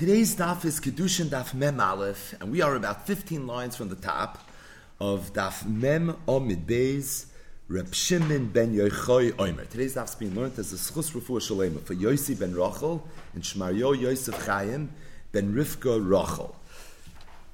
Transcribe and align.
Today's 0.00 0.36
daf 0.36 0.64
is 0.64 0.78
Kedushin 0.78 1.26
Daf 1.26 1.54
Mem 1.54 1.80
Aleph, 1.80 2.32
and 2.40 2.52
we 2.52 2.62
are 2.62 2.76
about 2.76 3.04
15 3.08 3.48
lines 3.48 3.74
from 3.74 3.88
the 3.88 3.96
top 3.96 4.48
of 5.00 5.32
Daf 5.32 5.66
Mem 5.66 6.16
Omid 6.28 6.66
Beis, 6.66 7.24
Reb 7.66 7.92
Shimon 7.92 8.46
ben 8.46 8.72
Yochai 8.72 9.34
Omer. 9.40 9.64
Today's 9.64 9.96
daf 9.96 10.10
is 10.10 10.14
being 10.14 10.36
learned 10.36 10.56
as 10.56 10.72
a 10.72 10.76
Schus 10.76 11.10
Refuah 11.10 11.40
Shalema 11.40 11.82
for 11.82 11.96
Yossi 11.96 12.38
ben 12.38 12.54
Rachel 12.54 13.08
and 13.34 13.42
Shmaryo 13.42 14.00
Yosef 14.00 14.46
Chaim 14.46 14.90
ben 15.32 15.52
Rivka 15.52 15.98
Rachel. 15.98 16.54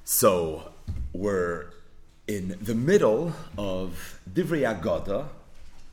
So, 0.03 0.71
we're 1.13 1.71
in 2.27 2.59
the 2.61 2.75
middle 2.75 3.33
of 3.57 4.19
Divrei 4.31 4.71
Agada, 4.71 5.29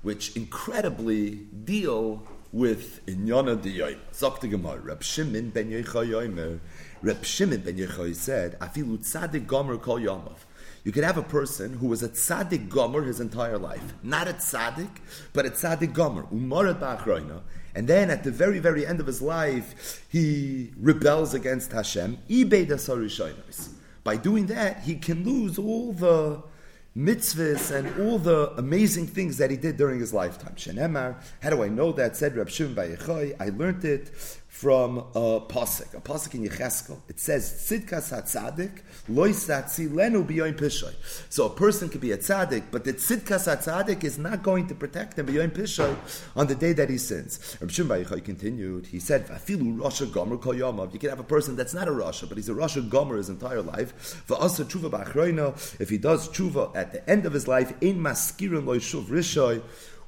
which 0.03 0.37
incredibly 0.37 1.30
deal 1.64 2.23
with 2.53 3.05
Inyana 3.07 3.57
Diyoim. 3.57 3.98
Zok 4.12 4.48
Gemara, 4.48 4.79
Reb 4.79 5.02
Shimon 5.02 5.51
ben 5.51 5.71
Yochai 5.71 6.09
Yomer, 6.11 6.61
Reb 7.01 7.25
Shimon 7.25 7.61
ben 7.61 7.77
Yochai 7.77 8.14
said, 8.14 8.59
Afilu 8.61 8.98
tzadik 8.98 9.47
gomer 9.47 9.78
kol 9.78 9.98
yomov. 9.98 10.37
You 10.84 10.91
could 10.91 11.05
have 11.05 11.16
a 11.16 11.23
person 11.23 11.75
who 11.75 11.87
was 11.87 12.02
a 12.02 12.09
tzaddik 12.09 12.69
gomer 12.69 13.02
his 13.02 13.20
entire 13.20 13.56
life. 13.56 13.95
Not 14.02 14.27
a 14.27 14.33
tzaddik, 14.33 14.91
but 15.33 15.47
a 15.47 15.51
tzaddik 15.51 15.92
gomer. 15.92 16.25
Umarat 16.25 16.80
ba'achroina. 16.80 17.42
And 17.75 17.87
then 17.87 18.11
at 18.11 18.25
the 18.25 18.33
very, 18.33 18.59
very 18.59 18.84
end 18.84 19.00
of 19.00 19.06
his 19.06 19.23
life, 19.23 20.05
he 20.11 20.73
rebels 20.78 21.34
against 21.34 21.73
Hashem. 21.73 22.19
By 24.05 24.16
doing 24.16 24.47
that, 24.47 24.83
he 24.83 24.97
can 24.97 25.25
lose 25.25 25.59
all 25.59 25.92
the 25.92 26.42
mitzvahs 26.96 27.74
and 27.74 28.01
all 28.01 28.19
the 28.19 28.52
amazing 28.59 29.06
things 29.06 29.38
that 29.38 29.50
he 29.50 29.56
did 29.56 29.77
during 29.77 29.98
his 29.98 30.12
lifetime. 30.12 30.55
Shenemar, 30.56 31.16
how 31.41 31.50
do 31.50 31.62
I 31.62 31.69
know 31.69 31.92
that? 31.92 32.16
Said 32.16 32.37
Rab 32.37 32.50
Shimon 32.50 32.74
Bayechoy. 32.74 33.37
I 33.41 33.48
learned 33.50 33.84
it 33.84 34.10
from 34.62 34.98
a 34.98 35.41
pasuk, 35.41 35.93
a 35.93 36.01
pasuk 36.01 36.34
in 36.34 36.45
Yecheskel. 36.48 36.97
It 37.09 37.19
says, 37.19 37.53
"Tzidkas 37.53 38.12
hatzadik 38.12 38.83
pishoy." 39.09 40.95
So 41.28 41.47
a 41.47 41.50
person 41.50 41.89
could 41.89 42.00
be 42.00 42.12
a 42.12 42.17
tzaddik, 42.17 42.64
but 42.70 42.84
the 42.84 42.92
tzidkas 42.92 43.48
hatzadik 43.51 44.05
is 44.05 44.19
not 44.19 44.45
going 44.45 44.69
to 44.69 44.77
protect 44.77 45.19
him 45.19 45.27
biyoin 45.27 45.51
pishoy 45.51 45.97
on 46.36 46.47
the 46.47 46.55
day 46.55 46.73
that 46.75 46.91
he 46.91 46.97
sins. 46.97 47.41
Rabbi 47.61 47.73
Shimon 47.73 48.20
continued. 48.20 48.86
He 48.86 49.01
said, 49.01 49.27
"Vafilu 49.27 49.78
rasha 49.78 50.12
gomer 50.12 50.36
kol 50.36 50.55
yomav." 50.55 50.92
You 50.92 51.01
can 51.01 51.11
have 51.11 51.19
a 51.19 51.25
person 51.25 51.56
that's 51.56 51.75
not 51.75 51.89
a 51.89 51.91
rasha, 51.91 52.29
but 52.29 52.36
he's 52.39 52.48
a 52.48 52.55
rasha 52.55 52.89
gomer 52.89 53.17
his 53.17 53.29
entire 53.29 53.62
life. 53.62 54.23
Va'asa 54.29 54.64
tshuva 54.64 54.91
ba'achroina. 54.91 55.81
If 55.81 55.91
he 55.91 55.98
does 55.98 56.29
tshuva 56.29 56.70
at 56.77 56.92
the 56.92 57.11
end 57.11 57.27
of 57.27 57.33
his 57.33 57.48
life, 57.48 57.73
in 57.81 57.98
maskirin 57.98 58.62
loishuv 58.62 59.06
rishoy 59.06 59.61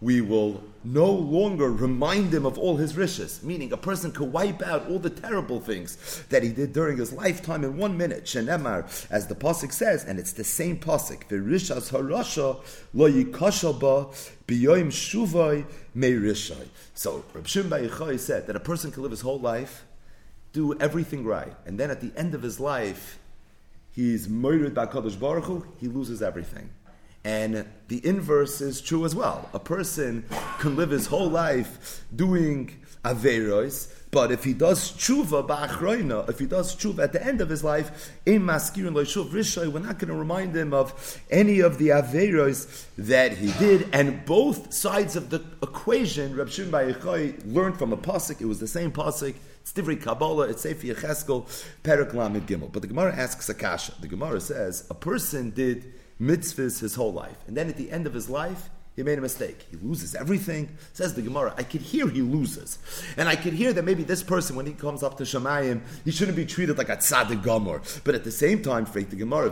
we 0.05 0.21
will 0.21 0.63
no 0.85 1.11
longer 1.11 1.73
remind 1.73 2.33
him 2.35 2.45
of 2.45 2.59
all 2.59 2.77
his 2.77 2.95
riches. 2.95 3.43
Meaning, 3.43 3.73
a 3.73 3.77
person 3.79 4.13
could 4.13 4.31
wipe 4.31 4.61
out 4.61 4.87
all 4.87 4.99
the 4.99 5.09
terrible 5.09 5.61
things 5.61 6.23
that 6.29 6.43
he 6.43 6.51
did 6.51 6.75
during 6.75 6.99
his 6.99 7.11
lifetime 7.11 7.65
in 7.65 7.79
one 7.79 7.97
minute. 7.97 8.25
Shenemar, 8.25 8.85
as 9.11 9.27
the 9.29 9.35
pasuk 9.35 9.73
says, 9.73 10.05
and 10.05 10.19
it's 10.19 10.35
the 10.35 10.45
same 10.45 10.79
pasuk. 10.79 11.27
V'rishas 11.29 11.91
harasha 11.91 12.63
lo 12.93 13.11
yikashaba 13.11 14.15
biyoim 14.47 14.89
shuvay 14.89 15.65
meirishai. 15.97 16.69
So, 16.93 17.25
Reb 17.33 17.47
Shimon 17.47 18.19
said 18.19 18.47
that 18.47 18.57
a 18.57 18.61
person 18.61 18.91
can 18.91 19.03
live 19.03 19.13
his 19.13 19.23
whole 19.23 19.41
life, 19.41 19.87
do 20.53 20.79
everything 20.81 21.25
right, 21.25 21.55
and 21.65 21.81
then 21.81 21.91
at 21.91 22.03
the 22.03 22.13
end 22.15 22.35
of 22.35 22.43
his 22.43 22.61
life, 22.61 23.19
he's 23.91 24.29
murdered 24.29 24.75
by 24.75 24.85
Kadosh 24.85 25.19
Baruch 25.19 25.45
Hu, 25.45 25.67
he 25.81 25.89
loses 25.89 26.21
everything. 26.21 26.69
And 27.25 27.67
the 27.89 28.07
inverse 28.07 28.61
is 28.61 28.81
true 28.81 29.05
as 29.05 29.15
well. 29.15 29.49
A 29.55 29.59
person 29.59 30.25
can 30.59 30.77
live 30.77 30.91
his 30.91 31.07
whole 31.07 31.31
life 31.31 32.05
doing 32.15 32.77
averos, 33.03 33.91
but 34.11 34.31
if 34.31 34.45
he 34.45 34.55
does 34.55 34.93
tshuva 34.93 35.47
ba'achroina, 35.47 36.29
if 36.29 36.39
he 36.39 36.47
does 36.47 36.77
tshuva 36.77 37.03
at 37.03 37.13
the 37.13 37.25
end 37.25 37.41
of 37.41 37.49
his 37.49 37.65
life, 37.65 38.13
in 38.25 38.43
maskir 38.43 38.87
and 38.87 38.95
loishuv 38.95 39.31
rishoy, 39.31 39.73
we're 39.73 39.81
not 39.81 39.99
going 39.99 40.09
to 40.09 40.15
remind 40.15 40.55
him 40.55 40.73
of 40.73 41.21
any 41.31 41.61
of 41.61 41.79
the 41.79 41.89
averos 41.89 42.87
that 42.97 43.37
he 43.37 43.53
did. 43.59 43.89
And 43.93 44.25
both 44.25 44.73
sides 44.73 45.17
of 45.17 45.31
the 45.31 45.43
equation, 45.63 46.37
Reb 46.37 46.49
Shimon 46.49 46.71
Bayechoy 46.71 47.53
learned 47.53 47.79
from 47.79 47.93
a 47.93 47.97
pasuk. 47.97 48.41
It 48.41 48.47
was 48.47 48.61
the 48.61 48.69
same 48.69 48.93
pasuk. 48.93 49.35
It's 49.63 49.73
Divrei 49.73 50.01
Kabbalah. 50.01 50.49
It's 50.49 50.63
Sefer 50.63 50.87
Yecheskel, 50.87 51.49
Perak 51.83 52.15
Lamed 52.15 52.47
Gimel. 52.47 52.71
But 52.71 52.83
the 52.83 52.89
Gemara 52.89 53.17
asks 53.17 53.49
a 53.49 53.55
kasha. 53.55 53.95
The 54.01 54.09
Gemara 54.09 54.41
says 54.41 54.87
a 54.91 54.95
person 54.95 55.51
did 55.51 55.93
mitzvahs 56.21 56.81
his 56.81 56.95
whole 56.95 57.13
life. 57.13 57.37
And 57.47 57.57
then 57.57 57.69
at 57.69 57.77
the 57.77 57.91
end 57.91 58.07
of 58.07 58.15
his 58.15 58.29
life, 58.29 58.71
he 58.97 59.03
made 59.03 59.19
a 59.19 59.23
mistake. 59.23 59.67
He 59.71 59.77
loses 59.79 60.15
everything. 60.15 60.77
Says 60.93 61.15
the 61.15 61.23
Gemara, 61.23 61.53
I 61.59 61.65
could 61.65 61.81
hear 61.81 62.07
he 62.09 62.23
loses. 62.23 62.79
And 63.17 63.29
I 63.29 63.35
could 63.35 63.53
hear 63.53 63.73
that 63.73 63.85
maybe 63.85 64.05
this 64.05 64.23
person, 64.23 64.55
when 64.55 64.67
he 64.67 64.73
comes 64.73 65.03
up 65.03 65.17
to 65.19 65.25
Shemayim, 65.25 65.81
he 66.05 66.13
shouldn't 66.13 66.37
be 66.37 66.47
treated 66.47 66.79
like 66.79 66.89
a 66.89 66.97
tzaddik 66.97 67.43
gomer. 67.43 67.83
But 68.05 68.15
at 68.15 68.23
the 68.23 68.31
same 68.31 68.63
time, 68.63 68.87
fake 68.87 69.11
the 69.11 69.17
Gemara, 69.17 69.51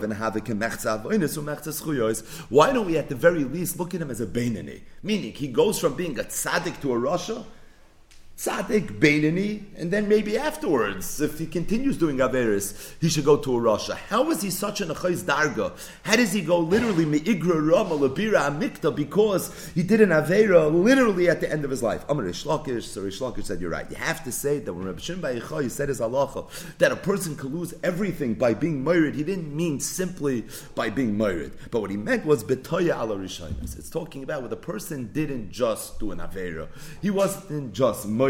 why 2.48 2.72
don't 2.72 2.86
we 2.86 2.96
at 2.96 3.08
the 3.08 3.14
very 3.16 3.44
least 3.44 3.78
look 3.80 3.94
at 3.94 4.00
him 4.00 4.10
as 4.10 4.20
a 4.20 4.26
Beinani? 4.26 4.82
Meaning, 5.02 5.32
he 5.32 5.48
goes 5.48 5.80
from 5.80 5.94
being 5.94 6.16
a 6.20 6.24
tzaddik 6.24 6.80
to 6.82 6.92
a 6.92 6.96
Rasha, 6.96 7.44
tzaddik, 8.36 8.98
Beinani, 8.98 9.62
and 9.76 9.90
then 9.90 10.08
maybe 10.08 10.38
afterwards, 10.38 11.20
if 11.20 11.38
he 11.38 11.46
continues 11.46 11.96
doing 11.96 12.16
Averis, 12.16 12.94
he 13.00 13.08
should 13.08 13.24
go 13.24 13.36
to 13.36 13.56
a 13.56 13.60
Rasha. 13.60 13.94
How 13.94 14.30
is 14.30 14.42
he 14.42 14.50
such 14.50 14.80
an 14.80 14.88
Achayz 14.88 15.22
Darga? 15.22 15.72
How 16.02 16.16
does 16.16 16.32
he 16.32 16.40
go 16.40 16.58
literally 16.58 17.04
Me'igra 17.04 17.70
Rama 17.70 17.96
Labira 17.96 18.48
Amikta 18.50 18.94
because 18.94 19.70
he 19.74 19.82
did 19.82 20.00
an 20.00 20.08
Avera 20.08 20.72
literally 20.72 21.28
at 21.28 21.40
the 21.40 21.50
end 21.50 21.64
of 21.64 21.70
his 21.70 21.82
life? 21.82 22.04
Amar 22.08 22.24
Ishlakish, 22.24 22.84
so 22.84 23.02
Ishlakish 23.02 23.44
said, 23.44 23.60
You're 23.60 23.70
right. 23.70 23.88
You 23.90 23.96
have 23.96 24.24
to 24.24 24.32
say 24.32 24.58
that 24.60 24.72
when 24.72 24.86
Rabbi 24.86 25.00
Shimon 25.00 25.22
Bayichai 25.22 25.70
said 25.70 25.88
his 25.88 26.00
halacha, 26.00 26.48
that 26.78 26.90
a 26.90 26.96
person 26.96 27.36
can 27.36 27.54
lose 27.54 27.74
everything 27.84 28.34
by 28.34 28.54
being 28.54 28.82
married, 28.82 29.14
he 29.14 29.24
didn't 29.24 29.54
mean 29.54 29.78
simply 29.78 30.46
by 30.74 30.90
being 30.90 31.16
married. 31.16 31.52
But 31.70 31.80
what 31.80 31.90
he 31.90 31.96
meant 31.96 32.24
was 32.24 32.42
Betoya 32.42 32.98
ala 32.98 33.16
Rishainas. 33.16 33.78
It's 33.78 33.90
talking 33.90 34.22
about 34.22 34.42
what 34.42 34.52
a 34.52 34.56
person 34.56 35.10
didn't 35.12 35.50
just 35.50 36.00
do 36.00 36.12
an 36.12 36.18
Avera. 36.18 36.68
He 37.00 37.10
wasn't 37.10 37.72
just 37.72 38.08
married 38.08 38.21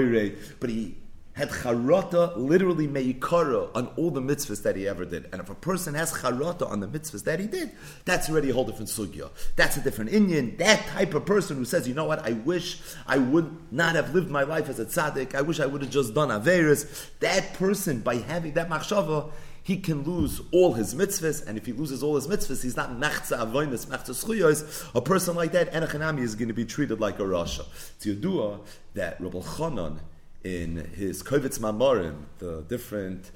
but 0.60 0.70
he 0.70 0.96
had 1.34 1.48
charata, 1.48 2.36
literally 2.36 2.86
meikara, 2.86 3.70
on 3.74 3.86
all 3.96 4.10
the 4.10 4.20
mitzvahs 4.20 4.62
that 4.62 4.76
he 4.76 4.86
ever 4.86 5.04
did. 5.04 5.28
And 5.32 5.40
if 5.40 5.48
a 5.48 5.54
person 5.54 5.94
has 5.94 6.12
charata 6.12 6.70
on 6.70 6.80
the 6.80 6.86
mitzvahs 6.86 7.24
that 7.24 7.40
he 7.40 7.46
did, 7.46 7.70
that's 8.04 8.28
already 8.28 8.50
a 8.50 8.54
whole 8.54 8.64
different 8.64 8.90
sugya. 8.90 9.30
That's 9.56 9.76
a 9.78 9.80
different 9.80 10.12
Indian. 10.12 10.56
That 10.58 10.86
type 10.88 11.14
of 11.14 11.24
person 11.24 11.56
who 11.56 11.64
says, 11.64 11.88
you 11.88 11.94
know 11.94 12.04
what, 12.04 12.26
I 12.26 12.32
wish 12.32 12.80
I 13.06 13.16
would 13.18 13.72
not 13.72 13.94
have 13.94 14.14
lived 14.14 14.30
my 14.30 14.42
life 14.42 14.68
as 14.68 14.78
a 14.78 14.84
tzaddik. 14.84 15.34
I 15.34 15.40
wish 15.40 15.58
I 15.58 15.66
would 15.66 15.80
have 15.80 15.90
just 15.90 16.14
done 16.14 16.28
averis. 16.28 17.08
That 17.20 17.54
person, 17.54 18.00
by 18.00 18.16
having 18.16 18.52
that 18.54 18.68
machshava, 18.68 19.32
he 19.64 19.76
can 19.76 20.02
lose 20.02 20.40
all 20.50 20.74
his 20.74 20.94
mitzvahs, 20.94 21.46
and 21.46 21.56
if 21.56 21.66
he 21.66 21.72
loses 21.72 22.02
all 22.02 22.16
his 22.16 22.26
mitzvahs, 22.26 22.62
he's 22.62 22.76
not 22.76 22.90
mechza 22.98 23.38
avoinis, 23.38 23.86
mechza 23.86 24.10
schuyos. 24.10 24.90
A 24.94 25.00
person 25.00 25.36
like 25.36 25.52
that, 25.52 25.72
enochanami, 25.72 26.20
is 26.20 26.34
going 26.34 26.48
to 26.48 26.54
be 26.54 26.64
treated 26.64 27.00
like 27.00 27.20
a 27.20 27.22
rasha. 27.22 27.64
It's 27.96 28.04
Yadua 28.04 28.58
that 28.94 29.20
Rabbi 29.20 29.38
Chanan, 29.38 29.98
in 30.44 30.76
his 30.94 31.22
Kovitz 31.22 31.58
Mamorim, 31.58 32.16
the 32.38 32.62
different 32.62 33.30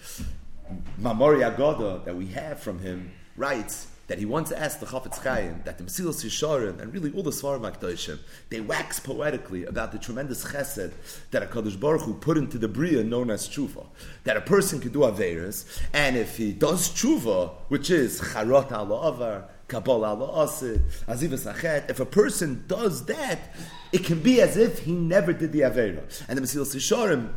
Mamori 1.00 1.42
Agoda 1.48 2.04
that 2.04 2.16
we 2.16 2.26
have 2.28 2.60
from 2.60 2.80
him, 2.80 3.12
writes 3.36 3.88
that 4.08 4.18
he 4.18 4.24
once 4.24 4.52
asked 4.52 4.80
the 4.80 4.86
Chafetz 4.86 5.18
Chaim 5.22 5.62
that 5.64 5.78
the 5.78 5.84
Mesilas 5.84 6.24
Yesharim 6.24 6.80
and 6.80 6.92
really 6.92 7.12
all 7.12 7.22
the 7.22 7.30
Svarim 7.30 7.70
Akdoshim, 7.70 8.18
they 8.50 8.60
wax 8.60 9.00
poetically 9.00 9.64
about 9.64 9.92
the 9.92 9.98
tremendous 9.98 10.44
chesed 10.44 10.92
that 11.32 11.42
a 11.42 11.46
Kadosh 11.46 11.78
Baruch 11.78 12.02
Hu 12.02 12.14
put 12.14 12.38
into 12.38 12.58
the 12.58 12.68
Bria 12.68 13.02
known 13.02 13.30
as 13.30 13.48
Tshuva. 13.48 13.86
That 14.24 14.36
a 14.36 14.40
person 14.40 14.80
can 14.80 14.92
do 14.92 15.00
Averis, 15.00 15.80
and 15.92 16.16
if 16.16 16.36
he 16.36 16.52
does 16.52 16.88
Tshuva, 16.90 17.52
which 17.68 17.90
is 17.90 18.20
Charot 18.20 18.70
Allah 18.70 19.48
If 19.68 19.86
a 22.00 22.06
person 22.06 22.64
does 22.68 23.06
that, 23.06 23.38
it 23.92 24.04
can 24.04 24.20
be 24.20 24.40
as 24.40 24.56
if 24.56 24.80
he 24.80 24.92
never 24.92 25.32
did 25.32 25.52
the 25.52 25.60
Avera. 25.60 26.24
And 26.28 26.38
the 26.38 26.42
Mesilas 26.42 26.74
Yesharim, 26.74 27.32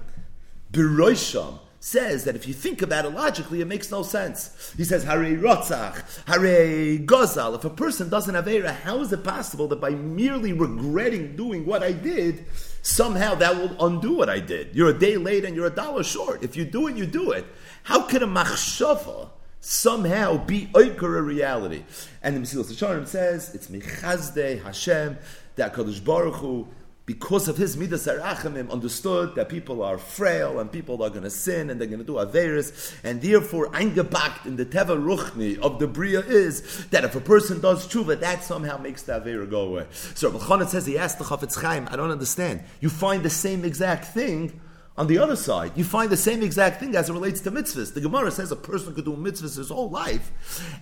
Beroisham, 0.71 1.59
says 1.79 2.25
that 2.25 2.35
if 2.35 2.45
you 2.47 2.53
think 2.53 2.81
about 2.81 3.05
it 3.05 3.11
logically, 3.11 3.61
it 3.61 3.67
makes 3.67 3.89
no 3.89 4.03
sense. 4.03 4.73
He 4.75 4.83
says, 4.83 5.03
Hare 5.05 5.37
Rotzach, 5.37 6.27
Hare 6.27 6.99
Gozal. 6.99 7.55
If 7.55 7.63
a 7.63 7.69
person 7.69 8.09
doesn't 8.09 8.35
have 8.35 8.47
how 8.83 8.99
is 8.99 9.13
it 9.13 9.23
possible 9.23 9.67
that 9.69 9.79
by 9.79 9.91
merely 9.91 10.51
regretting 10.51 11.35
doing 11.35 11.65
what 11.65 11.81
I 11.81 11.93
did, 11.93 12.45
somehow 12.81 13.35
that 13.35 13.55
will 13.55 13.85
undo 13.85 14.13
what 14.13 14.29
I 14.29 14.39
did? 14.39 14.75
You're 14.75 14.89
a 14.89 14.99
day 14.99 15.15
late 15.17 15.45
and 15.45 15.55
you're 15.55 15.67
a 15.67 15.71
dollar 15.71 16.03
short. 16.03 16.43
If 16.43 16.57
you 16.57 16.65
do 16.65 16.87
it, 16.87 16.97
you 16.97 17.05
do 17.05 17.31
it. 17.31 17.45
How 17.83 18.01
could 18.01 18.23
a 18.23 18.27
machshava 18.27 19.29
somehow 19.59 20.37
be 20.37 20.69
oiker 20.73 21.17
a 21.17 21.21
reality? 21.21 21.83
And 22.21 22.35
the 22.35 22.41
Mesilas 22.41 22.71
Yesharim 22.71 23.07
says, 23.07 23.53
it's 23.53 23.67
Mechazde 23.67 24.61
Hashem, 24.63 25.17
that 25.55 25.73
Kadosh 25.73 26.03
Baruch 26.03 26.35
Hu 26.35 26.67
because 27.09 27.47
of 27.47 27.57
his 27.57 27.75
midas 27.75 28.05
arachamim, 28.05 28.69
understood 28.69 29.33
that 29.33 29.49
people 29.49 29.81
are 29.81 29.97
frail 29.97 30.59
and 30.59 30.71
people 30.71 31.01
are 31.01 31.09
going 31.09 31.23
to 31.23 31.29
sin 31.31 31.71
and 31.71 31.81
they're 31.81 31.87
going 31.87 31.97
to 31.97 32.05
do 32.05 32.13
averis, 32.13 32.93
and 33.03 33.19
therefore 33.19 33.67
eingebakt 33.71 34.45
in 34.45 34.57
the 34.57 34.63
teva 34.63 34.95
ruchni 34.95 35.57
of 35.57 35.79
the 35.79 35.87
bria 35.87 36.19
is 36.19 36.85
that 36.91 37.03
if 37.03 37.15
a 37.15 37.19
person 37.19 37.59
does 37.61 37.87
tshuva, 37.87 38.19
that 38.19 38.43
somehow 38.43 38.77
makes 38.77 39.01
the 39.01 39.19
avera 39.19 39.49
go 39.49 39.61
away. 39.61 39.87
So 40.13 40.29
Rabbi 40.29 40.65
says 40.65 40.85
he 40.85 40.99
asked 40.99 41.17
the 41.17 41.23
Chafetz 41.23 41.59
Chaim, 41.59 41.87
I 41.89 41.95
don't 41.95 42.11
understand. 42.11 42.61
You 42.79 42.89
find 42.89 43.23
the 43.23 43.31
same 43.31 43.65
exact 43.65 44.05
thing 44.13 44.61
On 44.99 45.07
the 45.07 45.17
other 45.17 45.37
side, 45.37 45.71
you 45.77 45.85
find 45.85 46.09
the 46.09 46.17
same 46.17 46.43
exact 46.43 46.81
thing 46.81 46.93
as 46.93 47.09
it 47.09 47.13
relates 47.13 47.39
to 47.41 47.51
mitzvahs. 47.51 47.93
The 47.93 48.01
Gemara 48.01 48.31
says 48.31 48.51
a 48.51 48.57
person 48.57 48.93
could 48.93 49.05
do 49.05 49.15
mitzvahs 49.15 49.55
his 49.55 49.69
whole 49.69 49.89
life, 49.89 50.29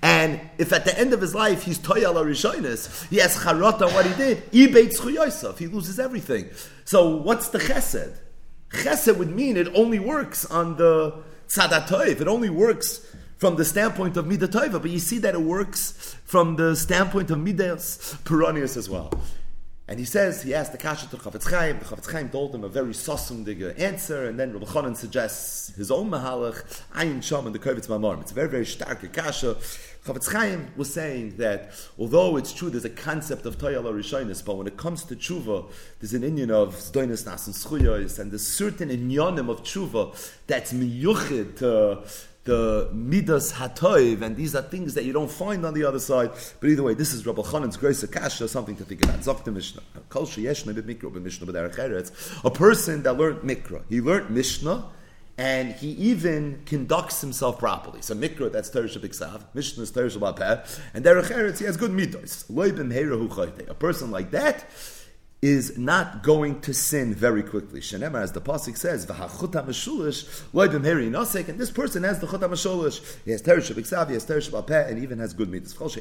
and 0.01 0.41
if 0.57 0.73
at 0.73 0.85
the 0.85 0.99
end 0.99 1.13
of 1.13 1.21
his 1.21 1.35
life 1.35 1.61
he's 1.61 1.77
toyal 1.77 2.15
rishonis, 2.25 3.07
he 3.09 3.17
has 3.17 3.35
charot 3.37 3.79
on 3.79 3.93
what 3.93 4.07
he 4.07 4.15
did, 4.15 4.41
he 4.51 5.67
loses 5.67 5.99
everything. 5.99 6.49
So 6.83 7.15
what's 7.15 7.49
the 7.49 7.59
chesed? 7.59 8.17
Chesed 8.71 9.15
would 9.15 9.29
mean 9.29 9.55
it 9.55 9.67
only 9.75 9.99
works 9.99 10.45
on 10.45 10.77
the 10.77 11.21
tzadat 11.47 12.19
It 12.19 12.27
only 12.27 12.49
works 12.49 13.05
from 13.37 13.55
the 13.55 13.65
standpoint 13.65 14.17
of 14.17 14.25
midah 14.25 14.81
but 14.81 14.89
you 14.89 14.97
see 14.97 15.19
that 15.19 15.35
it 15.35 15.41
works 15.41 16.15
from 16.25 16.55
the 16.55 16.75
standpoint 16.75 17.29
of 17.29 17.37
midas 17.37 18.17
peronius 18.23 18.77
as 18.77 18.89
well. 18.89 19.11
And 19.89 19.99
he 19.99 20.05
says, 20.05 20.43
he 20.43 20.53
asked 20.53 20.73
the 20.73 20.77
kasha 20.77 21.07
to 21.07 21.15
Chafetz 21.15 21.49
Chaim, 21.49 21.79
the 21.79 21.85
Chafetz 21.85 22.11
Chaim 22.11 22.27
told 22.27 22.53
him 22.53 22.65
a 22.65 22.67
very 22.67 22.91
sosumdige 22.91 23.79
answer, 23.79 24.25
and 24.25 24.37
then 24.37 24.51
Rabbi 24.51 24.65
Chanan 24.65 24.97
suggests 24.97 25.73
his 25.75 25.89
own 25.89 26.09
mahalach, 26.09 26.83
Ayin 26.93 27.23
Sham 27.23 27.45
and 27.45 27.55
the 27.55 27.59
Kovitz 27.59 27.87
Mamorim. 27.87 28.19
It's 28.19 28.31
a 28.31 28.35
very, 28.35 28.49
very 28.49 28.65
stark 28.65 29.09
kasha. 29.13 29.55
Chafetz 30.05 30.29
Chaim 30.33 30.71
was 30.75 30.93
saying 30.93 31.37
that 31.37 31.71
although 31.97 32.35
it's 32.35 32.51
true 32.51 32.69
there's 32.69 32.83
a 32.83 32.89
concept 32.89 33.45
of 33.45 33.57
Toyal 33.57 33.83
Rishonis, 33.83 34.43
but 34.43 34.55
when 34.55 34.67
it 34.67 34.75
comes 34.75 35.05
to 35.05 35.15
tshuva, 35.15 35.71
there's 35.99 36.13
an 36.13 36.23
Indian 36.23 36.51
of 36.51 36.75
Zdoinis 36.75 37.25
Nas 37.25 37.47
and 37.47 37.55
Schuyos, 37.55 38.19
and 38.19 38.31
there's 38.31 38.45
certain 38.45 38.89
inyanim 38.89 39.49
of 39.49 39.63
tshuva 39.63 40.13
that's 40.47 40.73
miyuchid 40.73 41.57
to 41.57 42.03
the 42.47 42.89
midas 42.93 43.51
hatoiv, 43.53 44.23
and 44.23 44.35
these 44.35 44.55
are 44.55 44.63
things 44.63 44.95
that 44.95 45.03
you 45.03 45.13
don't 45.13 45.29
find 45.29 45.63
on 45.65 45.75
the 45.75 45.83
other 45.83 45.99
side. 45.99 46.31
But 46.59 46.69
either 46.69 46.81
way, 46.81 46.95
this 46.95 47.13
is 47.13 47.27
Rabbi 47.27 47.43
Chanan's 47.43 47.77
grace 47.77 48.01
akasha, 48.01 48.47
something 48.47 48.75
to 48.77 48.83
think 48.83 49.03
about. 49.03 49.19
Zok 49.19 49.45
Mishnah. 49.53 49.83
A 52.43 52.51
person 52.51 53.03
that 53.03 53.13
learned 53.17 53.41
mikra, 53.41 53.83
he 53.89 54.01
learned 54.01 54.29
Mishnah, 54.31 54.85
and 55.37 55.73
he 55.73 55.89
even 55.89 56.63
conducts 56.65 57.21
himself 57.21 57.59
properly. 57.59 58.01
So 58.01 58.15
mikra, 58.15 58.51
that's 58.51 58.71
Torah 58.71 58.87
Shabbat 58.87 59.43
Mishnah 59.53 59.83
is 59.83 59.91
Shabbat 59.91 60.81
and 60.95 61.05
derech 61.05 61.25
eretz, 61.25 61.59
he 61.59 61.65
has 61.65 61.77
good 61.77 61.91
midos. 61.91 62.49
A 63.69 63.73
person 63.75 64.09
like 64.09 64.31
that 64.31 64.65
is 65.41 65.77
not 65.77 66.23
going 66.23 66.59
to 66.61 66.73
sin 66.73 67.13
very 67.13 67.43
quickly. 67.43 67.79
Shenemar, 67.79 68.21
as 68.23 68.31
the 68.31 68.41
pasuk 68.41 68.75
says, 68.75 69.05
"V'hachuta 69.05 69.65
meshulish 69.65 70.25
loybim 70.51 70.83
heri 70.83 71.09
nosek," 71.09 71.47
and 71.47 71.59
this 71.59 71.69
person 71.69 72.03
has 72.03 72.19
the 72.19 72.25
chuta 72.27 72.49
meshulish. 72.49 73.01
He 73.23 73.31
has 73.31 73.43
teresh 73.43 73.71
b'ksav, 73.71 74.07
he 74.07 74.15
has 74.15 74.25
teresh 74.25 74.49
b'apeh, 74.49 74.89
and 74.89 74.97
even 75.03 75.19
has 75.19 75.33
good 75.33 75.51
mitzvahs. 75.51 75.97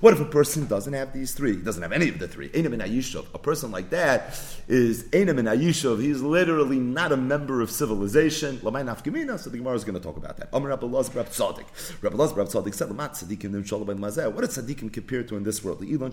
What 0.00 0.12
if 0.12 0.20
a 0.20 0.24
person 0.26 0.66
doesn't 0.66 0.92
have 0.92 1.12
these 1.12 1.32
three? 1.32 1.56
He 1.56 1.62
doesn't 1.62 1.82
have 1.82 1.92
any 1.92 2.08
of 2.10 2.18
the 2.18 2.28
three. 2.28 2.50
Einam 2.50 2.74
in 2.74 2.80
Ayishov. 2.80 3.26
A 3.34 3.38
person 3.38 3.70
like 3.70 3.90
that 3.90 4.38
is 4.68 5.04
Einam 5.04 5.38
in 5.38 5.46
Ayishov. 5.46 6.02
He's 6.02 6.20
literally 6.20 6.78
not 6.78 7.12
a 7.12 7.16
member 7.16 7.62
of 7.62 7.70
civilization. 7.70 8.58
Lamay 8.58 8.84
nafkamina. 8.84 9.38
So 9.38 9.48
the 9.50 9.58
Gemara 9.58 9.74
is 9.74 9.84
going 9.84 9.94
to 9.94 10.00
talk 10.00 10.16
about 10.16 10.36
that. 10.36 10.50
Amar 10.52 10.68
Rabbi 10.70 10.86
Laz 10.86 11.14
Rabbi 11.14 11.30
Tzadik. 11.30 11.64
Rabbi 12.02 12.16
Laz 12.16 12.32
Rabbi 12.34 12.50
Tzadik 12.50 12.74
said, 12.74 12.88
"Lamat 12.88 13.12
tzadikim 13.12 13.52
nim 13.52 13.64
shalom 13.64 13.86
mazeh." 13.86 14.30
What 14.32 14.44
is 14.44 14.50
tzadikim 14.56 14.92
compared 14.92 15.28
to 15.28 15.36
in 15.36 15.44
this 15.44 15.64
world? 15.64 15.80
The 15.80 15.96
ilan 15.96 16.12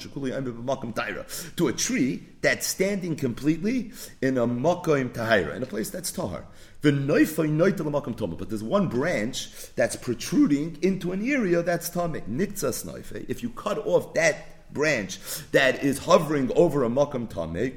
to 1.56 1.68
a 1.68 1.74
tree 1.74 2.24
that's 2.42 2.68
standing 2.68 3.16
completely 3.16 3.92
in 4.22 4.38
a 4.38 4.48
makoim 4.48 5.10
tahira, 5.14 5.56
in 5.56 5.64
a 5.64 5.66
place 5.66 5.90
that's 5.90 6.12
tahar. 6.12 6.46
But 6.82 7.08
there's 8.50 8.64
one 8.64 8.90
branch 8.90 9.50
that's 9.76 9.96
protruding 9.96 10.78
into 10.82 11.14
an 11.14 11.26
area 11.26 11.64
that's 11.64 11.90
tameh. 11.90 12.22
Niktzas 12.28 12.86
noife. 12.86 13.26
If 13.30 13.42
you 13.42 13.50
cut 13.50 13.78
off 13.88 14.14
that 14.16 14.74
branch 14.74 15.20
that 15.52 15.84
is 15.84 16.00
hovering 16.00 16.52
over 16.56 16.84
a 16.84 16.90
makam 16.90 17.28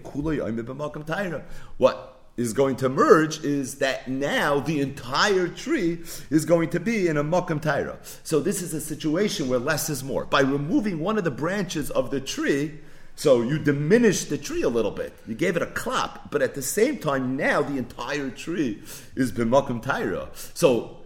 kula 0.03 1.43
What 1.77 2.13
is 2.37 2.53
going 2.53 2.77
to 2.77 2.87
emerge 2.87 3.45
is 3.45 3.77
that 3.77 4.09
now 4.09 4.61
the 4.61 4.81
entire 4.81 5.49
tree 5.49 5.99
is 6.31 6.45
going 6.45 6.71
to 6.71 6.81
be 6.81 7.09
in 7.09 7.17
a 7.17 7.25
makam 7.25 7.61
taira. 7.61 7.99
So 8.25 8.41
this 8.41 8.61
is 8.61 8.75
a 8.75 8.81
situation 8.81 9.49
where 9.49 9.59
less 9.59 9.89
is 9.89 10.05
more. 10.05 10.27
By 10.27 10.41
removing 10.41 11.01
one 11.01 11.17
of 11.17 11.25
the 11.25 11.31
branches 11.31 11.91
of 11.91 12.11
the 12.11 12.21
tree, 12.21 12.79
so 13.17 13.43
you 13.43 13.59
diminish 13.59 14.27
the 14.27 14.39
tree 14.39 14.63
a 14.63 14.69
little 14.69 14.91
bit. 14.91 15.13
You 15.27 15.35
gave 15.35 15.57
it 15.57 15.63
a 15.63 15.67
clap, 15.67 16.31
but 16.31 16.43
at 16.43 16.55
the 16.55 16.63
same 16.63 16.99
time, 16.99 17.37
now 17.37 17.63
the 17.63 17.79
entire 17.79 18.31
tree 18.31 18.83
is 19.15 19.33
b'makom 19.33 19.83
taira. 19.83 20.29
So 20.55 20.99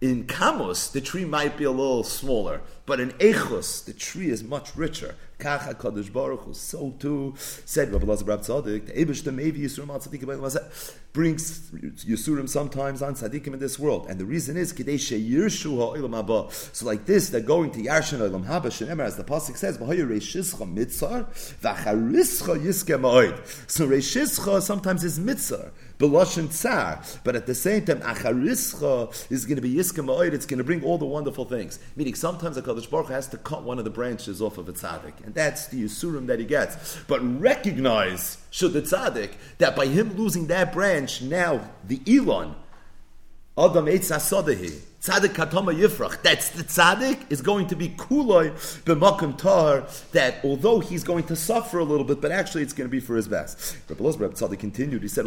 in 0.00 0.26
Kamos, 0.26 0.92
the 0.92 1.00
tree 1.00 1.24
might 1.24 1.56
be 1.56 1.64
a 1.64 1.70
little 1.70 2.04
smaller, 2.04 2.60
but 2.84 3.00
in 3.00 3.10
Echos, 3.12 3.84
the 3.84 3.92
tree 3.92 4.30
is 4.30 4.44
much 4.44 4.76
richer. 4.76 5.16
Kacha 5.38 5.74
Kadosh 5.74 6.12
Baruch 6.12 6.40
Hu, 6.40 6.54
so 6.54 6.94
too 6.98 7.34
said 7.36 7.92
Rabbi 7.92 8.06
Lazar 8.06 8.24
Rab 8.24 8.40
Tzadik, 8.40 8.86
the 8.86 8.92
Eibishter 8.92 9.34
maybe 9.34 9.60
Yisurim 9.60 9.90
al 9.90 9.98
Tzadikim 9.98 10.28
brings 11.16 11.70
Yisurim 11.70 12.46
sometimes 12.46 13.00
on 13.00 13.14
Tzadikim 13.14 13.54
in 13.54 13.58
this 13.58 13.78
world. 13.78 14.06
And 14.10 14.20
the 14.20 14.26
reason 14.26 14.58
is. 14.58 14.68
So 14.68 14.76
like 16.86 17.06
this, 17.06 17.30
they're 17.30 17.40
going 17.40 17.70
to 17.70 17.80
Yarshan 17.80 18.18
Olam 18.18 18.44
Haba, 18.44 18.66
Shenemar, 18.66 19.06
as 19.06 19.16
the 19.16 19.24
Pasuk 19.24 19.56
says, 19.56 19.78
Mitzar, 19.78 21.24
V'charischa 21.62 22.60
Yiske 22.60 23.00
Ma'oid. 23.00 23.70
So 23.70 23.88
Reishischa 23.88 24.60
sometimes 24.60 25.04
is 25.04 25.18
Mitzar. 25.18 25.70
Beloshin 25.98 26.52
Tsar. 26.52 27.00
But 27.24 27.34
at 27.34 27.46
the 27.46 27.54
same 27.54 27.86
time, 27.86 28.00
Acharischa 28.00 29.32
is 29.32 29.46
going 29.46 29.56
to 29.56 29.62
be 29.62 29.72
Yiske 29.72 30.04
Ma'oid, 30.04 30.34
it's 30.34 30.44
going 30.44 30.58
to 30.58 30.64
bring 30.64 30.84
all 30.84 30.98
the 30.98 31.06
wonderful 31.06 31.46
things. 31.46 31.78
Meaning 31.96 32.14
sometimes 32.14 32.58
a 32.58 32.62
Kadosh 32.62 32.90
Baruch 32.90 33.08
has 33.08 33.26
to 33.28 33.38
cut 33.38 33.62
one 33.62 33.78
of 33.78 33.84
the 33.84 33.90
branches 33.90 34.42
off 34.42 34.58
of 34.58 34.68
a 34.68 34.74
tzaddik 34.74 35.14
and 35.24 35.34
that's 35.34 35.68
the 35.68 35.84
Yisurim 35.84 36.26
that 36.26 36.38
he 36.38 36.44
gets. 36.44 36.98
But 37.08 37.22
recognize, 37.40 38.36
should 38.56 38.72
the 38.72 38.80
tzaddik, 38.80 39.32
that 39.58 39.76
by 39.76 39.84
him 39.84 40.16
losing 40.16 40.46
that 40.46 40.72
branch, 40.72 41.20
now 41.20 41.60
the 41.86 42.00
Elon, 42.08 42.54
Adam 43.58 43.84
Eitz 43.84 44.10
Asodahi, 44.10 44.80
Tzaddik 45.02 45.34
Katoma 45.34 45.78
Yifrach, 45.78 46.22
that's 46.22 46.48
the 46.48 46.64
tzaddik, 46.64 47.30
is 47.30 47.42
going 47.42 47.66
to 47.66 47.76
be 47.76 47.90
kuloi 47.90 48.50
b'makom 48.84 49.36
tar, 49.36 49.84
that 50.12 50.42
although 50.42 50.80
he's 50.80 51.04
going 51.04 51.24
to 51.24 51.36
suffer 51.36 51.78
a 51.80 51.84
little 51.84 52.04
bit, 52.04 52.22
but 52.22 52.32
actually 52.32 52.62
it's 52.62 52.72
going 52.72 52.88
to 52.88 52.90
be 52.90 52.98
for 52.98 53.14
his 53.14 53.28
best. 53.28 53.76
Rabbi 53.90 54.02
Lozber 54.02 54.30
Tzaddik 54.30 54.58
continued, 54.58 55.02
he 55.02 55.08
said, 55.08 55.26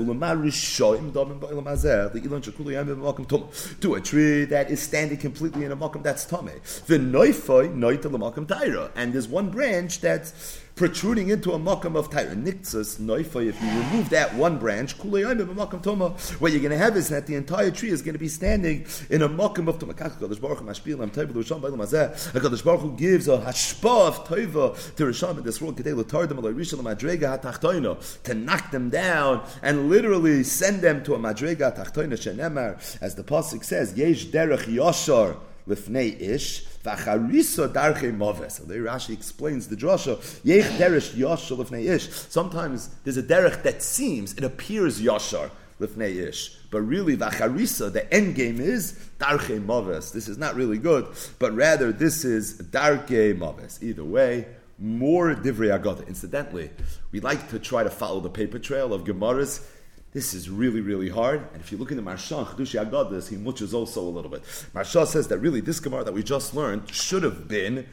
to 3.81 3.93
a 3.93 4.01
tree 4.01 4.45
that 4.45 4.71
is 4.71 4.81
standing 4.81 5.17
completely 5.19 5.65
in 5.65 5.71
a 5.71 5.77
makom, 5.77 6.01
that's 6.01 6.25
tome. 6.25 6.49
The 6.87 6.97
noita 6.97 8.11
l'makom 8.11 8.47
taira, 8.47 8.89
and 8.95 9.13
there's 9.13 9.27
one 9.27 9.51
branch 9.51 10.01
that's 10.01 10.59
protruding 10.79 11.29
into 11.29 11.51
a 11.51 11.59
makam 11.59 11.97
of 11.97 12.09
Tyre. 12.09 12.33
Niktzas, 12.33 13.01
noifa, 13.01 13.45
if 13.45 13.61
you 13.61 13.67
remove 13.67 14.09
that 14.09 14.33
one 14.33 14.57
branch, 14.57 14.97
what 14.97 15.19
you're 15.19 15.35
going 15.35 16.71
to 16.71 16.77
have 16.77 16.95
is 16.95 17.09
that 17.09 17.27
the 17.27 17.35
entire 17.35 17.69
tree 17.69 17.89
is 17.89 18.01
going 18.01 18.13
to 18.13 18.19
be 18.19 18.29
standing 18.29 18.85
in 19.09 19.21
a 19.21 19.27
makam 19.27 19.67
of 19.67 19.77
Toma. 19.77 19.93
HaKadosh 19.93 20.39
Baruch 22.63 22.79
Hu 22.79 22.95
gives 22.95 23.27
a 23.27 23.37
hashpa 23.39 24.07
of 24.07 24.25
Toiva 24.25 24.95
to 24.95 25.03
Risham 25.03 25.37
in 25.37 25.43
this 25.43 25.59
world, 25.59 25.75
to 28.23 28.33
knock 28.33 28.71
them 28.71 28.89
down 28.89 29.43
and 29.61 29.89
literally 29.89 30.43
send 30.45 30.79
them 30.81 31.03
to 31.03 31.13
a 31.13 31.19
Madrega 31.19 31.75
Tachtoina 31.75 32.13
Shenemar, 32.13 32.77
as 33.01 33.15
the 33.15 33.23
Pasuk 33.23 33.65
says, 33.65 33.97
Yesh 33.97 34.27
Derech 34.27 34.63
Yoshar 34.73 35.35
Lifnei 35.67 36.19
Ish, 36.19 36.65
V'acharisa 36.83 37.71
darche 37.71 38.15
moves. 38.15 38.55
So 38.55 38.63
there 38.63 38.83
Rashi 38.83 39.11
explains 39.11 39.67
the 39.67 39.75
drasha. 39.75 40.17
Yech 40.43 40.77
deresh 40.77 41.13
yashar 41.13 41.57
lefnei 41.57 41.89
ish. 41.89 42.09
Sometimes 42.09 42.89
there's 43.03 43.17
a 43.17 43.23
derech 43.23 43.63
that 43.63 43.83
seems, 43.83 44.33
it 44.33 44.43
appears 44.43 45.01
yashar 45.01 45.49
lefnei 45.79 46.27
ish. 46.27 46.57
But 46.71 46.81
really, 46.81 47.17
v'acharisa, 47.17 47.91
the 47.91 48.11
end 48.13 48.35
game 48.35 48.59
is 48.59 48.93
darche 49.19 49.63
moves. 49.63 50.11
This 50.11 50.27
is 50.27 50.37
not 50.37 50.55
really 50.55 50.77
good, 50.77 51.07
but 51.37 51.53
rather 51.53 51.91
this 51.91 52.23
is 52.23 52.53
darke 52.57 53.09
moves. 53.09 53.83
Either 53.83 54.03
way, 54.03 54.45
more 54.77 55.35
divrei 55.35 55.77
agada. 55.77 56.07
Incidentally, 56.07 56.69
we 57.11 57.19
like 57.19 57.49
to 57.49 57.59
try 57.59 57.83
to 57.83 57.89
follow 57.89 58.21
the 58.21 58.29
paper 58.29 58.59
trail 58.59 58.93
of 58.93 59.03
Gemaras 59.03 59.61
this 60.11 60.33
is 60.33 60.49
really, 60.49 60.81
really 60.81 61.09
hard. 61.09 61.47
And 61.53 61.61
if 61.61 61.71
you 61.71 61.77
look 61.77 61.91
in 61.91 61.97
the 61.97 62.03
Maharsha, 62.03 62.45
Chedushi 62.45 62.83
Agadas, 62.83 63.29
he 63.29 63.37
muches 63.37 63.73
also 63.73 64.01
a 64.01 64.09
little 64.09 64.31
bit. 64.31 64.41
Maharsha 64.73 65.05
says 65.05 65.27
that 65.27 65.37
really 65.37 65.61
this 65.61 65.79
Gemara 65.79 66.03
that 66.03 66.13
we 66.13 66.23
just 66.23 66.55
learned 66.55 66.89
should 66.93 67.23
have 67.23 67.47
been 67.47 67.85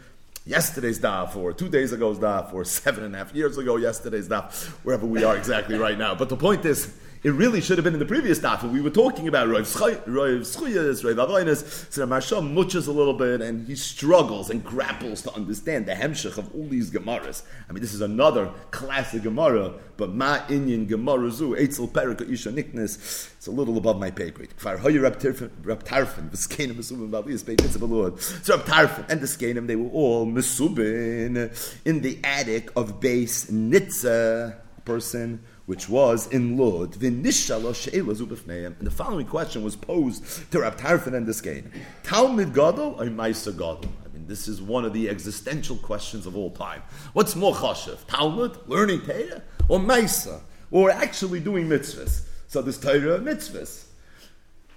yesterday's 0.47 0.99
daf, 0.99 1.37
or 1.37 1.53
two 1.53 1.69
days 1.69 1.93
ago's 1.93 2.19
daf, 2.19 2.55
or 2.55 2.65
seven 2.65 3.05
and 3.05 3.15
a 3.15 3.19
half 3.19 3.35
years 3.35 3.59
ago 3.59 3.77
yesterday's 3.77 4.29
daf, 4.29 4.53
wherever 4.85 5.05
we 5.05 5.25
are 5.25 5.37
exactly 5.37 5.77
right 5.77 5.99
now. 5.99 6.15
But 6.15 6.29
the 6.29 6.37
point 6.37 6.65
is, 6.65 6.95
it 7.27 7.33
really 7.33 7.61
should 7.61 7.77
have 7.77 7.83
been 7.83 7.93
in 7.93 7.99
the 7.99 8.07
previous 8.07 8.39
daf, 8.39 8.63
we 8.71 8.81
were 8.81 8.89
talking 8.89 9.27
about 9.27 9.49
Rav 9.49 9.65
Schuyas, 9.65 10.05
Rav 10.07 11.17
Avonis. 11.29 11.93
So 11.93 12.07
the 12.07 12.15
Maharsha 12.15 12.41
muches 12.41 12.87
a 12.87 12.93
little 12.93 13.15
bit, 13.15 13.41
and 13.43 13.67
he 13.67 13.75
struggles 13.75 14.49
and 14.49 14.63
grapples 14.63 15.23
to 15.23 15.35
understand 15.35 15.87
the 15.87 15.95
hemshech 15.95 16.39
of 16.39 16.55
all 16.55 16.69
these 16.69 16.93
Gemaras. 16.93 17.43
I 17.69 17.73
mean, 17.73 17.83
this 17.83 17.95
is 17.95 18.01
another 18.01 18.53
classic 18.71 19.25
Gemara, 19.25 19.75
but 19.97 20.11
Ma 20.11 20.39
Inyan 20.47 20.87
Gemara 20.87 21.33
Zu, 21.33 21.57
Eitzel 21.57 21.89
Perika 21.89 22.31
Isha 22.31 22.53
Niknes, 22.53 22.95
it's 23.37 23.49
a 23.49 23.51
little 23.51 23.77
above 23.77 23.99
my 23.99 24.13
pay 24.13 24.31
grade. 24.31 24.51
Kfar 24.57 24.79
Hoyer 24.79 25.01
Rab 25.01 25.19
Tarfon, 25.19 26.31
Viskenim 26.31 26.77
Mesubin 26.77 27.11
Balis, 27.11 27.45
Pei 27.45 27.57
Mitzvah 27.61 27.87
Lord. 27.87 28.21
So 28.21 28.57
Rab 28.57 28.67
Tarfon 28.67 29.11
and 29.11 29.21
the 29.21 29.27
Skenim, 29.27 29.67
they 29.67 29.75
were 29.75 29.91
all 29.91 30.27
Mesubin 30.27 31.51
in 31.85 32.03
the 32.03 32.21
attic 32.23 32.71
of 32.77 33.01
base 33.01 33.47
Nitza, 33.47 34.61
person 34.85 35.43
which 35.67 35.89
was 35.89 36.29
in 36.29 36.57
Lod. 36.57 37.03
And 37.03 37.25
the 37.25 38.91
following 38.91 39.27
question 39.27 39.63
was 39.63 39.77
posed 39.77 40.51
to 40.53 40.61
Rab 40.61 40.77
Tarfon 40.79 41.15
and 41.15 41.27
this 41.27 41.41
game. 41.41 41.71
Talmud 42.03 42.55
Gadol 42.55 42.97
or 43.01 43.07
Maisa 43.07 43.53
Gadol? 43.53 43.91
I 44.05 44.09
mean, 44.15 44.27
this 44.27 44.49
is 44.49 44.63
one 44.63 44.85
of 44.85 44.93
the 44.93 45.09
existential 45.09 45.77
questions 45.77 46.25
of 46.25 46.37
all 46.37 46.51
time. 46.51 46.83
What's 47.13 47.35
more 47.37 47.55
chashiv? 47.55 48.07
Talmud, 48.07 48.59
learning 48.69 49.03
Torah, 49.03 49.43
or 49.69 49.81
Maisa? 49.81 50.41
Or 50.71 50.91
actually 50.91 51.41
doing 51.41 51.69
mitzvahs? 51.69 52.23
So 52.47 52.63
this 52.63 52.79
Torah 52.79 53.19
mitzvahs. 53.19 53.87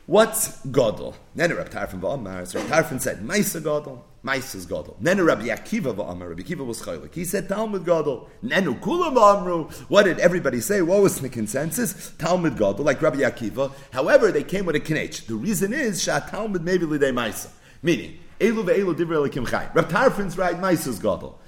What's 0.08 0.66
Gadol? 0.66 1.16
Then 1.36 1.56
Rab 1.56 1.70
Tarfon 1.70 3.00
said, 3.00 3.20
Maisa 3.20 3.64
Gadol. 3.64 4.06
Maisa's 4.24 4.66
Gadol. 4.66 4.98
Nenu 5.02 5.26
Rabbi 5.26 5.48
Akiva 5.48 5.96
v'amar. 5.96 6.30
Rabbi 6.30 6.42
Akiva 6.42 6.66
was 6.66 6.82
chaylik. 6.82 7.14
He 7.14 7.24
said 7.24 7.48
Talmud 7.48 7.86
Gadol. 7.86 8.30
Nenu 8.44 8.80
Kulam 8.80 9.16
v'amru. 9.16 9.72
What 9.90 10.04
did 10.04 10.20
everybody 10.20 10.60
say? 10.60 10.82
What 10.82 11.02
was 11.02 11.22
the 11.22 11.30
consensus? 11.30 12.12
Talmud 12.18 12.58
Gadol, 12.58 12.84
like 12.86 13.02
Rabbi 13.02 13.20
Akiva. 13.20 13.72
However, 13.92 14.32
they 14.32 14.44
came 14.44 14.66
with 14.66 14.76
a 14.76 14.80
kinech. 14.80 15.26
The 15.26 15.36
reason 15.36 15.74
is 15.74 16.04
Shat 16.04 16.28
Talmud 16.28 16.64
maybe 16.64 16.86
lidei 16.86 17.14
Maisa. 17.14 17.50
Meaning, 17.82 18.20
Elu 18.40 18.64
ve'elu 18.66 18.96
divrei 18.96 19.30
elikim 19.30 19.48
chai. 19.48 19.70
Rabbi 19.74 19.90
Tarfon's 19.90 20.38
right, 20.38 20.60
Maisa's 20.60 21.00
Gadol. 21.00 21.40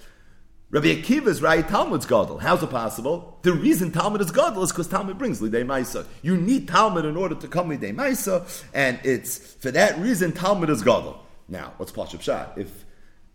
Rabbi 0.70 1.02
Akiva's 1.02 1.42
right, 1.42 1.68
Talmud's 1.68 2.06
Gadol. 2.06 2.38
How's 2.38 2.64
it 2.64 2.70
possible? 2.70 3.38
The 3.42 3.52
reason 3.52 3.92
Talmud 3.92 4.22
is 4.22 4.32
Gadol 4.32 4.64
is 4.64 4.72
because 4.72 4.88
Talmud 4.88 5.18
brings 5.18 5.42
Lidei 5.42 5.66
Maisa. 5.66 6.06
You 6.22 6.38
need 6.38 6.70
Talmud 6.70 7.04
in 7.04 7.18
order 7.18 7.36
to 7.36 7.48
come 7.50 7.70
Lidei 7.70 7.94
Maisa, 7.94 8.48
and 8.74 8.98
it's 9.04 9.38
for 9.56 9.70
that 9.72 10.00
reason 10.00 10.32
Talmud 10.32 10.70
is 10.70 10.82
Gadol. 10.82 11.21
Now, 11.52 11.74
what's 11.76 11.92
Pashup 11.92 12.22
Shah? 12.22 12.48
If 12.56 12.86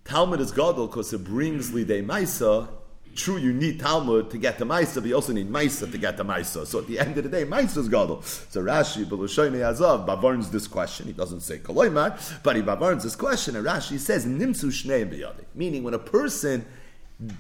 Talmud 0.04 0.40
is 0.40 0.50
Gadol 0.50 0.86
because 0.86 1.12
it 1.12 1.22
brings 1.22 1.70
Lidei 1.70 2.02
Maisa, 2.04 2.66
true, 3.14 3.36
you 3.36 3.52
need 3.52 3.78
Talmud 3.78 4.30
to 4.30 4.38
get 4.38 4.58
the 4.58 4.64
Maisa, 4.64 4.94
but 4.96 5.04
you 5.04 5.14
also 5.14 5.34
need 5.34 5.50
Maisa 5.50 5.90
to 5.92 5.98
get 5.98 6.16
the 6.16 6.24
Maisa. 6.24 6.66
So 6.66 6.78
at 6.78 6.86
the 6.86 6.98
end 6.98 7.18
of 7.18 7.24
the 7.24 7.30
day, 7.30 7.44
Maisa 7.44 7.76
is 7.76 7.90
Gadol. 7.90 8.22
So 8.22 8.62
Rashi, 8.62 9.04
Belushoyne 9.04 9.52
Azav, 9.52 10.06
bavarns 10.06 10.50
this 10.50 10.66
question. 10.66 11.06
He 11.06 11.12
doesn't 11.12 11.40
say 11.40 11.58
Koloimar, 11.58 12.42
but 12.42 12.56
he 12.56 12.62
bavarns 12.62 13.02
this 13.02 13.16
question, 13.16 13.54
and 13.54 13.66
Rashi 13.66 13.98
says, 13.98 14.24
Nimsu 14.24 14.70
Shnei 14.70 15.06
B'yadi. 15.06 15.44
Meaning, 15.54 15.82
when 15.82 15.92
a 15.92 15.98
person 15.98 16.64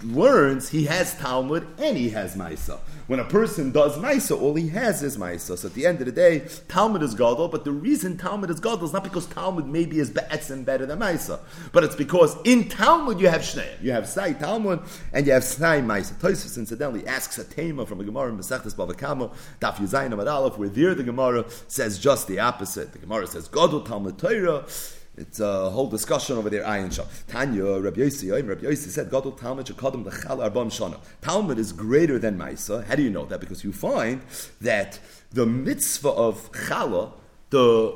learns 0.02 0.70
he 0.70 0.84
has 0.86 1.14
Talmud 1.18 1.66
and 1.78 1.98
he 1.98 2.08
has 2.10 2.34
Maisa. 2.34 2.78
When 3.08 3.20
a 3.20 3.24
person 3.24 3.72
does 3.72 3.98
Maisa, 3.98 4.40
all 4.40 4.54
he 4.54 4.68
has 4.68 5.02
is 5.02 5.18
Maisa. 5.18 5.58
So 5.58 5.68
at 5.68 5.74
the 5.74 5.84
end 5.84 6.00
of 6.00 6.06
the 6.06 6.12
day, 6.12 6.48
Talmud 6.68 7.02
is 7.02 7.14
Gadol, 7.14 7.48
but 7.48 7.64
the 7.64 7.72
reason 7.72 8.16
Talmud 8.16 8.48
is 8.48 8.58
Gadol 8.58 8.86
is 8.86 8.94
not 8.94 9.04
because 9.04 9.26
Talmud 9.26 9.66
maybe 9.66 9.98
is 9.98 10.08
Be'etzim 10.10 10.64
better 10.64 10.86
than 10.86 11.00
Maisa, 11.00 11.40
but 11.72 11.84
it's 11.84 11.94
because 11.94 12.36
in 12.44 12.68
Talmud 12.68 13.20
you 13.20 13.28
have 13.28 13.42
Shnei. 13.42 13.68
You 13.82 13.92
have 13.92 14.08
Sai 14.08 14.32
Talmud 14.32 14.80
and 15.12 15.26
you 15.26 15.32
have 15.32 15.44
Sai 15.44 15.82
Maisa. 15.82 16.14
Toisus 16.14 16.56
incidentally 16.56 17.06
asks 17.06 17.36
a 17.36 17.44
tema 17.44 17.84
from 17.84 18.00
a 18.00 18.04
Gemara 18.04 18.30
in 18.30 18.38
Mesechtes 18.38 18.74
Bavakamo, 18.74 19.30
Daf 19.60 19.74
Yuzayin 19.74 20.14
Amad 20.14 20.32
Aleph, 20.32 20.56
where 20.56 20.70
there 20.70 20.94
the 20.94 21.02
Gemara 21.02 21.44
says 21.68 21.98
just 21.98 22.28
the 22.28 22.40
opposite. 22.40 22.92
The 22.92 22.98
Gemara 22.98 23.26
says 23.26 23.46
Gadol 23.46 23.82
Talmud 23.82 24.18
Torah, 24.18 24.64
it's 25.16 25.40
a 25.40 25.70
whole 25.70 25.88
discussion 25.88 26.36
over 26.36 26.50
there. 26.50 26.62
Ayin 26.62 26.92
Shah. 26.92 27.04
Tanya, 27.26 27.80
Rabbi 27.80 28.00
Yossi, 28.00 28.30
Rabbi 28.30 28.64
Yossi 28.64 28.88
said, 28.88 29.10
Gadol 29.10 29.32
Talmud 29.32 29.66
Shekadam 29.66 30.04
Lechal 30.04 30.38
Arbam 30.38 30.66
Shana. 30.66 30.98
Talmud 31.22 31.58
is 31.58 31.72
greater 31.72 32.18
than 32.18 32.38
Maisa. 32.38 32.84
How 32.84 32.94
do 32.96 33.02
you 33.02 33.10
know 33.10 33.24
that? 33.26 33.40
Because 33.40 33.64
you 33.64 33.72
find 33.72 34.20
that 34.60 34.98
the 35.32 35.46
mitzvah 35.46 36.10
of 36.10 36.52
Chala, 36.52 37.12
the 37.50 37.94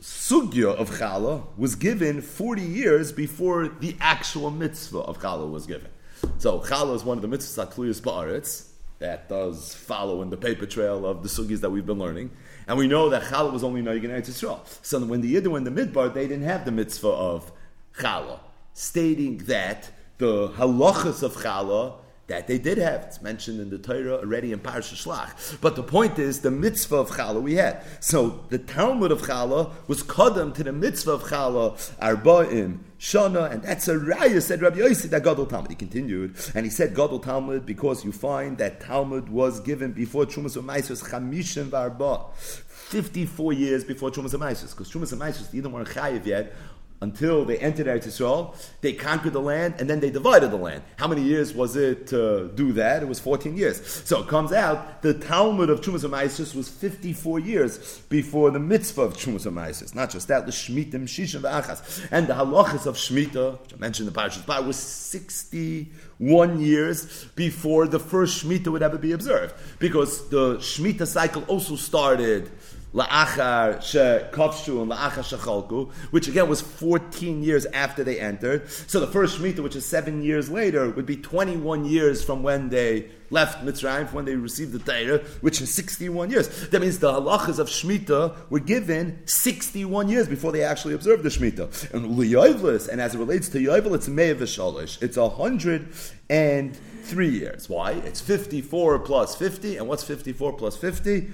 sugya 0.00 0.74
of 0.74 0.90
Chala, 0.92 1.44
was 1.58 1.74
given 1.74 2.22
40 2.22 2.62
years 2.62 3.12
before 3.12 3.68
the 3.68 3.96
actual 4.00 4.50
mitzvah 4.50 5.00
of 5.00 5.18
Chala 5.20 5.50
was 5.50 5.66
given. 5.66 5.90
So 6.38 6.60
Chala 6.60 6.94
is 6.94 7.04
one 7.04 7.18
of 7.18 7.22
the 7.22 7.28
mitzvahs 7.28 7.66
Akluyas 7.66 8.00
Ba'aretz 8.00 8.68
that 9.00 9.28
does 9.28 9.74
follow 9.74 10.22
in 10.22 10.30
the 10.30 10.36
paper 10.36 10.66
trail 10.66 11.06
of 11.06 11.22
the 11.22 11.28
sugis 11.28 11.60
that 11.60 11.70
we've 11.70 11.86
been 11.86 11.98
learning. 11.98 12.30
And 12.68 12.78
we 12.78 12.86
know 12.86 13.08
that 13.08 13.22
challah 13.24 13.52
was 13.52 13.64
only 13.64 13.82
Noig 13.82 14.04
in 14.04 14.10
Eretz 14.10 14.28
Yisrael. 14.28 14.60
So 14.82 15.00
when 15.04 15.22
the 15.22 15.34
Yidden 15.34 15.56
in 15.56 15.64
the 15.64 15.70
Midbar, 15.70 16.12
they 16.12 16.28
didn't 16.28 16.44
have 16.44 16.64
the 16.64 16.70
mitzvah 16.70 17.08
of 17.08 17.50
challah, 17.96 18.40
stating 18.74 19.38
that 19.46 19.90
the 20.18 20.50
halachas 20.50 21.22
of 21.22 21.34
challah 21.36 21.94
that 22.28 22.46
they 22.46 22.58
did 22.58 22.78
have. 22.78 23.02
It's 23.04 23.20
mentioned 23.22 23.58
in 23.58 23.70
the 23.70 23.78
Torah 23.78 24.18
already 24.18 24.52
in 24.52 24.60
Parsha 24.60 24.94
Shlach. 24.94 25.60
But 25.60 25.76
the 25.76 25.82
point 25.82 26.18
is, 26.18 26.40
the 26.40 26.50
mitzvah 26.50 26.96
of 26.96 27.10
Challah 27.10 27.42
we 27.42 27.54
had. 27.54 27.82
So 28.00 28.44
the 28.50 28.58
Talmud 28.58 29.10
of 29.10 29.22
Challah 29.22 29.72
was 29.88 30.02
kodem 30.02 30.54
to 30.54 30.62
the 30.62 30.72
mitzvah 30.72 31.12
of 31.12 31.22
Challah, 31.24 31.76
Arba'im, 31.98 32.80
Shana, 32.98 33.50
and 33.52 33.62
that's 33.62 33.86
a 33.86 33.94
raya, 33.94 34.42
said 34.42 34.60
Rabbi 34.60 34.78
Yossi, 34.78 35.08
that 35.10 35.22
Gadol 35.22 35.46
Talmud. 35.46 35.70
He 35.70 35.76
continued, 35.76 36.34
and 36.54 36.66
he 36.66 36.70
said 36.70 36.94
Gadol 36.96 37.20
Talmud 37.20 37.64
because 37.64 38.04
you 38.04 38.10
find 38.10 38.58
that 38.58 38.80
Talmud 38.80 39.28
was 39.28 39.60
given 39.60 39.92
before 39.92 40.26
Chumas 40.26 40.60
Maisus 40.60 41.08
Chamishim 41.08 41.70
Varba. 41.70 42.34
54 42.34 43.52
years 43.52 43.84
before 43.84 44.10
Chumas 44.10 44.34
Maisus, 44.34 44.70
because 44.70 44.90
Chumas 44.90 45.14
Maisus 45.16 45.50
didn't 45.50 45.70
want 45.70 45.86
chayiv 45.88 46.26
yet 46.26 46.52
until 47.00 47.44
they 47.44 47.58
entered 47.58 47.86
Eretz 47.86 48.06
Yisrael, 48.06 48.54
they 48.80 48.92
conquered 48.92 49.32
the 49.32 49.40
land, 49.40 49.74
and 49.78 49.88
then 49.88 50.00
they 50.00 50.10
divided 50.10 50.50
the 50.50 50.56
land. 50.56 50.82
How 50.96 51.06
many 51.06 51.22
years 51.22 51.54
was 51.54 51.76
it 51.76 52.08
to 52.08 52.50
do 52.54 52.72
that? 52.72 53.02
It 53.02 53.08
was 53.08 53.20
14 53.20 53.56
years. 53.56 54.04
So 54.04 54.22
it 54.22 54.28
comes 54.28 54.52
out, 54.52 55.02
the 55.02 55.14
Talmud 55.14 55.70
of 55.70 55.80
Chumas 55.80 56.08
Maisis 56.08 56.54
was 56.54 56.68
54 56.68 57.38
years 57.38 57.98
before 58.08 58.50
the 58.50 58.58
mitzvah 58.58 59.02
of 59.02 59.14
Chumas 59.14 59.46
Maisis. 59.46 59.94
Not 59.94 60.10
just 60.10 60.28
that, 60.28 60.46
the 60.46 60.52
Shmitim, 60.52 61.04
Shishim, 61.04 61.42
V'achas. 61.42 62.08
And 62.10 62.26
the 62.26 62.34
halachas 62.34 62.86
of 62.86 62.96
Shemitah, 62.96 63.60
which 63.62 63.74
I 63.74 63.76
mentioned 63.76 64.08
in 64.08 64.12
the 64.12 64.20
Parashas 64.20 64.44
Bar, 64.44 64.62
was 64.62 64.76
61 64.76 66.60
years 66.60 67.24
before 67.36 67.86
the 67.86 68.00
first 68.00 68.44
Shemitah 68.44 68.72
would 68.72 68.82
ever 68.82 68.98
be 68.98 69.12
observed. 69.12 69.54
Because 69.78 70.28
the 70.30 70.56
Shemitah 70.56 71.06
cycle 71.06 71.44
also 71.44 71.76
started 71.76 72.50
La'achar 72.94 73.82
she'kavshu 73.82 74.80
and 74.80 74.90
la'achar 74.90 75.22
shechalku, 75.22 75.92
which 76.10 76.26
again 76.26 76.48
was 76.48 76.60
14 76.60 77.42
years 77.42 77.66
after 77.66 78.02
they 78.02 78.18
entered. 78.18 78.70
So 78.70 78.98
the 79.00 79.06
first 79.06 79.38
Shemitah, 79.38 79.60
which 79.60 79.76
is 79.76 79.84
seven 79.84 80.22
years 80.22 80.50
later, 80.50 80.88
would 80.90 81.04
be 81.04 81.16
21 81.16 81.84
years 81.84 82.24
from 82.24 82.42
when 82.42 82.70
they 82.70 83.10
left 83.30 83.62
Mitzrayim, 83.62 84.06
from 84.06 84.16
when 84.16 84.24
they 84.24 84.36
received 84.36 84.72
the 84.72 84.78
Torah, 84.78 85.18
which 85.42 85.60
is 85.60 85.72
61 85.72 86.30
years. 86.30 86.68
That 86.68 86.80
means 86.80 86.98
the 86.98 87.12
halachas 87.12 87.58
of 87.58 87.68
Shemitah 87.68 88.34
were 88.48 88.60
given 88.60 89.18
61 89.26 90.08
years 90.08 90.26
before 90.26 90.52
they 90.52 90.62
actually 90.62 90.94
observed 90.94 91.24
the 91.24 91.28
Shemitah. 91.28 91.92
And 91.92 92.16
Liyoivlis, 92.16 92.88
and 92.88 93.02
as 93.02 93.14
it 93.14 93.18
relates 93.18 93.50
to 93.50 93.58
Yovel, 93.58 93.94
it's 93.94 94.08
Me'ev 94.08 95.02
It's 95.02 95.16
a 95.18 95.28
hundred 95.28 95.92
and 96.30 96.74
three 97.02 97.30
years. 97.30 97.68
Why? 97.68 97.92
It's 97.92 98.20
54 98.20 99.00
plus 99.00 99.34
50, 99.34 99.76
and 99.76 99.88
what's 99.88 100.04
54 100.04 100.54
plus 100.54 100.76
50? 100.76 101.28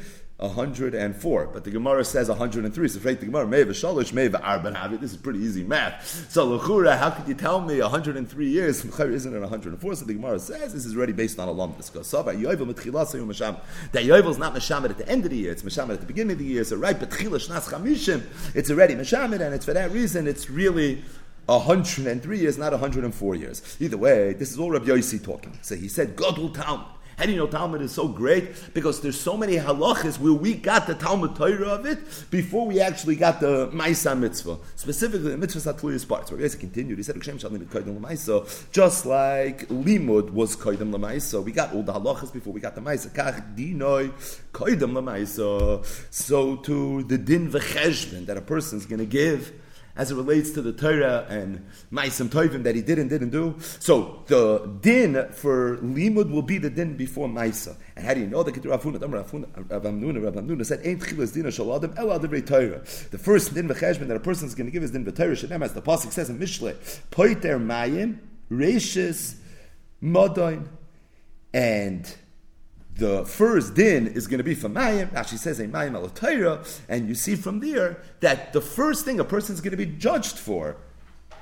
104. 0.47 1.47
But 1.53 1.65
the 1.65 1.71
Gemara 1.71 2.05
says 2.05 2.29
103. 2.29 2.89
So, 2.89 2.99
the 2.99 3.15
Gemara, 3.17 3.47
may 3.47 3.61
have 3.61 3.71
a 3.71 3.73
shalish, 3.73 4.13
may 4.13 4.25
have 4.25 4.33
arban 4.33 4.77
have 4.77 4.93
it. 4.93 5.01
This 5.01 5.13
is 5.13 5.17
pretty 5.17 5.41
easy 5.41 5.65
math. 5.65 6.31
So, 6.31 6.59
Lechura, 6.59 6.99
how 6.99 7.11
could 7.11 7.29
you 7.29 7.35
tell 7.35 7.61
me 7.61 7.81
103 7.81 8.49
years? 8.49 8.85
Isn't 9.01 9.35
it 9.35 9.41
104? 9.41 9.95
So, 9.95 10.05
the 10.05 10.15
Gemara 10.15 10.39
says 10.39 10.73
this 10.73 10.87
is 10.87 10.97
already 10.97 11.13
based 11.13 11.39
on 11.39 11.49
a 11.49 11.53
lump. 11.53 11.77
That 11.77 14.05
Yovel 14.05 14.31
is 14.31 14.39
not 14.39 14.55
Meshamed 14.55 14.91
at 14.91 14.99
the 14.99 15.09
end 15.09 15.25
of 15.25 15.31
the 15.31 15.37
year, 15.37 15.53
it's 15.53 15.65
Meshamed 15.65 15.93
at 15.93 16.01
the 16.01 16.07
beginning 16.07 16.33
of 16.33 16.39
the 16.39 16.45
year. 16.45 16.65
So, 16.65 16.77
right, 16.77 16.99
but 16.99 17.11
Shnas 17.11 17.69
Chamishim, 17.69 18.23
it's 18.55 18.71
already 18.71 18.95
Meshamed, 18.95 19.41
and 19.41 19.55
it's 19.55 19.65
for 19.65 19.73
that 19.73 19.91
reason, 19.91 20.27
it's 20.27 20.51
really 20.51 21.03
103 21.47 22.39
years, 22.39 22.59
not 22.59 22.73
104 22.73 23.35
years. 23.35 23.77
Either 23.81 23.97
way, 23.97 24.33
this 24.35 24.51
is 24.51 24.59
all 24.59 24.71
Rabbi 24.71 24.87
Yossi 24.87 25.23
talking. 25.23 25.59
So, 25.63 25.77
he 25.77 25.89
said, 25.89 26.17
God 26.17 26.39
will 26.39 26.51
tell 26.51 26.94
how 27.17 27.27
do 27.27 27.33
you 27.33 27.39
know 27.39 27.47
Talmud 27.47 27.81
is 27.83 27.93
so 27.93 28.09
great? 28.09 28.75
Because 28.75 29.01
there's 29.01 29.21
so 29.21 29.37
many 29.37 29.57
halachas 29.57 30.19
where 30.19 30.33
we 30.33 30.55
got 30.55 30.87
the 30.87 30.95
Talmud 30.95 31.37
Torah 31.37 31.69
of 31.69 31.87
it 31.87 31.99
before 32.31 32.67
we 32.67 32.81
actually 32.81 33.17
got 33.17 33.41
the 33.41 33.69
Maisa 33.69 34.19
mitzvah. 34.19 34.59
Specifically, 34.77 35.31
the 35.31 35.37
mitzvah 35.37 35.73
Satluyas 35.73 36.09
parts. 36.09 36.31
Where 36.31 36.41
guys 36.41 36.55
continued, 36.55 36.99
he 36.99 37.05
said, 37.05 37.21
just 37.23 39.07
like 39.07 39.69
Limud 39.69 40.31
was 40.31 40.57
Koidem 40.57 40.91
Lamaisa, 40.93 41.43
we 41.43 41.53
got 41.53 41.73
all 41.73 41.83
the 41.83 41.93
halachas 41.93 42.33
before 42.33 42.53
we 42.53 42.61
got 42.61 42.75
the 42.75 42.81
Maisa. 42.81 43.09
Kach 43.11 43.57
Dinoi 43.57 44.11
Koidem 44.53 44.93
Lamaisa. 44.93 45.85
So 46.13 46.57
to 46.57 47.03
the 47.05 47.19
din 47.19 47.51
v'cheshbon 47.51 48.27
that 48.27 48.37
a 48.37 48.43
person 48.43 48.79
is 48.79 48.87
going 48.87 48.99
to 49.01 49.07
give 49.07 49.53
as 49.97 50.11
it 50.11 50.17
relates 50.17 50.51
to 50.51 50.63
the 50.63 50.73
Torah 50.73 51.25
and 51.29 51.65
Maisim 51.93 52.29
Tovim 52.29 52.65
that 52.65 52.75
he 52.75 52.83
did 52.83 52.99
and 52.99 53.09
didn't 53.09 53.31
do. 53.31 53.55
So 53.61 54.25
the 54.27 54.79
din 54.81 55.29
for 55.33 55.77
Limud 55.79 56.31
will 56.31 56.43
be 56.43 56.59
the 56.59 56.71
din 56.71 56.97
before 56.97 57.29
Maisa. 57.29 57.77
And 57.95 58.05
how 58.05 58.15
do 58.15 58.21
you 58.21 58.27
know 58.27 58.43
that? 58.43 58.57
Rav 58.57 58.83
said, 60.67 60.81
"Ain't 60.85 61.01
chilas 61.01 61.33
din 61.33 61.45
shaladim 61.45 61.97
el 61.97 62.43
Torah." 62.43 62.83
The 63.11 63.19
first 63.19 63.55
din 63.55 63.69
v'cheshbon 63.69 64.09
that 64.09 64.17
a 64.17 64.21
person 64.21 64.49
is 64.49 64.55
going 64.55 64.67
to 64.67 64.73
give 64.73 64.83
is 64.83 64.91
din 64.91 65.05
v'Torah. 65.05 65.47
Shenem, 65.47 65.63
as 65.63 65.73
the 65.75 65.83
pasuk 65.83 66.13
says 66.13 66.29
in 66.29 66.39
Mishle, 66.39 66.75
poiter 67.11 67.59
mayim 67.59 68.19
reishis 68.51 69.37
modain 70.03 70.67
and 71.53 72.17
the 72.97 73.25
first 73.25 73.75
din 73.75 74.07
is 74.07 74.27
going 74.27 74.39
to 74.39 74.45
be 74.45 74.55
for 74.55 74.69
Mayim. 74.69 75.13
Actually 75.15 75.39
says 75.39 75.59
a 75.61 75.67
Mayim 75.67 75.95
al 75.95 76.65
and 76.89 77.09
you 77.09 77.15
see 77.15 77.35
from 77.35 77.61
there 77.61 78.03
that 78.21 78.53
the 78.53 78.61
first 78.61 79.05
thing 79.05 79.19
a 79.21 79.25
person 79.25 79.55
is 79.55 79.61
going 79.61 79.73
to 79.73 79.77
be 79.77 79.87
judged 79.87 80.39
for, 80.39 80.77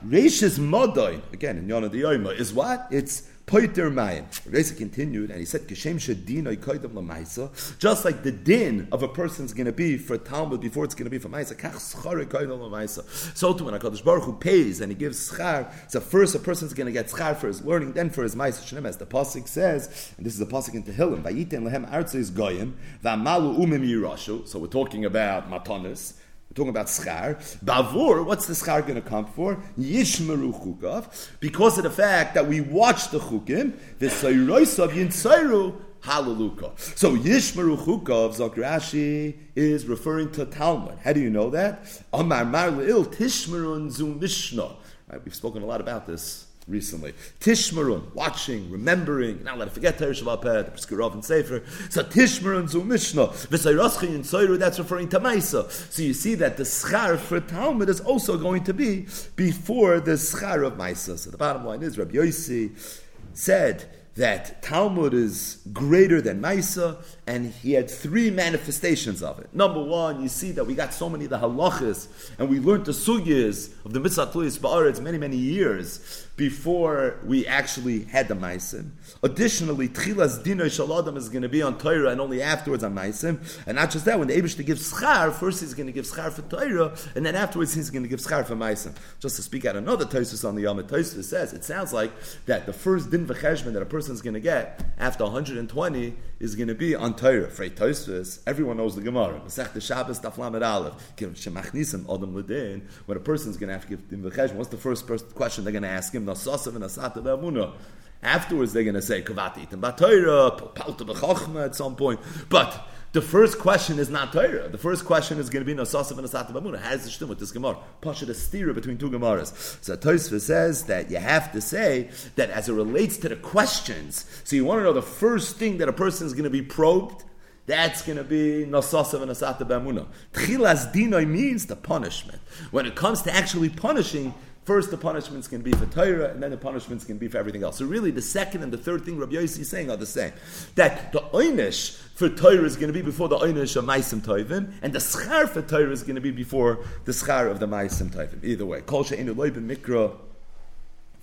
Reishis 0.07 0.59
Modoin, 0.59 1.23
again 1.33 1.59
in 1.59 1.69
Yonah 1.69 1.89
the 1.89 2.01
is 2.37 2.53
what? 2.53 2.89
It's 2.91 3.29
Poiter 3.47 3.91
Mayim. 3.91 4.25
Reza 4.51 4.75
continued 4.75 5.31
and 5.31 5.39
he 5.39 5.45
said, 5.45 5.63
Kishem 5.63 5.97
Shadinoi 5.97 6.57
Koidam 6.57 6.93
Lamaisa, 6.93 7.79
just 7.79 8.05
like 8.05 8.23
the 8.23 8.33
din 8.33 8.89
of 8.93 9.03
a 9.03 9.09
person's 9.09 9.53
going 9.53 9.67
to 9.67 9.73
be 9.73 9.99
for 9.99 10.17
Talmud 10.17 10.61
before 10.61 10.85
it's 10.85 10.95
going 10.95 11.05
to 11.05 11.11
be 11.11 11.19
for 11.19 11.29
Maisa, 11.29 11.55
Kach 11.55 11.75
Schare 11.75 12.25
Koidam 12.25 12.59
Lamaisa. 12.59 13.05
So 13.37 13.53
too 13.53 13.65
when 13.65 13.75
HaKadosh 13.75 14.05
Baruch 14.05 14.25
Hu 14.25 14.33
pays 14.35 14.81
and 14.81 14.91
he 14.91 14.97
gives 14.97 15.31
schar, 15.31 15.71
so 15.91 16.01
first 16.01 16.35
a 16.35 16.39
person's 16.39 16.73
going 16.73 16.87
to 16.87 16.93
get 16.93 17.09
schar 17.09 17.37
for 17.37 17.49
his 17.49 17.63
learning, 17.63 17.93
then 17.93 18.11
for 18.11 18.23
his 18.23 18.35
Maisa 18.35 18.63
Shnem, 18.63 18.87
as 18.87 18.97
the 18.97 19.07
Pasuk 19.07 19.49
says, 19.49 20.13
and 20.17 20.25
this 20.25 20.33
is 20.33 20.39
the 20.39 20.47
Pasuk 20.47 20.75
in 20.75 20.85
Tehillim, 20.85 21.23
Vayiten 21.23 21.65
Lehem 21.69 21.91
Arzu 21.91 22.33
Goyim, 22.33 22.77
V'amalu 23.05 23.59
Umim 23.59 23.87
Yirashu, 23.87 24.47
so 24.47 24.59
we're 24.59 24.67
talking 24.67 25.05
about 25.05 25.51
Matanis, 25.51 26.15
talking 26.53 26.71
about 26.71 26.87
schar. 26.87 27.37
Bavur, 27.65 28.25
what's 28.25 28.47
the 28.47 28.55
schar 28.55 28.83
going 28.83 28.95
to 28.95 29.01
come 29.01 29.27
for? 29.27 29.57
Yishmeru 29.79 30.53
chukav, 30.63 31.31
because 31.41 31.79
of 31.79 31.85
the 31.85 31.91
fact 31.91 32.35
that 32.35 32.47
we 32.47 32.61
watch 32.61 33.11
the 33.11 33.19
chukim, 33.19 33.73
v'soyroisav 33.99 34.91
yinsayru 34.91 35.81
halaluka. 36.03 36.79
So 36.99 37.17
Yishmeru 37.17 37.77
chukav, 37.77 38.37
Zakrashi, 38.37 39.37
is 39.55 39.87
referring 39.87 40.33
to 40.33 40.45
Talmud. 40.45 40.99
How 41.03 41.13
do 41.13 41.21
you 41.21 41.31
know 41.31 41.51
that? 41.51 42.03
Amar 42.13 42.45
mar 42.45 42.69
le'il 42.69 43.07
tishmerun 43.07 43.91
zu 43.91 44.07
mishnah. 44.07 44.77
Right, 45.09 45.25
we've 45.25 45.35
spoken 45.35 45.63
a 45.63 45.67
lot 45.67 45.81
about 45.81 46.07
this 46.07 46.47
recently. 46.69 47.13
Tishmarun, 47.41 48.15
watching, 48.15 48.71
remembering, 48.71 49.43
not 49.43 49.59
let 49.59 49.69
it 49.69 49.75
forget 49.75 49.99
Teresh 49.99 50.23
Shabbat, 50.23 50.43
the 50.43 50.71
Peskarov 50.71 51.13
and 51.15 51.25
Sefer. 51.25 51.63
So 51.91 52.03
Tishmarun 52.03 52.69
zu 52.69 52.85
Mishnah, 52.85 53.29
V'sayraschi 53.29 54.09
in 54.09 54.23
Soiru, 54.23 54.59
that's 54.59 54.79
referring 54.79 55.09
to 55.11 55.21
Maisa. 55.21 55.71
So 55.71 56.03
you 56.03 56.15
see 56.15 56.35
that 56.37 56.57
the 56.57 56.65
schar 56.65 57.19
for 57.19 57.41
Talmud 57.41 57.89
is 57.89 58.01
also 58.01 58.39
going 58.39 58.65
to 58.65 58.75
be 58.75 59.07
before 59.37 60.01
the 60.01 60.13
schar 60.13 60.67
of 60.67 60.75
Maisa. 60.75 61.19
So 61.19 61.31
the 61.31 61.37
bottom 61.37 61.65
line 61.65 61.83
is, 61.83 61.99
Rabbi 61.99 62.15
Yossi 62.15 63.01
said, 63.35 63.89
that 64.15 64.63
Talmud 64.63 65.15
is 65.15 65.63
greater 65.73 66.21
than 66.21 66.43
Maisa, 66.43 67.03
and 67.27 67.53
he 67.53 67.73
had 67.73 67.89
three 67.89 68.31
manifestations 68.31 69.23
of 69.23 69.39
it. 69.39 69.49
Number 69.55 69.83
one, 69.83 70.21
you 70.23 70.29
see 70.29 70.51
that 70.53 70.65
we 70.65 70.75
got 70.75 70.93
so 70.93 71.09
many 71.09 71.25
of 71.25 71.31
the 71.31 71.39
halachas, 71.39 72.09
and 72.39 72.49
we 72.49 72.59
learned 72.59 72.87
the 72.87 72.93
sugyas 72.93 73.73
of 73.85 73.93
the 73.93 74.01
mitzvah 74.01 74.27
ba'aretz 74.27 75.01
many, 75.01 75.19
many 75.19 75.37
years 75.37 76.27
before 76.37 77.21
we 77.25 77.47
actually 77.47 78.05
had 78.05 78.27
the 78.27 78.35
Maisim. 78.35 78.91
Additionally, 79.23 79.89
Tchilas 79.89 80.43
Dino 80.43 80.65
Shaladam 80.65 81.17
is 81.17 81.29
going 81.29 81.43
to 81.43 81.49
be 81.49 81.63
on 81.63 81.79
Torah 81.79 82.11
and 82.11 82.21
only 82.21 82.43
afterwards 82.43 82.83
on 82.83 82.95
Maisim. 82.95 83.39
And 83.67 83.77
not 83.77 83.91
just 83.91 84.07
that, 84.07 84.19
when 84.19 84.29
the 84.29 84.35
Abish 84.35 84.57
to 84.57 84.65
give 84.65 84.79
Schar, 84.79 85.33
first 85.33 85.61
he's 85.61 85.75
going 85.75 85.87
to 85.87 85.93
give 85.93 86.07
Schar 86.07 86.33
for 86.33 86.43
Torah, 86.43 86.97
and 87.15 87.25
then 87.25 87.37
afterwards 87.37 87.75
he's 87.75 87.91
going 87.91 88.03
to 88.03 88.09
give 88.09 88.19
Schar 88.19 88.45
for 88.45 88.57
Maisim. 88.57 88.97
Just 89.21 89.37
to 89.37 89.43
speak 89.43 89.65
out 89.65 89.77
another 89.77 90.07
Tosus 90.07 90.49
on 90.49 90.57
the 90.57 90.63
Yom 90.63 90.79
Tosus 90.83 91.25
says, 91.25 91.53
it 91.53 91.65
sounds 91.65 91.93
like 91.93 92.11
that 92.47 92.67
the 92.67 92.73
first 92.73 93.11
Din 93.11 93.27
V'cheshman 93.27 93.75
that 93.75 93.83
a 93.83 93.87
person 93.87 94.13
is 94.13 94.23
going 94.23 94.35
to 94.35 94.41
get 94.41 94.85
after 94.99 95.25
120 95.25 96.15
is 96.41 96.57
going 96.57 96.69
to 96.69 96.75
be 96.75 96.95
on 96.95 97.12
Torah. 97.15 97.49
For 97.49 97.69
Tosus, 97.69 98.41
everyone 98.47 98.77
knows 98.77 98.95
the 98.95 99.03
Gemara. 99.03 99.41
Masech 99.41 99.73
the 99.73 99.81
Shabbos, 99.81 100.21
Taflamet 100.21 100.67
Aleph. 100.67 101.15
Shemachnisim, 101.17 102.05
Ledin. 102.07 102.83
When 103.07 103.17
a 103.17 103.21
person 103.21 103.51
is 103.51 103.57
going 103.57 103.69
to 103.69 103.75
have 103.75 103.83
to 103.83 103.89
give 103.89 104.09
Din 104.09 104.23
V'cheshman, 104.23 104.55
what's 104.55 104.71
the 104.71 104.77
first 104.77 105.07
question 105.35 105.65
they're 105.65 105.73
going 105.73 105.83
to 105.83 105.89
ask 105.89 106.15
him? 106.15 106.27
Nasasav 106.27 106.75
and 106.75 106.85
Asata 106.85 107.23
Be'amunah. 107.23 107.75
Afterwards, 108.23 108.73
they're 108.73 108.85
going 108.85 108.95
to 108.95 109.03
say 109.03 109.21
Kavati 109.23 109.73
and 109.73 109.83
Batayra, 109.83 110.75
Palta 110.75 111.05
B'chachma 111.07 111.67
at 111.67 111.75
some 111.75 111.97
point. 111.97 112.21
But 112.49 112.87
the 113.13 113.21
first 113.21 113.59
question 113.59 113.99
is 113.99 114.09
not 114.09 114.33
Torah. 114.33 114.69
The 114.69 114.79
first 114.79 115.05
question 115.05 115.39
is 115.39 115.51
going 115.51 115.65
to 115.65 115.75
be 115.75 115.79
Nasasav 115.79 116.17
and 116.17 116.27
Asata 116.27 116.53
Be'amunah. 116.53 116.81
How 116.81 116.91
does 116.93 117.21
it 117.21 117.29
with 117.29 117.39
this 117.39 117.53
Gemara? 117.53 117.77
Pasha 118.01 118.25
the 118.25 118.33
stira 118.33 118.75
between 118.75 118.97
two 118.97 119.11
Gemaras. 119.11 119.83
So 119.85 119.97
Tosfa 119.97 120.41
says 120.41 120.85
that 120.85 121.11
you 121.11 121.19
have 121.19 121.53
to 121.53 121.61
say 121.61 122.09
that 122.37 122.49
as 122.49 122.71
it 122.71 122.73
relates 122.73 123.19
to 123.19 123.29
the 123.29 123.37
questions. 123.37 124.25
So 124.45 124.57
you 124.57 124.65
want 124.65 124.81
to 124.81 124.85
know 124.85 124.95
the 124.95 125.03
first 125.03 125.59
thing 125.59 125.77
that 125.79 125.89
a 125.89 125.93
person 125.93 126.27
is 126.27 126.33
going 126.33 126.45
to 126.45 126.51
be 126.51 126.63
probed. 126.63 127.25
That's 127.67 128.03
going 128.03 128.19
to 128.19 128.25
be 128.25 128.65
nasasav 128.67 129.21
and 129.21 129.31
asata 129.31 129.69
b'amuna. 129.69 130.07
Tchilas 130.33 130.93
dinoi 130.93 131.29
means 131.29 131.67
the 131.67 131.77
punishment. 131.77 132.41
When 132.71 132.87
it 132.87 132.95
comes 132.95 133.23
to 133.23 133.35
actually 133.35 133.69
punishing, 133.69 134.33
First, 134.65 134.93
the 134.93 134.97
punishment's 134.97 135.49
can 135.49 135.61
be 135.61 135.73
for 135.73 135.87
Torah, 135.87 136.31
and 136.31 136.41
then 136.41 136.53
the 136.53 136.57
punishment's 136.57 137.05
can 137.05 137.19
be 137.19 137.27
for 137.27 137.39
everything 137.39 137.65
else. 137.65 137.79
So, 137.79 137.85
really, 137.85 138.13
the 138.13 138.23
second 138.23 138.63
and 138.63 138.73
the 138.73 138.79
third 138.79 139.05
thing 139.05 139.19
Rabbi 139.19 139.35
Yossi 139.35 139.61
is 139.61 139.69
saying 139.69 139.91
are 139.91 139.97
the 139.97 140.07
same. 140.07 140.33
That 140.77 141.13
the 141.13 141.21
Einish 141.21 141.97
for 142.15 142.29
Torah 142.29 142.65
is 142.65 142.77
going 142.77 142.87
to 142.87 142.93
be 142.93 143.03
before 143.03 143.29
the 143.29 143.39
Einish 143.39 143.75
of 143.75 143.85
Maisim 143.85 144.21
Toivim, 144.21 144.73
and 144.81 144.93
the 144.93 145.01
Schar 145.01 145.49
for 145.49 145.63
Torah 145.63 145.91
is 145.91 146.03
going 146.05 146.15
to 146.15 146.21
be 146.21 146.31
before 146.31 146.85
the 147.07 147.13
Schar 147.13 147.51
of 147.51 147.59
the 147.59 147.67
Maisim 147.67 148.11
Toivim. 148.11 148.45
Either 148.45 148.65
way. 148.65 148.83
Kol 148.83 149.03
she'enu 149.03 149.35
loibim 149.35 149.67
mikra. 149.69 150.17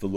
So 0.02 0.08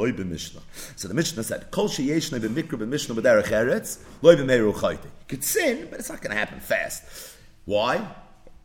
the 1.08 1.14
Mishnah 1.14 1.42
said, 1.42 1.72
Kol 1.72 1.88
she'yeshna 1.88 2.38
b'mikra 2.38 2.78
b'mishnah 2.78 3.16
b'derech 3.16 3.46
eretz, 3.46 3.98
loy 4.22 4.36
b'meiru 4.36 4.72
chayte. 4.72 5.02
You 5.02 5.10
could 5.26 5.42
sin, 5.42 5.88
but 5.90 5.98
it's 5.98 6.08
not 6.08 6.20
going 6.22 6.30
to 6.30 6.36
happen 6.36 6.60
fast. 6.60 7.02
Why? 7.64 8.06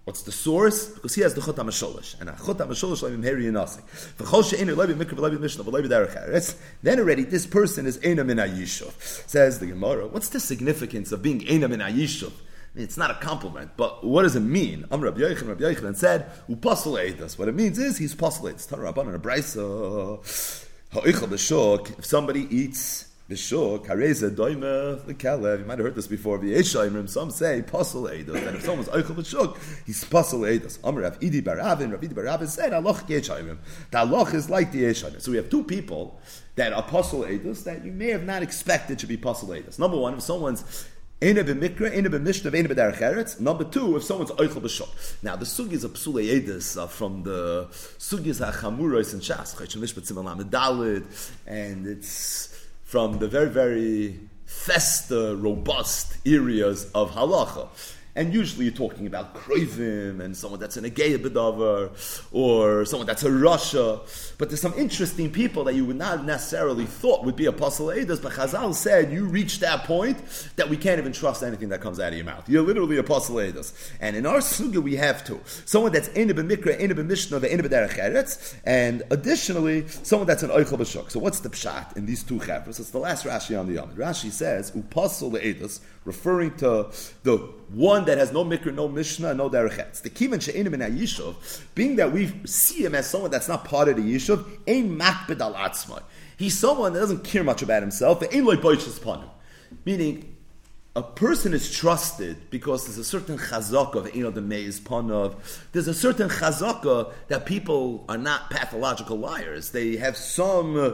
What's 0.08 0.22
the 0.22 0.32
source? 0.32 0.86
Because 0.88 1.16
he 1.16 1.22
has 1.24 1.34
the 1.34 1.42
chut 1.42 1.58
hamasholish, 1.58 2.18
and 2.22 2.30
a 2.30 2.32
chut 2.32 2.60
hamasholish 2.60 3.04
leibim 3.04 3.26
heri 3.26 3.44
yinasik. 3.44 3.82
V'chol 4.18 4.50
she'enu 4.50 4.74
leibim 4.74 4.96
mikra 4.96 5.18
leibim 5.18 5.42
mishnah 5.42 5.66
v'leibim 5.66 5.90
derech 5.90 6.30
eretz. 6.30 6.56
Then 6.82 7.00
already 7.00 7.26
this 7.26 7.46
person 7.46 7.86
is 7.86 7.98
enam 7.98 8.30
in 8.32 8.38
ayishuv. 8.38 8.94
Says 9.28 9.60
the 9.60 9.66
Gemara. 9.66 10.08
What's 10.08 10.30
the 10.30 10.40
significance 10.40 11.12
of 11.12 11.22
being 11.22 11.42
enam 11.42 11.74
in 11.74 11.82
ayishuv? 11.82 12.32
It's 12.74 12.96
not 12.96 13.12
a 13.12 13.16
compliment, 13.16 13.72
but 13.76 14.06
what 14.06 14.24
does 14.24 14.38
it 14.38 14.40
mean? 14.40 14.86
I'm 14.92 15.02
Rabbi 15.02 15.20
Yochanan, 15.20 15.50
Rabbi 15.50 15.64
Yochanan 15.66 15.98
said, 15.98 16.32
"Upasal 16.50 16.98
eidas." 16.98 17.38
What 17.38 17.50
it 17.50 17.56
means 17.56 17.78
is 17.78 17.98
he's 17.98 18.16
pasal 18.16 18.54
eidas. 18.54 18.66
Tana 18.66 18.84
Rabbanan 18.84 19.16
a 19.16 19.20
b'shok. 21.28 22.00
If 22.00 22.06
somebody 22.06 22.48
eats 22.50 23.07
Bishur, 23.30 23.86
Kareza, 23.86 24.34
the 25.06 25.14
Kalev, 25.14 25.60
you 25.60 25.66
might 25.66 25.78
have 25.78 25.86
heard 25.86 25.96
this 25.96 26.08
before, 26.08 26.40
V'yeshaimrim, 26.40 27.10
some 27.10 27.30
say, 27.30 27.62
Posel 27.62 28.10
Eidos, 28.10 28.42
that 28.42 28.56
if 28.56 28.64
someone's 28.64 28.88
Eichel 28.88 29.16
Bishuk, 29.16 29.58
he's 29.86 30.06
Posel 30.06 30.48
Eidos. 30.48 30.80
Amr 30.82 31.02
Rav 31.02 31.20
Idi 31.20 31.42
Baravin, 31.42 31.92
Rav 31.92 32.00
Idi 32.00 32.14
Baravin 32.14 32.48
said, 32.48 32.72
Aloch 32.72 33.06
Yeshaimrim. 33.08 33.58
The 33.92 33.98
Aloch 33.98 34.34
is 34.34 34.50
like 34.50 34.72
the 34.72 34.84
Yeshaimrim. 34.84 35.22
So 35.22 35.32
we 35.32 35.38
have 35.38 35.50
two 35.50 35.64
people 35.64 36.22
that 36.56 36.72
are 36.72 36.84
Posel 36.84 37.64
that 37.66 37.84
you 37.84 37.92
may 37.92 38.12
have 38.12 38.24
not 38.24 38.44
expected 38.44 38.98
to 39.00 39.08
be 39.08 39.18
Posel 39.18 39.50
Eidos. 39.50 39.78
Number 39.78 39.98
one, 39.98 40.14
if 40.14 40.22
someone's 40.22 40.88
Ena 41.20 41.44
b'mikra, 41.44 41.92
ena 41.96 42.12
b'mishnah, 42.12 42.54
ena 42.54 42.70
b'derech 42.70 43.00
eretz. 43.00 43.40
Number 43.40 43.64
two, 43.64 43.98
if 43.98 44.04
someone's 44.04 44.30
oichel 44.32 44.62
b'shok. 44.62 45.24
Now, 45.24 45.36
the 45.36 45.46
sugis 45.46 45.84
of 45.84 45.94
psule 45.94 46.24
edis 46.24 46.80
are 46.80 46.88
from 46.88 47.24
the 47.24 47.66
sugis 47.98 48.38
ha-chamuros 48.38 49.14
and 49.14 49.22
shas, 49.24 49.56
chayshim 49.56 49.82
lishpat 49.82 50.06
simon 50.06 50.48
dalid, 50.48 51.08
and 51.48 51.88
it's 51.88 52.57
from 52.88 53.20
the 53.20 53.28
very, 53.28 53.50
very 53.50 54.18
festa, 54.46 55.32
uh, 55.32 55.34
robust 55.34 56.16
areas 56.26 56.90
of 56.96 57.12
halacha. 57.12 57.68
And 58.18 58.34
usually 58.34 58.66
you're 58.66 58.74
talking 58.74 59.06
about 59.06 59.36
Kroivim 59.36 60.20
and 60.20 60.36
someone 60.36 60.60
that's 60.60 60.76
an 60.76 60.86
Ageya 60.86 61.20
Bedavar 61.20 61.92
or 62.32 62.84
someone 62.86 63.06
that's 63.06 63.24
a 63.24 63.32
Russia. 63.32 64.02
But 64.40 64.50
there's 64.50 64.60
some 64.60 64.74
interesting 64.74 65.32
people 65.32 65.64
that 65.66 65.76
you 65.76 65.86
would 65.86 65.98
not 65.98 66.26
necessarily 66.26 66.86
thought 66.86 67.24
would 67.26 67.36
be 67.36 67.46
Apostle 67.46 67.88
Eidos. 67.88 68.20
But 68.22 68.34
Chazal 68.34 68.74
said 68.74 69.12
you 69.12 69.26
reach 69.26 69.60
that 69.60 69.84
point 69.84 70.18
that 70.56 70.68
we 70.68 70.78
can't 70.78 71.00
even 71.00 71.14
trust 71.14 71.44
anything 71.44 71.70
that 71.70 71.80
comes 71.80 72.00
out 72.00 72.10
of 72.10 72.16
your 72.16 72.26
mouth. 72.26 72.50
You're 72.50 72.64
literally 72.64 72.98
Apostle 72.98 73.36
Eidos. 73.36 73.72
And 74.02 74.16
in 74.16 74.26
our 74.26 74.40
Suga 74.40 74.82
we 74.82 74.96
have 74.96 75.24
to. 75.26 75.40
Someone 75.66 75.92
that's 75.92 76.10
Ene 76.18 76.30
B'Mikra, 76.30 76.82
Ene 76.82 76.96
B'Mishnah, 76.96 77.48
Ene 77.48 77.62
B'Derech 77.62 78.00
Eretz. 78.00 78.56
And 78.66 79.04
additionally, 79.12 79.88
someone 79.88 80.28
that's 80.28 80.42
an 80.42 80.50
B'Shuk. 80.50 81.12
So 81.12 81.20
what's 81.20 81.40
the 81.42 81.50
pshat 81.50 81.96
in 81.96 82.08
these 82.08 82.24
two 82.24 82.40
chapters? 82.40 82.80
It's 82.80 82.90
the 82.90 82.98
last 82.98 83.26
Rashi 83.26 83.60
on 83.60 83.68
the 83.68 83.74
Yom. 83.74 83.92
Rashi 83.92 84.32
says, 84.32 84.72
Upasul 84.72 85.40
Eidos, 85.40 85.82
referring 86.04 86.56
to 86.58 86.90
the 87.24 87.38
one 87.70 88.06
that 88.06 88.18
has 88.18 88.32
no 88.32 88.46
mikra, 88.46 88.74
no 88.74 88.88
mishnah, 88.88 89.34
no 89.34 89.50
derechetz. 89.50 90.02
The 90.02 90.10
kiman 90.10 90.42
she'enim 90.42 90.74
in 90.74 90.80
yishuv, 90.80 91.36
being 91.76 91.98
that 91.98 92.12
we 92.12 92.34
see 92.46 92.84
him 92.84 92.96
as 92.96 93.10
someone 93.10 93.32
that's 93.32 93.48
not 93.48 93.66
part 93.66 93.90
of 93.90 93.98
the 93.98 94.02
yishuv, 94.02 94.46
ein 94.68 94.98
makbid 94.98 95.42
al 95.42 95.54
atzmai. 95.54 96.02
He's 96.38 96.58
someone 96.58 96.94
that 96.94 97.00
doesn't 97.00 97.24
care 97.24 97.44
much 97.44 97.62
about 97.62 97.82
himself, 97.82 98.24
ein 98.32 98.46
loy 98.46 98.54
upon 98.56 99.22
him. 99.22 99.30
Meaning, 99.86 100.38
a 100.96 101.04
person 101.04 101.54
is 101.54 101.72
trusted 101.72 102.50
because 102.50 102.86
there's 102.86 102.98
a 102.98 103.04
certain 103.04 103.38
chazaka 103.38 104.14
you 104.16 104.24
know 104.24 104.32
the 104.32 104.42
maze 104.42 104.80
panov. 104.80 105.36
There's 105.72 105.88
a 105.88 105.94
certain 105.94 106.30
chazaka 106.30 107.14
that 107.28 107.46
people 107.46 108.06
are 108.10 108.18
not 108.18 108.50
pathological 108.50 109.18
liars. 109.18 109.72
They 109.72 109.98
have 109.98 110.18
some. 110.18 110.76
Uh, 110.76 110.92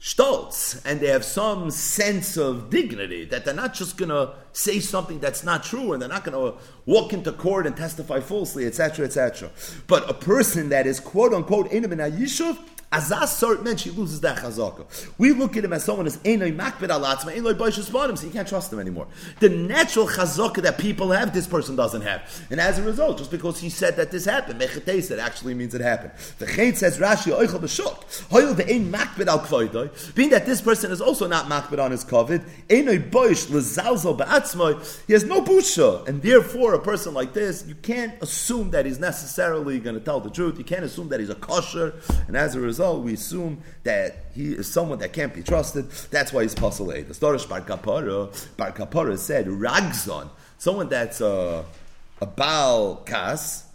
stolz 0.00 0.80
and 0.84 1.00
they 1.00 1.08
have 1.08 1.24
some 1.24 1.70
sense 1.70 2.36
of 2.36 2.70
dignity 2.70 3.24
that 3.24 3.44
they're 3.44 3.54
not 3.54 3.74
just 3.74 3.96
going 3.96 4.10
to 4.10 4.32
say 4.52 4.80
something 4.80 5.18
that's 5.20 5.44
not 5.44 5.62
true, 5.62 5.92
and 5.92 6.02
they're 6.02 6.08
not 6.08 6.24
going 6.24 6.52
to 6.52 6.58
walk 6.86 7.12
into 7.12 7.32
court 7.32 7.66
and 7.66 7.76
testify 7.76 8.20
falsely, 8.20 8.66
etc., 8.66 9.04
etc. 9.06 9.50
But 9.86 10.08
a 10.08 10.14
person 10.14 10.68
that 10.70 10.86
is 10.86 11.00
quote 11.00 11.32
unquote 11.32 11.70
in 11.70 11.84
As 12.90 13.10
that 13.10 13.28
sort 13.28 13.62
meant 13.62 13.80
she 13.80 13.90
loses 13.90 14.22
that 14.22 14.38
chazaka. 14.38 14.86
We 15.18 15.32
look 15.32 15.58
at 15.58 15.64
him 15.64 15.74
as 15.74 15.84
someone 15.84 16.06
who's 16.06 16.16
enoi 16.18 16.56
makbid 16.56 16.88
alatzma, 16.88 17.36
enoi 17.36 17.52
boishus 17.52 17.92
bottom, 17.92 18.16
so 18.16 18.24
you 18.26 18.32
can't 18.32 18.48
trust 18.48 18.72
him 18.72 18.78
anymore. 18.78 19.06
The 19.40 19.50
natural 19.50 20.06
chazaka 20.06 20.62
that 20.62 20.78
people 20.78 21.10
have, 21.10 21.34
this 21.34 21.46
person 21.46 21.76
doesn't 21.76 22.00
have. 22.00 22.46
And 22.50 22.58
as 22.58 22.78
a 22.78 22.82
result, 22.82 23.18
just 23.18 23.30
because 23.30 23.60
he 23.60 23.68
said 23.68 23.96
that 23.96 24.10
this 24.10 24.24
happened, 24.24 24.58
mechetes, 24.58 25.10
it 25.10 25.18
actually 25.18 25.52
means 25.52 25.74
it 25.74 25.82
happened. 25.82 26.12
The 26.38 26.46
chayin 26.46 26.76
says 26.76 26.96
Rashi, 26.96 27.30
oichel 27.30 27.60
b'shuk, 27.60 28.28
hoyel 28.30 28.54
ve'ein 28.54 28.90
makbid 28.90 29.26
al 29.26 29.40
kvoidoi, 29.40 30.14
being 30.14 30.30
that 30.30 30.46
this 30.46 30.62
person 30.62 30.90
is 30.90 31.02
also 31.02 31.28
not 31.28 31.44
makbid 31.44 31.84
on 31.84 31.90
his 31.90 32.06
kovid, 32.06 32.42
enoi 32.70 33.10
boish 33.10 33.48
lezalzo 33.48 34.16
ba'atzmoi, 34.16 35.06
he 35.06 35.12
has 35.12 35.24
no 35.24 35.42
busha, 35.42 36.08
and 36.08 36.22
therefore 36.22 36.72
a 36.72 36.80
person 36.80 37.12
like 37.12 37.34
this, 37.34 37.66
you 37.66 37.74
can't 37.74 38.14
assume 38.22 38.70
that 38.70 38.86
he's 38.86 38.98
necessarily 38.98 39.78
going 39.78 39.94
to 39.94 40.00
tell 40.00 40.20
the 40.20 40.30
truth, 40.30 40.56
you 40.56 40.64
can't 40.64 40.84
assume 40.84 41.10
that 41.10 41.20
he's 41.20 41.28
a 41.28 41.34
kosher, 41.34 41.92
and 42.26 42.34
as 42.34 42.54
a 42.54 42.60
result, 42.60 42.77
result, 42.78 43.04
we 43.04 43.14
assume 43.14 43.60
that 43.82 44.26
he 44.34 44.52
is 44.52 44.72
someone 44.72 44.98
that 45.00 45.12
can't 45.12 45.34
be 45.34 45.42
trusted. 45.42 45.90
That's 46.12 46.32
why 46.32 46.42
he's 46.42 46.54
puzzle 46.54 46.86
The 46.86 47.02
Storish 47.02 47.48
Bar 47.48 47.62
Kapara, 47.62 48.56
Bar 48.56 48.72
Kapara 48.72 49.18
said, 49.18 49.46
Ragzon, 49.46 50.28
someone 50.58 50.88
that's 50.88 51.20
a, 51.20 51.64
a 52.20 52.26
Baal 52.26 52.96
Kas, 53.04 53.66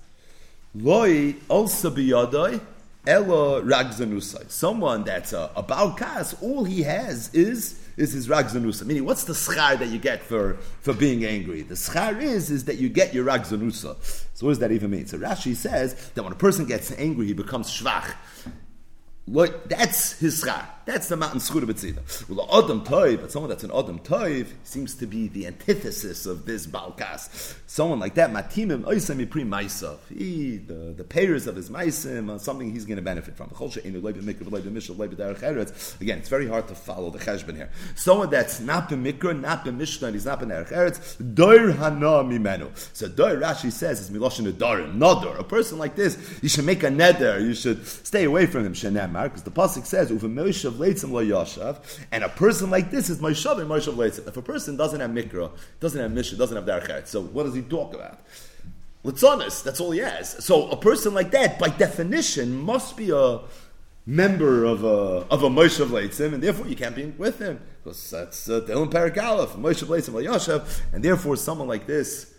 Loi 0.74 1.36
also 1.50 1.92
biyadoi, 1.92 2.62
Elo 3.06 3.62
Ragzanusai. 3.62 4.50
Someone 4.50 5.04
that's 5.04 5.34
a, 5.34 5.52
a 5.58 5.62
Baal 5.62 5.92
Kas, 5.92 6.42
all 6.42 6.63
he 6.63 6.84
has 6.84 7.30
is 7.34 7.82
is 7.96 8.13
his 8.13 8.28
ragzanusa. 8.28 8.88
Meaning, 8.88 9.06
what's 9.06 9.24
the 9.24 9.34
schar 9.34 9.78
that 9.78 9.89
you 9.89 10.00
get 10.00 10.24
for, 10.24 10.56
for 10.82 10.94
being 10.94 11.26
angry? 11.26 11.62
The 11.62 11.76
schar 11.76 12.20
is 12.20 12.50
is 12.50 12.66
that 12.66 12.78
you 12.78 12.89
get 12.89 13.13
your 13.13 13.24
ragzanusa. 13.24 13.96
So 14.34 14.46
what 14.46 14.54
does 14.54 14.60
that 14.60 14.72
even 14.72 14.89
mean? 14.89 15.06
So 15.06 15.20
Rashi 15.20 15.56
says 15.56 15.94
that 16.16 16.24
when 16.24 16.34
a 16.34 16.36
person 16.36 16.66
gets 16.66 16.92
angry, 16.94 17.28
he 17.28 17.34
becomes 17.34 17.70
shvach. 17.70 18.16
Look, 19.26 19.70
that's 19.70 20.20
his 20.20 20.44
schar. 20.44 20.66
That's 20.86 21.08
the 21.08 21.16
mountain 21.16 21.40
schura 21.40 21.64
b'tzida. 21.64 22.28
Well, 22.28 22.46
the 22.46 22.58
Adam 22.58 22.84
Toiv, 22.84 23.22
but 23.22 23.32
someone 23.32 23.50
that's 23.50 23.64
an 23.64 23.72
Adam 23.74 24.00
Toiv 24.00 24.48
seems 24.66 24.96
to 24.96 25.08
be 25.08 25.30
the 25.30 25.48
antithesis 25.48 26.26
of 26.26 26.46
this 26.46 26.68
Balkas. 26.68 27.56
Someone 27.66 28.00
like 28.00 28.16
that, 28.16 28.34
Matimim 28.34 28.84
Oisem 28.84 29.26
Yipri 29.26 29.48
Maisav. 29.48 30.00
He, 30.10 30.58
the, 30.58 30.94
the 30.98 31.06
payers 31.06 31.48
of 31.48 31.56
his 31.56 31.70
Maisim, 31.70 32.38
something 32.38 32.70
he's 32.70 32.84
going 32.84 32.98
to 32.98 33.02
benefit 33.02 33.38
from. 33.38 33.50
Again, 36.02 36.18
it's 36.18 36.30
very 36.30 36.48
hard 36.48 36.68
to 36.68 36.76
follow 36.76 37.10
the 37.10 37.20
Cheshbon 37.20 37.56
here. 37.56 37.70
Someone 37.96 38.30
that's 38.30 38.60
not 38.60 38.90
the 38.90 38.98
b'mikra, 38.98 39.40
not 39.40 39.64
the 39.64 39.72
b'mishna, 39.72 40.08
and 40.08 40.16
he's 40.16 40.26
not 40.26 40.42
b'nerech 40.42 40.68
eretz, 40.74 41.16
Doir 41.34 41.72
Mimenu. 41.72 42.70
So 42.94 43.08
Doir 43.08 43.38
Rashi 43.38 43.72
says 43.72 44.02
is 44.02 44.12
Miloshin 44.12 44.52
Adorim, 44.52 44.98
Nodor. 44.98 45.40
A 45.40 45.46
person 45.46 45.78
like 45.80 45.96
this, 45.96 46.18
you 46.42 46.50
should 46.50 46.66
make 46.66 46.84
a 46.84 46.90
neder, 46.90 47.40
you 47.42 47.54
should 47.54 47.88
stay 47.88 48.26
away 48.26 48.48
from 48.48 48.66
him, 48.66 48.74
Because 49.13 49.43
the 49.43 49.52
Pasuk 49.52 49.86
says, 49.86 50.12
of 50.12 50.21
Leitzim 50.21 51.12
lo 51.12 51.23
Yashav, 51.23 51.80
and 52.12 52.23
a 52.23 52.30
person 52.30 52.69
like 52.69 52.91
this 52.91 53.10
is 53.10 53.19
Moshav 53.19 53.60
and 53.60 53.69
Moshav 53.69 53.95
Leitzim. 53.95 54.28
If 54.28 54.38
a 54.38 54.41
person 54.41 54.76
doesn't 54.76 54.99
have 54.99 55.12
Mikra, 55.12 55.52
doesn't 55.80 55.99
have 55.99 56.12
Mishnah, 56.12 56.38
doesn't 56.38 56.56
have 56.56 56.65
Darchet, 56.65 57.08
so 57.08 57.21
what 57.21 57.43
does 57.43 57.54
he 57.54 57.62
talk 57.62 57.93
about? 57.93 58.19
Litzonis, 59.06 59.63
that's 59.63 59.80
all 59.80 59.91
he 59.91 59.99
has. 59.99 60.43
So 60.43 60.69
a 60.69 60.78
person 60.78 61.13
like 61.13 61.32
that, 61.32 61.60
by 61.60 61.69
definition, 61.69 62.56
must 62.56 62.95
be 62.95 63.12
a 63.12 63.41
member 64.06 64.65
of 64.65 64.84
a 64.84 65.26
of 65.30 65.43
a 65.43 65.49
Moshe 65.49 65.86
Leitzim, 65.86 66.34
and 66.34 66.43
therefore 66.43 66.67
you 66.67 66.76
can't 66.76 66.95
be 66.95 67.06
with 67.06 67.39
him 67.39 67.60
because 67.84 68.10
that's 68.10 68.49
uh, 68.49 68.62
Dylan 68.62 68.89
Paragalef, 68.89 69.49
Moshe 69.60 69.86
Leitzim 69.86 70.13
Yashav, 70.13 70.82
and 70.93 71.04
therefore 71.04 71.36
someone 71.36 71.67
like 71.67 71.86
this 71.86 72.34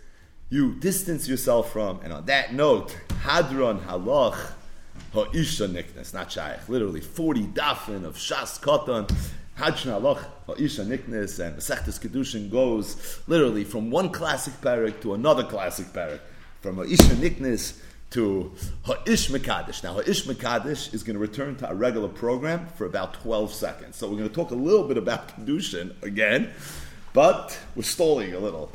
you 0.50 0.74
distance 0.74 1.28
yourself 1.28 1.72
from. 1.72 2.00
And 2.02 2.12
on 2.12 2.26
that 2.26 2.54
note, 2.54 2.96
Hadron 3.22 3.80
Halach 3.80 4.52
ha'isha 5.14 5.68
niknes, 5.68 6.12
not 6.12 6.31
shaykh. 6.31 6.68
Literally 6.68 7.00
40 7.00 7.42
dafin 7.44 8.05
of 8.05 8.16
shas 8.16 8.61
katan. 8.61 9.09
Hajna 9.59 10.00
aloch 10.00 10.24
ha'isha 10.46 10.85
niknes 10.85 11.38
and 11.38 11.57
Masechtes 11.57 12.00
Kedushin 12.00 12.50
goes 12.50 13.20
literally 13.29 13.64
from 13.64 13.90
one 13.90 14.11
classic 14.11 14.55
parak 14.61 15.00
to 15.00 15.14
another 15.14 15.44
classic 15.44 15.87
parak. 15.87 16.20
From 16.61 16.77
ha'isha 16.77 17.14
niknes 17.14 17.81
to 18.11 18.53
Ha'ish 18.85 19.29
Mekadesh. 19.29 19.83
Now, 19.83 19.94
Ha'ish 19.94 20.24
Mekadesh 20.24 20.94
is 20.94 21.03
going 21.03 21.14
to 21.14 21.20
return 21.20 21.57
to 21.57 21.66
our 21.66 21.74
regular 21.74 22.07
program 22.09 22.68
for 22.77 22.87
about 22.87 23.14
12 23.14 23.53
seconds. 23.53 23.96
So, 23.96 24.09
we're 24.09 24.18
going 24.18 24.29
to 24.29 24.35
talk 24.35 24.53
a 24.53 24.55
little 24.55 24.87
bit 24.87 24.96
about 24.96 25.29
Kedushin 25.31 26.00
again, 26.00 26.53
but 27.12 27.59
we're 27.74 27.83
stalling 27.83 28.33
a 28.35 28.38
little. 28.38 28.70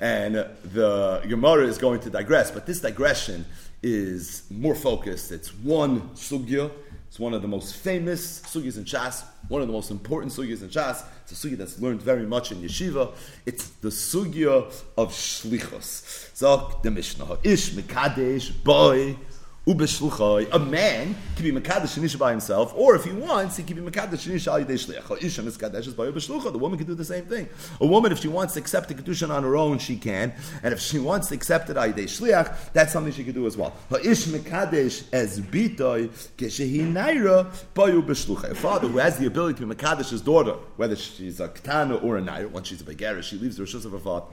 And 0.00 0.34
the 0.34 1.22
Gemara 1.28 1.66
is 1.66 1.76
going 1.76 2.00
to 2.00 2.10
digress, 2.10 2.50
but 2.50 2.64
this 2.64 2.80
digression 2.80 3.44
is 3.82 4.44
more 4.50 4.74
focused. 4.74 5.32
It's 5.32 5.54
one 5.54 6.02
sugya. 6.10 6.70
It's 7.08 7.18
one 7.18 7.34
of 7.34 7.42
the 7.42 7.48
most 7.48 7.76
famous 7.76 8.40
sugyas 8.40 8.78
in 8.78 8.84
Shas, 8.84 9.22
one 9.48 9.60
of 9.60 9.66
the 9.68 9.72
most 9.72 9.90
important 9.90 10.32
sugyas 10.32 10.62
in 10.62 10.70
Shas. 10.70 11.04
It's 11.24 11.32
a 11.32 11.46
sugya 11.46 11.58
that's 11.58 11.78
learned 11.78 12.00
very 12.00 12.24
much 12.24 12.52
in 12.52 12.62
yeshiva. 12.62 13.12
It's 13.44 13.68
the 13.68 13.90
sugya 13.90 14.72
of 14.96 15.12
shlichos. 15.12 16.30
So 16.34 16.80
the 16.82 16.90
Mishnah, 16.90 17.38
ish 17.42 17.72
mekadesh 17.72 18.64
boy 18.64 19.16
a 19.64 20.58
man 20.58 21.14
can 21.36 21.44
be 21.44 21.52
Mekadesh 21.52 21.96
Shanisha 21.96 22.18
by 22.18 22.32
himself, 22.32 22.72
or 22.76 22.96
if 22.96 23.04
he 23.04 23.12
wants, 23.12 23.56
he 23.56 23.62
can 23.62 23.76
be 23.76 23.90
Mekadesh 23.90 24.28
Shanisha 24.28 24.48
al 24.48 24.64
Yidei 24.64 24.72
Shliach. 24.72 25.22
Isha 25.22 25.42
Miskadesh 25.42 25.96
by 25.96 26.06
Ubeshlucha. 26.06 26.50
The 26.50 26.58
woman 26.58 26.78
can 26.78 26.88
do 26.88 26.96
the 26.96 27.04
same 27.04 27.26
thing. 27.26 27.48
A 27.80 27.86
woman, 27.86 28.10
if 28.10 28.18
she 28.18 28.26
wants 28.26 28.54
to 28.54 28.60
accept 28.60 28.88
the 28.88 28.94
Kedushin 28.94 29.30
on 29.30 29.44
her 29.44 29.56
own, 29.56 29.78
she 29.78 29.96
can. 29.96 30.32
And 30.64 30.72
if 30.72 30.80
she 30.80 30.98
wants 30.98 31.28
to 31.28 31.34
accept 31.34 31.70
it 31.70 31.76
al 31.76 31.92
Yidei 31.92 32.04
Shliach, 32.04 32.72
that's 32.72 32.92
something 32.92 33.12
she 33.12 33.22
can 33.22 33.34
do 33.34 33.46
as 33.46 33.56
well. 33.56 33.72
Ish 33.92 34.24
Mekadesh 34.26 35.04
as 35.12 35.40
Bitoy, 35.40 36.08
Keshehi 36.36 36.92
Naira 36.92 37.46
by 37.74 37.90
Ubeshlucha. 37.92 38.50
A 38.50 38.54
father 38.56 38.88
who 38.88 38.98
has 38.98 39.16
the 39.18 39.26
ability 39.26 39.60
to 39.60 39.66
be 39.66 39.74
Mekadesh 39.76 40.10
his 40.10 40.22
daughter, 40.22 40.54
whether 40.76 40.96
she's 40.96 41.38
a 41.38 41.46
Ketana 41.46 42.02
or 42.02 42.18
a 42.18 42.20
Naira, 42.20 42.50
once 42.50 42.66
she's 42.66 42.80
a 42.80 42.84
Begarish, 42.84 43.24
she 43.24 43.36
leaves 43.36 43.56
the 43.58 43.62
Rishus 43.62 43.84
of 43.84 43.92
her 43.92 44.00
father. 44.00 44.26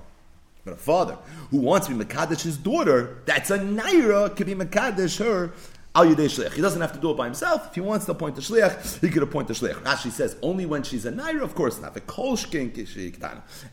But 0.65 0.73
a 0.73 0.77
father 0.77 1.17
who 1.51 1.57
wants 1.57 1.87
to 1.87 1.95
be 1.95 2.03
Makadish 2.03 2.41
his 2.41 2.57
daughter, 2.57 3.17
that's 3.25 3.49
a 3.49 3.59
Naira, 3.59 4.35
could 4.35 4.47
be 4.47 4.55
Makadish 4.55 5.19
her 5.19 5.53
Al 5.95 6.05
Shliach. 6.05 6.53
He 6.53 6.61
doesn't 6.61 6.81
have 6.81 6.93
to 6.93 6.99
do 6.99 7.11
it 7.11 7.17
by 7.17 7.25
himself. 7.25 7.67
If 7.67 7.75
he 7.75 7.81
wants 7.81 8.05
to 8.05 8.11
appoint 8.11 8.37
a 8.37 8.41
Shliach, 8.41 9.01
he 9.01 9.09
could 9.09 9.23
appoint 9.23 9.49
a 9.49 9.53
Shliach. 9.53 9.81
Rashi 9.83 10.11
says 10.11 10.35
only 10.41 10.65
when 10.65 10.83
she's 10.83 11.05
a 11.05 11.11
Naira, 11.11 11.41
of 11.41 11.55
course 11.55 11.81
not. 11.81 11.97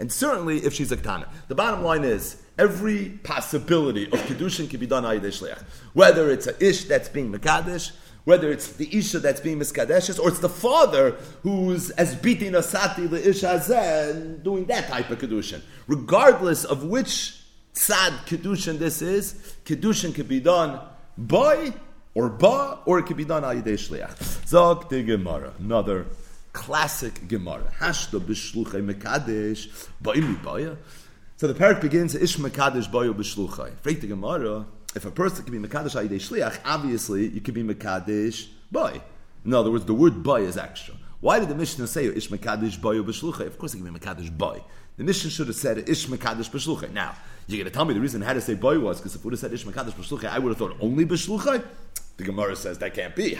And 0.01 0.12
certainly 0.12 0.59
if 0.59 0.72
she's 0.72 0.92
a 0.92 0.96
Ktana. 0.96 1.29
The 1.49 1.55
bottom 1.55 1.83
line 1.83 2.05
is, 2.05 2.42
every 2.59 3.20
possibility 3.22 4.07
of 4.07 4.18
Kedushin 4.20 4.70
can 4.70 4.81
be 4.81 4.87
done 4.87 5.05
Al 5.05 5.18
Yudei 5.18 5.27
Shliach. 5.27 5.62
Whether 5.92 6.31
it's 6.31 6.46
a 6.46 6.64
Ish 6.64 6.85
that's 6.85 7.11
being 7.11 7.31
Makadish, 7.33 7.92
whether 8.27 8.51
it's 8.51 8.73
the 8.73 8.89
Isha 8.95 9.21
that's 9.21 9.41
being 9.41 9.61
miskadeshes, 9.61 10.19
or 10.19 10.29
it's 10.29 10.41
the 10.41 10.49
father 10.49 11.12
who's 11.45 11.91
as 11.91 12.17
beating 12.17 12.57
a 12.57 12.62
sati 12.62 13.07
the 13.07 13.29
Isha 13.29 13.62
and 13.73 14.43
doing 14.43 14.65
that 14.67 14.89
type 14.89 15.09
of 15.11 15.19
kedushin. 15.21 15.62
Regardless 15.87 16.65
of 16.65 16.83
which 16.83 17.41
sad 17.73 18.12
kedushin 18.27 18.79
this 18.79 19.01
is, 19.01 19.55
kedushin 19.65 20.12
can 20.12 20.27
be 20.27 20.41
done 20.41 20.81
by 21.17 21.73
or 22.15 22.29
ba, 22.29 22.81
or 22.85 22.99
it 22.99 23.07
can 23.07 23.17
be 23.17 23.25
done 23.25 23.45
al 23.45 23.55
yidei 23.55 23.79
shliach. 23.79 24.49
Zog 24.49 24.89
the 24.89 25.05
Gemara, 25.05 25.53
another 25.61 26.07
classic 26.53 27.29
Gemara. 27.29 27.71
Hashda 27.79 28.19
b'shluchay 28.19 28.83
mekadesh 28.93 29.69
ba'im 30.03 30.43
baya. 30.43 30.75
So 31.37 31.47
the 31.47 31.55
parak 31.55 31.81
begins, 31.81 32.17
Ish 32.17 32.39
mekadesh 32.39 32.91
bayu 32.91 33.15
b'shluchay. 33.15 33.71
Freit 33.83 34.01
the 34.01 34.09
Gemara, 34.09 34.67
if 34.97 35.05
a 35.05 35.11
person 35.11 35.45
can 35.45 35.61
be 35.61 35.69
Mekadesh 35.69 35.95
Ayidei 35.95 36.17
Shliach, 36.17 36.59
obviously 36.65 37.29
you 37.29 37.43
can 37.43 37.53
be 37.53 37.63
Mekadesh 37.63 38.49
Boy. 38.73 39.01
In 39.45 39.53
other 39.55 39.71
words, 39.71 39.85
the 39.85 39.95
word 39.95 40.23
boy 40.23 40.43
is 40.43 40.57
extra. 40.57 40.95
Why 41.21 41.39
did 41.39 41.51
the 41.51 41.55
Mishnah 41.55 41.87
say 41.87 42.07
Ish 42.07 42.31
Mekadesh 42.31 42.81
Boy 42.81 42.97
B'Shluchay? 42.97 43.47
Of 43.47 43.59
course 43.59 43.75
it 43.75 43.83
can 43.83 43.93
be 43.93 43.99
Mekadesh 43.99 44.37
Boy. 44.37 44.63
The 44.97 45.05
Mishnah 45.05 45.31
should 45.31 45.49
have 45.49 45.57
said 45.57 45.89
Ish 45.89 46.07
Mekadesh 46.07 46.51
B'Shluchay. 46.51 46.93
Now, 46.93 47.15
you're 47.47 47.59
going 47.59 47.71
to 47.71 47.71
tell 47.71 47.85
me 47.85 47.95
the 47.95 48.01
reason 48.01 48.23
had 48.23 48.33
to 48.33 48.41
say 48.41 48.55
boy 48.55 48.79
was 48.81 48.99
because 48.99 49.15
if 49.15 49.23
we 49.23 49.27
would 49.27 49.35
have 49.35 49.41
said 49.41 49.53
Ish 49.53 49.65
Mekadesh 49.65 49.93
B'Shluchay, 49.93 50.31
I 50.31 50.39
would 50.39 50.49
have 50.49 50.59
thought 50.59 50.77
only 50.81 51.05
B'Shluchay. 51.05 51.63
The 52.17 52.25
Gemara 52.25 52.57
says 52.57 52.79
that 52.79 52.95
can't 52.95 53.15
be. 53.15 53.35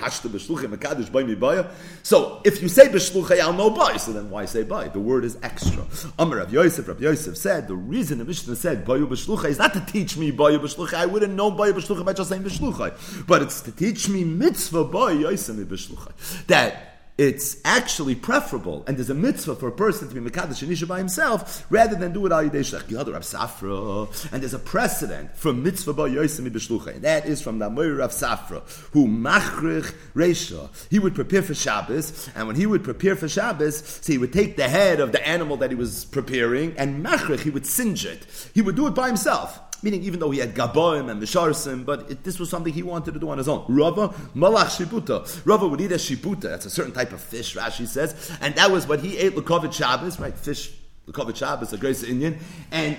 So 2.03 2.43
if 2.45 2.61
you 2.61 2.69
say 2.69 2.89
b'shluchay, 2.89 3.41
I'll 3.41 3.55
know 3.55 3.71
by. 3.71 3.97
So 3.97 4.13
then 4.13 4.29
why 4.29 4.45
say 4.45 4.65
by? 4.65 4.89
The 4.89 5.01
word 5.01 5.25
is 5.25 5.39
extra. 5.43 5.87
Amar 6.19 6.39
Rav 6.39 6.53
Yosef, 6.53 6.87
Rav 6.87 7.01
Yosef 7.01 7.39
said 7.39 7.69
the 7.69 7.75
reason 7.75 8.19
the 8.19 8.27
Mishnah 8.27 8.55
said 8.55 8.85
bayu 8.85 9.07
b'shluchay 9.07 9.47
is 9.47 9.59
not 9.59 9.73
to 9.73 9.81
teach 9.81 10.19
me 10.19 10.31
bayu 10.31 10.59
b'shluchay. 10.59 10.93
I 10.95 11.07
wouldn't 11.07 11.33
know 11.33 11.51
bayu 11.51 11.73
b'shluchay 11.73 12.05
by 12.05 12.13
just 12.13 12.29
saying 12.29 12.43
b'shluchay, 12.43 13.27
but 13.27 13.41
it's 13.41 13.63
to 13.63 13.73
teach 13.73 14.11
me 14.11 14.25
mitzvah 14.25 14.85
bayu 14.85 15.23
yosef 15.23 15.57
b'shluchay. 15.57 16.47
That 16.49 16.96
it's 17.19 17.57
actually 17.65 18.15
preferable, 18.15 18.85
and 18.87 18.97
there's 18.97 19.09
a 19.09 19.15
mitzvah 19.15 19.57
for 19.57 19.69
a 19.69 19.73
person 19.73 20.09
to 20.09 20.15
be 20.15 20.21
Mekadosh 20.21 20.63
and 20.63 20.89
by 20.89 20.99
himself, 20.99 21.65
rather 21.71 21.97
than 21.97 22.13
do 22.13 22.27
it 22.27 22.33
al 22.33 22.43
Yidei 22.43 22.61
Shlech. 22.61 22.87
Rav 22.91 23.23
Safra, 23.23 24.33
and 24.33 24.43
there's 24.43 24.53
a 24.53 24.59
precedent 24.59 25.35
for 25.37 25.53
mitzvah 25.53 25.95
by 25.95 26.09
Yosemi 26.11 26.95
and 26.95 27.03
that 27.03 27.27
is 27.27 27.41
from 27.41 27.59
the 27.59 27.67
Amor 27.67 27.95
Rav 27.95 28.11
Safra, 28.11 28.63
who 28.93 29.07
machrich 29.07 29.95
Reisha. 30.15 30.69
He 30.91 30.99
would 30.99 31.15
prepare 31.15 31.43
for 31.43 31.55
Shabbos, 31.55 32.29
and 32.35 32.47
when 32.47 32.57
he 32.57 32.67
would 32.67 32.85
prepare 32.85 33.17
for 33.17 33.29
Shabbos, 33.29 33.79
so 34.03 34.13
he 34.13 34.19
would 34.19 34.33
take 34.33 34.57
the 34.57 34.69
head 34.69 35.01
of 35.01 35.13
the 35.13 35.27
animal 35.27 35.57
that 35.59 35.71
he 35.71 35.77
was 35.77 36.05
preparing, 36.05 36.77
and 36.77 37.05
machrich, 37.05 37.41
he 37.41 37.51
would 37.51 37.67
singe 37.67 38.05
it. 38.05 38.27
He 38.53 38.61
would 38.61 38.77
do 38.77 38.87
it 38.89 38.95
by 38.95 39.07
himself. 39.07 39.59
Meaning, 39.87 40.03
even 40.03 40.19
though 40.19 40.33
he 40.33 40.41
had 40.41 40.53
gaboim 40.53 41.09
and 41.09 41.23
misharsim, 41.23 41.85
but 41.85 42.11
it, 42.11 42.25
this 42.25 42.41
was 42.41 42.51
something 42.51 42.73
he 42.73 42.83
wanted 42.83 43.15
to 43.15 43.21
do 43.21 43.31
on 43.31 43.39
his 43.39 43.47
own. 43.47 43.65
Rava 43.69 44.09
malach 44.35 44.85
Shibuta. 44.85 45.47
Rava 45.47 45.69
would 45.69 45.81
eat 45.81 45.93
a 45.93 45.95
Shibuta. 45.95 46.41
That's 46.41 46.67
a 46.67 46.71
certain 46.71 46.91
type 46.93 47.13
of 47.13 47.21
fish. 47.21 47.55
Rashi 47.55 47.87
says, 47.87 48.37
and 48.41 48.57
that 48.57 48.73
was 48.73 48.89
what 48.89 48.99
he 48.99 49.17
ate 49.17 49.37
lekovit 49.37 49.73
Shabbos, 49.73 50.19
right? 50.19 50.37
Fish 50.37 50.73
lekovit 51.07 51.37
Shabbos, 51.37 51.73
a 51.73 51.77
grace 51.77 52.03
Indian, 52.03 52.37
and 52.73 52.97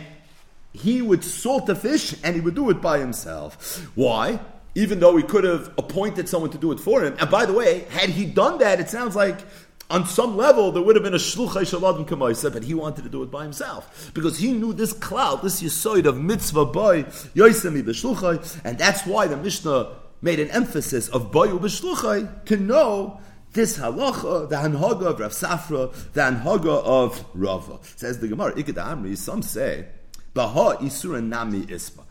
he 0.71 1.01
would 1.01 1.25
salt 1.25 1.65
the 1.65 1.75
fish 1.75 2.15
and 2.23 2.35
he 2.35 2.39
would 2.39 2.55
do 2.55 2.69
it 2.69 2.81
by 2.81 2.99
himself. 2.99 3.85
Why? 3.95 4.39
Even 4.73 5.01
though 5.01 5.17
he 5.17 5.23
could 5.23 5.43
have 5.43 5.73
appointed 5.77 6.29
someone 6.29 6.51
to 6.51 6.57
do 6.57 6.71
it 6.71 6.79
for 6.79 7.03
him. 7.03 7.17
And 7.19 7.29
by 7.29 7.45
the 7.45 7.51
way, 7.51 7.81
had 7.89 8.11
he 8.11 8.23
done 8.23 8.59
that, 8.59 8.79
it 8.79 8.89
sounds 8.89 9.13
like 9.13 9.41
on 9.89 10.05
some 10.05 10.35
level, 10.35 10.71
there 10.71 10.81
would 10.81 10.95
have 10.95 11.03
been 11.03 11.13
a 11.13 11.17
shluchai 11.17 11.63
shaladim 11.63 12.05
kamaisa, 12.05 12.51
but 12.51 12.63
he 12.63 12.73
wanted 12.73 13.03
to 13.03 13.09
do 13.09 13.23
it 13.23 13.31
by 13.31 13.43
himself 13.43 14.11
because 14.13 14.37
he 14.37 14.51
knew 14.51 14.73
this 14.73 14.91
cloud, 14.91 15.41
this 15.41 15.61
yisoid 15.61 16.05
of 16.05 16.19
mitzvah 16.19 16.65
boy 16.65 17.03
yoisemi 17.03 17.83
b'shluchai, 17.83 18.61
and 18.65 18.77
that's 18.77 19.05
why 19.05 19.27
the 19.27 19.37
Mishnah 19.37 19.95
made 20.21 20.39
an 20.39 20.49
emphasis 20.51 21.07
of 21.09 21.31
boyu 21.31 21.59
b'shluchai 21.59 22.45
to 22.45 22.57
know 22.57 23.21
this 23.53 23.77
halacha, 23.77 24.49
the 24.49 24.57
hanhaga 24.57 25.05
of 25.05 25.19
Rav 25.19 25.31
Safra, 25.31 25.93
the 26.13 26.21
hanhaga 26.21 26.83
of 26.83 27.23
Rava. 27.33 27.79
Says 27.95 28.19
the 28.19 28.27
Gemara, 28.27 28.53
Ikad 28.53 28.73
Amri, 28.73 29.17
some 29.17 29.41
say, 29.41 29.87
Baha 30.33 30.77
isura 30.77 31.25
nami 31.25 31.61
isma. 31.61 32.03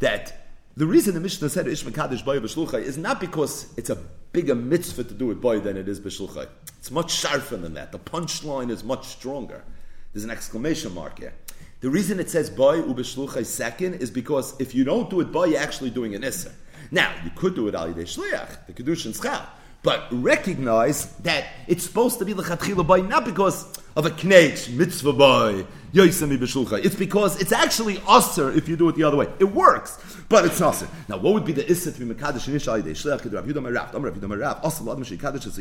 That 0.00 0.41
the 0.76 0.86
reason 0.86 1.14
the 1.14 1.20
Mishnah 1.20 1.50
said 1.50 1.66
Ish 1.66 1.84
Mekadosh 1.84 2.24
Boy 2.24 2.40
B'Shluchai 2.40 2.82
is 2.82 2.96
not 2.96 3.20
because 3.20 3.72
it's 3.76 3.90
a 3.90 3.96
bigger 4.32 4.54
mitzvah 4.54 5.04
to 5.04 5.14
do 5.14 5.30
it 5.30 5.40
boy 5.40 5.60
than 5.60 5.76
it 5.76 5.86
is 5.86 6.00
B'Shluchai. 6.00 6.48
It's 6.78 6.90
much 6.90 7.12
sharper 7.12 7.58
than 7.58 7.74
that. 7.74 7.92
The 7.92 7.98
punchline 7.98 8.70
is 8.70 8.82
much 8.82 9.06
stronger. 9.06 9.64
There's 10.12 10.24
an 10.24 10.30
exclamation 10.30 10.94
mark 10.94 11.18
here. 11.18 11.34
The 11.80 11.90
reason 11.90 12.18
it 12.18 12.30
says 12.30 12.48
boy 12.48 12.80
U'B'Shluchai 12.80 13.44
second 13.44 13.94
is 13.94 14.10
because 14.10 14.58
if 14.60 14.74
you 14.74 14.84
don't 14.84 15.10
do 15.10 15.20
it 15.20 15.30
boy, 15.30 15.44
you're 15.46 15.60
actually 15.60 15.90
doing 15.90 16.14
an 16.14 16.22
Isser. 16.22 16.52
Now, 16.90 17.14
you 17.22 17.30
could 17.34 17.54
do 17.54 17.68
it 17.68 17.74
Al 17.74 17.92
Yidei 17.92 18.04
Shliach, 18.04 18.66
the 18.66 18.72
Kedushin 18.72 19.14
Schal. 19.14 19.46
But 19.82 20.06
recognize 20.10 21.06
that 21.16 21.48
it's 21.66 21.84
supposed 21.84 22.18
to 22.20 22.24
be 22.24 22.34
lechatchila 22.34 22.86
boy 22.86 23.02
not 23.02 23.24
because 23.24 23.66
of 23.96 24.06
a 24.06 24.10
knech 24.10 24.72
mitzvah 24.74 25.12
boy. 25.12 25.66
It's 25.92 26.94
because 26.94 27.40
it's 27.40 27.52
actually 27.52 28.02
usher 28.08 28.50
if 28.50 28.68
you 28.68 28.76
do 28.76 28.88
it 28.88 28.96
the 28.96 29.04
other 29.04 29.16
way. 29.16 29.28
It 29.38 29.44
works, 29.44 29.98
but 30.28 30.44
it's 30.46 30.60
usher. 30.60 30.88
Now, 31.08 31.18
what 31.18 31.34
would 31.34 31.44
be 31.44 31.52
the 31.52 31.70
issa 31.70 31.92
to 31.92 32.04
be 32.04 32.14
mekadosh 32.14 32.46
and 32.46 32.56
isha 32.56 32.70
yidei 32.70 32.92
shlech 32.92 33.20
kedu 33.20 33.34
Rav 33.34 33.44
Yudah 33.44 33.60
Merav? 33.60 33.94
Amar 33.94 34.10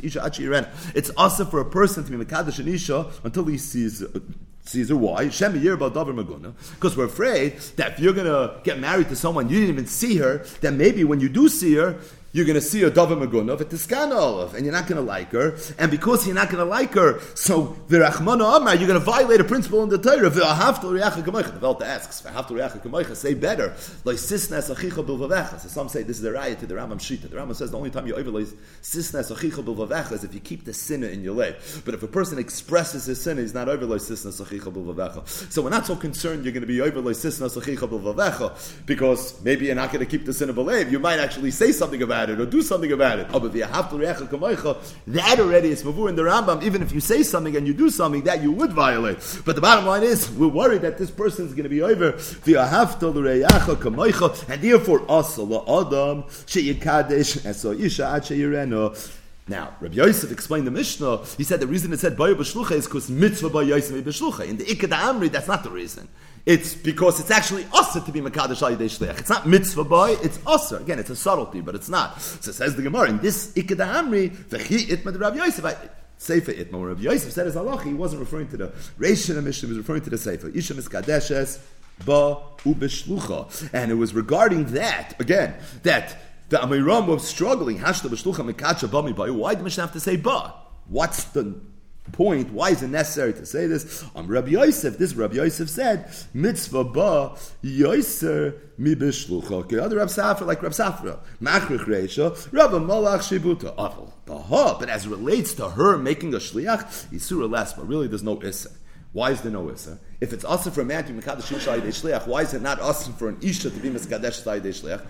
isha. 0.03 0.71
It's 0.95 1.11
usher 1.17 1.45
for 1.45 1.59
a 1.59 1.65
person 1.65 2.03
to 2.05 2.11
be 2.11 2.23
mekadosh 2.23 2.59
and 2.59 2.69
isha 2.69 3.11
until 3.23 3.45
he 3.45 3.57
sees. 3.57 4.01
Uh, 4.01 4.19
sees 4.63 4.89
her 4.89 4.95
why? 4.95 5.23
About. 5.23 6.55
Because 6.75 6.95
we're 6.95 7.05
afraid 7.05 7.57
that 7.77 7.93
if 7.93 7.99
you're 7.99 8.13
going 8.13 8.27
to 8.27 8.59
get 8.63 8.79
married 8.79 9.09
to 9.09 9.15
someone 9.15 9.49
you 9.49 9.59
didn't 9.59 9.73
even 9.73 9.87
see 9.87 10.17
her, 10.17 10.45
then 10.61 10.77
maybe 10.77 11.03
when 11.03 11.19
you 11.19 11.29
do 11.29 11.49
see 11.49 11.73
her, 11.75 11.99
you're 12.33 12.45
going 12.45 12.55
to 12.55 12.61
see 12.61 12.83
a 12.83 12.91
Dava 12.91 13.21
Magunov 13.21 13.59
at 13.59 13.67
Tiskana 13.67 14.15
Olav, 14.15 14.55
and 14.55 14.65
you're 14.65 14.73
not 14.73 14.87
going 14.87 14.95
to 14.97 15.05
like 15.05 15.31
her. 15.31 15.57
And 15.77 15.91
because 15.91 16.25
you're 16.25 16.35
not 16.35 16.49
going 16.49 16.63
to 16.63 16.69
like 16.69 16.93
her, 16.93 17.19
so 17.35 17.77
Virachmana 17.89 18.57
Amar, 18.57 18.75
you're 18.75 18.87
going 18.87 18.99
to 18.99 19.05
violate 19.05 19.41
a 19.41 19.43
principle 19.43 19.83
in 19.83 19.89
the 19.89 19.97
Torah. 19.97 20.29
V'ahavto 20.29 20.83
riacha 20.83 21.23
kamoicha. 21.23 21.59
The 21.59 21.67
Velta 21.67 21.81
asks, 21.81 22.21
V'ahavto 22.21 22.51
riacha 22.51 22.81
kamoicha, 22.81 23.15
say 23.15 23.33
better. 23.33 23.73
Like 24.05 24.15
sisnes 24.15 24.73
achicha 24.73 25.05
bilvavecha. 25.05 25.59
So 25.59 25.67
some 25.67 25.89
say 25.89 26.03
this 26.03 26.17
is 26.17 26.23
the 26.23 26.29
raya 26.29 26.57
to 26.57 26.65
the 26.65 26.75
Rambam 26.75 26.99
Shita. 26.99 27.29
The 27.29 27.35
Rambam 27.35 27.55
says 27.55 27.71
the 27.71 27.77
only 27.77 27.89
time 27.89 28.07
you 28.07 28.15
overlay 28.15 28.43
sisnes 28.81 29.29
achicha 29.29 29.63
bilvavecha 29.63 30.13
is 30.13 30.23
if 30.23 30.33
you 30.33 30.39
keep 30.39 30.63
the 30.63 30.73
sinner 30.73 31.07
in 31.07 31.21
your 31.23 31.35
life. 31.35 31.81
But 31.83 31.95
if 31.95 32.03
a 32.03 32.07
person 32.07 32.39
expresses 32.39 33.05
his 33.05 33.21
sin, 33.21 33.39
he's 33.39 33.53
not 33.53 33.67
overlay 33.67 33.97
sisnes 33.97 34.41
achicha 34.41 34.71
bilvavecha. 34.71 35.27
So 35.51 35.61
we're 35.61 35.69
not 35.69 35.85
so 35.85 35.97
concerned 35.97 36.45
you're 36.45 36.53
going 36.53 36.61
to 36.61 36.67
be 36.67 36.79
overlay 36.79 37.13
sisnes 37.13 37.61
achicha 37.61 37.89
bilvavecha 37.89 38.85
because 38.85 39.41
maybe 39.43 39.65
you're 39.65 39.75
not 39.75 39.91
going 39.91 40.05
to 40.05 40.09
keep 40.09 40.25
the 40.25 40.33
sin 40.33 40.49
of. 40.49 40.61
You 40.61 40.99
might 40.99 41.19
actually 41.19 41.49
say 41.49 41.71
something 41.71 42.03
about 42.03 42.20
about 42.23 42.39
it 42.39 42.41
or 42.41 42.45
do 42.49 42.61
something 42.61 42.91
about 42.91 43.19
it. 43.19 43.27
Oh, 43.33 43.39
but 43.39 43.53
that 43.53 45.39
already 45.39 45.69
is 45.69 45.83
mavur 45.83 46.09
in 46.09 46.15
the 46.15 46.21
Rambam. 46.21 46.63
Even 46.63 46.81
if 46.81 46.91
you 46.91 46.99
say 46.99 47.23
something 47.23 47.55
and 47.55 47.65
you 47.67 47.73
do 47.73 47.89
something, 47.89 48.23
that 48.23 48.41
you 48.43 48.51
would 48.51 48.73
violate. 48.73 49.17
But 49.45 49.55
the 49.55 49.61
bottom 49.61 49.85
line 49.85 50.03
is, 50.03 50.29
we're 50.31 50.47
worried 50.47 50.81
that 50.81 50.97
this 50.97 51.11
person 51.11 51.45
is 51.45 51.53
going 51.53 51.63
to 51.63 51.69
be 51.69 51.81
over. 51.81 52.11
And 54.51 54.61
therefore, 54.61 55.01
Adam, 55.09 56.23
now, 59.47 59.75
Rabbi 59.81 59.95
Yosef 59.95 60.31
explained 60.31 60.67
the 60.67 60.71
Mishnah. 60.71 61.25
He 61.35 61.43
said 61.43 61.59
the 61.59 61.67
reason 61.67 61.91
it 61.91 61.99
said 61.99 62.15
Bayo 62.15 62.35
B'Shlucha 62.35 62.73
is 62.73 62.85
because 62.85 63.09
mitzvah 63.09 63.49
Bayo 63.49 63.75
Yosef 63.75 64.05
B'Shlucha. 64.05 64.47
In 64.47 64.57
the 64.57 64.63
Ikad 64.63 64.89
Amri, 64.89 65.31
that's 65.31 65.47
not 65.47 65.63
the 65.63 65.71
reason. 65.71 66.07
It's 66.45 66.73
because 66.73 67.19
it's 67.19 67.31
actually 67.31 67.67
usher 67.73 68.01
to 68.01 68.11
be 68.11 68.19
Makadash 68.19 68.61
Al 68.61 68.75
Shliach. 68.75 69.19
It's 69.19 69.29
not 69.29 69.47
mitzvah 69.47 69.83
boy, 69.83 70.17
it's 70.23 70.39
usher. 70.45 70.77
Again, 70.77 70.99
it's 70.99 71.09
a 71.09 71.15
subtlety, 71.15 71.61
but 71.61 71.75
it's 71.75 71.89
not. 71.89 72.19
So 72.21 72.51
says 72.51 72.75
the 72.75 72.81
Gemara, 72.81 73.09
in 73.09 73.19
this 73.19 73.53
Ikeda 73.53 73.93
Amri, 73.93 74.29
V'chi 74.29 74.87
Itma 74.87 75.19
Rav 75.19 75.35
Yosef, 75.35 75.63
Sefer 76.17 76.53
Itma, 76.53 76.87
Rav 76.87 77.01
Yosef 77.01 77.31
said 77.31 77.47
as 77.47 77.55
Allah, 77.55 77.81
he 77.83 77.93
wasn't 77.93 78.21
referring 78.21 78.47
to 78.49 78.57
the 78.57 78.67
Reish 78.99 79.29
and 79.35 79.43
Mishnah, 79.45 79.67
he 79.67 79.73
was 79.73 79.77
referring 79.77 80.01
to 80.01 80.09
the 80.09 80.17
Sefer. 80.17 80.49
Isha 80.49 80.73
Miskadeshes, 80.73 81.59
Ba 82.05 82.37
Ubeshlucha. 82.63 83.69
And 83.73 83.91
it 83.91 83.95
was 83.95 84.13
regarding 84.15 84.65
that, 84.73 85.19
again, 85.19 85.55
that 85.83 86.17
the 86.49 86.57
Amiram 86.57 87.07
was 87.07 87.27
struggling, 87.27 87.79
Hashta 87.79 88.09
Beshlucha 88.09 88.51
Mekacha 88.51 88.87
Bami 88.87 89.15
Ba. 89.15 89.31
Why 89.31 89.53
did 89.53 89.63
Mishnah 89.63 89.83
have 89.83 89.93
to 89.93 89.99
say 89.99 90.15
Ba? 90.15 90.53
What's 90.87 91.23
the 91.25 91.55
point. 92.11 92.51
Why 92.51 92.69
is 92.69 92.83
it 92.83 92.89
necessary 92.89 93.33
to 93.33 93.45
say 93.45 93.67
this? 93.67 94.03
Um, 94.15 94.27
Rabbi 94.27 94.49
Yosef, 94.49 94.97
this 94.97 95.13
Rabbi 95.13 95.35
Yosef 95.35 95.69
said, 95.69 96.11
mitzvah 96.33 96.83
ba 96.83 97.35
Yosef 97.61 98.53
mi 98.77 98.95
b'shlucha. 98.95 99.51
Okay, 99.51 99.79
other 99.79 99.97
Rabbi 99.97 100.11
Safra, 100.11 100.45
like 100.45 100.61
Rabbi 100.61 100.75
Safra, 100.75 101.19
machrich 101.41 101.85
reisha, 101.85 102.51
Rabbi 102.51 102.77
Malach 102.77 103.19
shibuta. 103.19 103.73
Awful. 103.77 104.13
But 104.25 104.89
as 104.89 105.05
it 105.05 105.09
relates 105.09 105.53
to 105.55 105.69
her 105.69 105.97
making 105.97 106.33
a 106.33 106.37
shliach, 106.37 107.09
isura 107.11 107.49
less, 107.51 107.73
but 107.73 107.87
really 107.87 108.07
there's 108.07 108.23
no 108.23 108.41
issa. 108.41 108.69
Why 109.13 109.31
is 109.31 109.41
there 109.41 109.51
no 109.51 109.69
issa? 109.69 109.99
If 110.21 110.31
it's 110.31 110.45
asa 110.45 110.71
for 110.71 110.81
a 110.81 110.85
man 110.85 111.03
to 111.03 111.11
be 111.11 111.21
mekadosh 111.21 111.51
shliach, 111.51 112.27
why 112.27 112.43
is 112.43 112.53
it 112.53 112.61
not 112.61 112.79
asa 112.79 113.11
for 113.11 113.27
an 113.27 113.37
isha 113.41 113.69
to 113.69 113.79
be 113.79 113.89
mekadosh 113.89 114.41
shliach? 114.41 115.01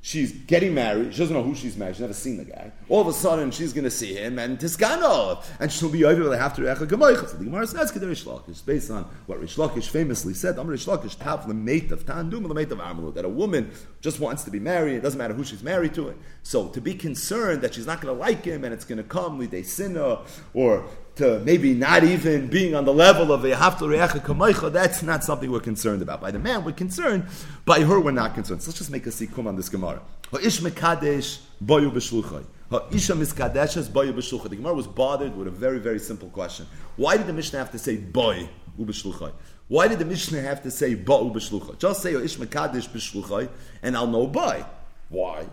She's 0.00 0.30
getting 0.32 0.74
married. 0.74 1.12
She 1.12 1.18
doesn't 1.18 1.34
know 1.34 1.42
who 1.42 1.56
she's 1.56 1.76
married. 1.76 1.96
She's 1.96 2.02
never 2.02 2.12
seen 2.12 2.36
the 2.36 2.44
guy. 2.44 2.70
All 2.88 3.00
of 3.00 3.08
a 3.08 3.12
sudden, 3.12 3.50
she's 3.50 3.72
going 3.72 3.84
to 3.84 3.90
see 3.90 4.14
him, 4.14 4.38
and 4.38 4.56
Tiskano, 4.56 5.44
and 5.58 5.72
she'll 5.72 5.88
be 5.90 6.04
over. 6.04 6.22
To 6.22 6.28
react 6.28 6.58
like 6.58 6.78
So 6.78 7.36
the 7.36 7.44
Gemara 7.44 7.66
says 7.66 7.90
Kedei 7.90 8.08
Rish 8.08 8.24
Lakish, 8.24 8.64
based 8.64 8.90
on 8.92 9.04
what 9.26 9.40
Rish 9.40 9.56
Lakish 9.56 9.88
famously 9.88 10.34
said. 10.34 10.56
Amr 10.58 10.70
Rish 10.72 10.86
Lakish 10.86 11.18
tav 11.18 11.48
mate 11.48 11.90
of 11.90 12.06
tandum 12.06 12.52
mate 12.54 12.70
of 12.70 12.78
amalu. 12.78 13.12
That 13.12 13.24
a 13.24 13.28
woman 13.28 13.72
just 14.00 14.20
wants 14.20 14.44
to 14.44 14.50
be 14.52 14.60
married. 14.60 14.94
It 14.94 15.00
doesn't 15.00 15.18
matter 15.18 15.34
who 15.34 15.42
she's 15.42 15.64
married 15.64 15.94
to. 15.94 16.14
So 16.44 16.68
to 16.68 16.80
be 16.80 16.94
concerned 16.94 17.62
that 17.62 17.74
she's 17.74 17.86
not 17.86 18.00
going 18.00 18.14
to 18.14 18.18
like 18.18 18.44
him, 18.44 18.64
and 18.64 18.72
it's 18.72 18.84
going 18.84 18.98
to 18.98 19.04
come 19.04 19.40
lidei 19.40 19.64
sinna, 19.64 20.20
or 20.54 20.86
to 21.18 21.38
maybe 21.40 21.74
not 21.74 22.02
even 22.02 22.48
being 22.48 22.74
on 22.74 22.84
the 22.84 22.92
level 22.92 23.32
of 23.32 23.44
a 23.44 23.52
haftal 23.52 23.88
reacha 23.88 24.20
kamaycha, 24.20 24.72
that's 24.72 25.02
not 25.02 25.22
something 25.22 25.50
we're 25.50 25.60
concerned 25.60 26.02
about. 26.02 26.20
By 26.20 26.30
the 26.30 26.38
man, 26.38 26.64
we're 26.64 26.72
concerned. 26.72 27.26
By 27.64 27.80
her, 27.80 28.00
we're 28.00 28.10
not 28.10 28.34
concerned. 28.34 28.62
So 28.62 28.70
let's 28.70 28.78
just 28.78 28.90
make 28.90 29.06
a 29.06 29.10
sikum 29.10 29.46
on 29.46 29.56
this 29.56 29.68
Gemara. 29.68 30.00
Ha'ish 30.32 30.60
mekadesh 30.60 31.40
boyu 31.64 31.90
b'shluchay. 31.92 32.44
Ha'isha 32.70 33.16
miskadeshes 33.16 33.88
boyu 33.88 34.12
b'shluchay. 34.12 34.48
The 34.48 34.56
Gemara 34.56 34.74
was 34.74 34.86
bothered 34.86 35.36
with 35.36 35.46
a 35.46 35.50
very, 35.52 35.78
very 35.78 35.98
simple 35.98 36.28
question. 36.30 36.66
Why 36.96 37.16
did 37.16 37.26
the 37.26 37.32
Mishnah 37.32 37.58
have 37.58 37.70
to 37.72 37.78
say 37.78 37.96
boy 37.96 38.48
u'b'shluchay? 38.78 39.32
Why 39.68 39.86
did 39.86 39.98
the 39.98 40.06
Mishnah 40.06 40.40
have 40.40 40.62
to 40.62 40.70
say 40.70 40.96
ba'u 40.96 41.32
b'shluchay? 41.32 41.78
Just 41.78 42.02
say 42.02 42.14
Ha'ish 42.14 42.38
mekadesh 42.38 42.88
b'shluchay, 42.88 43.48
and 43.82 43.96
I'll 43.96 44.06
know 44.06 44.26
by. 44.26 44.64
Why? 45.08 45.46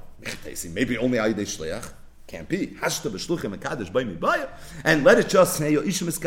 Maybe 0.73 0.97
only 0.97 1.17
Ayidei 1.17 1.45
Shleach. 1.45 1.91
Can't 2.27 2.49
be. 2.49 2.67
Hashta 2.67 3.11
b'shluchim 3.11 3.53
and 3.53 3.61
kaddish 3.61 3.89
by. 3.89 4.47
And 4.83 5.03
let 5.03 5.19
it 5.19 5.29
just 5.29 5.57
say, 5.57 5.73
Ishim 5.73 6.07
is 6.07 6.17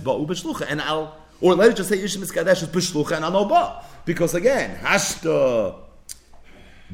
ba'u 0.00 0.26
b'shlucha. 0.26 0.66
And 0.68 0.80
I'll, 0.80 1.16
or 1.40 1.54
let 1.54 1.70
it 1.70 1.76
just 1.76 1.88
say, 1.88 1.98
Ishim 1.98 2.22
is 2.22 2.30
is 2.30 2.68
b'shlucha 2.68 3.16
and 3.16 3.24
I'll 3.24 3.32
know 3.32 3.44
ba. 3.44 3.84
Because 4.04 4.34
again, 4.34 4.78
hashta 4.78 5.74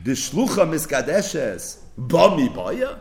b'shlucha 0.03 0.67
miskadeshes 0.67 1.81
ba 1.99 2.35
mi 2.37 2.49
baya. 2.49 2.97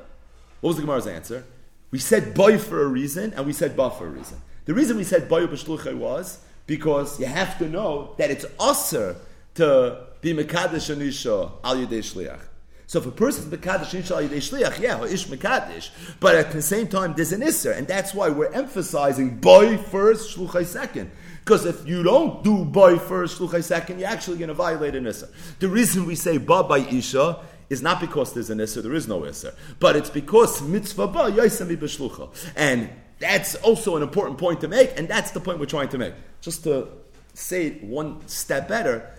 What 0.60 0.70
was 0.70 0.76
the 0.76 0.82
Gemara's 0.84 1.08
answer? 1.08 1.46
We 1.92 2.00
said 2.00 2.34
boy 2.34 2.58
for 2.58 2.82
a 2.82 2.88
reason 2.88 3.34
and 3.34 3.46
we 3.46 3.54
said 3.54 3.78
ba 3.78 3.90
for 3.92 4.08
a 4.08 4.10
reason. 4.10 4.42
The 4.66 4.74
reason 4.74 4.98
we 4.98 5.06
said 5.06 5.30
boy 5.30 5.48
b'shlucha 5.48 5.96
was 5.96 6.40
because 6.68 7.20
you 7.20 7.26
have 7.26 7.58
to 7.60 7.70
know 7.70 8.16
that 8.18 8.32
it's 8.32 8.46
usher 8.60 9.16
to 9.56 10.08
be 10.20 10.34
mekadesh 10.34 10.94
anisha 10.94 11.52
al 11.64 11.78
yedei 11.78 12.00
shliach. 12.00 12.42
So 12.88 13.00
if 13.00 13.06
a 13.06 13.12
person's 13.12 13.54
Mekadesh 13.54 13.94
Inshallah 13.94 14.28
Shliach, 14.30 14.80
yeah, 14.80 15.04
Ish 15.04 15.28
Mekadesh. 15.28 15.90
But 16.20 16.36
at 16.36 16.52
the 16.52 16.62
same 16.62 16.88
time, 16.88 17.14
there's 17.16 17.32
an 17.32 17.42
Isser, 17.42 17.76
and 17.76 17.88
that's 17.88 18.14
why 18.14 18.30
we're 18.30 18.52
emphasizing 18.52 19.38
boy 19.38 19.78
first, 19.78 20.36
Shluchai 20.36 20.66
second. 20.66 21.12
Because 21.44 21.66
if 21.66 21.86
you 21.88 22.04
don't 22.04 22.44
do 22.44 22.64
boy 22.66 22.98
first, 23.00 23.40
Shluchai 23.40 23.64
second, 23.64 24.00
you're 24.00 24.10
actually 24.10 24.38
going 24.38 24.50
to 24.50 24.54
violate 24.54 24.96
an 24.96 25.06
Isser. 25.06 25.30
The 25.60 25.70
reason 25.70 26.06
we 26.06 26.16
say 26.16 26.38
ba 26.38 26.64
by 26.64 26.80
Isha 26.80 27.40
is 27.70 27.82
not 27.82 28.00
because 28.00 28.34
there's 28.34 28.50
an 28.50 28.60
Isser, 28.60 28.84
there 28.84 28.94
is 28.94 29.08
no 29.08 29.22
Isser, 29.22 29.54
but 29.80 29.96
it's 29.96 30.10
because 30.10 30.62
mitzvah 30.62 31.08
ba 31.08 31.32
Yaisami 31.32 31.78
B'Shlucha. 31.78 32.30
And 32.56 32.90
that's 33.20 33.56
also 33.56 33.96
an 33.96 34.04
important 34.04 34.38
point 34.38 34.62
to 34.62 34.68
make, 34.68 34.98
and 34.98 35.08
that's 35.08 35.32
the 35.32 35.40
point 35.40 35.60
we're 35.60 35.66
trying 35.66 35.90
to 35.90 35.98
make. 35.98 36.14
Just 36.42 36.64
to 36.66 36.90
say 37.34 37.68
it 37.68 37.84
one 37.84 38.26
step 38.28 38.68
better, 38.68 39.10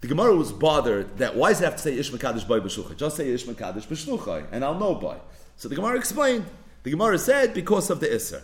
the 0.00 0.06
Gemara 0.06 0.34
was 0.36 0.52
bothered 0.52 1.18
that 1.18 1.34
why 1.34 1.50
does 1.50 1.60
it 1.60 1.64
have 1.64 1.76
to 1.76 1.82
say 1.82 1.98
Ish 1.98 2.10
Mekadosh 2.10 2.46
by 2.46 2.60
B'Shluchai? 2.60 2.96
Just 2.96 3.16
say 3.16 3.28
Ish 3.30 3.44
Mekadosh 3.44 3.86
B'Shluchai, 3.86 4.46
and 4.52 4.64
I'll 4.64 4.78
know 4.78 4.94
by. 4.94 5.16
So 5.56 5.68
the 5.68 5.74
Gemara 5.74 5.96
explained. 5.96 6.46
The 6.84 6.90
Gemara 6.90 7.18
said 7.18 7.52
because 7.52 7.90
of 7.90 7.98
the 8.00 8.06
Isser. 8.06 8.42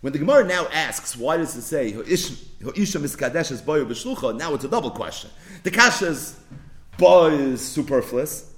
When 0.00 0.12
the 0.12 0.18
Gemara 0.18 0.44
now 0.44 0.66
asks, 0.72 1.16
why 1.16 1.36
does 1.36 1.56
it 1.56 1.62
say 1.62 1.88
Isha 1.88 2.98
Miskadesh 2.98 3.50
is 3.50 3.60
Boy 3.60 3.84
B'Shlucha? 3.84 4.36
Now 4.36 4.54
it's 4.54 4.64
a 4.64 4.68
double 4.68 4.90
question. 4.90 5.30
The 5.62 5.70
Kasha's 5.70 6.38
Boy 6.98 7.30
is 7.30 7.60
superfluous, 7.60 8.52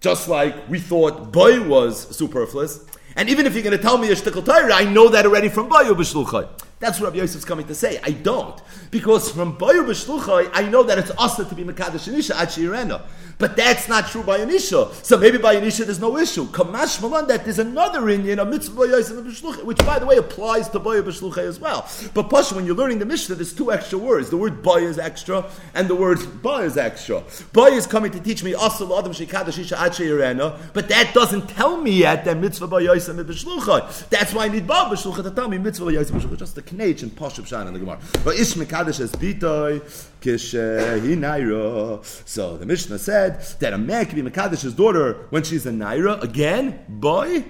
just 0.00 0.28
like 0.28 0.68
we 0.68 0.78
thought 0.78 1.32
Boy 1.32 1.66
was 1.66 2.16
superfluous. 2.16 2.84
And 3.16 3.28
even 3.28 3.46
if 3.46 3.54
you're 3.54 3.62
going 3.62 3.76
to 3.76 3.82
tell 3.82 3.96
me 3.96 4.10
a 4.10 4.14
shtickle 4.14 4.44
Torah, 4.44 4.72
I 4.72 4.84
know 4.84 5.08
that 5.08 5.24
already 5.24 5.48
from 5.48 5.68
Bayu 5.70 5.94
B'Shluchai. 5.94 6.48
That's 6.78 7.00
what 7.00 7.06
Rabbi 7.06 7.18
Yosef's 7.18 7.46
coming 7.46 7.66
to 7.68 7.74
say. 7.74 7.98
I 8.02 8.10
don't. 8.10 8.60
Because 8.90 9.30
from 9.30 9.56
Bayu 9.56 9.86
B'Shluchai, 9.86 10.50
I 10.52 10.68
know 10.68 10.82
that 10.82 10.98
it's 10.98 11.10
Asa 11.12 11.46
to 11.46 11.54
be 11.54 11.64
Mekadosh 11.64 12.12
Anisha 12.12 12.34
Achirena. 12.34 13.02
But 13.38 13.54
that's 13.56 13.88
not 13.88 14.08
true 14.08 14.22
by 14.22 14.38
Anisha. 14.38 14.92
So 15.04 15.18
maybe 15.18 15.36
by 15.38 15.56
Anisha 15.56 15.84
there's 15.84 16.00
no 16.00 16.16
issue. 16.18 16.46
Kamash 16.46 17.00
Malan, 17.02 17.28
that 17.28 17.44
there's 17.44 17.58
another 17.58 18.08
Indian, 18.08 18.38
a 18.38 18.44
mitzvah 18.44 18.88
Yosef 18.88 19.16
B'Shluchai, 19.24 19.64
which 19.64 19.78
by 19.78 19.98
the 19.98 20.06
way 20.06 20.16
applies 20.16 20.68
to 20.70 20.80
Bayu 20.80 21.02
B'Shluchai 21.02 21.46
as 21.46 21.58
well. 21.58 21.88
But 22.12 22.28
Pasha, 22.28 22.54
when 22.54 22.66
you're 22.66 22.76
learning 22.76 22.98
the 22.98 23.06
Mishnah, 23.06 23.36
there's 23.36 23.54
two 23.54 23.72
extra 23.72 23.98
words. 23.98 24.28
The 24.28 24.36
word 24.36 24.62
Bayu 24.62 24.86
is 24.86 24.98
extra, 24.98 25.46
and 25.74 25.88
the 25.88 25.94
word 25.94 26.18
Ba 26.42 26.56
is 26.56 26.76
extra. 26.76 27.22
Bayu 27.52 27.76
is 27.76 27.86
coming 27.86 28.10
to 28.12 28.20
teach 28.20 28.44
me 28.44 28.52
Asa 28.54 28.84
Adam 28.84 29.12
Shekadosh 29.12 29.58
Isha 29.58 29.76
Achirena, 29.76 30.58
but 30.74 30.88
that 30.88 31.14
doesn't 31.14 31.48
tell 31.48 31.78
me 31.78 31.92
yet 31.92 32.26
that 32.26 32.36
mitzvah 32.36 32.68
Bayu 32.68 32.84
Yosef 32.84 33.16
B'Shluchai. 33.16 34.08
That's 34.10 34.34
why 34.34 34.44
I 34.44 34.48
need 34.48 34.66
Ba 34.66 34.90
B'Shluchai 34.90 35.22
to 35.22 35.30
tell 35.30 35.48
me 35.48 35.56
mitzvah 35.56 35.90
Yosef 35.90 36.14
B'Shluchai. 36.14 36.38
Just 36.38 36.54
the 36.54 36.65
knage 36.72 37.02
and 37.02 37.10
Pashup 37.12 37.46
Shan 37.46 37.66
in 37.66 37.72
the 37.72 37.78
Gemara. 37.78 37.98
But 38.24 38.36
Ish 38.36 38.54
Mekadosh 38.54 39.00
is 39.00 39.12
Bitoy, 39.12 39.80
Kish 40.20 40.54
Naira. 40.54 42.04
So 42.26 42.56
the 42.56 42.66
Mishnah 42.66 42.98
said 42.98 43.40
that 43.60 43.72
a 43.72 43.78
man 43.78 44.06
can 44.06 44.22
be 44.22 44.28
Mekadosh's 44.30 44.74
daughter 44.74 45.26
when 45.30 45.42
she's 45.42 45.66
a 45.66 45.70
Naira, 45.70 46.22
again, 46.22 46.84
boy, 46.88 47.44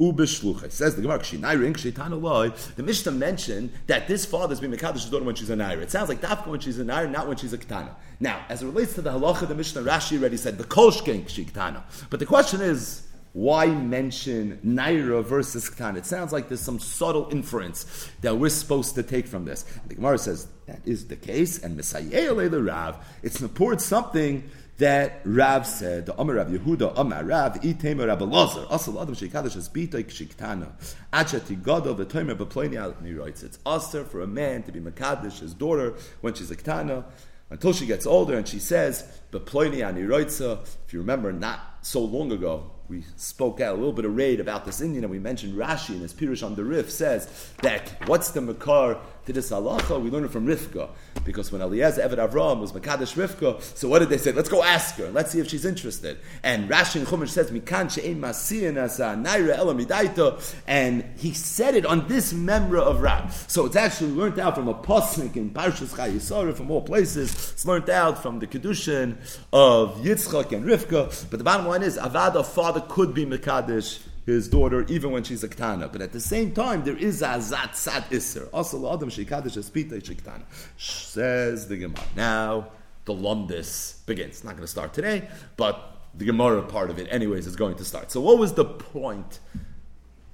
ubeshlucha. 0.00 0.70
Says 0.70 0.96
the 0.96 1.02
Gemara, 1.02 1.18
Kshinayra, 1.18 1.72
Kshetana 1.74 2.20
loy. 2.20 2.50
The 2.76 2.82
Mishnah 2.82 3.12
mentioned 3.12 3.70
that 3.86 4.08
this 4.08 4.24
father 4.24 4.54
is 4.54 4.60
being 4.60 4.72
Mekadesh's 4.72 5.10
daughter 5.10 5.24
when 5.24 5.34
she's 5.34 5.50
a 5.50 5.56
Naira. 5.56 5.82
It 5.82 5.90
sounds 5.90 6.08
like 6.08 6.22
Dafka 6.22 6.46
when 6.46 6.60
she's 6.60 6.78
a 6.78 6.84
Naira, 6.84 7.10
not 7.10 7.28
when 7.28 7.36
she's 7.36 7.52
a 7.52 7.58
Ketana. 7.58 7.94
Now, 8.18 8.44
as 8.48 8.62
it 8.62 8.66
relates 8.66 8.94
to 8.94 9.02
the 9.02 9.10
halacha, 9.10 9.46
the 9.46 9.54
Mishnah 9.54 9.82
Rashi 9.82 10.18
already 10.18 10.38
said 10.38 10.56
the 10.56 10.64
Kolshken 10.64 11.24
Kshetana. 11.24 11.82
But 12.08 12.18
the 12.18 12.26
question 12.26 12.62
is, 12.62 13.08
why 13.32 13.66
mention 13.66 14.58
Naira 14.64 15.24
versus 15.24 15.70
Ktan? 15.70 15.96
It 15.96 16.06
sounds 16.06 16.32
like 16.32 16.48
there's 16.48 16.60
some 16.60 16.80
subtle 16.80 17.28
inference 17.30 18.10
that 18.22 18.36
we're 18.36 18.48
supposed 18.48 18.96
to 18.96 19.02
take 19.02 19.26
from 19.26 19.44
this. 19.44 19.64
The 19.86 19.94
Gemara 19.94 20.18
says 20.18 20.48
that 20.66 20.80
is 20.84 21.06
the 21.06 21.16
case, 21.16 21.62
and 21.62 21.76
Messiah 21.76 22.34
the 22.48 22.62
Rav, 22.62 23.04
it's 23.22 23.40
report 23.40 23.80
something 23.80 24.50
that 24.78 25.20
Rav 25.24 25.66
said, 25.66 26.06
the 26.06 26.18
Amar 26.18 26.36
Rav 26.36 26.48
Yehuda, 26.48 26.94
Amar 26.96 27.22
Rav, 27.22 27.60
Itema 27.60 28.08
Rav 28.08 28.18
Elazar, 28.18 28.72
Asal 28.72 29.00
Adam 29.00 29.14
Shekadash 29.14 29.56
is 29.56 29.68
Bita 29.68 30.02
Kshiktana, 30.02 30.72
Achati 31.12 31.62
Gadol, 31.62 31.94
the 31.94 32.06
Tomer 32.06 32.34
Beploni 32.34 33.06
he 33.06 33.12
writes, 33.12 33.42
it's 33.42 33.58
Aster 33.66 34.04
for 34.04 34.22
a 34.22 34.26
man 34.26 34.62
to 34.62 34.72
be 34.72 34.80
Makadish, 34.80 35.40
his 35.40 35.54
daughter, 35.54 35.94
when 36.22 36.32
she's 36.32 36.50
a 36.50 36.56
Ktana, 36.56 37.04
until 37.50 37.72
she 37.74 37.84
gets 37.84 38.06
older, 38.06 38.36
and 38.38 38.48
she 38.48 38.58
says, 38.58 39.04
Beploni 39.30 39.78
Aniroitza, 39.78 40.62
if 40.86 40.92
you 40.92 41.00
remember, 41.00 41.30
not 41.30 41.60
so 41.82 42.00
long 42.00 42.32
ago, 42.32 42.70
we 42.90 43.04
spoke 43.16 43.60
out 43.60 43.74
a 43.74 43.78
little 43.78 43.92
bit 43.92 44.04
of 44.04 44.16
raid 44.16 44.40
about 44.40 44.64
this 44.64 44.80
Indian, 44.80 45.04
and 45.04 45.12
we 45.12 45.20
mentioned 45.20 45.54
Rashi 45.54 45.94
in 45.94 46.00
his 46.00 46.12
Pirush 46.12 46.44
on 46.44 46.56
the 46.56 46.64
Rif 46.64 46.90
says 46.90 47.52
that 47.62 47.94
what's 48.06 48.32
the 48.32 48.40
Makar 48.40 48.98
to 49.26 49.32
this 49.32 49.50
halacha? 49.50 50.00
We 50.00 50.10
learn 50.10 50.24
it 50.24 50.30
from 50.30 50.46
Rivka. 50.46 50.88
Because 51.24 51.52
when 51.52 51.60
Eliezer 51.60 52.02
Eved 52.02 52.16
Avram 52.16 52.60
was 52.60 52.72
Makadesh 52.72 53.14
Rivka, 53.14 53.60
so 53.76 53.88
what 53.88 54.00
did 54.00 54.08
they 54.08 54.18
say? 54.18 54.32
Let's 54.32 54.48
go 54.48 54.62
ask 54.62 54.96
her, 54.96 55.10
let's 55.10 55.30
see 55.30 55.40
if 55.40 55.48
she's 55.48 55.64
interested. 55.64 56.18
And 56.42 56.68
Rashi 56.68 56.96
in 56.96 57.06
Chumash 57.06 57.28
says, 57.28 57.50
Mikan 57.50 57.90
she'en 57.90 58.20
masiyan 58.20 58.82
asa 58.82 59.16
naira 59.18 59.60
and 60.66 61.04
he 61.16 61.32
said 61.32 61.74
it 61.74 61.86
on 61.86 62.08
this 62.08 62.32
memra 62.32 62.80
of 62.80 63.00
Rab. 63.00 63.30
So 63.48 63.66
it's 63.66 63.76
actually 63.76 64.12
learned 64.12 64.38
out 64.38 64.54
from 64.54 64.68
a 64.68 64.74
posnik 64.74 65.36
in 65.36 65.50
Parshas 65.50 65.94
Chayisara, 65.94 66.54
from 66.54 66.70
all 66.70 66.82
places. 66.82 67.32
It's 67.52 67.66
learned 67.66 67.90
out 67.90 68.22
from 68.22 68.38
the 68.38 68.46
Kedushin 68.46 69.16
of 69.52 69.96
Yitzchak 69.98 70.52
and 70.52 70.64
Rivka. 70.64 71.30
But 71.30 71.38
the 71.38 71.44
bottom 71.44 71.66
line 71.66 71.82
is, 71.82 71.98
Avada, 71.98 72.44
father 72.44 72.80
could 72.88 73.14
be 73.14 73.26
Makadesh 73.26 74.00
his 74.26 74.48
daughter 74.48 74.84
even 74.88 75.10
when 75.10 75.22
she's 75.24 75.42
a 75.44 75.48
ktana. 75.48 75.90
But 75.90 76.02
at 76.02 76.12
the 76.12 76.20
same 76.20 76.52
time, 76.52 76.84
there 76.84 76.96
is 76.96 77.22
a 77.22 77.40
zat 77.40 77.74
sat 77.76 78.12
iser. 78.12 78.48
Also, 78.52 78.92
adam 78.92 79.10
sheikadish 79.10 79.56
espita 79.56 80.00
shektana. 80.02 80.42
Says 80.76 81.68
the 81.68 81.76
Gemara. 81.76 82.04
Now 82.16 82.68
the 83.04 83.14
lumdis 83.14 84.04
begins. 84.06 84.44
Not 84.44 84.52
going 84.52 84.62
to 84.62 84.68
start 84.68 84.92
today, 84.92 85.28
but 85.56 85.96
the 86.14 86.24
Gemara 86.24 86.62
part 86.62 86.90
of 86.90 86.98
it, 86.98 87.08
anyways, 87.10 87.46
is 87.46 87.56
going 87.56 87.76
to 87.76 87.84
start. 87.84 88.10
So, 88.10 88.20
what 88.20 88.38
was 88.38 88.54
the 88.54 88.64
point? 88.64 89.40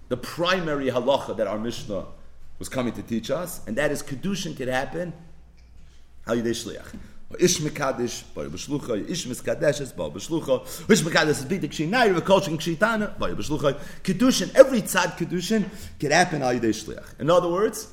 The 0.09 0.17
primary 0.17 0.87
halacha 0.87 1.37
that 1.37 1.47
our 1.47 1.59
Mishnah 1.59 2.07
was 2.59 2.69
coming 2.69 2.93
to 2.95 3.03
teach 3.03 3.31
us, 3.31 3.61
and 3.67 3.77
that 3.77 3.91
is 3.91 4.03
kedushin 4.03 4.57
could 4.57 4.69
happen. 4.69 5.13
How 6.27 6.33
you 6.33 6.43
shliach. 6.43 6.95
Ish 7.39 7.59
Mekadesh, 7.59 8.23
Bayu 8.35 8.49
B'Shlucha, 8.49 9.11
Ish 9.11 9.27
Miskadesh, 9.27 9.93
Bayu 9.95 10.13
B'Shlucha, 10.13 10.91
Ish 10.91 11.03
Mekadesh 11.03 11.31
is 11.31 11.45
Bidik 11.45 11.71
Shinai, 11.71 12.15
Rekolching 12.15 12.57
Kshitana, 12.57 13.19
Bayu 13.19 13.35
B'Shlucha. 13.35 13.77
Kedushin, 14.05 14.55
every 14.55 14.83
tzad 14.83 15.17
Kedushin 15.19 15.65
can 15.99 16.13
happen 16.13 16.43
al 16.43 16.55
Yidei 16.55 16.71
Shliach. 16.71 17.21
In 17.21 17.29
other 17.29 17.49
words, 17.49 17.89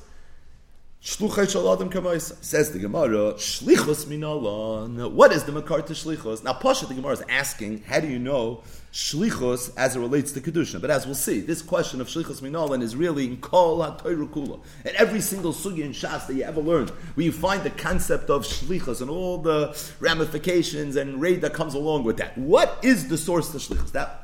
Shaladim 1.04 1.92
Kamaisa. 1.92 2.42
Says 2.42 2.72
the 2.72 2.78
Gemara, 2.78 3.34
Shlichus 3.34 4.06
Minalon. 4.06 5.12
What 5.12 5.32
is 5.32 5.44
the 5.44 5.52
Makar 5.52 5.82
to 5.82 5.92
Shlichus? 5.92 6.42
Now, 6.42 6.54
Pasha, 6.54 6.86
the 6.86 6.94
Gemara 6.94 7.12
is 7.12 7.22
asking, 7.28 7.82
how 7.82 8.00
do 8.00 8.08
you 8.08 8.18
know 8.18 8.62
Shlichus 8.90 9.70
as 9.76 9.96
it 9.96 10.00
relates 10.00 10.32
to 10.32 10.40
Kedushin? 10.40 10.80
But 10.80 10.90
as 10.90 11.04
we'll 11.04 11.14
see, 11.14 11.40
this 11.40 11.60
question 11.60 12.00
of 12.00 12.08
Shlichus 12.08 12.40
Minalon 12.40 12.80
is 12.80 12.96
really 12.96 13.26
in 13.26 13.36
Kol 13.36 13.80
HaToyru 13.80 14.30
Kula. 14.30 14.60
And 14.86 14.96
every 14.96 15.20
single 15.20 15.52
sugi 15.52 15.80
in 15.80 15.92
Shas 15.92 16.26
that 16.26 16.34
you 16.34 16.42
ever 16.42 16.62
learned, 16.62 16.88
where 16.88 17.26
you 17.26 17.32
find 17.32 17.62
the 17.62 17.70
concept 17.70 18.30
of 18.30 18.44
Shlichus 18.44 19.02
and 19.02 19.10
all 19.10 19.36
the 19.36 19.76
ramifications 20.00 20.96
and 20.96 21.20
raid 21.20 21.42
that 21.42 21.52
comes 21.52 21.74
along 21.74 22.04
with 22.04 22.16
that. 22.16 22.38
What 22.38 22.78
is 22.82 23.08
the 23.08 23.18
source 23.18 23.50
to 23.52 23.58
Shlichus? 23.58 23.92
That's 23.92 24.23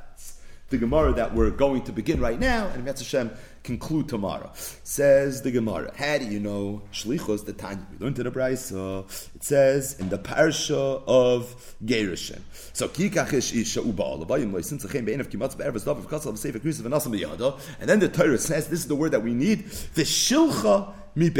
the 0.70 0.78
Gemara 0.78 1.12
that 1.14 1.34
we're 1.34 1.50
going 1.50 1.82
to 1.82 1.92
begin 1.92 2.20
right 2.20 2.38
now, 2.38 2.68
and 2.68 2.84
Metz 2.84 3.00
Hashem 3.00 3.32
conclude 3.64 4.08
tomorrow. 4.08 4.50
Says 4.54 5.42
the 5.42 5.50
Gemara, 5.50 5.92
how 5.96 6.18
do 6.18 6.24
you 6.24 6.38
know 6.38 6.82
Shlichos 6.92 7.44
the 7.44 7.52
Tanya? 7.52 7.84
We 7.92 7.98
learned 7.98 8.18
in 8.18 8.24
the 8.24 8.30
Brisa. 8.30 9.04
It 9.34 9.44
says 9.44 9.98
in 9.98 10.08
the 10.08 10.18
parsha 10.18 11.02
of 11.06 11.74
Gerushin. 11.84 12.40
So 12.72 12.88
kikachish 12.88 13.54
isha 13.60 13.80
abayim 13.80 14.52
loisin 14.52 14.80
tzachim 14.80 15.04
be'en 15.04 15.20
of 15.20 15.28
kimatz 15.28 15.58
be'ervas 15.58 15.84
dav 15.84 15.98
of 15.98 16.08
kasal 16.08 16.28
of 16.28 16.38
sefer 16.38 16.60
krisav 16.60 16.84
and 16.84 16.94
asam 16.94 17.18
b'yada. 17.18 17.60
And 17.80 17.90
then 17.90 17.98
the 17.98 18.08
Torah 18.08 18.38
says 18.38 18.68
this 18.68 18.80
is 18.80 18.86
the 18.86 18.94
word 18.94 19.10
that 19.10 19.22
we 19.22 19.34
need. 19.34 19.66
The 19.94 20.02
shilcha 20.02 20.94
mi. 21.16 21.30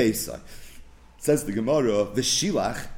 Says 1.18 1.44
the 1.44 1.52
Gemara, 1.52 2.04
the 2.12 2.22
shilach. 2.22 2.88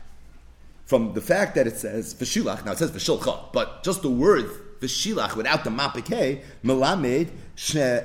From 0.87 1.13
the 1.15 1.21
fact 1.21 1.55
that 1.57 1.67
it 1.67 1.77
says 1.77 2.15
v'shilach, 2.15 2.65
now 2.65 2.73
it 2.73 2.79
says 2.79 2.91
v'shilcha, 2.91 3.53
but 3.53 3.85
just 3.85 4.01
the 4.03 4.11
word 4.11 4.51
v'shilach 4.83 5.37
without 5.37 5.65
the 5.65 5.71
mapike, 5.71 6.43
melamed 6.63 7.29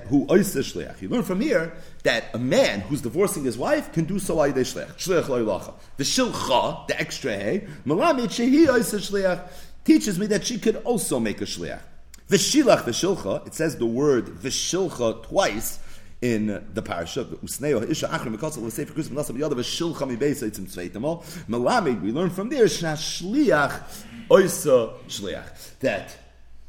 who 0.07 0.25
shliach. 0.27 1.01
You 1.01 1.09
learn 1.09 1.23
from 1.23 1.41
here 1.41 1.73
that 2.03 2.25
a 2.33 2.39
man 2.39 2.81
who's 2.81 3.01
divorcing 3.01 3.43
his 3.43 3.57
wife 3.57 3.91
can 3.91 4.05
do 4.05 4.19
so 4.19 4.37
ayidei 4.37 4.61
shliach. 4.61 4.95
Shliach. 4.97 5.73
The 5.97 6.03
shilcha, 6.03 6.87
the 6.87 6.99
extra 6.99 7.33
hey, 7.33 7.67
melamed 7.85 8.27
shehi 8.27 8.67
shliach, 8.67 9.49
teaches 9.83 10.19
me 10.19 10.27
that 10.27 10.45
she 10.45 10.59
could 10.59 10.75
also 10.77 11.19
make 11.19 11.41
a 11.41 11.45
shliach. 11.45 11.81
V'shilach 12.29 12.83
v'shilcha, 12.83 13.47
it 13.47 13.53
says 13.53 13.77
the 13.77 13.85
word 13.85 14.27
v'shilcha 14.27 15.23
twice 15.23 15.79
in 16.21 16.47
the 16.73 16.81
parasha. 16.81 17.23
Usneo 17.25 17.89
isha 17.89 18.07
achrim 18.07 18.35
mekosel 18.35 18.63
l'sefer 18.63 18.93
kusim 18.93 19.11
nasa 19.11 19.31
b'yada 19.31 19.53
v'shilcha 19.53 20.07
mi 20.07 20.17
beisa 20.17 20.49
itzim 20.49 20.67
tzveitamo. 20.67 21.23
Melamed, 21.47 22.01
we 22.01 22.11
learn 22.11 22.29
from 22.29 22.49
there 22.49 22.65
shliach 22.65 23.81
oisa 24.29 24.93
shliach. 25.07 25.77
That 25.79 26.17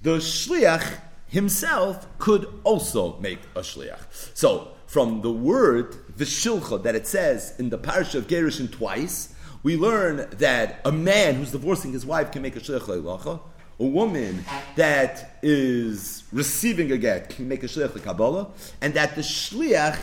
the 0.02 0.16
shliach 0.16 1.00
himself 1.26 2.06
could 2.18 2.46
also 2.64 3.18
make 3.18 3.40
a 3.54 3.60
shliach. 3.60 4.00
So, 4.34 4.72
from 4.86 5.20
the 5.20 5.30
word 5.30 5.92
vishilcha 6.16 6.82
that 6.82 6.94
it 6.94 7.06
says 7.06 7.54
in 7.58 7.68
the 7.68 7.78
parish 7.78 8.14
of 8.14 8.26
Gerushin 8.26 8.72
twice, 8.72 9.34
we 9.62 9.76
learn 9.76 10.28
that 10.38 10.80
a 10.84 10.92
man 10.92 11.34
who's 11.34 11.52
divorcing 11.52 11.92
his 11.92 12.06
wife 12.06 12.32
can 12.32 12.42
make 12.42 12.56
a 12.56 12.60
shliach 12.60 12.82
le'ilacha, 12.82 13.40
a 13.80 13.84
woman 13.84 14.44
that 14.76 15.38
is 15.42 16.24
receiving 16.32 16.90
a 16.90 16.98
get 16.98 17.30
can 17.30 17.48
make 17.48 17.62
a 17.62 17.66
shliach 17.66 17.92
the 17.92 18.00
Kabbalah, 18.00 18.48
and 18.80 18.94
that 18.94 19.14
the 19.14 19.20
shliach 19.20 19.98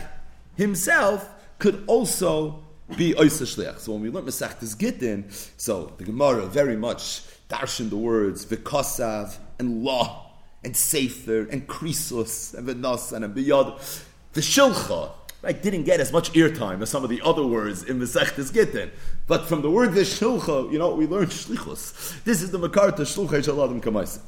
himself 0.56 1.28
could 1.58 1.82
also 1.86 2.62
be 2.96 3.14
oisa 3.14 3.44
shliach. 3.44 3.80
So 3.80 3.92
when 3.92 4.02
we 4.02 4.10
learn 4.10 4.24
Masechtas 4.24 4.78
Gittin, 4.78 5.28
so 5.56 5.92
the 5.96 6.04
Gemara 6.04 6.46
very 6.46 6.76
much 6.76 7.22
darshan 7.48 7.90
the 7.90 7.96
words 7.96 8.46
v'kosav 8.46 9.36
and 9.58 9.82
law 9.82 10.30
and 10.64 10.76
sefer 10.76 11.46
and 11.50 11.66
krisus 11.66 12.54
and 12.54 12.68
v'nas 12.68 13.12
and 13.12 13.34
biyad. 13.34 14.02
The 14.32 14.40
shilcha 14.40 15.12
right, 15.42 15.62
didn't 15.62 15.84
get 15.84 16.00
as 16.00 16.12
much 16.12 16.32
airtime 16.32 16.82
as 16.82 16.90
some 16.90 17.04
of 17.04 17.10
the 17.10 17.20
other 17.22 17.46
words 17.46 17.84
in 17.84 18.00
Masechtas 18.00 18.52
Gittin. 18.52 18.90
But 19.26 19.46
from 19.46 19.62
the 19.62 19.70
word 19.70 19.90
v'shilcha, 19.90 20.72
you 20.72 20.78
know, 20.78 20.94
we 20.94 21.06
learned 21.06 21.30
shlichus. 21.30 22.22
This 22.24 22.42
is 22.42 22.50
the 22.50 22.58
makarta 22.58 23.00
shlucha 23.00 23.42
shaladim 23.42 23.80
kamaisa. 23.80 24.20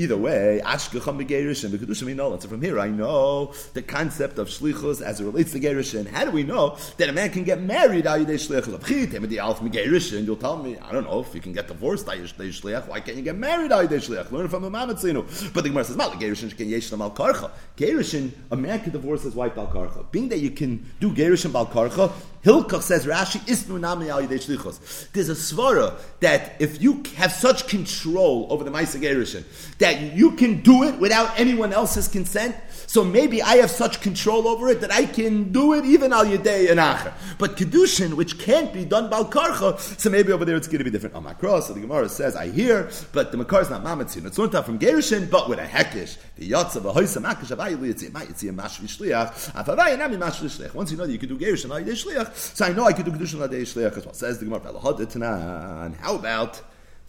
Either 0.00 0.16
way, 0.16 0.62
Ashkecham 0.64 1.22
Begerishin, 1.22 1.68
Bekedushim 1.68 2.14
Inolan. 2.14 2.40
So 2.40 2.48
from 2.48 2.62
here, 2.62 2.80
I 2.80 2.88
know 2.88 3.52
the 3.74 3.82
concept 3.82 4.38
of 4.38 4.48
Shlichus 4.48 5.02
as 5.02 5.20
it 5.20 5.24
relates 5.24 5.52
to 5.52 5.60
Gerishin. 5.60 6.06
How 6.06 6.24
do 6.24 6.30
we 6.30 6.42
know 6.42 6.78
that 6.96 7.10
a 7.10 7.12
man 7.12 7.28
can 7.28 7.44
get 7.44 7.60
married 7.60 8.04
the 8.04 8.10
Alf 8.10 9.60
Megerishin? 9.60 10.24
You'll 10.24 10.36
tell 10.36 10.56
me, 10.56 10.78
I 10.78 10.92
don't 10.92 11.04
know, 11.04 11.20
if 11.20 11.34
you 11.34 11.42
can 11.42 11.52
get 11.52 11.68
divorced 11.68 12.08
Al 12.08 12.16
Yidei 12.16 12.48
Shliach, 12.48 12.88
why 12.88 13.00
can't 13.00 13.18
you 13.18 13.22
get 13.22 13.36
married 13.36 13.72
Al 13.72 13.86
Yidei 13.86 14.00
Shliach? 14.00 14.30
Learn 14.30 14.48
from 14.48 14.62
the 14.62 14.70
Mamatzinu. 14.70 15.52
But 15.52 15.64
the 15.64 15.68
Gemara 15.68 15.84
says, 15.84 15.98
Mal 15.98 16.12
Gerishin 16.12 16.56
can 16.56 16.70
Yeshnam 16.70 17.02
Al 17.02 17.10
Karcha. 17.10 17.50
Gerishin, 17.76 18.30
a 18.50 18.56
man 18.56 18.80
can 18.80 18.92
divorce 18.92 19.22
his 19.22 19.34
wife 19.34 19.58
Al 19.58 19.66
Karcha. 19.66 20.10
Being 20.10 20.30
that 20.30 20.38
you 20.38 20.50
can 20.50 20.90
do 21.00 21.12
Gerishin 21.12 21.54
Al 21.54 21.66
Karcha, 21.66 22.10
Hilkach 22.44 22.82
says 22.82 23.04
Rashi 23.04 23.38
isnu 23.40 23.78
nami 23.78 24.08
al 24.08 24.22
shlichos. 24.22 25.10
There's 25.12 25.28
a 25.28 25.34
svara 25.34 26.00
that 26.20 26.56
if 26.58 26.80
you 26.80 27.02
have 27.16 27.32
such 27.32 27.68
control 27.68 28.46
over 28.50 28.64
the 28.64 28.70
Maisa 28.70 29.00
Gerishin 29.00 29.44
that 29.78 30.16
you 30.16 30.32
can 30.32 30.62
do 30.62 30.84
it 30.84 30.98
without 30.98 31.38
anyone 31.38 31.72
else's 31.72 32.08
consent, 32.08 32.56
so 32.90 33.04
maybe 33.04 33.40
I 33.40 33.58
have 33.58 33.70
such 33.70 34.00
control 34.00 34.48
over 34.48 34.68
it 34.68 34.80
that 34.80 34.90
I 34.90 35.06
can 35.06 35.52
do 35.52 35.74
it 35.74 35.84
even 35.84 36.12
al 36.12 36.24
yedei 36.24 36.72
and 36.72 36.80
acher. 36.80 37.12
But 37.38 37.56
kedushin, 37.56 38.14
which 38.14 38.36
can't 38.36 38.72
be 38.72 38.84
done 38.84 39.08
bal 39.08 39.26
karcha, 39.26 39.78
so 39.78 40.10
maybe 40.10 40.32
over 40.32 40.44
there 40.44 40.56
it's 40.56 40.66
going 40.66 40.78
to 40.78 40.84
be 40.84 40.90
different. 40.90 41.14
On 41.14 41.22
makros, 41.22 41.62
so 41.62 41.72
the 41.72 41.78
Gemara 41.78 42.08
says 42.08 42.34
I 42.34 42.48
hear, 42.50 42.90
but 43.12 43.30
the 43.30 43.38
makar 43.38 43.60
is 43.60 43.70
not 43.70 43.84
mamatzin. 43.84 44.26
It's 44.26 44.36
not 44.38 44.66
from 44.66 44.80
gerishin, 44.80 45.30
but 45.30 45.48
with 45.48 45.60
a 45.60 45.66
hekish. 45.66 46.18
The 46.34 46.50
yatzav 46.50 46.84
a 46.84 46.92
hoysam 46.92 47.32
akish 47.32 47.52
avay 47.52 47.76
liyatzi 47.76 48.10
ma'yitzi 48.10 48.48
a 48.48 48.52
mashvi 48.52 48.88
shliach 48.88 49.52
afavay 49.52 49.96
nami 49.96 50.16
mashvi 50.16 50.46
shliach. 50.46 50.74
Once 50.74 50.90
you 50.90 50.96
know 50.96 51.06
that 51.06 51.12
you 51.12 51.18
can 51.20 51.28
do 51.28 51.38
gerishin 51.38 51.70
al 51.70 51.80
yedei 51.80 51.92
shliach, 51.92 52.34
so 52.34 52.64
I 52.64 52.72
know 52.72 52.86
I 52.86 52.92
can 52.92 53.04
do 53.04 53.12
kedushin 53.12 53.40
al 53.40 53.48
yedei 53.48 53.62
shliach 53.62 53.98
as 53.98 54.04
well. 54.04 54.14
Says 54.14 54.40
the 54.40 54.46
Gemara, 54.46 55.92
how 56.00 56.16
about 56.16 56.60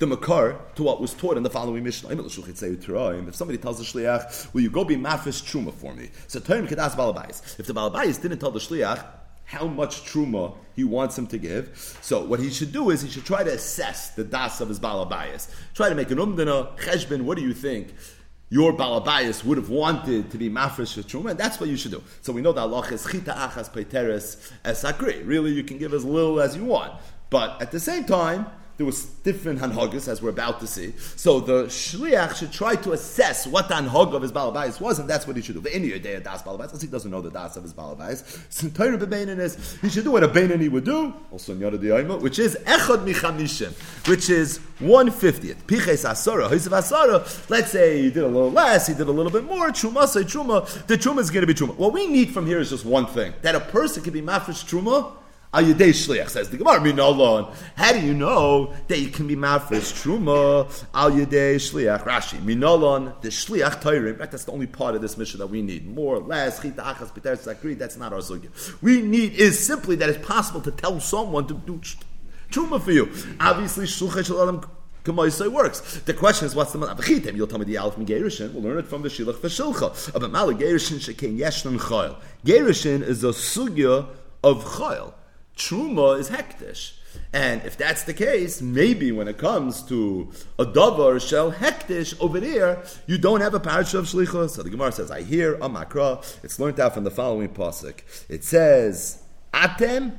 the 0.02 0.08
makar 0.08 0.60
to 0.74 0.82
what 0.82 1.00
was 1.00 1.14
taught 1.14 1.38
in 1.38 1.44
the 1.44 1.50
following 1.50 1.84
Mishnah. 1.84 2.10
If 2.10 3.36
somebody 3.36 3.58
tells 3.60 3.78
the 3.78 3.84
shliach, 3.84 4.52
"Will 4.52 4.62
you 4.62 4.72
go 4.72 4.84
be 4.84 4.98
mafis 4.98 5.44
truma 5.44 5.72
for 5.72 5.94
me?" 5.94 6.10
So 6.28 6.40
Torah 6.40 6.66
could 6.66 6.80
ask 6.80 6.98
balabais. 6.98 7.60
If 7.60 7.68
the 7.68 7.74
balabais 7.74 8.20
didn't 8.20 8.40
tell 8.40 8.50
the 8.50 8.60
shliach 8.60 9.06
how 9.46 9.68
much 9.68 10.04
truma 10.04 10.56
he 10.76 10.84
wants 10.84 11.18
him 11.20 11.28
to 11.28 11.38
give, 11.38 11.98
so 12.02 12.26
what 12.26 12.40
he 12.40 12.50
should 12.50 12.72
do 12.72 12.90
is 12.90 13.04
he 13.04 13.10
should 13.10 13.26
try 13.26 13.44
to 13.44 13.54
assess 13.54 14.10
the 14.10 14.24
das 14.24 14.60
of 14.60 14.70
his 14.70 14.80
balabais. 14.80 15.48
Try 15.76 15.90
to 15.90 15.96
make 15.96 16.10
an 16.10 16.18
umdana 16.18 16.76
cheshbin. 16.80 17.22
What 17.22 17.38
do 17.38 17.44
you 17.44 17.54
think? 17.54 17.94
Your 18.50 18.74
balabayas 18.74 19.46
would 19.46 19.58
have 19.58 19.70
wanted 19.70 20.32
to 20.32 20.38
be 20.38 20.50
mafresh 20.50 20.98
truma, 21.06 21.30
and 21.30 21.40
that's 21.40 21.60
what 21.60 21.70
you 21.70 21.78
should 21.78 21.92
do. 21.92 22.02
So 22.22 22.34
we 22.34 22.42
know 22.42 22.54
that 22.54 22.62
Allah 22.62 22.88
is 22.92 23.06
chita 23.06 23.34
achas 23.34 23.72
peteres 23.72 24.52
es 24.66 24.84
Really, 25.26 25.52
you 25.52 25.64
can 25.64 25.78
give 25.78 25.94
as 25.94 26.04
little 26.04 26.42
as 26.42 26.58
you 26.58 26.66
want, 26.66 26.94
but 27.30 27.62
at 27.62 27.72
the 27.72 27.80
same 27.80 28.06
time, 28.06 28.48
there 28.82 28.86
was 28.88 29.06
different 29.22 29.60
hanhagas, 29.60 30.08
as 30.08 30.24
we're 30.24 30.32
about 30.32 30.60
to 30.60 30.66
see. 30.66 30.92
So 31.16 31.40
the 31.40 31.66
shliach 31.66 32.38
should 32.38 32.52
try 32.52 32.76
to 32.78 32.94
assess 32.94 33.46
what 33.46 33.68
the 33.68 33.76
hanhag 33.76 34.16
of 34.16 34.24
his 34.24 34.32
balabais 34.32 34.82
was, 34.82 34.98
and 34.98 35.08
that's 35.08 35.28
what 35.28 35.36
he 35.36 35.44
should 35.44 35.54
do. 35.54 35.62
The 35.62 35.70
Indiya 35.70 36.02
day 36.02 36.16
of 36.16 36.24
das 36.24 36.42
balabais, 36.42 36.64
because 36.64 36.82
he 36.82 36.88
doesn't 36.88 37.12
know 37.12 37.22
the 37.22 37.30
das 37.30 37.56
of 37.58 37.62
his 37.62 37.76
balabais. 37.76 38.24
So 38.50 38.66
is 38.66 39.78
he 39.82 39.90
should 39.90 40.04
do 40.04 40.12
what 40.12 40.24
a 40.24 40.28
beinani 40.28 40.68
would 40.72 40.86
do, 40.86 41.14
also 41.32 41.54
in 41.54 41.60
Yada 41.60 41.78
Diyayma, 41.78 42.22
which 42.22 42.40
is 42.40 42.58
echad 42.64 43.06
michamishim, 43.06 43.72
which 44.08 44.32
is 44.32 44.58
one 44.80 45.12
fiftieth. 45.12 45.68
Piches 45.68 46.04
asara, 46.04 46.50
hisav 46.50 46.82
asara. 46.82 47.50
Let's 47.52 47.70
say 47.70 48.02
he 48.02 48.10
did 48.10 48.24
a 48.24 48.28
little 48.28 48.52
less, 48.52 48.88
he 48.88 48.96
did 48.96 49.08
a 49.08 49.12
little 49.12 49.32
bit 49.32 49.44
more. 49.44 49.68
Truma 49.70 50.08
say 50.08 50.22
truma. 50.22 50.66
The 50.88 50.98
truma 50.98 51.20
is 51.20 51.30
going 51.30 51.46
to 51.46 51.48
be 51.48 51.54
truma. 51.54 51.76
What 51.76 51.94
we 51.94 52.08
need 52.08 52.34
from 52.34 52.48
here 52.48 52.60
is 52.60 52.72
just 52.72 52.84
one 52.84 53.06
thing: 53.06 53.36
that 53.44 53.54
a 53.54 53.60
person 53.60 54.02
can 54.02 54.12
be 54.12 54.24
mafresh 54.24 54.66
truma 54.68 55.12
Al 55.54 55.64
Yedei 55.64 55.90
Shliach 55.90 56.30
says 56.30 56.50
the 56.50 56.56
Gemara 56.56 56.80
Minolon. 56.80 57.54
How 57.76 57.92
do 57.92 58.00
you 58.00 58.14
know 58.14 58.74
that 58.88 59.00
you 59.00 59.10
can 59.10 59.28
be 59.28 59.36
mafresh 59.36 59.92
truma 60.02 60.86
Al 60.94 61.12
Yedei 61.12 61.56
Shliach? 61.56 62.06
Rashi 62.06 62.40
Minolon 62.40 63.20
the 63.22 63.28
Shliach 63.28 63.82
Teirim. 63.82 64.18
Right, 64.18 64.32
that's 64.32 64.46
the 64.46 64.54
only 64.54 64.68
part 64.68 64.96
of 64.96 65.02
this 65.02 65.18
mission 65.18 65.40
that 65.40 65.48
we 65.48 65.62
need. 65.62 65.94
More, 65.94 66.16
or 66.16 66.20
less, 66.20 66.62
Chita 66.62 66.82
Achas 66.82 67.14
Peter 67.14 67.36
Sakri. 67.36 67.78
That's 67.78 67.98
not 67.98 68.14
our 68.14 68.20
sugya. 68.20 68.50
We 68.82 69.02
need 69.02 69.34
is 69.34 69.60
simply 69.60 69.98
that 69.98 70.08
it's 70.08 70.26
possible 70.26 70.62
to 70.62 70.72
tell 70.72 71.02
someone 71.02 71.48
to 71.48 71.54
do 71.54 71.82
truma 72.50 72.82
for 72.82 72.94
you. 72.94 73.12
Obviously, 73.42 73.88
Shulchan 73.88 74.26
Shalom 74.26 74.66
Kamoisai 75.04 75.52
works. 75.52 76.00
The 76.06 76.14
question 76.14 76.46
is, 76.46 76.56
what's 76.56 76.72
the 76.72 76.80
malachitim? 76.80 77.36
You'll 77.36 77.48
tell 77.48 77.60
me 77.60 77.66
the 77.66 77.78
Aleph 77.78 77.96
Gerishin. 77.96 78.54
We'll 78.54 78.64
learn 78.64 78.78
it 78.78 78.88
from 78.88 79.02
the 79.02 79.10
Shilach 79.10 79.34
V'Shilcha. 79.34 80.16
About 80.16 80.32
Mala 80.32 80.54
Gerishin 80.54 81.00
Shekin 81.00 81.38
Yeshnan 81.38 81.78
Chayil. 81.78 82.16
Gerishin 82.46 83.02
is 83.02 83.26
a 83.26 83.30
sugya 83.30 84.08
of 84.46 84.64
Chayil. 84.64 85.14
Truma 85.62 86.20
is 86.20 86.30
hektish. 86.30 86.94
And 87.34 87.62
if 87.64 87.78
that's 87.78 88.04
the 88.04 88.14
case, 88.14 88.62
maybe 88.62 89.12
when 89.12 89.28
it 89.28 89.38
comes 89.38 89.84
to 89.84 90.32
a 90.58 90.66
davar 90.66 91.22
shel 91.26 91.52
hektish 91.52 92.20
over 92.20 92.40
there, 92.40 92.84
you 93.06 93.18
don't 93.18 93.42
have 93.42 93.54
a 93.54 93.60
parasha 93.60 94.00
of 94.00 94.06
shlichus. 94.06 94.52
So 94.52 94.64
the 94.64 94.70
Gemara 94.70 94.92
says, 94.92 95.12
I 95.12 95.22
hear 95.22 95.56
a 95.56 95.70
makra. 95.70 96.26
It's 96.44 96.60
learned 96.60 96.80
out 96.80 96.94
from 96.94 97.04
the 97.04 97.12
following 97.12 97.50
pasuk. 97.50 98.00
It 98.28 98.44
says 98.44 99.22
atem, 99.54 100.18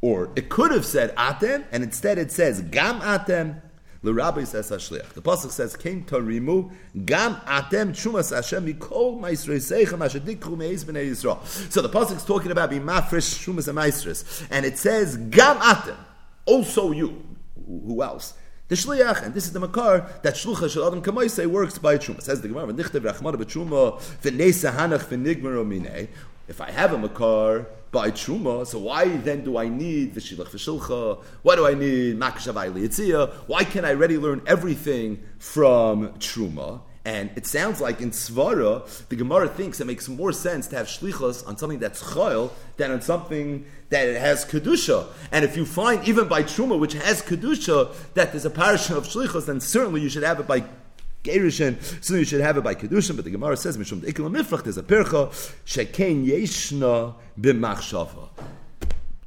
or 0.00 0.30
it 0.34 0.48
could 0.48 0.72
have 0.72 0.84
said 0.84 1.14
atem, 1.14 1.64
and 1.70 1.84
instead 1.84 2.18
it 2.18 2.32
says 2.32 2.60
gam 2.60 3.00
atem. 3.00 3.60
The 4.04 4.12
rabbi 4.12 4.44
says 4.44 4.70
hashliach. 4.70 5.14
The 5.14 5.22
pasuk 5.22 5.50
says, 5.50 5.76
"Came 5.76 6.04
tarimu 6.04 6.70
gam 7.06 7.36
atem 7.46 7.92
chumas 7.92 8.34
Hashem 8.34 8.66
mikol 8.66 9.18
ma'isreisechem 9.18 10.04
asher 10.04 10.20
dikru 10.20 10.58
meis 10.58 10.84
b'nei 10.84 11.10
Yisrael." 11.10 11.42
So 11.72 11.80
the 11.80 11.88
pasuk 11.88 12.16
is 12.16 12.24
talking 12.24 12.50
about 12.50 12.68
being 12.68 12.82
mafresh 12.82 13.42
chumas 13.42 13.66
and 13.66 13.78
maestris, 13.78 14.46
and 14.50 14.66
it 14.66 14.76
says 14.76 15.16
gam 15.16 15.56
atem, 15.56 15.96
also 16.44 16.90
you. 16.90 17.24
Who 17.66 18.02
else? 18.02 18.34
The 18.68 18.74
shliach, 18.74 19.22
and 19.22 19.32
this 19.32 19.46
is 19.46 19.52
the 19.52 19.60
makar 19.60 20.06
that 20.22 20.34
shlucha 20.34 20.68
shel 20.68 20.86
adam 20.86 21.00
kamaisei 21.00 21.46
works 21.46 21.78
by 21.78 21.96
truma. 21.96 22.20
Says 22.20 22.42
the 22.42 22.48
Gemara, 22.48 22.66
"V'nichtav 22.74 23.00
rachmana 23.00 23.36
b'truma 23.36 23.98
v'neisa 24.22 24.70
hanach 24.74 25.06
v'nigmero 25.06 25.64
minei." 25.66 26.08
If 26.46 26.60
I 26.60 26.70
have 26.70 26.92
a 26.92 26.98
makar 26.98 27.66
by 27.90 28.10
truma, 28.10 28.66
so 28.66 28.78
why 28.78 29.08
then 29.08 29.44
do 29.44 29.56
I 29.56 29.68
need 29.68 30.14
the 30.14 30.20
shilach 30.20 30.48
v'shilcha? 30.48 31.22
Why 31.42 31.56
do 31.56 31.66
I 31.66 31.72
need 31.74 32.18
makashavai 32.18 32.72
liyitzia? 32.72 33.32
Why 33.46 33.64
can't 33.64 33.86
I 33.86 33.90
already 33.90 34.18
learn 34.18 34.42
everything 34.46 35.22
from 35.38 36.08
truma? 36.18 36.82
And 37.06 37.30
it 37.36 37.46
sounds 37.46 37.80
like 37.80 38.00
in 38.00 38.10
Svara, 38.12 38.86
the 39.08 39.16
Gemara 39.16 39.48
thinks 39.48 39.78
it 39.80 39.86
makes 39.86 40.08
more 40.08 40.32
sense 40.32 40.66
to 40.68 40.76
have 40.76 40.86
shlichus 40.86 41.46
on 41.46 41.56
something 41.58 41.78
that's 41.78 42.02
chayil 42.02 42.50
than 42.78 42.90
on 42.90 43.02
something 43.02 43.66
that 43.90 44.16
has 44.16 44.44
kedusha. 44.44 45.06
And 45.30 45.44
if 45.44 45.54
you 45.56 45.66
find 45.66 46.06
even 46.08 46.28
by 46.28 46.42
truma, 46.42 46.78
which 46.78 46.94
has 46.94 47.20
kedusha, 47.20 47.94
that 48.14 48.32
there's 48.32 48.46
a 48.46 48.50
parasha 48.50 48.96
of 48.96 49.04
shlichus, 49.04 49.46
then 49.46 49.60
certainly 49.60 50.00
you 50.00 50.08
should 50.08 50.22
have 50.22 50.40
it 50.40 50.46
by 50.46 50.64
Gerushin, 51.24 52.04
so 52.04 52.14
you 52.14 52.24
should 52.24 52.40
have 52.40 52.56
it 52.58 52.60
by 52.62 52.74
Kedushin, 52.74 53.16
but 53.16 53.24
the 53.24 53.30
Gemara 53.30 53.56
says, 53.56 53.76
Mishum 53.76 54.00
Ikil 54.00 54.30
Mifrach, 54.30 54.62
there's 54.62 54.76
a 54.76 54.82
percha, 54.82 55.30
Shekain 55.64 56.26
Yeshna 56.26 57.14
B'machshava. 57.40 58.28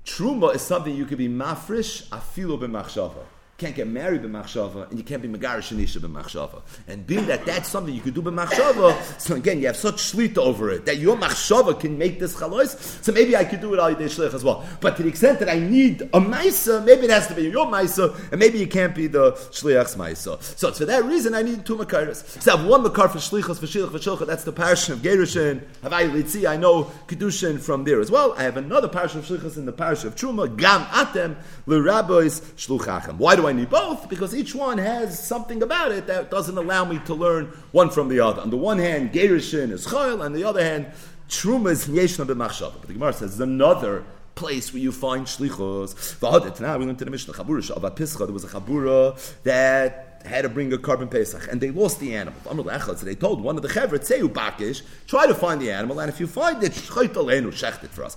Truma 0.06 0.56
is 0.56 0.62
something 0.62 0.96
you 0.96 1.06
could 1.06 1.18
be 1.18 1.28
mafresh, 1.28 2.08
afilo 2.10 2.58
b'machshava 2.58 3.26
can't 3.58 3.76
get 3.76 3.88
married 3.88 4.22
b'machshava, 4.22 4.90
and 4.90 5.00
you 5.00 5.04
can't 5.04 5.22
be 5.22 5.28
megarish 5.28 5.76
anisha 5.76 5.98
b'machshava. 5.98 6.62
And 6.88 7.08
being 7.08 7.26
that 7.26 7.44
that's 7.44 7.70
something 7.70 7.94
you 7.94 8.02
could 8.02 8.14
do 8.14 8.22
b'machshava, 8.22 9.20
so 9.20 9.34
again, 9.36 9.60
you 9.60 9.68
have 9.68 9.78
such 9.78 9.96
shlita 9.96 10.38
over 10.38 10.70
it, 10.70 10.86
that 10.86 10.98
your 10.98 11.18
machshava 11.18 11.80
can 11.80 11.98
make 11.98 12.20
this 12.20 12.36
chalois, 12.36 12.78
so 13.04 13.12
maybe 13.12 13.36
I 13.36 13.44
could 13.44 13.60
do 13.62 13.74
it 13.74 13.80
al 13.80 13.96
yidei 13.96 14.34
as 14.34 14.44
well. 14.44 14.64
But 14.80 14.96
to 14.98 15.04
the 15.04 15.10
extent 15.10 15.40
that 15.40 15.50
I 15.50 15.58
need 15.58 16.04
a 16.04 16.20
maisa, 16.20 16.86
maybe 16.86 17.06
it 17.06 17.10
has 17.10 17.26
to 17.28 17.34
be 17.34 17.44
your 17.44 17.66
maisa, 17.66 18.16
and 18.32 18.40
maybe 18.40 18.62
it 18.62 18.70
can't 18.70 18.94
be 18.94 19.08
the 19.08 19.32
shliach's 19.32 19.96
maisa. 19.96 20.40
So 20.42 20.72
for 20.72 20.86
that 20.86 21.04
reason, 21.06 21.34
I 21.34 21.42
need 21.42 21.66
two 21.66 21.78
makaris. 21.78 22.42
So 22.42 22.54
I 22.54 22.58
have 22.58 22.68
one 22.68 22.84
makar 22.84 23.08
for 23.10 23.18
shlichas, 23.18 23.60
for 23.60 23.66
shilach, 23.66 23.92
for 23.92 23.98
shilcha, 23.98 24.28
that's 24.28 24.44
the 24.44 24.52
parasha 24.52 24.94
of 24.94 25.00
Gerushin, 25.00 25.64
Havai 25.84 26.12
Litzi, 26.12 26.48
I 26.48 26.58
know 26.58 26.92
Kedushin 27.08 27.60
from 27.60 27.86
there 27.86 28.00
as 28.02 28.12
well. 28.12 28.34
I 28.38 28.44
have 28.44 28.58
another 28.58 28.88
parasha 28.88 29.18
of 29.18 29.26
shlichas 29.26 29.58
in 29.58 29.66
the 29.66 29.74
parasha 29.74 30.08
of 30.08 30.16
Truma, 30.16 30.56
Gam 30.56 30.84
Atem, 30.86 31.36
L'Rabois 31.66 32.42
Shluchachem. 32.56 33.18
Why 33.18 33.36
do 33.36 33.47
I 33.48 33.54
need 33.54 33.70
both? 33.70 34.10
Because 34.10 34.36
each 34.36 34.54
one 34.54 34.78
has 34.78 35.20
something 35.26 35.64
about 35.64 35.92
it 35.92 36.08
that 36.08 36.30
doesn't 36.30 36.58
allow 36.58 36.86
me 36.86 37.00
to 37.06 37.14
learn 37.14 37.46
one 37.72 37.90
from 37.90 38.10
the 38.10 38.20
other. 38.20 38.42
On 38.42 38.50
the 38.50 38.58
one 38.58 38.78
hand, 38.78 39.12
Gerishin 39.14 39.72
is 39.72 39.88
Chayil, 39.88 40.22
on 40.22 40.34
the 40.34 40.44
other 40.44 40.64
hand, 40.64 40.88
Truma 41.30 41.72
is 41.72 41.88
Yeshna 41.88 42.26
b'machshav. 42.26 42.74
But 42.74 42.88
the 42.88 42.94
Gemara 42.94 43.14
says 43.14 43.40
another 43.40 44.04
place 44.36 44.72
where 44.72 44.82
you 44.82 44.92
find 44.92 45.26
shlichos. 45.26 46.62
Now 46.62 46.78
we 46.78 46.86
went 46.86 47.00
to 47.00 47.06
the 47.06 47.12
Mishnah 47.12 47.34
Chabura 47.34 47.64
Shabbat. 47.64 48.18
There 48.20 48.28
was 48.28 48.44
a 48.44 48.48
Chabura 48.48 49.18
that 49.44 50.07
had 50.28 50.44
to 50.44 50.50
bring 50.50 50.72
a 50.74 50.78
korban 50.78 51.10
pesach, 51.10 51.48
and 51.52 51.60
they 51.60 51.72
lost 51.72 52.00
the 52.00 52.16
animal. 52.16 52.40
So 52.44 52.94
they 53.06 53.16
told 53.16 53.42
one 53.42 53.56
of 53.56 53.62
the 53.62 53.70
chevret, 53.70 54.04
say 54.04 54.22
bakish, 54.22 54.82
try 55.08 55.26
to 55.26 55.34
find 55.34 55.62
the 55.62 55.72
animal, 55.72 56.00
and 56.00 56.10
if 56.10 56.20
you 56.20 56.28
find 56.28 56.64
it, 56.64 56.74
shecht 56.74 57.84
it 57.84 57.90
for 57.90 58.04
us. 58.04 58.16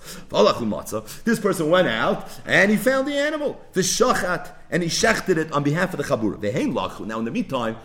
This 1.23 1.39
person 1.39 1.69
went 1.69 1.87
out 1.87 2.27
and 2.45 2.69
he 2.69 2.77
found 2.77 3.07
the 3.07 3.15
animal, 3.15 3.59
the 3.73 3.81
shachat, 3.81 4.51
and 4.69 4.83
he 4.83 4.89
shechted 4.89 5.37
it 5.37 5.51
on 5.51 5.63
behalf 5.63 5.93
of 5.93 5.97
the 5.97 6.03
chabura. 6.03 7.07
Now, 7.07 7.19
in 7.19 7.25
the 7.25 7.31
meantime, 7.31 7.77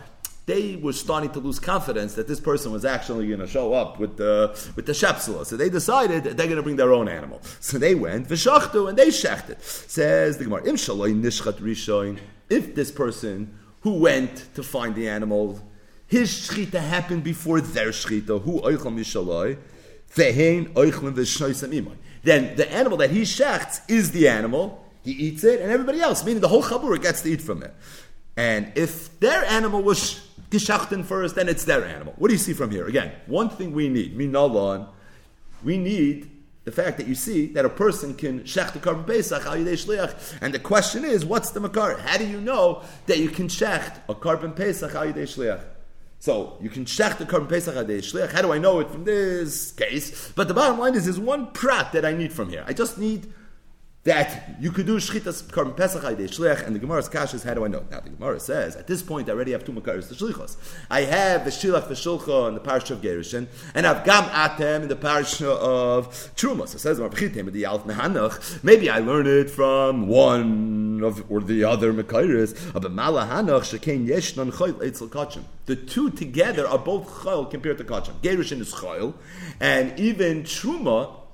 they 0.45 0.77
were 0.77 0.93
starting 0.93 1.29
to 1.31 1.39
lose 1.39 1.59
confidence 1.59 2.13
that 2.13 2.27
this 2.29 2.39
person 2.39 2.71
was 2.71 2.85
actually 2.85 3.27
going 3.27 3.41
to 3.41 3.47
show 3.47 3.73
up 3.73 3.99
with 3.99 4.15
the 4.15 4.57
with 4.77 4.85
the 4.85 4.93
shepsula. 4.93 5.45
So 5.45 5.57
they 5.57 5.69
decided 5.69 6.23
that 6.23 6.37
they're 6.37 6.47
going 6.47 6.55
to 6.55 6.63
bring 6.63 6.77
their 6.77 6.93
own 6.93 7.09
animal. 7.09 7.41
So 7.59 7.77
they 7.77 7.95
went 7.95 8.29
v'shachtu 8.29 8.87
and 8.87 8.97
they 8.97 9.09
shechted. 9.09 9.61
Says 9.61 10.37
the 10.37 10.45
Gemara, 10.45 10.61
nishchat. 10.63 12.19
If 12.49 12.75
this 12.75 12.91
person 12.91 13.59
who 13.87 13.93
went 13.93 14.53
to 14.53 14.61
find 14.61 14.95
the 14.95 15.07
animal, 15.07 15.61
his 16.07 16.29
shchita 16.29 16.73
happened 16.73 17.23
before 17.23 17.61
their 17.61 17.91
shchita, 17.91 18.41
who 18.41 18.59
oichel 18.59 18.93
mishaloi, 18.93 19.57
vehein 20.13 20.73
oichlin 20.73 21.13
v'shnoisam 21.13 21.95
Then 22.21 22.57
the 22.57 22.69
animal 22.69 22.97
that 22.97 23.11
he 23.11 23.21
shechts 23.21 23.79
is 23.87 24.11
the 24.11 24.27
animal. 24.27 24.83
He 25.05 25.11
eats 25.11 25.45
it, 25.45 25.61
and 25.61 25.71
everybody 25.71 26.01
else, 26.01 26.25
meaning 26.25 26.41
the 26.41 26.49
whole 26.49 26.63
chabur, 26.63 27.01
gets 27.01 27.21
to 27.21 27.31
eat 27.31 27.41
from 27.41 27.63
it. 27.63 27.73
And 28.35 28.73
if 28.75 29.17
their 29.21 29.45
animal 29.45 29.81
was 29.81 30.19
geschachten 30.51 31.05
first, 31.05 31.35
then 31.35 31.47
it's 31.47 31.63
their 31.63 31.85
animal. 31.85 32.13
What 32.17 32.27
do 32.27 32.33
you 32.33 32.39
see 32.39 32.51
from 32.51 32.71
here? 32.71 32.87
Again, 32.87 33.13
one 33.25 33.49
thing 33.49 33.71
we 33.71 33.87
need, 33.87 34.17
minalan, 34.17 34.89
we 35.63 35.77
need 35.77 36.29
the 36.67 36.71
fact 36.73 36.97
that 36.97 37.07
you 37.07 37.15
see 37.15 37.47
that 37.53 37.63
a 37.63 37.69
person 37.69 38.13
can 38.13 38.41
shech 38.41 38.73
the 38.73 38.79
korban 38.79 39.07
pesach 39.07 39.45
al 39.45 39.55
shliach, 39.55 40.37
and 40.41 40.53
the 40.53 40.59
question 40.59 41.05
is, 41.05 41.23
what's 41.23 41.51
the 41.51 41.61
makar? 41.61 41.97
How 41.97 42.17
do 42.17 42.27
you 42.27 42.41
know 42.41 42.83
that 43.05 43.19
you 43.19 43.29
can 43.29 43.47
shecht 43.47 44.01
a 44.09 44.13
korban 44.13 44.53
pesach 44.53 44.93
al 44.93 45.05
shliach? 45.05 45.63
So 46.19 46.57
you 46.59 46.69
can 46.69 46.83
shech 46.83 47.19
the 47.19 47.25
korban 47.25 47.47
pesach 47.47 47.77
al 47.77 47.85
shliach. 47.85 48.33
How 48.33 48.41
do 48.41 48.51
I 48.51 48.57
know 48.57 48.81
it 48.81 48.91
from 48.91 49.05
this 49.05 49.71
case? 49.71 50.33
But 50.35 50.49
the 50.49 50.53
bottom 50.53 50.77
line 50.77 50.93
is, 50.95 51.05
there's 51.05 51.17
one 51.17 51.53
prat 51.53 51.93
that 51.93 52.03
I 52.03 52.11
need 52.11 52.33
from 52.33 52.49
here. 52.49 52.65
I 52.67 52.73
just 52.73 52.97
need 52.97 53.31
that 54.07 54.55
you 54.61 54.71
could 54.71 54.85
do 54.85 54.97
shchitas 54.97 55.43
korban 55.43 55.75
pesach 55.75 56.01
ayde 56.03 56.19
shliach, 56.19 56.65
and 56.65 56.73
the 56.73 56.79
Gemara's 56.79 57.09
kash 57.09 57.33
is 57.33 57.43
how 57.43 57.53
do 57.53 57.65
I 57.65 57.67
know? 57.67 57.83
Now 57.91 57.99
the 57.99 58.09
Gemara 58.09 58.39
says 58.39 58.77
at 58.77 58.87
this 58.87 59.03
point 59.03 59.27
I 59.27 59.33
already 59.33 59.51
have 59.51 59.65
two 59.65 59.73
makaris 59.73 60.07
the 60.07 60.15
shlichos. 60.15 60.55
I 60.89 61.01
have 61.01 61.43
the 61.43 61.51
shilach 61.51 61.89
the 61.89 61.93
shulcha 61.93 62.47
in 62.47 62.53
the 62.53 62.61
parish 62.61 62.89
of 62.89 63.01
Gerushin, 63.01 63.47
and 63.75 63.85
I've 63.85 64.05
gam 64.05 64.23
atem 64.23 64.83
in 64.83 64.87
the 64.87 64.95
parish 64.95 65.41
of 65.41 66.07
Truma. 66.37 66.69
So 66.69 66.77
it 66.77 66.79
says 66.79 66.97
the 66.99 67.65
Alf 67.65 67.83
Mehanach. 67.85 68.63
Maybe 68.63 68.89
I 68.89 68.99
learn 68.99 69.27
it 69.27 69.49
from 69.49 70.07
one 70.07 71.01
of 71.03 71.29
or 71.29 71.41
the 71.41 71.65
other 71.65 71.91
makaris. 71.93 72.71
But 72.71 72.83
Malahanach 72.83 73.77
shekain 73.77 74.07
yeshnon 74.07 74.53
choyl 74.53 74.81
etzel 74.85 75.09
kachim. 75.09 75.43
The 75.65 75.75
two 75.75 76.11
together 76.11 76.65
are 76.65 76.79
both 76.79 77.07
choyl 77.09 77.51
compared 77.51 77.77
to 77.79 77.83
kachim. 77.83 78.13
Gerushin 78.21 78.61
is 78.61 78.73
choyl, 78.73 79.15
and 79.59 79.99
even 79.99 80.43
Truma 80.43 81.26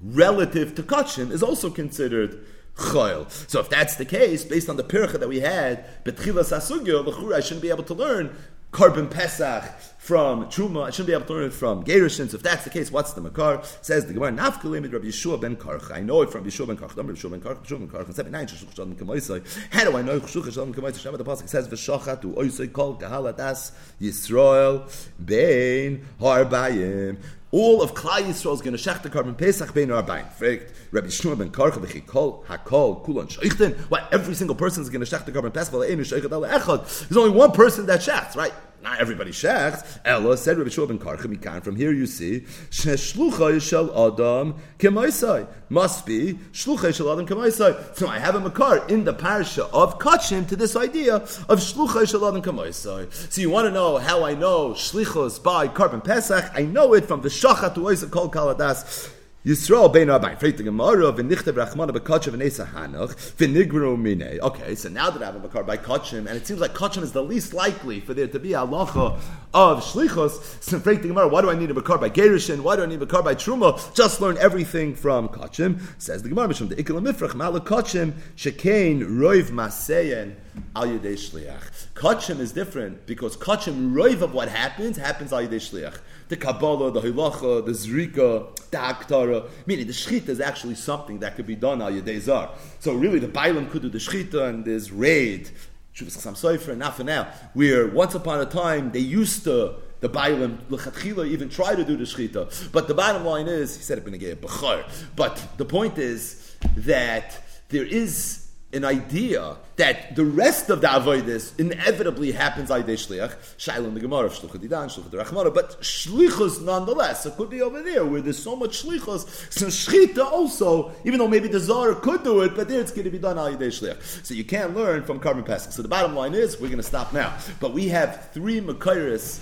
relative 0.00 0.74
to 0.74 0.82
kachin 0.82 1.30
is 1.30 1.42
also 1.42 1.70
considered 1.70 2.44
chayil. 2.76 3.30
So 3.48 3.60
if 3.60 3.68
that's 3.68 3.96
the 3.96 4.04
case, 4.04 4.44
based 4.44 4.68
on 4.68 4.76
the 4.76 4.84
pircha 4.84 5.18
that 5.18 5.28
we 5.28 5.40
had, 5.40 6.04
betchilas 6.04 6.52
asugyo, 6.54 7.34
I 7.34 7.40
shouldn't 7.40 7.62
be 7.62 7.70
able 7.70 7.84
to 7.84 7.94
learn 7.94 8.36
korban 8.72 9.10
pesach 9.10 9.64
from 10.06 10.44
truma. 10.44 10.84
I 10.84 10.90
shouldn't 10.90 11.08
be 11.08 11.14
able 11.14 11.26
to 11.26 11.32
learn 11.32 11.44
it 11.46 11.52
from 11.52 11.82
gerushin. 11.82 12.30
So 12.30 12.36
if 12.36 12.42
that's 12.44 12.62
the 12.62 12.70
case, 12.70 12.92
what's 12.92 13.12
the 13.14 13.20
makar? 13.20 13.60
Says 13.82 14.06
the 14.06 14.14
gemara 14.14 14.30
nafkalim 14.30 14.92
Rabbi 14.92 15.06
Yeshua 15.06 15.40
ben 15.40 15.56
Karch. 15.56 15.90
I 15.92 16.00
know 16.00 16.22
it 16.22 16.30
from 16.30 16.44
Yeshua 16.44 16.68
ben 16.68 16.76
Karch. 16.76 16.96
Rabbi 16.96 17.10
Yeshua 17.10 17.30
ben 17.32 17.40
Karch. 17.40 17.66
Yeshua 17.66 17.80
ben 17.80 17.88
Karch. 17.88 18.14
Seven 18.14 18.30
nine 18.30 18.46
shushuch 18.46 18.76
shalom 18.76 18.94
kamaisai. 18.94 19.44
How 19.72 19.82
do 19.82 19.96
I 19.96 20.02
know 20.02 20.20
shushuch 20.20 20.52
shalom 20.52 20.72
kamaisai? 20.72 21.00
Shema 21.00 21.16
the 21.16 21.24
pasuk 21.24 21.48
says 21.48 21.66
v'shachat 21.66 22.22
u 22.22 22.34
oisai 22.34 22.72
kol 22.72 22.96
kahalatas 22.96 23.72
Yisrael 24.00 24.88
bein 25.24 26.06
harbayim 26.20 27.18
all 27.50 27.80
of 27.82 27.94
Klai 27.94 28.22
Yisrael 28.22 28.54
is 28.54 28.60
going 28.60 28.76
to 28.76 28.82
shech 28.82 29.02
the 29.02 29.10
korban 29.10 29.36
Pesach 29.36 29.72
bein 29.72 29.88
Arbain. 29.88 30.30
Fragt 30.34 30.72
Rabbi 30.92 31.08
Shmuel 31.08 31.38
ben 31.38 31.50
Karcha 31.50 31.84
v'chikol 31.84 32.44
hakol 32.44 33.04
kulon 33.04 33.28
sheichten. 33.28 33.76
Why 33.88 34.06
every 34.12 34.34
single 34.34 34.54
person 34.54 34.82
is 34.82 34.90
going 34.90 35.04
to 35.04 35.16
shech 35.16 35.24
the 35.24 35.32
korban 35.32 35.52
Pesach 35.52 35.74
v'le'enu 35.74 36.00
sheichet 36.00 36.30
ala 36.30 36.48
echad. 36.48 37.08
There's 37.08 37.16
only 37.16 37.30
one 37.30 37.50
person 37.52 37.86
that 37.86 38.00
shechts, 38.00 38.36
right? 38.36 38.52
Not 38.86 39.00
everybody 39.00 39.32
shechts. 39.32 39.98
Ella 40.04 40.36
said 40.36 40.58
Rabbi 40.58 40.70
Shmuel 40.70 40.86
ben 40.86 40.98
Karcha 41.00 41.26
mikan. 41.26 41.60
From 41.60 41.74
here 41.74 41.92
you 41.92 42.06
see 42.06 42.42
sheshlucha 42.70 43.56
yishal 43.56 43.88
adam 43.90 44.54
kemaisai 44.78 45.48
must 45.68 46.06
be 46.06 46.34
shlucha 46.52 46.90
yishal 46.90 47.12
adam 47.12 47.26
kemaisai. 47.26 47.96
So 47.96 48.06
I 48.06 48.20
have 48.20 48.36
a 48.36 48.40
makar 48.40 48.86
in 48.86 49.02
the 49.02 49.12
parsha 49.12 49.68
of 49.72 49.98
Kachim 49.98 50.46
to 50.46 50.54
this 50.54 50.76
idea 50.76 51.16
of 51.16 51.58
shlucha 51.58 52.04
yishal 52.04 52.28
adam 52.28 52.40
kemaisai. 52.40 53.12
So 53.12 53.40
you 53.40 53.50
want 53.50 53.66
to 53.66 53.72
know 53.72 53.98
how 53.98 54.22
I 54.24 54.34
know 54.34 54.70
shlichos 54.70 55.42
by 55.42 55.66
korban 55.66 56.04
Pesach? 56.04 56.48
I 56.54 56.62
know 56.62 56.94
it 56.94 57.06
from 57.06 57.22
the 57.22 57.28
shachat 57.28 57.74
to 57.74 58.06
kol 58.06 58.30
kaladas. 58.30 59.10
Yisrael 59.46 59.92
bein 59.92 60.08
Rabbi. 60.08 60.34
Freit 60.34 60.56
the 60.56 60.64
Gemara 60.64 61.12
v'nichtav 61.12 61.52
Rachmana 61.52 61.90
b'kachim 61.90 62.34
v'nesa 62.34 62.68
hanoch 62.72 63.14
v'nigru 63.36 63.96
mine. 63.96 64.40
Okay, 64.40 64.74
so 64.74 64.88
now 64.88 65.08
that 65.08 65.22
I 65.22 65.26
have 65.26 65.36
a 65.36 65.38
bakar 65.38 65.62
by 65.62 65.76
kachim, 65.76 66.26
and 66.26 66.30
it 66.30 66.48
seems 66.48 66.58
like 66.58 66.74
kachim 66.74 67.04
is 67.04 67.12
the 67.12 67.22
least 67.22 67.54
likely 67.54 68.00
for 68.00 68.12
there 68.12 68.26
to 68.26 68.40
be 68.40 68.54
a 68.54 68.58
halacha 68.58 69.20
of 69.54 69.84
shlichos. 69.84 70.60
So 70.60 70.80
freit 70.80 71.02
the 71.02 71.08
Gemara, 71.08 71.28
why 71.28 71.42
do 71.42 71.50
I 71.50 71.54
need 71.54 71.70
a 71.70 71.74
bakar 71.74 71.96
by 71.96 72.10
gerushin? 72.10 72.62
Why 72.62 72.74
do 72.74 72.82
I 72.82 72.86
need 72.86 72.96
a 72.96 73.06
bakar 73.06 73.22
by 73.22 73.36
truma? 73.36 73.94
Just 73.94 74.20
learn 74.20 74.36
everything 74.38 74.96
from 74.96 75.28
kachim. 75.28 75.80
Says 75.98 76.24
the 76.24 76.28
Gemara, 76.28 76.48
Mishum 76.48 76.68
the 76.68 76.74
ikil 76.74 77.00
mifrach 77.00 77.30
ma'ala 77.30 77.60
kachim 77.64 78.14
shekain 78.36 79.00
roiv 79.02 79.50
maseyen 79.50 80.34
al 80.74 80.88
yedei 80.88 81.14
shliach. 81.14 81.86
Kachim 81.94 82.40
is 82.40 82.50
different 82.50 83.06
because 83.06 83.36
kachim 83.36 83.92
roiv 83.92 84.22
of 84.22 84.34
what 84.34 84.48
happens 84.48 84.96
happens 84.96 85.32
al 85.32 85.42
yedei 85.42 85.60
shliach 85.60 86.00
the 86.28 86.36
Kabbalah, 86.36 86.90
the 86.92 87.00
Hilacha, 87.00 87.64
the 87.64 87.72
Zrika, 87.72 88.54
the 88.70 88.76
Aktara. 88.76 89.48
Meaning 89.66 89.86
the 89.86 89.92
Shechita 89.92 90.28
is 90.28 90.40
actually 90.40 90.74
something 90.74 91.18
that 91.20 91.36
could 91.36 91.46
be 91.46 91.56
done 91.56 91.80
al 91.82 91.90
Yedei 91.90 92.20
Zar. 92.20 92.50
So 92.80 92.94
really 92.94 93.18
the 93.18 93.28
Bailam 93.28 93.70
could 93.70 93.82
do 93.82 93.88
the 93.88 93.98
Shechita 93.98 94.48
and 94.48 94.64
there's 94.64 94.90
raid, 94.90 95.50
Shuvas 95.94 96.16
Chasam 96.16 96.34
Sofer, 96.34 96.70
and 96.70 97.06
now, 97.06 97.28
where 97.54 97.88
once 97.88 98.14
upon 98.14 98.40
a 98.40 98.46
time 98.46 98.92
they 98.92 99.00
used 99.00 99.44
to 99.44 99.76
the 100.00 100.08
Bailam 100.08 100.58
Lechatchila 100.68 101.26
even 101.26 101.48
try 101.48 101.74
to 101.74 101.84
do 101.84 101.96
the 101.96 102.04
Shechita. 102.04 102.70
But 102.72 102.88
the 102.88 102.94
bottom 102.94 103.24
line 103.24 103.46
is, 103.46 103.76
he 103.76 103.82
said 103.82 103.98
it 103.98 104.06
in 104.06 104.14
a 104.14 104.18
Bechar. 104.18 104.84
But 105.14 105.42
the 105.56 105.64
point 105.64 105.98
is 105.98 106.56
that 106.76 107.42
there 107.68 107.84
is 107.84 108.45
an 108.72 108.84
idea 108.84 109.56
that 109.76 110.16
the 110.16 110.24
rest 110.24 110.70
of 110.70 110.80
the 110.80 110.88
avoidus 110.88 111.58
inevitably 111.58 112.32
happens 112.32 112.68
by 112.68 112.82
shliach, 112.82 113.34
shaila 113.56 113.84
in 113.84 113.94
the 113.94 114.00
Gemara, 114.00 114.28
shluchah 114.28 114.58
didan, 114.58 114.88
shluchah 114.88 115.24
derachmara, 115.24 115.54
but 115.54 115.80
shlichus 115.80 116.62
nonetheless. 116.62 117.26
It 117.26 117.36
could 117.36 117.48
be 117.48 117.62
over 117.62 117.82
there 117.82 118.04
where 118.04 118.20
there's 118.20 118.42
so 118.42 118.56
much 118.56 118.84
shlichus. 118.84 119.52
So 119.52 119.66
shchita 119.66 120.24
also, 120.24 120.92
even 121.04 121.18
though 121.18 121.28
maybe 121.28 121.48
the 121.48 121.60
zar 121.60 121.94
could 121.94 122.24
do 122.24 122.40
it, 122.42 122.56
but 122.56 122.68
there 122.68 122.80
it's 122.80 122.90
going 122.90 123.04
to 123.04 123.10
be 123.10 123.18
done 123.18 123.38
al 123.38 123.56
shliach. 123.56 124.26
So 124.26 124.34
you 124.34 124.44
can't 124.44 124.74
learn 124.74 125.04
from 125.04 125.20
carbon 125.20 125.44
passing. 125.44 125.70
So 125.70 125.82
the 125.82 125.88
bottom 125.88 126.14
line 126.14 126.34
is, 126.34 126.60
we're 126.60 126.68
going 126.68 126.78
to 126.78 126.82
stop 126.82 127.12
now. 127.12 127.38
But 127.60 127.72
we 127.72 127.88
have 127.88 128.30
three 128.32 128.60
makairis 128.60 129.40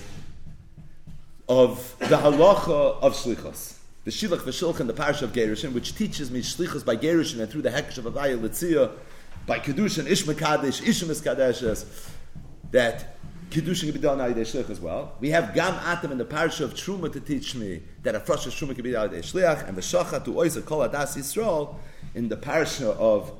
of 1.49 1.97
the 1.99 2.17
halacha 2.17 3.01
of 3.01 3.15
shlichus 3.15 3.79
the 4.05 4.11
Shilach 4.11 4.41
V'Shulchan, 4.41 4.87
the 4.87 4.93
Parsha 4.93 5.23
of 5.23 5.33
Gerushin, 5.33 5.73
which 5.73 5.97
teaches 5.97 6.31
me 6.31 6.43
Shlichus 6.43 6.85
by 6.85 6.95
Gerushin 6.95 7.41
and 7.41 7.51
through 7.51 7.63
the 7.63 7.71
Hekesh 7.71 7.97
of 7.97 8.05
Avaya 8.05 8.39
Litzia, 8.39 8.93
by 9.47 9.59
Kedushin, 9.59 10.07
Ish 10.07 10.25
Mekadesh, 10.25 10.83
Ishim 10.83 11.11
Kadeshes, 11.23 11.85
that 12.71 13.17
Kedushin 13.51 13.83
can 13.83 13.93
be 13.93 13.99
done 13.99 14.21
out 14.21 14.35
Shliach 14.35 14.71
as 14.71 14.81
well. 14.81 15.15
We 15.21 15.31
have 15.31 15.55
Gam 15.55 15.75
Atam 15.75 16.13
in 16.13 16.19
the 16.19 16.25
Parsha 16.25 16.63
of 16.63 16.75
Truma 16.75 17.13
to 17.13 17.21
teach 17.21 17.55
me 17.55 17.83
that 18.03 18.15
a 18.15 18.21
fresh 18.21 18.47
Truma 18.47 18.75
can 18.75 18.83
be 18.83 18.93
done 18.93 19.09
out 19.09 19.15
Shliach, 19.15 19.69
and 19.69 19.77
the 19.77 19.83
Shacha 19.83 20.25
to 20.25 20.33
Oisa 20.33 20.65
Kol 20.65 20.81
Adas 20.81 21.17
Yisrael 21.17 21.77
in 22.15 22.29
the 22.29 22.37
Parsha 22.37 22.97
of 22.97 23.33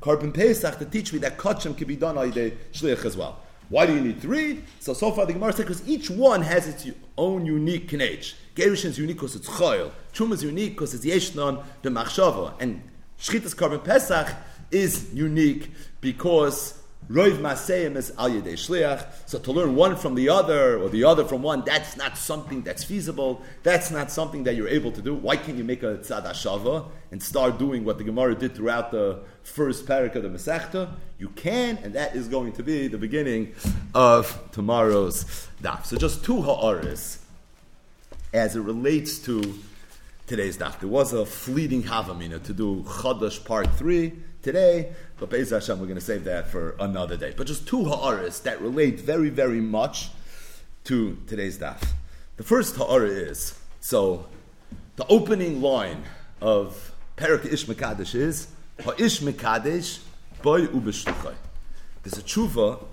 Korban 0.00 0.34
Pesach 0.34 0.78
to 0.78 0.84
teach 0.84 1.12
me 1.12 1.18
that 1.20 1.38
Kachim 1.38 1.76
can 1.76 1.86
be 1.86 1.96
done 1.96 2.18
out 2.18 2.32
Shliach 2.32 3.04
as 3.04 3.16
well. 3.16 3.40
Why 3.68 3.86
do 3.86 3.94
you 3.94 4.00
need 4.00 4.20
three? 4.20 4.62
So, 4.80 4.92
so 4.92 5.10
far 5.10 5.24
the 5.24 5.32
Gemara 5.32 5.52
says 5.52 5.66
because 5.66 5.88
each 5.88 6.10
one 6.10 6.42
has 6.42 6.68
its 6.68 6.86
own 7.16 7.46
unique 7.46 7.88
kinech. 7.88 8.34
Gerushin 8.54 8.86
is 8.86 8.98
unique 8.98 9.16
because 9.16 9.34
it's 9.34 9.48
choil. 9.48 9.90
Truma 10.12 10.32
is 10.32 10.42
unique 10.42 10.72
because 10.72 10.94
it's 10.94 11.04
yeshnon 11.04 11.64
b'machshava. 11.82 12.54
And 12.60 12.82
Shchitas 13.18 13.54
Korban 13.54 13.82
Pesach 13.82 14.34
is 14.74 15.14
unique 15.14 15.70
because 16.00 16.78
Roiv 17.10 17.36
Maseim 17.38 17.96
is 17.96 18.12
Al 18.18 18.30
Yedei 18.30 18.54
Shliach. 18.54 19.06
So 19.26 19.38
to 19.38 19.52
learn 19.52 19.74
one 19.76 19.94
from 19.94 20.14
the 20.14 20.30
other 20.30 20.78
or 20.78 20.88
the 20.88 21.04
other 21.04 21.24
from 21.24 21.42
one, 21.42 21.62
that's 21.64 21.98
not 21.98 22.16
something 22.16 22.62
that's 22.62 22.82
feasible. 22.82 23.42
That's 23.62 23.90
not 23.90 24.10
something 24.10 24.44
that 24.44 24.56
you're 24.56 24.68
able 24.68 24.90
to 24.92 25.02
do. 25.02 25.14
Why 25.14 25.36
can't 25.36 25.58
you 25.58 25.64
make 25.64 25.82
a 25.82 25.98
Tzad 25.98 26.24
Shava 26.30 26.88
and 27.12 27.22
start 27.22 27.58
doing 27.58 27.84
what 27.84 27.98
the 27.98 28.04
Gemara 28.04 28.34
did 28.34 28.54
throughout 28.54 28.90
the 28.90 29.20
first 29.42 29.84
parak 29.86 30.14
of 30.14 30.22
the 30.22 30.30
Masechta? 30.30 30.94
You 31.18 31.28
can, 31.28 31.78
and 31.82 31.94
that 31.94 32.16
is 32.16 32.26
going 32.26 32.52
to 32.52 32.62
be 32.62 32.88
the 32.88 32.98
beginning 32.98 33.54
of 33.94 34.40
tomorrow's 34.52 35.46
daf. 35.62 35.84
So 35.84 35.98
just 35.98 36.24
two 36.24 36.40
ha'aris 36.40 37.18
as 38.32 38.56
it 38.56 38.60
relates 38.60 39.18
to 39.20 39.58
today's 40.26 40.56
daf. 40.56 40.80
There 40.80 40.88
was 40.88 41.12
a 41.12 41.26
fleeting 41.26 41.82
havamina 41.82 42.42
to 42.44 42.54
do 42.54 42.82
Chadash 42.84 43.44
part 43.44 43.70
three 43.74 44.14
today, 44.44 44.92
but 45.18 45.30
Be'ez 45.30 45.50
Hashem, 45.50 45.80
we're 45.80 45.86
going 45.86 45.98
to 45.98 46.04
save 46.04 46.24
that 46.24 46.46
for 46.48 46.76
another 46.78 47.16
day. 47.16 47.34
But 47.36 47.46
just 47.46 47.66
two 47.66 47.84
ha'aras 47.84 48.40
that 48.40 48.60
relate 48.60 49.00
very, 49.00 49.30
very 49.30 49.60
much 49.60 50.10
to 50.84 51.18
today's 51.26 51.58
daf. 51.58 51.82
The 52.36 52.44
first 52.44 52.76
ha'ara 52.76 53.08
is, 53.08 53.58
so 53.80 54.26
the 54.96 55.06
opening 55.08 55.62
line 55.62 56.04
of 56.40 56.92
Perak 57.16 57.46
Ish 57.46 57.64
Mekadesh 57.66 58.14
is, 58.14 58.48
Ha'ish 58.84 59.20
Mekadesh, 59.20 60.00
Boy 60.42 60.66
Ubeshluchai. 60.66 61.34
There's 62.02 62.18
a 62.18 62.22
tshuva 62.22 62.84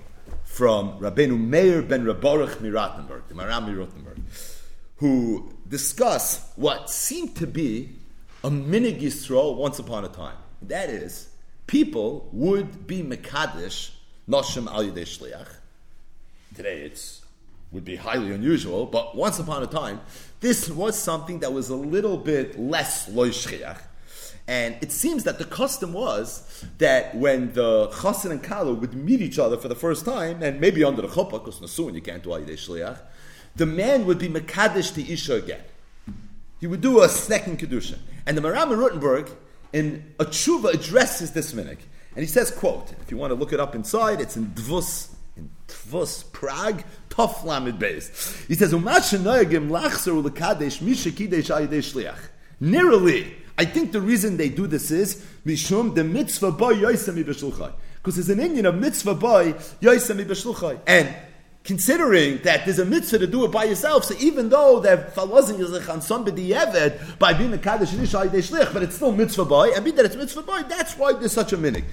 from 0.45 0.99
Rabbeinu 0.99 1.39
Meir 1.39 1.81
ben 1.81 2.05
Rabarach 2.05 2.55
Mirattenberg, 2.57 3.27
the 3.27 3.33
Maram 3.33 3.67
Mirattenberg, 3.67 4.21
who 4.97 5.51
discuss 5.67 6.49
what 6.55 6.89
seemed 6.89 7.35
to 7.35 7.47
be 7.47 7.89
a 8.43 8.49
minig 8.49 9.01
Yisrael 9.01 9.55
once 9.55 9.79
upon 9.79 10.05
a 10.05 10.09
time. 10.09 10.37
That 10.61 10.89
is, 10.89 11.29
people 11.67 12.29
would 12.31 12.87
be 12.87 13.01
Mekadesh, 13.03 13.91
Noshim 14.27 14.67
Al 14.67 14.83
Yedei 14.83 15.05
Shliach. 15.05 15.47
Today 16.55 16.81
it's 16.81 17.21
would 17.71 17.85
be 17.85 17.95
highly 17.95 18.33
unusual, 18.33 18.85
but 18.85 19.15
once 19.15 19.39
upon 19.39 19.63
a 19.63 19.67
time, 19.67 20.01
this 20.41 20.69
was 20.69 20.97
something 20.97 21.39
that 21.39 21.53
was 21.53 21.69
a 21.69 21.75
little 21.75 22.17
bit 22.17 22.59
less 22.59 23.09
loishchiach. 23.09 23.79
And 24.47 24.75
it 24.81 24.91
seems 24.91 25.23
that 25.23 25.37
the 25.39 25.45
custom 25.45 25.93
was 25.93 26.65
that 26.79 27.15
when 27.15 27.53
the 27.53 27.87
chassan 27.87 28.31
and 28.31 28.43
kala 28.43 28.73
would 28.73 28.93
meet 28.93 29.21
each 29.21 29.39
other 29.39 29.55
for 29.55 29.69
the 29.69 29.75
first 29.75 30.03
time, 30.03 30.43
and 30.43 30.59
maybe 30.59 30.83
under 30.83 31.01
the 31.01 31.07
chuppah, 31.07 31.43
because 31.43 31.59
nasuin 31.59 31.95
you 31.95 32.01
can't 32.01 32.23
do 32.23 32.29
ayidei 32.29 32.53
shliach, 32.53 32.99
the 33.55 33.65
man 33.65 34.05
would 34.05 34.19
be 34.19 34.27
mekadesh 34.27 34.93
to 34.93 35.09
isha 35.09 35.35
again. 35.35 35.63
He 36.59 36.67
would 36.67 36.81
do 36.81 37.01
a 37.01 37.09
second 37.09 37.59
kedusha. 37.59 37.97
And 38.25 38.37
the 38.37 38.41
Maram 38.41 38.69
Rutenberg, 38.69 39.31
in 39.73 40.13
a 40.19 40.25
tshuva, 40.25 40.73
addresses 40.73 41.31
this 41.31 41.53
minik. 41.53 41.79
And 42.15 42.23
he 42.23 42.27
says, 42.27 42.51
quote, 42.51 42.91
if 43.01 43.09
you 43.09 43.17
want 43.17 43.31
to 43.31 43.35
look 43.35 43.53
it 43.53 43.59
up 43.59 43.73
inside, 43.73 44.19
it's 44.19 44.35
in 44.35 44.47
Dvus 44.47 45.11
in 45.37 45.49
Tvus, 45.67 46.31
Prague, 46.31 46.83
Tof 47.09 47.43
Lamed 47.43 47.79
Beis. 47.79 48.47
He 48.47 48.55
says. 48.55 48.73
Nearly, 52.59 53.33
I 53.57 53.65
think 53.65 53.91
the 53.91 54.01
reason 54.01 54.37
they 54.37 54.49
do 54.49 54.67
this 54.67 54.91
is 54.91 55.25
mishum 55.45 55.95
the 55.95 56.03
mitzvah 56.03 56.51
boy 56.51 56.75
yoisem 56.75 57.23
ibeshluchai. 57.23 57.73
Because 57.95 58.15
there's 58.15 58.29
an 58.29 58.39
Indian 58.39 58.65
of 58.65 58.75
mitzvah 58.75 59.15
boy 59.15 59.53
yoisem 59.81 60.23
ibeshluchai. 60.23 60.79
And 60.85 61.13
considering 61.63 62.39
that 62.39 62.65
there's 62.65 62.79
a 62.79 62.85
mitzvah 62.85 63.19
to 63.19 63.27
do 63.27 63.45
it 63.45 63.51
by 63.51 63.65
yourself, 63.65 64.05
so 64.05 64.15
even 64.19 64.49
though 64.49 64.79
that 64.79 65.15
wasn't 65.15 65.59
yizich 65.59 65.87
on 65.89 66.01
somebody 66.01 66.49
eved 66.49 67.19
by 67.19 67.33
being 67.33 67.53
a 67.53 67.57
kaddish 67.57 67.93
and 67.93 68.01
shlich, 68.07 68.73
but 68.73 68.81
it's 68.81 68.95
still 68.95 69.11
mitzvah 69.11 69.45
boy, 69.45 69.69
and 69.75 69.83
being 69.83 69.95
that 69.95 70.05
it's 70.05 70.15
mitzvah 70.15 70.41
boy, 70.41 70.63
that's 70.63 70.97
why 70.97 71.13
there's 71.13 71.31
such 71.31 71.53
a 71.53 71.57
minig. 71.57 71.83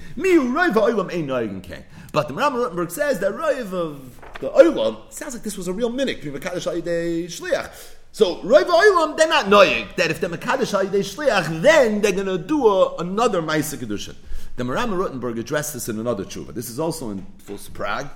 But 2.13 2.29
the 2.29 2.35
Ram 2.35 2.55
Rutenberg 2.55 2.91
says 2.91 3.21
that 3.21 3.33
roiv 3.33 3.73
of 3.73 4.19
the 4.41 4.49
oilam 4.51 5.13
sounds 5.13 5.35
like 5.35 5.43
this 5.43 5.59
was 5.59 5.69
a 5.69 5.73
real 5.73 5.91
minig, 5.91 6.23
being 6.23 6.35
a 6.35 6.41
kaddish 6.41 6.65
shlich. 6.65 7.71
So 8.13 8.37
roiv 8.37 8.65
oilam, 8.65 9.19
they're 9.19 9.29
not 9.29 9.47
noyig 9.47 9.97
that 9.97 10.11
if 10.11 10.19
they're 10.19 10.31
mekadosh 10.31 10.73
ayidei 10.73 11.01
shliach, 11.01 11.61
then 11.61 12.01
they're 12.01 12.13
going 12.13 12.27
to 12.27 12.39
do 12.39 12.67
a, 12.67 12.97
another 12.97 13.43
ma'isa 13.43 13.77
kedushin. 13.77 14.15
The 14.57 14.65
Maram 14.65 14.91
Rutenberg 14.97 15.39
addressed 15.39 15.75
this 15.75 15.91
in 15.91 16.01
another 16.01 16.25
tshuva. 16.25 16.55
This 16.55 16.71
is 16.71 16.81
also 16.81 17.11
in 17.11 17.27
Fus 17.37 17.69
Prague. 17.69 18.09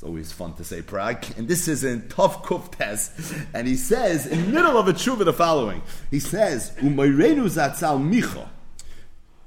It's 0.00 0.06
always 0.06 0.32
fun 0.32 0.54
to 0.54 0.64
say 0.64 0.80
Prague. 0.80 1.26
And 1.36 1.46
this 1.46 1.68
is 1.68 1.84
in 1.84 2.00
Tov 2.08 2.42
Kuf 2.42 2.72
Tes. 2.72 3.10
And 3.52 3.68
he 3.68 3.76
says, 3.76 4.24
in 4.26 4.46
the 4.46 4.48
middle 4.50 4.78
of 4.78 4.88
a 4.88 4.94
tshuva, 4.94 5.26
the 5.26 5.32
following. 5.34 5.82
He 6.10 6.20
says, 6.20 6.72
Umayrenu 6.78 7.44
zatzal 7.50 8.00
micha, 8.00 8.48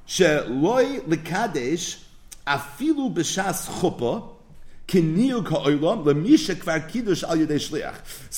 she'loi 0.06 1.00
lekadesh 1.08 2.04
afilu 2.46 3.12
b'shas 3.12 3.68
chuppah. 3.80 4.30
So 4.86 5.00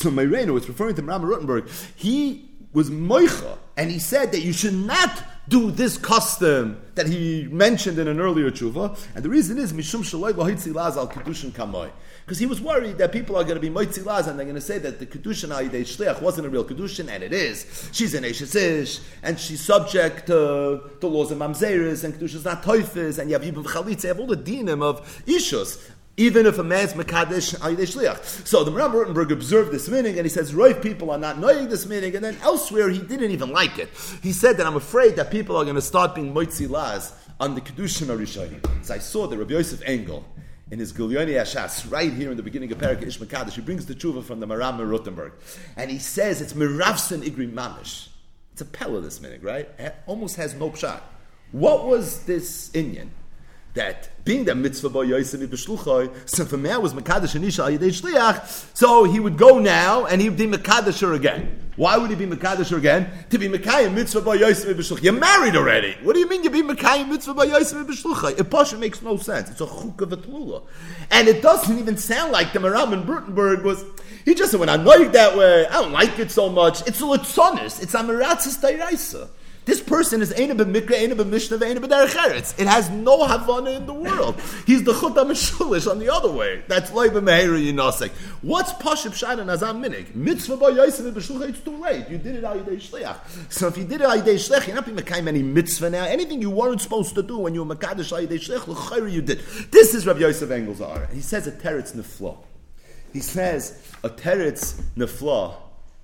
Mayrenu, 0.10 0.58
it's 0.58 0.70
referring 0.70 0.96
to 0.96 1.02
Rama 1.02 1.28
Rutenberg. 1.28 1.70
He 1.98 2.50
was 2.72 2.90
moicha, 2.90 3.58
and 3.76 3.92
he 3.92 4.00
said 4.00 4.32
that 4.32 4.40
you 4.40 4.54
should 4.54 4.74
not 4.74 5.22
do 5.50 5.70
this 5.72 5.98
custom 5.98 6.80
that 6.94 7.08
he 7.08 7.48
mentioned 7.52 8.00
in 8.00 8.08
an 8.08 8.20
earlier 8.22 8.52
tshuva. 8.52 8.98
And 9.16 9.26
the 9.26 9.30
reason 9.30 9.58
is 9.58 9.74
mishum 9.74 10.02
shaloi 10.02 10.32
lahitzi 10.34 10.74
laz 10.74 10.96
al 10.98 11.10
kiddushin 11.10 11.52
kamoi. 11.52 11.92
Because 12.26 12.40
he 12.40 12.48
was 12.48 12.60
worried 12.60 12.98
that 12.98 13.12
people 13.12 13.36
are 13.36 13.44
going 13.44 13.56
to 13.56 13.62
be 13.62 13.70
moitzi 13.70 14.04
laz 14.04 14.28
and 14.28 14.40
they're 14.40 14.48
going 14.48 14.56
to 14.56 14.62
say 14.62 14.80
that 14.80 14.98
the 14.98 15.06
kiddushin 15.06 15.52
al 15.52 15.62
yidei 15.62 15.82
shliach 15.82 16.24
wasn't 16.24 16.48
a 16.48 16.50
real 16.50 16.66
kiddushin, 16.66 17.08
and 17.08 17.24
it 17.24 17.32
is. 17.32 17.90
She's 17.92 18.16
an 18.16 18.24
eshes 18.24 18.56
ish, 18.56 19.00
and 19.22 19.40
she's 19.40 19.62
subject 19.62 20.26
to 20.28 20.82
the 21.00 21.08
laws 21.08 21.32
of 21.32 21.38
mamzeris, 21.38 22.04
and 22.04 22.16
kiddushin 22.16 22.36
is 22.36 22.46
not 22.46 22.64
toifis, 22.64 23.20
and 23.20 23.30
you 23.30 23.38
have 23.38 23.44
yibum 23.44 23.64
v'chalitza, 23.64 24.04
you 24.04 24.08
have 24.10 24.20
all 24.20 24.28
the 24.28 24.38
dinim 24.38 24.82
of 24.82 25.24
ishus 25.26 25.92
even 26.18 26.46
if 26.46 26.58
a 26.58 26.64
man's 26.64 26.94
Mekadesh 26.94 27.58
Shliach. 27.60 28.48
So 28.48 28.64
the 28.64 28.72
Maram 28.72 28.94
Rutenberg 28.94 29.32
observed 29.32 29.72
this 29.72 29.90
meaning, 29.90 30.18
and 30.18 30.26
he 30.26 30.30
says, 30.30 30.54
Roiv 30.54 30.82
people 30.82 31.12
are 31.12 31.18
not 31.18 31.40
knowing 31.40 31.68
this 31.68 31.86
meaning, 31.86 32.16
and 32.16 32.24
then 32.24 32.38
elsewhere 32.42 32.90
he 32.90 33.00
didn't 33.00 33.32
even 33.32 33.52
like 33.52 33.78
it. 33.78 33.90
He 34.24 34.32
said 34.32 34.58
that 34.58 34.66
I'm 34.66 34.78
afraid 34.78 35.18
that 35.18 35.30
people 35.30 35.58
are 35.58 35.64
going 35.64 35.76
to 35.76 35.82
start 35.82 36.16
being 36.16 36.34
Moitzi 36.34 36.70
Laz 36.70 37.14
on 37.40 37.54
the 37.56 37.62
Kedushin 37.62 38.08
Arishonim. 38.08 38.86
So 38.86 38.94
I 38.94 39.00
saw 39.00 39.28
the 39.28 39.38
Rabbi 39.38 39.56
Yosef 39.56 39.82
Engel, 39.86 40.24
in 40.72 40.80
his 40.80 40.92
Gilyoni 40.94 41.34
Ashas, 41.40 41.92
right 41.92 42.12
here 42.12 42.32
in 42.32 42.38
the 42.38 42.44
beginning 42.44 42.72
of 42.72 42.80
Parak 42.80 43.06
Ish 43.06 43.20
Mekadesh, 43.20 43.54
he 43.54 43.62
brings 43.62 43.86
the 43.86 43.94
tshuva 43.94 44.24
from 44.24 44.40
the 44.40 44.48
Maram 44.48 44.80
Rutenberg. 44.80 45.34
And 45.76 45.92
he 45.92 46.00
says 46.00 46.42
it's 46.42 46.54
Miravsin 46.54 47.22
Igri 47.22 47.52
Mamish. 47.52 48.10
It's 48.54 48.62
a 48.62 48.66
pella, 48.66 49.02
this 49.02 49.22
meaning, 49.22 49.42
right? 49.42 49.70
It 49.78 49.96
almost 50.08 50.38
has 50.38 50.56
no 50.56 50.72
pshat. 50.72 51.02
What 51.52 51.86
was 51.86 52.24
this 52.24 52.74
Indian? 52.74 53.12
That 53.76 54.10
being 54.26 54.46
the 54.46 54.56
mitzvah 54.56 54.90
by 54.90 55.04
Yosef 55.04 55.40
b'shluchoi, 55.42 56.12
so 56.28 56.44
a 56.44 56.58
man 56.58 56.82
was 56.82 56.94
mekadosh 56.94 57.36
and 57.36 57.46
isha 57.46 57.62
ayidei 57.62 57.92
shliach, 57.92 58.76
so 58.76 59.04
he 59.04 59.20
would 59.20 59.38
go 59.38 59.60
now 59.60 60.06
and 60.06 60.20
he 60.20 60.30
would 60.30 60.38
be 60.38 60.48
mekadosh 60.48 61.14
again. 61.14 61.62
Why 61.76 61.98
would 61.98 62.10
he 62.10 62.16
be 62.16 62.26
mekadosh 62.26 62.76
again? 62.76 63.12
To 63.30 63.38
be 63.38 63.50
mekayim 63.50 63.94
mitzvah 63.94 64.22
by 64.22 64.36
Yosef 64.36 64.76
b'shluchoi. 64.76 65.04
You're 65.04 65.14
married 65.14 65.56
already. 65.56 65.96
What 66.02 66.14
do 66.14 66.20
you 66.20 66.28
mean 66.28 66.44
you 66.44 66.50
be 66.50 66.64
mekayim 66.64 67.10
mitzvah 67.10 67.34
by 67.34 67.44
Yosef 67.44 67.86
b'shluchoi? 67.86 68.40
It 68.40 68.50
pasha 68.50 68.78
makes 68.78 69.02
no 69.02 69.18
sense. 69.18 69.52
It's 69.52 69.62
a 69.62 69.68
chuk 69.68 70.02
of 70.02 70.14
a 70.14 70.62
and 71.12 71.28
it 71.28 71.42
doesn't 71.42 71.78
even 71.78 71.98
sound 71.98 72.32
like 72.32 72.54
the 72.54 72.60
Maram 72.60 72.94
in 72.94 73.04
Brutenberg 73.04 73.64
was. 73.64 73.84
He 74.24 74.34
just 74.34 74.52
said, 74.52 74.60
when 74.60 74.70
I 74.70 74.78
know 74.78 74.96
you 74.96 75.10
that 75.10 75.38
way, 75.38 75.68
I 75.68 75.82
don't 75.82 75.92
like 75.92 76.18
it 76.18 76.32
so 76.32 76.50
much. 76.50 76.82
It's 76.88 77.00
a 77.00 77.04
litzonis. 77.04 77.84
It's 77.84 77.94
a 77.94 78.00
miratzis 78.00 78.58
tayraisa. 78.60 79.30
This 79.66 79.82
person 79.82 80.22
is 80.22 80.32
Eina 80.32 80.52
b'mikra, 80.52 80.92
Eina 80.92 81.14
b'mishnah, 81.14 81.58
Eina 81.58 81.78
b'derech 81.78 82.60
It 82.60 82.68
has 82.68 82.92
no 82.92 83.26
Havana 83.26 83.72
in 83.72 83.88
the 83.88 83.94
world. 83.94 84.40
He's 84.68 84.84
the 84.84 84.94
Chut 84.94 85.16
HaMeshulish 85.16 85.90
on 85.90 85.98
the 85.98 86.14
other 86.14 86.32
way. 86.32 86.64
That's 86.68 86.92
Loi 86.94 87.10
b'meheru 87.10 87.74
yinosek. 87.74 88.12
What's 88.44 88.74
Pashib 88.74 89.14
Shana 89.14 89.44
Nazam 89.44 89.84
Minik? 89.84 90.14
Mitzvah 90.14 90.58
by 90.58 90.70
Yosef 90.70 91.12
b'shlucha, 91.16 91.50
it's 91.50 91.62
too 91.62 91.76
late. 91.78 92.08
You 92.10 92.20
did 92.20 92.36
it 92.36 92.44
al 92.44 92.58
Yidei 92.58 92.78
Shliach. 92.78 93.52
So 93.52 93.68
if 93.68 93.76
you 93.76 93.86
did 93.86 94.02
it 94.02 94.04
al 94.04 94.22
Yidei 94.22 94.36
Shliach, 94.36 94.68
you're 94.68 94.76
not 94.76 94.86
being 94.86 94.98
Mekayim 94.98 95.28
any 95.28 95.42
mitzvah 95.42 95.90
now. 95.90 96.06
Anything 96.06 96.44
you 96.44 96.52
weren't 96.52 96.82
supposed 96.82 97.16
to 97.16 97.24
do 97.24 97.40
when 97.40 97.56
you 97.56 97.64
were 97.64 97.76
Mekadosh 97.76 98.12
al 98.12 98.20
Yidei 98.26 98.38
Shliach, 98.38 98.68
l'chayr 98.68 99.12
you 99.12 99.24
did. 99.24 99.40
This 99.72 99.96
is 99.96 100.06
Rabbi 100.06 100.20
Yosef 100.20 100.52
Engel's 100.52 100.80
Ara. 100.80 101.08
He 101.12 101.22
says 101.22 101.48
a 101.48 101.52
teretz 101.52 101.96
nefla. 101.96 102.38
He 103.12 103.20
says 103.20 103.82
a 104.04 104.10
teretz 104.10 104.80
nefla 104.96 105.56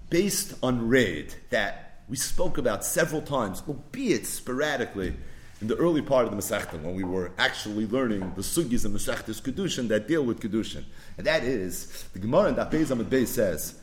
based 0.10 0.56
on 0.64 0.88
raid 0.88 1.36
that 1.52 1.91
we 2.12 2.18
spoke 2.18 2.58
about 2.58 2.84
several 2.84 3.22
times, 3.22 3.64
albeit 3.70 4.28
sporadically, 4.28 5.16
in 5.62 5.68
the 5.68 5.78
early 5.78 6.02
part 6.02 6.26
of 6.26 6.32
the 6.32 6.36
Masechta, 6.36 6.74
when 6.82 6.94
we 6.94 7.06
were 7.06 7.32
actually 7.38 7.88
learning 7.88 8.34
the 8.36 8.42
sugis 8.42 8.84
of 8.84 8.92
Masechta's 8.92 9.40
Kedushin 9.40 9.88
that 9.88 10.10
deal 10.10 10.22
with 10.22 10.42
Kedushin. 10.42 10.84
And 11.18 11.26
that 11.26 11.44
is, 11.44 12.10
the 12.12 12.20
Gemara 12.20 12.50
in 12.50 12.56
Dapez 12.56 12.92
Amid 12.92 13.28
says 13.30 13.80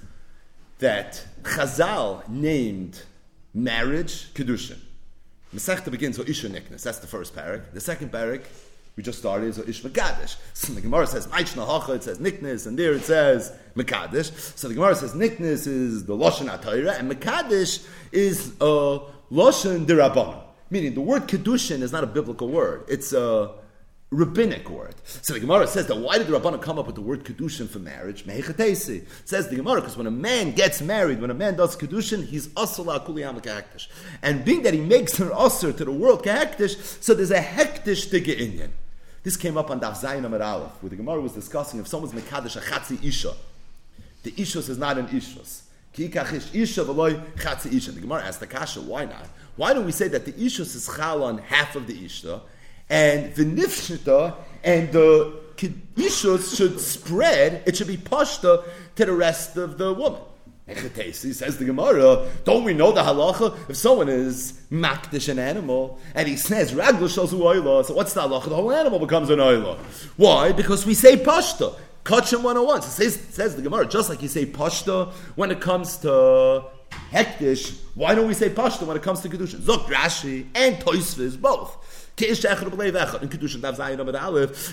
that 0.79 1.25
Chazal 1.43 2.29
named 2.29 3.03
marriage 3.55 4.35
Kedushin. 4.35 4.79
Masechta 5.55 5.91
begins 5.91 6.19
with 6.19 6.29
Isha 6.29 6.51
Niknas, 6.51 6.83
that's 6.83 6.99
the 6.99 7.07
first 7.07 7.35
parak. 7.35 7.73
The 7.73 7.81
second 7.81 8.13
parak, 8.13 8.45
we 8.99 9.05
just 9.05 9.21
started 9.21 9.47
is 9.47 9.59
Ish 9.59 9.85
Mekadesh. 9.85 10.35
So 10.55 10.73
the 10.73 10.81
Gemara 10.81 11.07
says 11.07 11.29
Maichna 11.29 11.65
Hacha, 11.65 11.93
it 11.93 12.03
says 12.03 12.19
Niknis, 12.19 12.67
and 12.67 12.77
there 12.77 12.95
it 12.95 13.03
says 13.03 13.53
Mekadesh. 13.77 14.33
So 14.59 14.67
the 14.67 14.75
Gemara 14.75 14.97
says 14.97 15.13
Niknis 15.13 15.69
is 15.69 16.05
the 16.05 16.15
Lashon 16.15 16.51
HaTorah, 16.51 16.99
and 16.99 17.09
Mekadesh 17.09 17.87
is 18.11 18.49
a 18.61 18.99
Lashon 19.31 19.87
Dirabban. 19.87 20.43
Meaning 20.71 20.95
the 20.95 21.01
word 21.01 21.29
Kedushin 21.29 21.83
is 21.83 21.93
not 21.93 22.03
a 22.03 22.09
biblical 22.09 22.49
word, 22.49 22.87
it's 22.89 23.13
a 23.13 23.53
rabbinic 24.11 24.69
word. 24.69 24.97
So 25.05 25.35
the 25.35 25.41
Gemara 25.41 25.69
says 25.69 25.87
that 25.87 25.97
why 25.97 26.19
did 26.19 26.27
the 26.27 26.37
Rabbanah 26.37 26.61
come 26.61 26.81
up 26.81 26.87
with 26.87 26.97
the 26.97 27.01
word 27.01 27.23
Kedushin 27.23 27.69
for 27.69 27.79
marriage? 27.79 28.25
Mehechatesi. 28.25 29.07
Says 29.27 29.49
the 29.49 29.55
Gemara, 29.55 29.81
because 29.81 29.97
when 29.97 30.09
a 30.09 30.11
man 30.11 30.51
gets 30.51 30.83
married, 30.83 31.21
when 31.21 31.31
a 31.31 31.35
man 31.35 31.55
does 31.55 31.77
Kedushin, 31.77 32.27
he's 32.27 32.49
asala 32.49 33.07
kuliyam 33.07 33.41
kahektish. 33.41 33.87
And 34.23 34.45
being 34.45 34.63
that 34.63 34.75
he 34.75 34.81
makes 34.81 35.21
an 35.21 35.31
usher 35.33 35.73
to 35.73 35.85
the 35.85 35.93
world 35.93 36.25
kahektish, 36.25 37.01
so 37.01 37.15
there's 37.15 37.31
a 37.31 37.41
hektish 37.41 38.11
to 38.11 38.19
get. 38.19 38.41
This 39.23 39.37
came 39.37 39.57
up 39.57 39.71
on 39.71 39.81
Daf 39.81 40.01
Zayin 40.01 40.25
Amar 40.25 40.43
Aleph, 40.43 40.83
where 40.83 40.91
the 40.91 40.97
Gemara 40.97 41.21
was 41.21 41.33
discussing 41.33 41.81
if 41.81 41.89
someone's 41.89 42.13
Mekadesh 42.13 42.57
a 42.57 43.07
Isha. 43.07 43.35
The 44.23 44.33
Ishus 44.33 44.69
is 44.69 44.79
not 44.79 44.99
an 44.99 45.09
Ishus. 45.09 45.63
Kikachish 45.99 46.55
isha 46.55 46.85
v'loy 46.85 47.21
chatzi 47.37 47.75
isha. 47.75 47.93
The 47.93 48.01
Gemara 48.01 48.23
asks 48.23 48.39
the 48.39 48.47
kasha, 48.47 48.81
why 48.81 49.05
not? 49.05 49.27
Why 49.57 49.75
don't 49.75 49.85
we 49.85 49.93
say 49.93 50.07
that 50.09 50.25
the 50.25 50.33
ishus 50.33 50.77
is 50.77 50.89
chal 50.97 51.25
on 51.25 51.39
half 51.39 51.75
of 51.75 51.89
the 51.89 51.95
ishta, 51.95 52.41
and 52.89 53.35
the 53.35 53.45
nifshita 53.45 54.37
and 54.63 54.93
the 54.93 55.35
ishus 55.97 56.57
should 56.57 56.79
spread, 56.79 57.65
it 57.67 57.77
should 57.77 57.89
be 57.89 57.97
pashta 57.97 58.63
to 58.95 59.05
the 59.05 59.13
rest 59.13 59.57
of 59.57 59.79
the 59.79 59.93
woman. 59.93 60.21
He 60.69 61.13
says 61.13 61.57
the 61.57 61.65
Gemara, 61.65 62.29
don't 62.45 62.63
we 62.63 62.75
know 62.75 62.93
the 62.93 63.01
halacha? 63.03 63.71
If 63.71 63.77
someone 63.77 64.11
is 64.11 64.61
makdish 64.71 65.31
an 65.31 65.39
animal, 65.39 65.99
and 66.15 66.29
he 66.29 66.37
says, 66.37 66.73
ragla 66.73 67.09
shalzu 67.09 67.41
oila, 67.41 67.87
so 67.87 67.95
what's 67.95 68.13
the 68.13 68.21
halacha? 68.21 68.51
The 68.51 68.55
whole 68.55 68.73
animal 68.73 68.99
becomes 68.99 69.31
an 69.31 69.39
oila. 69.39 69.79
Why? 70.17 70.53
Because 70.53 70.85
we 70.85 70.93
say 70.93 71.17
pashta. 71.17 71.75
Kachim 72.05 72.43
101. 72.43 72.83
So 72.83 72.89
says, 72.89 73.19
says 73.31 73.57
the 73.57 73.63
Gemara, 73.63 73.87
just 73.87 74.11
like 74.11 74.21
you 74.23 74.29
say 74.29 74.45
pashta 74.45 75.11
when 75.37 75.51
it 75.51 75.61
comes 75.61 75.97
to 75.99 76.65
hektish, 77.13 77.79
why 77.95 78.15
don't 78.15 78.29
we 78.29 78.35
say 78.35 78.51
pashta 78.51 78.87
when 78.87 78.97
it 78.97 79.03
comes 79.03 79.21
to 79.21 79.29
kedushin? 79.29 79.61
Zok 79.61 79.87
Rashi 79.87 80.47
and 80.55 80.77
Toisviz 80.77 81.41
both 81.41 81.77
in 82.27 83.29
Kedushin, 83.29 83.61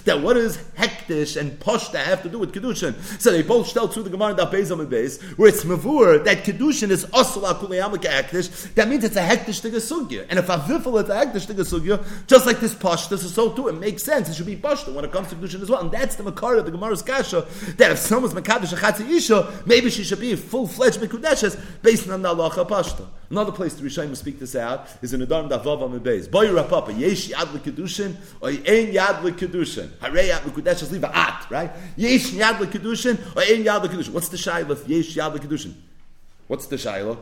that 0.06 0.22
what 0.22 0.34
does 0.34 0.58
Hektish 0.58 1.38
and 1.38 1.60
Poshta 1.60 1.98
have 1.98 2.24
to 2.24 2.30
do 2.30 2.39
with 2.39 2.54
Kedushin? 2.54 2.96
So 3.22 3.32
they 3.32 3.41
both 3.41 3.74
tell 3.74 3.88
through 3.88 4.04
the 4.04 4.10
Gemara 4.10 4.34
that 4.34 4.52
Bezam 4.52 4.80
and 4.80 4.89
Beis, 4.91 5.22
where 5.38 5.50
it's 5.50 5.64
Mavur, 5.64 6.24
that 6.24 6.43
Kedushin 6.43 6.89
is 6.89 7.06
Asala 7.06 7.56
Kuleyamaka 7.60 8.10
Hektish, 8.10 8.74
that 8.76 8.88
means 8.88 9.04
it's 9.04 9.16
a 9.16 9.22
Hektish 9.22 9.62
to 9.62 9.70
Gesugya. 9.70 10.26
And 10.30 10.39
if 10.39 10.50
a 10.50 10.58
Vifel 10.58 11.04
is 11.04 11.10
a 11.10 11.16
Hektish 11.16 11.48
to 11.48 11.54
Gesugya, 11.54 12.04
just 12.28 12.46
like 12.46 12.60
this 12.60 12.74
Poshta, 12.74 13.18
so 13.18 13.28
so 13.28 13.52
too, 13.52 13.68
it 13.68 13.74
makes 13.74 14.04
sense. 14.04 14.30
It 14.30 14.36
should 14.36 14.46
be 14.46 14.56
Poshta 14.56 14.93
when 14.93 15.06
it 15.06 15.12
comes 15.12 15.30
to 15.30 15.36
Kedushin 15.36 15.62
as 15.62 15.70
well. 15.70 15.82
And 15.82 15.91
that's 15.91 16.16
the 16.16 16.24
Makar 16.24 16.58
of 16.58 16.66
the 16.66 16.72
Gemara's 16.72 17.02
Kasha, 17.02 17.46
that 17.78 17.91
if 17.91 18.00
someone's 18.00 18.34
Makadosh 18.34 18.74
Achatzi 18.74 19.10
Isha, 19.10 19.64
maybe 19.66 19.89
she 19.89 20.04
should 20.04 20.20
be 20.20 20.36
full-fledged 20.36 21.00
Mekudeshes 21.00 21.60
based 21.82 22.10
on 22.10 22.22
the 22.22 22.30
Allah 22.30 22.50
Pashta. 22.50 23.06
Another 23.30 23.52
place 23.52 23.74
to 23.74 23.84
Rishayim 23.84 24.16
speak 24.16 24.39
this 24.39 24.56
out 24.56 24.88
is 25.02 25.14
in 25.14 25.20
the 25.20 25.28
Dharm 25.28 25.50
Davav 25.50 25.84
Amid 25.84 26.04
Boy 26.32 26.48
Rapapa, 26.48 26.98
Yesh 26.98 27.32
Yad 27.36 27.54
L'Kedushin, 27.54 28.16
or 28.42 28.50
Ein 28.50 28.94
Yad 28.94 29.24
L'Kedushin. 29.24 29.90
Harei 30.00 30.30
Yad 30.30 30.46
L'Kedushin, 30.46 30.92
leave 30.92 31.04
a 31.04 31.16
at, 31.16 31.46
right? 31.50 31.72
Yesh 31.96 32.32
Yad 32.32 32.60
L'Kedushin, 32.60 33.20
or 33.36 33.42
Ein 33.42 33.64
Yad 33.64 33.84
L'Kedushin. 33.84 34.12
What's 34.12 34.30
the 34.30 34.38
Shaila 34.38 34.70
of 34.70 34.88
Yesh 34.88 35.16
Yad 35.16 35.34
L'Kedushin? 35.34 35.74
What's 36.48 36.68
the 36.68 36.76
Shaila? 36.78 37.18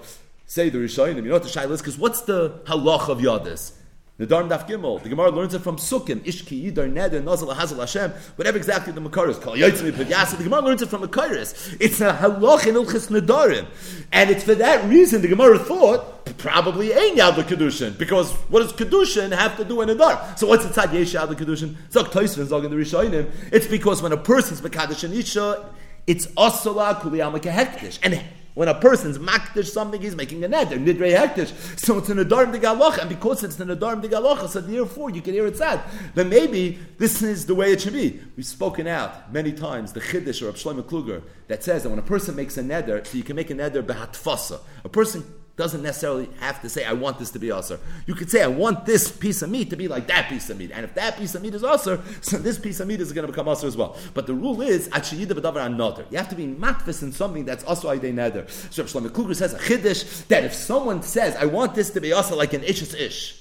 Say 0.45 0.69
the 0.69 0.77
Rishayim, 0.77 1.15
you 1.15 1.21
know 1.23 1.33
what 1.33 1.43
the 1.43 1.49
Shaila 1.49 1.71
is? 1.71 1.81
Because 1.81 1.97
what's 1.97 2.21
the 2.21 2.59
halach 2.65 3.09
of 3.09 3.19
Yadis? 3.19 3.71
The 4.17 4.27
Darm 4.27 4.47
Daf 4.47 4.67
Gimel. 4.69 5.01
The 5.01 5.09
Gemara 5.09 5.31
learns 5.31 5.55
it 5.55 5.63
from 5.63 5.77
Sukkim. 5.77 6.19
Ishki 6.19 6.71
Yidar 6.71 6.87
Neder 6.87 7.23
Nazal 7.23 7.51
Hazal 7.51 7.79
Hashem. 7.79 8.11
Whatever 8.35 8.57
exactly 8.57 8.93
the 8.93 9.01
Makar 9.01 9.27
is 9.27 9.39
called. 9.39 9.57
The 9.57 10.43
Gemara 10.43 10.61
learns 10.61 10.83
it 10.83 10.89
from 10.89 11.01
Makaris. 11.01 11.75
It's 11.79 11.99
a 11.99 12.13
halach 12.13 12.67
in 12.67 12.75
Ilchis 12.75 13.09
Nedarim. 13.09 13.65
And 14.11 14.29
it's 14.29 14.43
for 14.43 14.53
that 14.53 14.87
reason 14.87 15.23
the 15.23 15.27
Gemara 15.27 15.57
thought 15.57 16.37
probably 16.37 16.91
ain't 16.91 17.17
Yad 17.17 17.35
the 17.37 17.43
Kedushin. 17.43 17.97
Because 17.97 18.31
what 18.49 18.59
does 18.59 18.71
Kedushin 18.73 19.35
have 19.35 19.57
to 19.57 19.65
do 19.65 19.81
in 19.81 19.89
a 19.89 19.95
Nedar? 19.95 20.37
So 20.37 20.45
what's 20.45 20.63
inside 20.63 20.93
Yesh 20.93 21.15
Yad 21.15 21.29
Kedushin? 21.29 21.75
Zog 21.91 22.11
Toysvin, 22.11 22.45
Zog 22.45 22.65
in 22.65 22.69
the 22.69 22.77
Rishonim. 22.77 23.31
It's 23.51 23.65
because 23.65 24.03
when 24.03 24.11
a 24.11 24.17
person's 24.17 24.61
Mekadosh 24.61 25.03
and 25.05 25.15
Isha, 25.15 25.65
it's 26.05 26.27
Asala 26.27 27.01
Kuliyama 27.01 27.39
Kehektish. 27.39 27.97
And 28.03 28.21
when 28.53 28.67
a 28.67 28.75
person's 28.75 29.17
makdish 29.17 29.65
something, 29.65 30.01
he's 30.01 30.15
making 30.15 30.43
a 30.43 30.49
neder, 30.49 30.83
nidrei 30.83 31.17
hektish. 31.17 31.79
So 31.79 31.97
it's 31.97 32.09
an 32.09 32.17
adarm 32.17 32.51
de 32.51 32.59
galocha, 32.59 32.99
and 32.99 33.09
because 33.09 33.43
it's 33.43 33.59
an 33.59 33.69
adarm 33.69 34.01
de 34.01 34.09
galocha, 34.09 34.47
so 34.47 34.61
therefore 34.61 35.09
you 35.09 35.21
can 35.21 35.33
hear 35.33 35.47
it 35.47 35.57
said. 35.57 35.81
Then 36.13 36.29
maybe 36.29 36.77
this 36.97 37.21
is 37.21 37.45
the 37.45 37.55
way 37.55 37.71
it 37.71 37.81
should 37.81 37.93
be. 37.93 38.19
We've 38.35 38.45
spoken 38.45 38.87
out 38.87 39.33
many 39.33 39.51
times 39.51 39.93
the 39.93 40.01
chiddush 40.01 40.41
or 40.41 40.53
Shlomo 40.53 40.83
Kluger 40.83 41.23
that 41.47 41.63
says 41.63 41.83
that 41.83 41.89
when 41.89 41.99
a 41.99 42.03
person 42.03 42.35
makes 42.35 42.57
a 42.57 42.63
neder, 42.63 43.05
so 43.05 43.17
you 43.17 43.23
can 43.23 43.35
make 43.35 43.49
a 43.49 43.55
neder 43.55 43.81
behatfasa. 43.81 44.59
A 44.83 44.89
person 44.89 45.23
doesn't 45.55 45.83
necessarily 45.83 46.27
have 46.39 46.61
to 46.61 46.69
say, 46.69 46.83
I 46.83 46.93
want 46.93 47.19
this 47.19 47.29
to 47.31 47.39
be 47.39 47.51
usher. 47.51 47.79
You 48.07 48.15
could 48.15 48.31
say, 48.31 48.41
I 48.41 48.47
want 48.47 48.87
this 48.87 49.11
piece 49.11 49.43
of 49.43 49.51
meat 49.51 49.69
to 49.69 49.75
be 49.75 49.87
like 49.87 50.07
that 50.07 50.27
piece 50.27 50.49
of 50.49 50.57
meat. 50.57 50.71
And 50.73 50.83
if 50.83 50.95
that 50.95 51.15
piece 51.17 51.35
of 51.35 51.43
meat 51.43 51.53
is 51.53 51.63
usher, 51.63 52.01
so 52.21 52.37
this 52.37 52.57
piece 52.57 52.79
of 52.79 52.87
meat 52.87 52.99
is 52.99 53.11
going 53.11 53.27
to 53.27 53.31
become 53.31 53.47
usher 53.47 53.67
as 53.67 53.77
well. 53.77 53.95
But 54.15 54.25
the 54.25 54.33
rule 54.33 54.61
is, 54.61 54.87
another. 54.87 56.05
You 56.09 56.17
have 56.17 56.29
to 56.29 56.35
be 56.35 56.47
matfis 56.47 57.03
in 57.03 57.11
something 57.11 57.45
that's 57.45 57.63
also 57.65 57.89
a 57.89 57.97
neder. 57.97 58.49
So 58.71 58.83
Shlomo 58.83 59.09
Kluger 59.09 59.35
says, 59.35 59.53
a 59.53 59.59
chiddush, 59.59 60.27
that 60.27 60.43
if 60.43 60.53
someone 60.53 61.03
says, 61.03 61.35
I 61.35 61.45
want 61.45 61.75
this 61.75 61.91
to 61.91 62.01
be 62.01 62.13
usher 62.13 62.35
like 62.35 62.53
an 62.53 62.63
ish's 62.63 62.95
ish, 62.95 63.39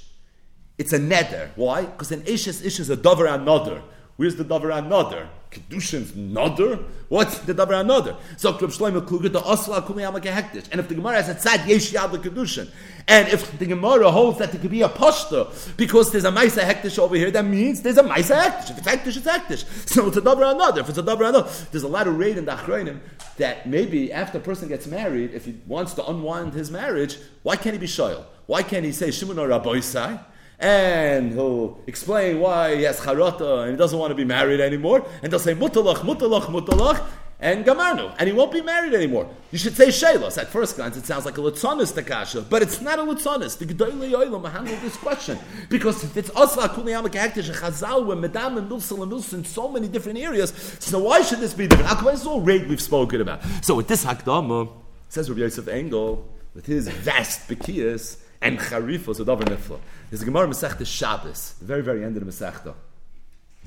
it's 0.76 0.92
a 0.92 0.98
neder. 0.98 1.48
Why? 1.56 1.86
Because 1.86 2.12
an 2.12 2.24
ish's 2.26 2.62
ish 2.62 2.78
is 2.78 2.90
a 2.90 2.96
dover 2.96 3.26
another. 3.26 3.82
Where's 4.16 4.36
the 4.36 4.44
davar 4.44 4.76
another? 4.76 5.28
Kedushin's 5.52 6.16
nother? 6.16 6.78
What's 7.08 7.38
the 7.40 7.54
davar 7.54 7.80
another? 7.80 8.16
So 8.38 8.52
Reb 8.52 8.70
Shlomo 8.70 9.06
Kluger 9.06 9.30
the 9.30 9.40
Asla 9.40 9.86
Kumi 9.86 10.02
Hektish. 10.02 10.68
And 10.72 10.80
if 10.80 10.88
the 10.88 10.94
Gemara 10.94 11.22
has 11.22 11.28
a 11.28 11.34
tzad 11.34 11.66
yesh 11.66 11.92
yad 11.92 12.10
kedushin, 12.10 12.70
and 13.06 13.28
if 13.28 13.58
the 13.58 13.66
Gemara 13.66 14.10
holds 14.10 14.38
that 14.38 14.54
it 14.54 14.60
could 14.60 14.70
be 14.70 14.82
a 14.82 14.88
pashta 14.88 15.76
because 15.76 16.10
there's 16.10 16.24
a 16.24 16.30
Maisa 16.30 16.62
Hektish 16.62 16.98
over 16.98 17.14
here, 17.14 17.30
that 17.30 17.44
means 17.44 17.82
there's 17.82 17.98
a 17.98 18.02
Maisa 18.02 18.40
Hektish. 18.40 18.70
If 18.70 18.78
it's 18.78 18.88
Hektish, 18.88 19.16
it's 19.16 19.26
Hektish. 19.26 19.88
So 19.92 20.08
it's 20.08 20.16
a 20.16 20.22
davar 20.22 20.54
another. 20.54 20.80
If 20.80 20.88
it's 20.88 20.98
a 20.98 21.02
davar 21.02 21.28
another, 21.28 21.50
there's 21.70 21.84
a 21.84 21.88
lot 21.88 22.06
of 22.08 22.16
raid 22.16 22.38
in 22.38 22.46
the 22.46 22.52
Achronim 22.52 23.00
that 23.36 23.68
maybe 23.68 24.12
after 24.12 24.38
a 24.38 24.40
person 24.40 24.68
gets 24.68 24.86
married, 24.86 25.32
if 25.34 25.44
he 25.44 25.56
wants 25.66 25.94
to 25.94 26.06
unwind 26.06 26.54
his 26.54 26.70
marriage, 26.70 27.18
why 27.42 27.56
can't 27.56 27.74
he 27.74 27.78
be 27.78 27.86
shoyal? 27.86 28.24
Why 28.46 28.62
can't 28.62 28.84
he 28.84 28.92
say 28.92 29.10
Shimon 29.10 29.38
or 29.38 29.48
Rabboisai? 29.48 30.24
And 30.62 31.32
he'll 31.32 31.80
explain 31.88 32.38
why 32.38 32.76
he 32.76 32.84
has 32.84 33.00
charata 33.00 33.62
and 33.62 33.72
he 33.72 33.76
doesn't 33.76 33.98
want 33.98 34.12
to 34.12 34.14
be 34.14 34.24
married 34.24 34.60
anymore, 34.60 35.04
and 35.22 35.32
they'll 35.32 35.40
say 35.40 35.54
mutalach, 35.54 35.96
mutalach, 35.96 36.44
mutalach, 36.44 37.04
and 37.40 37.64
gamarnu, 37.64 38.14
and 38.20 38.28
he 38.28 38.32
won't 38.32 38.52
be 38.52 38.62
married 38.62 38.94
anymore. 38.94 39.28
You 39.50 39.58
should 39.58 39.76
say 39.76 39.88
shelos. 39.88 40.38
At 40.38 40.46
first 40.46 40.76
glance, 40.76 40.96
it 40.96 41.04
sounds 41.04 41.24
like 41.24 41.36
a 41.36 41.40
litzonis 41.40 41.92
takasha, 41.92 42.48
but 42.48 42.62
it's 42.62 42.80
not 42.80 43.00
a 43.00 43.02
litzonis. 43.02 43.58
The 43.58 43.66
gedolei 43.66 44.12
oilam 44.12 44.48
handle 44.48 44.76
this 44.76 44.96
question 44.96 45.36
because 45.68 46.04
if 46.04 46.16
it's 46.16 46.30
asla 46.30 46.68
kuliyama 46.68 47.08
hektish 47.08 47.48
and 47.48 47.56
chazal 47.56 48.06
with 48.06 48.18
medam 48.18 48.58
and 48.58 48.70
milsal 48.70 49.02
and 49.02 49.12
in 49.12 49.44
so 49.44 49.68
many 49.68 49.88
different 49.88 50.20
areas, 50.20 50.50
so 50.78 51.00
why 51.00 51.22
should 51.22 51.40
this 51.40 51.54
be 51.54 51.66
different? 51.66 51.90
Akbar 51.90 52.12
is 52.12 52.24
all 52.24 52.40
rate 52.40 52.68
we've 52.68 52.80
spoken 52.80 53.20
about. 53.20 53.42
So 53.62 53.74
with 53.74 53.88
this 53.88 54.04
hakdama, 54.04 54.70
says 55.08 55.28
Rabbi 55.28 55.40
Yosef 55.40 55.66
Engel 55.66 56.24
with 56.54 56.66
his 56.66 56.86
vast 56.86 57.48
bekias 57.48 58.18
and 58.42 58.58
charifos 58.58 59.20
of 59.20 59.26
davar 59.28 59.44
nifla. 59.44 59.78
There's 60.10 60.22
a 60.22 60.24
Gemara 60.24 60.48
Masechta 60.48 60.84
Shabbos, 60.84 61.54
the 61.60 61.64
very, 61.64 61.82
very 61.82 62.04
end 62.04 62.16
of 62.16 62.24
the 62.26 62.30
Masechta. 62.30 62.74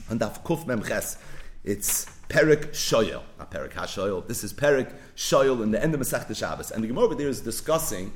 And 0.09 0.19
Daf 0.19 0.43
Kuf 0.43 0.67
Mem 0.67 0.83
Ches, 0.83 1.17
it's 1.63 2.05
Perik 2.29 2.71
Shoyel, 2.71 3.23
not 3.39 3.49
Perik 3.49 3.71
HaShoyel. 3.71 4.27
This 4.27 4.43
is 4.43 4.53
Perik 4.53 4.93
Shoyel 5.15 5.63
in 5.63 5.71
the 5.71 5.81
end 5.81 5.95
of 5.95 6.01
Masechta 6.01 6.35
Shabbos. 6.35 6.71
And 6.71 6.83
the 6.83 6.87
Gemara 6.87 7.05
over 7.05 7.15
there 7.15 7.29
is 7.29 7.41
discussing 7.41 8.11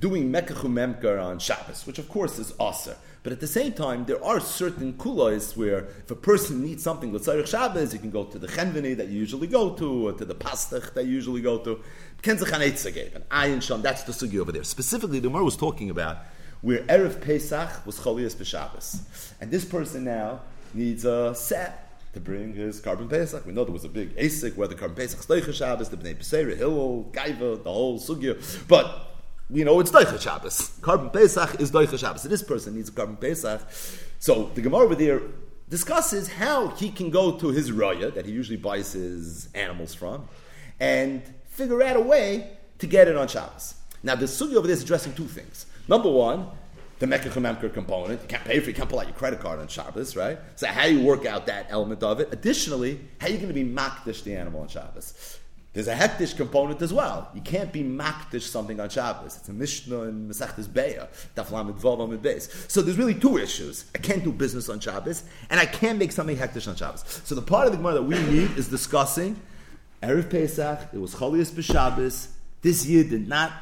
doing 0.00 0.30
Mekachu 0.32 0.66
Memker 0.66 1.22
on 1.22 1.38
Shabbos, 1.38 1.86
which 1.86 1.98
of 1.98 2.08
course 2.08 2.38
is 2.38 2.52
Aser. 2.60 2.96
But 3.22 3.32
at 3.32 3.40
the 3.40 3.46
same 3.46 3.72
time, 3.72 4.06
there 4.06 4.22
are 4.24 4.40
certain 4.40 4.94
kulois 4.94 5.54
where 5.54 5.80
if 5.98 6.10
a 6.10 6.14
person 6.14 6.62
needs 6.62 6.82
something 6.82 7.12
with 7.12 7.26
Tzarech 7.26 7.46
Shabbos, 7.46 7.92
you 7.92 7.98
can 7.98 8.10
go 8.10 8.24
to 8.24 8.38
the 8.38 8.46
Chenveni 8.46 8.96
that 8.96 9.08
you 9.08 9.18
usually 9.18 9.46
go 9.46 9.74
to, 9.74 10.08
or 10.08 10.12
to 10.14 10.24
the 10.24 10.34
Pastach 10.34 10.94
that 10.94 11.04
you 11.04 11.12
usually 11.12 11.42
go 11.42 11.58
to. 11.58 11.80
Kenzach 12.22 12.52
and 12.52 13.24
Ayin 13.30 13.62
Sham, 13.62 13.82
that's 13.82 14.04
the 14.04 14.12
sugi 14.12 14.38
over 14.40 14.52
there. 14.52 14.64
Specifically, 14.64 15.20
the 15.20 15.28
Gemara 15.28 15.44
was 15.44 15.56
talking 15.56 15.90
about 15.90 16.18
where 16.62 16.78
Erev 16.84 17.20
Pesach 17.20 17.84
was 17.84 18.00
Cholias 18.00 18.34
B'Shabbos. 18.34 19.32
And 19.40 19.50
this 19.50 19.66
person 19.66 20.04
now 20.04 20.40
needs 20.72 21.04
a 21.04 21.34
set 21.34 21.86
to 22.14 22.20
bring 22.20 22.54
his 22.54 22.80
korban 22.80 23.08
Pesach. 23.08 23.44
We 23.44 23.52
know 23.52 23.64
there 23.64 23.72
was 23.72 23.84
a 23.84 23.88
big 23.88 24.16
Asik 24.16 24.56
where 24.56 24.68
the 24.68 24.74
korban 24.74 24.96
Pesach 24.96 25.20
Steicha 25.20 25.52
Shabbos, 25.52 25.90
the 25.90 25.96
Bnei 25.96 26.16
Pesera, 26.16 26.56
Hillel, 26.56 27.10
Gaiva, 27.12 27.62
the 27.62 27.70
whole 27.70 28.00
Sugya. 28.00 28.66
But 28.66 29.09
we 29.50 29.64
know 29.64 29.80
it's 29.80 29.90
Deicha 29.90 30.20
Shabbos. 30.20 30.78
Korban 30.80 31.12
Pesach 31.12 31.60
is 31.60 31.70
Deicha 31.70 31.98
Shabbos. 31.98 32.22
So 32.22 32.28
this 32.28 32.42
person 32.42 32.76
needs 32.76 32.88
a 32.88 32.92
korban 32.92 33.20
Pesach. 33.20 33.60
So 34.18 34.50
the 34.54 34.60
Gemara 34.60 34.84
over 34.84 34.94
there 34.94 35.22
discusses 35.68 36.28
how 36.28 36.68
he 36.68 36.90
can 36.90 37.10
go 37.10 37.36
to 37.38 37.48
his 37.48 37.70
raya 37.70 38.14
that 38.14 38.26
he 38.26 38.32
usually 38.32 38.56
buys 38.56 38.92
his 38.92 39.48
animals 39.54 39.94
from 39.94 40.28
and 40.78 41.22
figure 41.48 41.82
out 41.82 41.96
a 41.96 42.00
way 42.00 42.56
to 42.78 42.86
get 42.86 43.08
it 43.08 43.16
on 43.16 43.28
Shabbos. 43.28 43.74
Now 44.02 44.14
the 44.14 44.26
Sugya 44.26 44.56
over 44.56 44.66
there 44.66 44.74
is 44.74 44.82
addressing 44.82 45.14
two 45.14 45.26
things. 45.26 45.66
Number 45.88 46.10
one, 46.10 46.46
the 47.00 47.06
Mekach 47.06 47.72
component. 47.72 48.20
You 48.22 48.28
can't 48.28 48.44
pay 48.44 48.60
for 48.60 48.64
it, 48.64 48.68
you 48.68 48.74
can't 48.74 48.88
pull 48.88 49.00
out 49.00 49.06
your 49.06 49.16
credit 49.16 49.40
card 49.40 49.58
on 49.58 49.68
Shabbos, 49.68 50.16
right? 50.16 50.38
So 50.56 50.66
how 50.66 50.84
you 50.84 51.02
work 51.02 51.26
out 51.26 51.46
that 51.46 51.66
element 51.70 52.02
of 52.02 52.20
it. 52.20 52.28
Additionally, 52.30 53.00
how 53.18 53.26
are 53.26 53.30
you 53.30 53.38
going 53.38 53.48
to 53.48 53.54
be 53.54 53.64
makdish 53.64 54.22
the 54.22 54.36
animal 54.36 54.60
on 54.60 54.68
Shabbos? 54.68 55.39
There's 55.72 55.86
a 55.86 55.94
hektish 55.94 56.36
component 56.36 56.82
as 56.82 56.92
well. 56.92 57.28
You 57.32 57.40
can't 57.40 57.72
be 57.72 57.84
makdish 57.84 58.42
something 58.42 58.80
on 58.80 58.88
Shabbos. 58.88 59.36
It's 59.36 59.48
a 59.48 59.52
Mishnah 59.52 60.02
in 60.02 60.28
Masechtas 60.28 60.66
Beya, 60.66 61.06
Daflam 61.36 61.72
Vavam 61.78 62.18
Beis. 62.18 62.68
So 62.68 62.82
there's 62.82 62.98
really 62.98 63.14
two 63.14 63.38
issues. 63.38 63.84
I 63.94 63.98
can't 63.98 64.24
do 64.24 64.32
business 64.32 64.68
on 64.68 64.80
Shabbos, 64.80 65.22
and 65.48 65.60
I 65.60 65.66
can't 65.66 65.98
make 65.98 66.10
something 66.10 66.36
hektish 66.36 66.66
on 66.66 66.74
Shabbos. 66.74 67.22
So 67.24 67.36
the 67.36 67.42
part 67.42 67.66
of 67.66 67.72
the 67.72 67.78
Gemara 67.78 67.94
that 67.94 68.02
we 68.02 68.18
need 68.18 68.56
is 68.58 68.66
discussing 68.66 69.36
Erev 70.02 70.30
Pesach, 70.30 70.88
it 70.92 70.98
was 70.98 71.14
Cholias 71.14 71.52
B'Shabbos. 71.52 72.28
This 72.62 72.86
year 72.86 73.04
did 73.04 73.28
not 73.28 73.52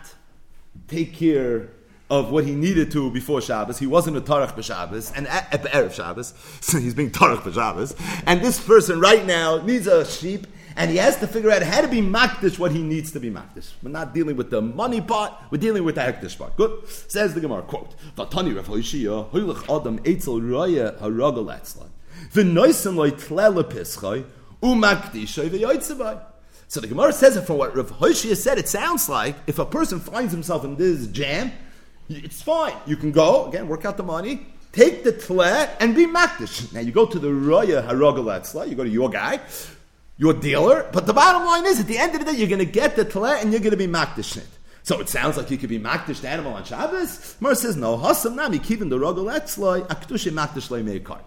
take 0.86 1.12
care 1.12 1.68
of 2.10 2.30
what 2.30 2.44
he 2.44 2.54
needed 2.54 2.90
to 2.92 3.10
before 3.10 3.40
Shabbos. 3.40 3.78
He 3.78 3.86
wasn't 3.86 4.16
a 4.16 4.20
Tarach 4.20 4.54
b'Shabbos, 4.54 5.12
and 5.14 5.26
at, 5.28 5.52
at 5.52 5.62
the 5.62 5.68
Erev 5.68 5.92
Shabbos, 5.92 6.32
so 6.60 6.78
he's 6.78 6.94
being 6.94 7.10
Tarach 7.10 7.42
b'Shabbos. 7.42 7.94
And 8.26 8.40
this 8.40 8.64
person 8.64 9.00
right 9.00 9.26
now 9.26 9.58
needs 9.58 9.86
a 9.86 10.06
sheep, 10.06 10.46
and 10.78 10.90
he 10.92 10.96
has 10.96 11.16
to 11.16 11.26
figure 11.26 11.50
out 11.50 11.60
how 11.60 11.80
to 11.80 11.88
be 11.88 12.00
makdish 12.00 12.56
what 12.56 12.70
he 12.70 12.80
needs 12.80 13.10
to 13.10 13.18
be 13.18 13.30
makdish. 13.30 13.72
We're 13.82 13.90
not 13.90 14.14
dealing 14.14 14.36
with 14.36 14.50
the 14.50 14.62
money 14.62 15.00
part, 15.00 15.32
we're 15.50 15.58
dealing 15.58 15.82
with 15.82 15.96
the 15.96 16.02
hektish 16.02 16.38
part. 16.38 16.56
Good. 16.56 16.88
Says 16.88 17.34
the 17.34 17.40
Gemara, 17.40 17.62
quote, 17.62 17.96
Vatani 18.16 18.56
Adam 18.56 19.98
Raya. 19.98 20.94
So 26.68 26.80
the 26.80 26.86
Gemara 26.86 27.12
says 27.12 27.36
it 27.36 27.42
from 27.42 27.58
what 27.58 27.74
Rav 27.74 27.90
Hoshia 27.98 28.36
said, 28.36 28.58
it 28.58 28.68
sounds 28.68 29.08
like 29.08 29.34
if 29.48 29.58
a 29.58 29.66
person 29.66 29.98
finds 29.98 30.32
himself 30.32 30.64
in 30.64 30.76
this 30.76 31.08
jam, 31.08 31.50
it's 32.08 32.40
fine. 32.40 32.76
You 32.86 32.96
can 32.96 33.10
go, 33.10 33.46
again, 33.46 33.66
work 33.66 33.84
out 33.84 33.96
the 33.96 34.04
money, 34.04 34.46
take 34.70 35.02
the 35.02 35.10
tle 35.10 35.42
and 35.42 35.96
be 35.96 36.06
makdish. 36.06 36.72
Now 36.72 36.78
you 36.80 36.92
go 36.92 37.04
to 37.04 37.18
the 37.18 37.34
roya 37.34 37.82
harogal 37.82 38.68
you 38.68 38.76
go 38.76 38.84
to 38.84 38.90
your 38.90 39.10
guy, 39.10 39.40
your 40.18 40.34
dealer, 40.34 40.88
but 40.92 41.06
the 41.06 41.14
bottom 41.14 41.46
line 41.46 41.64
is, 41.64 41.80
at 41.80 41.86
the 41.86 41.96
end 41.96 42.14
of 42.14 42.24
the 42.24 42.32
day, 42.32 42.36
you're 42.36 42.48
going 42.48 42.58
to 42.58 42.64
get 42.64 42.96
the 42.96 43.04
tle 43.04 43.26
and 43.26 43.52
you're 43.52 43.60
going 43.60 43.70
to 43.70 43.76
be 43.76 43.86
makdish 43.86 44.36
it. 44.36 44.48
So 44.82 45.00
it 45.00 45.08
sounds 45.08 45.36
like 45.36 45.50
you 45.50 45.58
could 45.58 45.68
be 45.68 45.78
makdish 45.78 46.20
the 46.20 46.28
animal 46.28 46.54
on 46.54 46.64
Shabbos. 46.64 47.36
Mar 47.40 47.54
says 47.54 47.76
no. 47.76 47.96
Hasam 47.96 48.34
nami 48.34 48.58
kivin 48.58 48.90
the 48.90 48.98
rogal 48.98 49.32
etzloi 49.32 49.86
aktushe 49.86 50.32
makdish 50.32 50.68
meikar. 50.82 51.20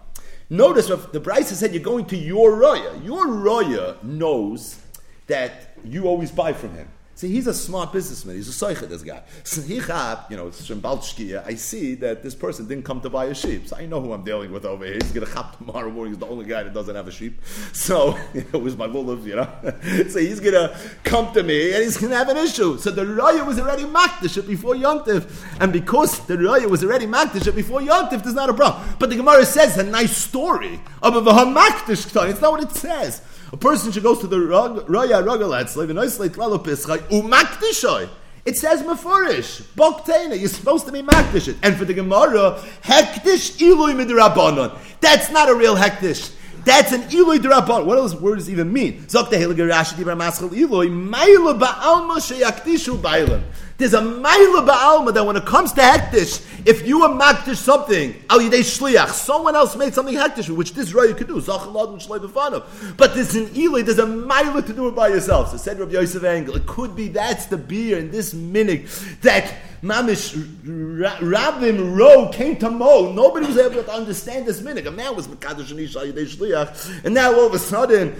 Notice 0.49 0.87
the 1.11 1.19
Bryce 1.19 1.57
said 1.57 1.73
you're 1.73 1.81
going 1.81 2.05
to 2.05 2.17
your 2.17 2.55
roya. 2.55 2.99
Your 3.01 3.27
roya 3.27 3.95
knows 4.03 4.81
that 5.27 5.77
you 5.85 6.05
always 6.05 6.29
buy 6.31 6.51
from 6.51 6.73
him. 6.73 6.89
See, 7.21 7.29
he's 7.29 7.45
a 7.45 7.53
smart 7.53 7.93
businessman. 7.93 8.35
He's 8.35 8.49
a 8.49 8.65
soicha, 8.65 8.89
this 8.89 9.03
guy. 9.03 9.21
So 9.43 9.61
he 9.61 9.75
you 9.75 9.81
know, 9.81 10.47
Shembalchkia, 10.47 11.45
I 11.45 11.53
see 11.53 11.93
that 11.93 12.23
this 12.23 12.33
person 12.33 12.67
didn't 12.67 12.83
come 12.83 12.99
to 13.01 13.11
buy 13.11 13.25
a 13.25 13.35
sheep. 13.35 13.67
So 13.67 13.75
I 13.77 13.85
know 13.85 14.01
who 14.01 14.11
I'm 14.11 14.23
dealing 14.23 14.51
with 14.51 14.65
over 14.65 14.83
here. 14.85 14.95
He's 14.95 15.11
going 15.11 15.27
to 15.27 15.31
chop 15.31 15.55
tomorrow 15.59 15.91
morning. 15.91 16.13
He's 16.13 16.19
the 16.19 16.25
only 16.25 16.45
guy 16.45 16.63
that 16.63 16.73
doesn't 16.73 16.95
have 16.95 17.07
a 17.07 17.11
sheep. 17.11 17.39
So 17.73 18.17
it 18.33 18.51
was 18.53 18.75
my 18.75 18.87
lulav, 18.87 19.23
you 19.23 19.35
know. 19.35 19.47
so 20.09 20.17
he's 20.17 20.39
going 20.39 20.55
to 20.55 20.75
come 21.03 21.31
to 21.35 21.43
me 21.43 21.73
and 21.73 21.83
he's 21.83 21.95
going 21.95 22.09
to 22.09 22.17
have 22.17 22.29
an 22.29 22.37
issue. 22.37 22.79
So 22.79 22.89
the 22.89 23.05
raya 23.05 23.45
was 23.45 23.59
already 23.59 23.83
makdish 23.83 24.43
before 24.47 24.73
Yontif. 24.73 25.29
And 25.59 25.71
because 25.71 26.25
the 26.25 26.37
raya 26.37 26.67
was 26.67 26.83
already 26.83 27.05
makdish 27.05 27.53
before 27.53 27.81
Yontif, 27.81 28.23
there's 28.23 28.33
not 28.33 28.49
a 28.49 28.53
problem. 28.55 28.95
But 28.97 29.11
the 29.11 29.17
Gemara 29.17 29.45
says 29.45 29.77
a 29.77 29.83
nice 29.83 30.17
story 30.17 30.81
of 31.03 31.15
a 31.15 31.21
makdish 31.21 32.29
It's 32.31 32.41
not 32.41 32.51
what 32.51 32.63
it 32.63 32.71
says. 32.71 33.21
A 33.53 33.57
person 33.57 33.91
should 33.91 34.03
go 34.03 34.15
to 34.15 34.27
the 34.27 34.37
Raya 34.37 35.23
Ragalatzle, 35.23 35.85
the 35.85 35.93
nice 35.93 36.19
late 36.19 36.33
Lalopischai, 36.33 36.99
Umakdishoy. 37.09 38.07
It 38.45 38.57
says 38.57 38.81
Mefurish, 38.81 39.61
Boktena, 39.75 40.39
you're 40.39 40.49
supposed 40.49 40.87
to 40.87 40.91
be 40.91 41.03
Makdish 41.03 41.55
And 41.61 41.75
for 41.75 41.85
the 41.85 41.93
Gemara, 41.93 42.59
Hektish 42.83 43.59
Ilui 43.59 43.93
Midrabanon. 43.93 44.75
That's 44.99 45.29
not 45.29 45.49
a 45.49 45.53
real 45.53 45.75
Hektish. 45.75 46.33
That's 46.63 46.91
an 46.91 47.01
Eloi 47.03 47.39
Drabon. 47.39 47.85
What 47.85 47.95
does 47.95 48.15
words 48.15 48.49
even 48.49 48.71
mean? 48.71 49.03
Zok 49.05 49.31
the 49.31 49.35
Heliger 49.35 49.69
Dibra 49.69 50.15
Maschel 50.15 50.55
Eloi, 50.55 50.87
Maila 50.87 51.59
Ba'alma 51.59 52.17
Sheyaktishu 52.17 52.97
Bailam. 52.97 53.41
There's 53.81 53.95
a 53.95 53.99
Maila 53.99 54.67
Ba'alma 54.67 55.11
that 55.15 55.25
when 55.25 55.35
it 55.35 55.45
comes 55.47 55.73
to 55.73 55.81
Hektish, 55.81 56.67
if 56.67 56.87
you 56.87 57.01
are 57.01 57.09
Maktish 57.09 57.55
something, 57.55 58.13
Al 58.29 58.37
Yidei 58.37 58.59
Shliach, 58.59 59.09
someone 59.09 59.55
else 59.55 59.75
made 59.75 59.95
something 59.95 60.13
Hektish, 60.13 60.55
which 60.55 60.75
this 60.75 60.93
Raya 60.93 61.17
could 61.17 61.25
do, 61.25 61.41
Zachalad 61.41 61.91
which 61.91 62.05
Befanav. 62.05 62.95
But 62.95 63.15
there's 63.15 63.33
an 63.33 63.49
Eloi, 63.55 63.81
there's 63.81 63.97
a 63.97 64.05
Maila 64.05 64.63
to 64.67 64.73
do 64.73 64.87
it 64.87 64.91
by 64.95 65.07
yourself. 65.07 65.49
So 65.49 65.57
said 65.57 65.79
Rabbi 65.79 65.93
Yosef 65.93 66.23
Engel, 66.23 66.57
it 66.57 66.67
could 66.67 66.95
be 66.95 67.07
that's 67.07 67.47
the 67.47 67.57
beer 67.57 67.97
in 67.97 68.11
this 68.11 68.35
minig 68.35 68.87
that 69.21 69.51
Mamish 69.81 70.37
Rabim 70.63 71.97
Ro 71.97 72.29
came 72.29 72.57
to 72.57 72.69
Mo. 72.69 73.11
Nobody 73.13 73.47
was 73.47 73.57
able 73.57 73.81
to 73.83 73.91
understand 73.91 74.45
this 74.45 74.61
minute. 74.61 74.85
A 74.85 74.91
man 74.91 75.15
was 75.15 75.27
Mekadosh 75.27 75.73
Anisha 75.73 76.13
Yidei 76.13 76.27
Shliach, 76.27 77.03
and 77.03 77.15
now 77.15 77.33
all 77.33 77.47
of 77.47 77.55
a 77.55 77.59
sudden. 77.59 78.15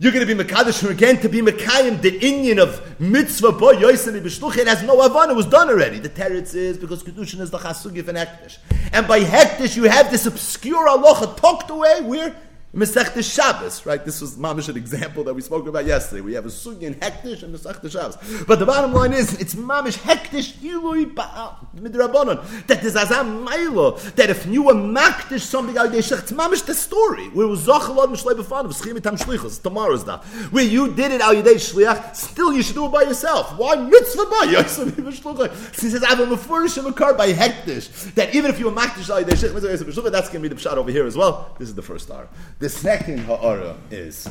You're 0.00 0.12
going 0.12 0.24
to 0.24 0.32
be 0.32 0.40
Mekadosh 0.44 0.88
again 0.88 1.20
to 1.22 1.28
be 1.28 1.40
Mekayim, 1.40 2.00
the 2.00 2.24
Indian 2.24 2.60
of 2.60 3.00
mitzvah 3.00 3.50
boy 3.50 3.74
Yosemi 3.74 4.22
B'shluch. 4.22 4.56
It 4.56 4.68
has 4.68 4.80
no 4.84 5.04
Avon, 5.04 5.28
it 5.28 5.34
was 5.34 5.46
done 5.46 5.68
already. 5.68 5.98
The 5.98 6.08
teretz 6.08 6.54
is 6.54 6.78
because 6.78 7.02
Kedushin 7.02 7.40
is 7.40 7.50
the 7.50 7.58
Chasugif 7.58 8.06
and 8.06 8.16
Hektish. 8.16 8.58
And 8.92 9.08
by 9.08 9.18
Hektish, 9.18 9.76
you 9.76 9.84
have 9.84 10.12
this 10.12 10.24
obscure 10.24 10.86
aloha 10.86 11.34
tucked 11.34 11.70
away 11.70 12.02
where 12.02 12.36
Masech 12.74 13.34
Shabbos, 13.34 13.86
right? 13.86 14.04
This 14.04 14.20
was 14.20 14.36
mamish 14.36 14.68
an 14.68 14.76
example 14.76 15.24
that 15.24 15.32
we 15.32 15.40
spoke 15.40 15.66
about 15.66 15.86
yesterday. 15.86 16.20
We 16.20 16.34
have 16.34 16.44
a 16.44 16.50
sugi 16.50 16.82
in 16.82 16.96
hektish 16.96 17.42
and 17.42 17.54
Masech 17.54 17.90
Shabbos. 17.90 18.44
But 18.44 18.58
the 18.58 18.66
bottom 18.66 18.92
line 18.92 19.14
is, 19.14 19.40
it's 19.40 19.54
mamish 19.54 19.96
hektish 19.96 20.52
ilui 20.58 21.14
midrabanon. 21.14 22.66
That 22.66 22.82
there's 22.82 22.94
azam 22.94 23.46
mailo. 23.46 23.98
That 24.16 24.28
if 24.28 24.44
you 24.44 24.64
were 24.64 24.74
maktish 24.74 25.40
something 25.40 25.78
out 25.78 25.92
there, 25.92 26.00
it's 26.00 26.10
mamish 26.10 26.66
the 26.66 26.74
story. 26.74 27.28
Where 27.30 27.46
was 27.46 27.66
zachalad 27.66 28.08
mishlei 28.08 28.34
b'fanav 28.34 28.74
schimitam 28.74 29.18
shlichus. 29.18 29.62
Tomorrow's 29.62 30.04
that. 30.04 30.22
Where 30.52 30.64
you 30.64 30.92
did 30.92 31.12
it 31.12 31.22
al 31.22 31.34
yidei 31.34 31.54
shliach, 31.54 32.14
still 32.16 32.52
you 32.52 32.62
should 32.62 32.74
do 32.74 32.84
it 32.84 32.92
by 32.92 33.02
yourself. 33.04 33.56
Why 33.56 33.76
mitzvah 33.76 34.26
by 34.26 34.46
yourself? 34.50 34.94
He 35.78 35.90
says, 35.90 36.02
I 36.02 36.10
have 36.10 36.20
a 36.20 36.26
mefurish 36.26 36.86
a 36.86 36.92
car 36.92 37.14
by 37.14 37.32
hektish. 37.32 38.14
That 38.14 38.34
even 38.34 38.50
if 38.50 38.58
you 38.58 38.66
were 38.66 38.72
maktish 38.72 39.08
al 39.08 39.24
yidei 39.24 39.30
shliach, 39.30 40.12
that's 40.12 40.28
going 40.28 40.42
to 40.42 40.48
be 40.48 40.54
the 40.54 40.60
pshat 40.60 40.76
over 40.76 40.90
here 40.90 41.06
as 41.06 41.16
well. 41.16 41.56
This 41.58 41.70
is 41.70 41.74
the 41.74 41.82
first 41.82 42.04
star. 42.04 42.28
The 42.58 42.68
second 42.68 43.20
ha'ara 43.20 43.76
is 43.88 44.28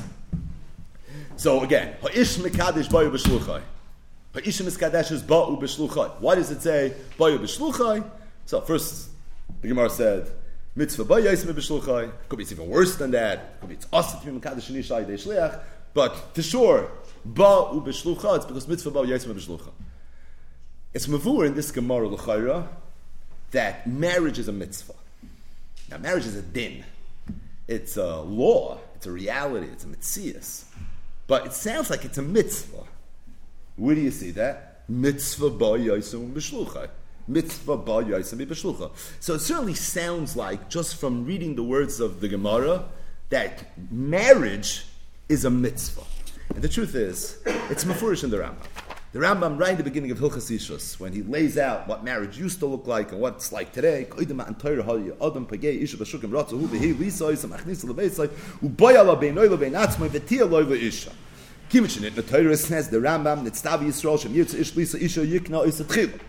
so 1.38 1.64
again 1.64 1.96
ha'ish 2.02 2.38
mekadesh 2.38 2.90
bayu 2.90 3.10
b'shluchai 3.10 3.62
ha'ish 4.34 4.62
mekadesh 4.62 5.14
is 5.14 5.24
ba'u 5.24 5.58
b'shluchai. 5.58 6.20
Why 6.20 6.36
does 6.36 6.52
it 6.52 6.62
say 6.62 6.94
bayu 7.18 7.40
b'shluchai? 7.40 8.04
So 8.46 8.60
first 8.60 9.12
the 9.62 9.70
Gemara 9.70 9.90
said 9.90 10.30
mitzvah 10.76 11.06
bayu 11.06 11.32
yisme 11.32 11.54
b'shluchai. 11.54 12.12
Could 12.28 12.36
be 12.36 12.44
it's 12.44 12.52
even 12.52 12.68
worse 12.68 12.98
than 12.98 13.12
that. 13.12 13.62
Could 13.62 13.70
be 13.70 13.76
it's 13.76 13.86
asit 13.86 14.22
to 14.24 14.28
mekadesh 14.28 14.70
nishai 14.72 15.06
shliach. 15.06 15.62
But 15.94 16.36
to 16.36 16.44
sure 16.44 16.92
ba'u 17.26 17.82
b'shluchai. 17.82 18.36
It's 18.36 18.46
because 18.46 18.68
mitzvah 18.68 18.92
bayu 18.92 19.08
yisme 19.08 19.36
b'shluchai. 19.36 19.72
It's 20.94 21.08
mavur 21.08 21.48
in 21.48 21.56
this 21.56 21.72
Gemara 21.72 22.10
l'chayra 22.10 22.68
that 23.52 23.88
marriage 23.88 24.38
is 24.38 24.50
a 24.50 24.52
mitzvah. 24.52 24.96
Now 25.90 26.00
marriage 26.00 26.26
is 26.26 26.36
a 26.36 26.42
din 26.42 26.84
it's 27.68 27.98
a 27.98 28.22
law, 28.22 28.80
it's 28.96 29.06
a 29.06 29.12
reality, 29.12 29.68
it's 29.68 29.84
a 29.84 29.88
mitzias. 29.88 30.66
But 31.28 31.46
it 31.46 31.54
sounds 31.54 31.90
like 31.90 32.06
it's 32.06 32.18
a 32.18 32.22
mitzvah. 32.22 32.84
Where 33.76 33.96
do 33.96 34.02
you 34.02 34.12
see 34.12 34.32
that? 34.32 34.84
Mitzvah 34.88 35.50
ba 35.50 35.66
yosem 35.66 36.32
b'shlucha. 36.32 36.90
Mitzvah 37.28 37.78
ba 37.78 38.04
yosem 38.04 38.46
b'shlucha. 38.46 38.92
So 39.20 39.34
it 39.34 39.40
certainly 39.40 39.74
sounds 39.74 40.36
like, 40.38 40.70
just 40.70 40.96
from 40.96 41.26
reading 41.26 41.56
the 41.56 41.64
words 41.64 42.00
of 42.00 42.22
the 42.22 42.30
Gemara, 42.30 42.86
that 43.30 43.78
marriage 43.92 44.86
is 45.28 45.44
a 45.44 45.50
mitzvah. 45.50 46.04
And 46.56 46.62
the 46.62 46.70
truth 46.70 46.96
is, 46.96 47.40
it's 47.46 47.84
mafurish 47.84 48.24
in 48.24 48.30
the 48.30 48.38
Rambam. 48.38 48.56
The 49.18 49.24
Rambam, 49.24 49.60
right 49.60 49.72
in 49.72 49.78
the 49.78 49.84
beginning 49.84 50.12
of 50.12 50.20
Hilchas 50.20 50.52
Ishus, 50.56 51.00
when 51.00 51.12
he 51.12 51.24
lays 51.24 51.58
out 51.58 51.88
what 51.88 52.04
marriage 52.04 52.38
used 52.38 52.60
to 52.60 52.68
look 52.68 52.86
like 52.86 53.12
and 53.12 53.20
what 53.20 53.34
it's 53.34 53.52
like 53.52 53.74
today. 53.74 54.06
Kimichin 54.12 54.44
it, 62.04 62.28
Torah 62.28 62.58
says 62.58 62.90
the 62.90 62.98
Rambam, 62.98 63.44
Netztavi 63.44 63.88
Yisrael, 63.88 64.22
Shem 64.22 64.36
Yirtz 64.36 64.54
Ish 64.54 64.78
Isha 64.78 65.22
Yikna 65.22 65.66
Isa 65.68 65.84
Tchila. 65.84 66.20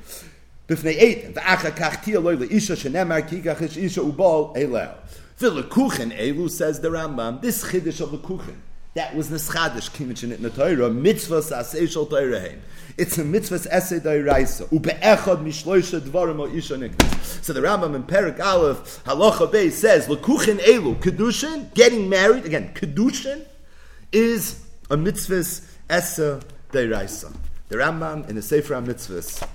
Bifnei 0.66 0.96
Eight, 0.98 1.34
V'acha 1.34 1.70
Kach 1.72 2.02
Tia 2.02 2.18
Loy 2.18 2.36
Isha 2.36 2.72
Shenemar 2.72 3.28
Kikach 3.28 3.60
Ish 3.60 3.76
Isha 3.76 4.00
Ubal 4.00 4.56
Eleo. 4.56 4.94
V'lekuchen 5.38 6.18
Elu, 6.18 6.48
says 6.48 6.80
the 6.80 6.88
Rambam, 6.88 7.42
this 7.42 7.62
Chiddush 7.64 8.00
of 8.00 8.12
the 8.12 8.18
Kuchen, 8.18 8.56
that 8.98 9.14
was 9.14 9.30
Neschadish 9.30 9.92
Kimichin 9.92 10.34
in 10.34 10.42
the 10.42 10.50
Torah, 10.50 10.90
mitzvah 10.90 11.38
Sasei 11.38 11.88
Shal 11.88 12.04
Torah. 12.04 12.50
It's 12.96 13.16
a 13.16 13.24
mitzvah's 13.24 13.68
essay 13.68 14.00
dairaisa. 14.00 14.66
Ube'echad 14.70 15.44
mishloisha 15.44 16.00
dvarim 16.00 16.40
o 16.40 16.52
isha 16.52 16.74
niknas. 16.74 17.44
So 17.44 17.52
the 17.52 17.60
Rambam 17.60 17.94
in 17.94 18.02
Perik 18.02 18.40
Aleph, 18.40 19.04
Halacha 19.04 19.52
Bey 19.52 19.70
says, 19.70 20.08
Lekuchin 20.08 20.58
elu, 20.58 20.96
Kedushin, 20.96 21.72
getting 21.74 22.08
married, 22.08 22.44
again, 22.44 22.74
Kedushin, 22.74 23.46
is 24.10 24.66
a 24.90 24.96
mitzvah's 24.96 25.78
essay 25.88 26.40
dairaisa. 26.72 27.32
The 27.68 27.76
Rambam 27.76 28.28
in 28.28 28.34
the 28.34 28.42
Sefer 28.42 28.74
HaMitzvahs, 28.74 29.46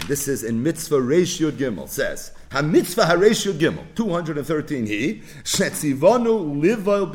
and 0.00 0.08
this 0.08 0.26
is 0.26 0.42
in 0.42 0.64
Mitzvah 0.64 1.00
Ratio 1.00 1.52
Gimel, 1.52 1.88
says, 1.88 2.32
HaMitzvah 2.50 3.04
HaRatio 3.04 3.52
Gimel, 3.52 3.84
213 3.94 4.86
he, 4.86 5.22
Shetzivonu 5.44 6.60
livoil 6.60 7.12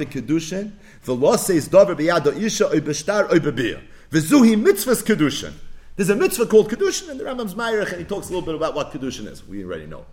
bekedushin, 1.05 1.21
law 1.21 1.35
says 1.35 1.67
dover 1.67 1.95
biyado 1.95 2.35
isha 2.35 2.67
oi 2.67 2.79
b'shtar 2.79 3.31
oi 3.31 3.39
b'bir. 3.39 3.81
Mitzvahs 4.11 5.03
kedushin. 5.03 5.53
There's 5.95 6.09
a 6.09 6.15
mitzvah 6.15 6.47
called 6.47 6.69
Kedushin, 6.69 7.09
and 7.09 7.17
the 7.17 7.23
Rambam's 7.23 7.55
Ma'irich, 7.55 7.91
and 7.91 7.99
he 7.99 8.03
talks 8.03 8.27
a 8.27 8.29
little 8.29 8.45
bit 8.45 8.53
about 8.53 8.75
what 8.75 8.91
Kedushin 8.91 9.27
is. 9.27 9.47
We 9.47 9.63
already 9.63 9.85
know. 9.85 10.05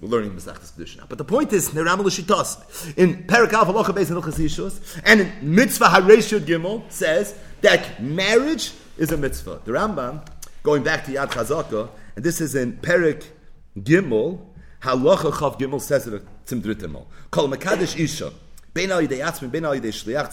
We're 0.00 0.08
learning 0.08 0.32
Masechtas 0.32 0.72
Kedushin 0.76 0.96
now. 0.98 1.04
But 1.08 1.18
the 1.18 1.24
point 1.24 1.52
is, 1.52 1.70
Neram 1.70 2.00
L'shitos, 2.00 2.96
in 2.98 3.22
Perak 3.22 3.52
Alpha 3.52 3.72
Locha 3.72 3.94
Beis 3.94 4.10
and 4.10 4.20
Yishus, 4.20 5.00
and 5.04 5.20
in 5.20 5.32
Mitzvah 5.54 5.84
Hareshut 5.84 6.40
Gimel, 6.40 6.82
says 6.90 7.36
that 7.60 8.02
marriage 8.02 8.72
is 8.98 9.12
a 9.12 9.16
mitzvah. 9.16 9.60
The 9.64 9.70
Rambam, 9.70 10.26
going 10.64 10.82
back 10.82 11.04
to 11.04 11.12
Yad 11.12 11.30
Chazaka, 11.30 11.88
and 12.16 12.24
this 12.24 12.40
is 12.40 12.56
in 12.56 12.78
Perak 12.78 13.22
Gimel, 13.78 14.40
Halacha 14.80 15.30
Chav 15.30 15.56
Gimel 15.56 15.80
says 15.80 16.08
it, 16.08 16.20
Tzim 16.46 16.62
Drittimel. 16.62 17.06
Kol 17.30 17.48
Mekadesh 17.48 17.96
Isha, 17.96 18.32
Bein 18.74 18.88
shliach, 18.88 20.32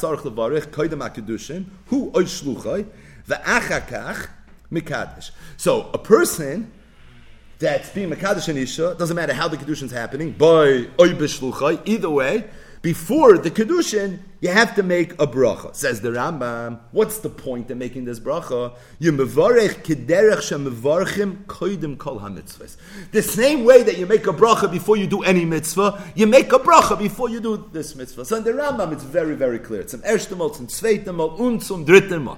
hu 1.87 2.11
oy 2.15 2.23
shluchai, 2.23 2.85
ve'achakach 3.27 4.29
mikadosh. 4.71 5.31
So, 5.57 5.89
a 5.93 5.97
person 5.97 6.71
that's 7.57 7.89
being 7.89 8.09
mikadosh 8.09 8.47
and 8.47 8.57
isha, 8.57 8.95
doesn't 8.97 9.15
matter 9.15 9.33
how 9.33 9.49
the 9.49 9.57
kedushin's 9.57 9.91
happening, 9.91 10.31
by 10.31 10.87
oy 10.99 11.09
b'shluchai, 11.09 11.81
either 11.85 12.09
way, 12.09 12.49
before 12.81 13.37
the 13.37 13.51
kedushin, 13.51 14.19
you 14.41 14.49
have 14.49 14.75
to 14.75 14.83
make 14.83 15.13
a 15.13 15.27
bracha. 15.27 15.75
Says 15.75 16.01
the 16.01 16.09
Rambam, 16.09 16.79
what's 16.91 17.17
the 17.19 17.29
point 17.29 17.69
in 17.69 17.77
making 17.77 18.05
this 18.05 18.19
bracha? 18.19 18.73
The 23.11 23.21
same 23.21 23.65
way 23.65 23.83
that 23.83 23.97
you 23.97 24.05
make 24.05 24.27
a 24.27 24.33
bracha 24.33 24.71
before 24.71 24.97
you 24.97 25.07
do 25.07 25.23
any 25.23 25.45
mitzvah, 25.45 26.03
you 26.15 26.27
make 26.27 26.53
a 26.53 26.59
bracha 26.59 26.97
before 26.97 27.29
you 27.29 27.39
do 27.39 27.69
this 27.71 27.95
mitzvah. 27.95 28.25
So 28.25 28.37
in 28.37 28.43
the 28.43 28.51
Rambam, 28.51 28.93
it's 28.93 29.03
very, 29.03 29.35
very 29.35 29.59
clear. 29.59 29.81
It's 29.81 29.93
an 29.93 30.01
ershtemol, 30.01 30.57
an 30.59 30.67
zweitemol, 30.67 31.37
und 31.39 31.61
zum 31.61 31.85
drittemol. 31.85 32.37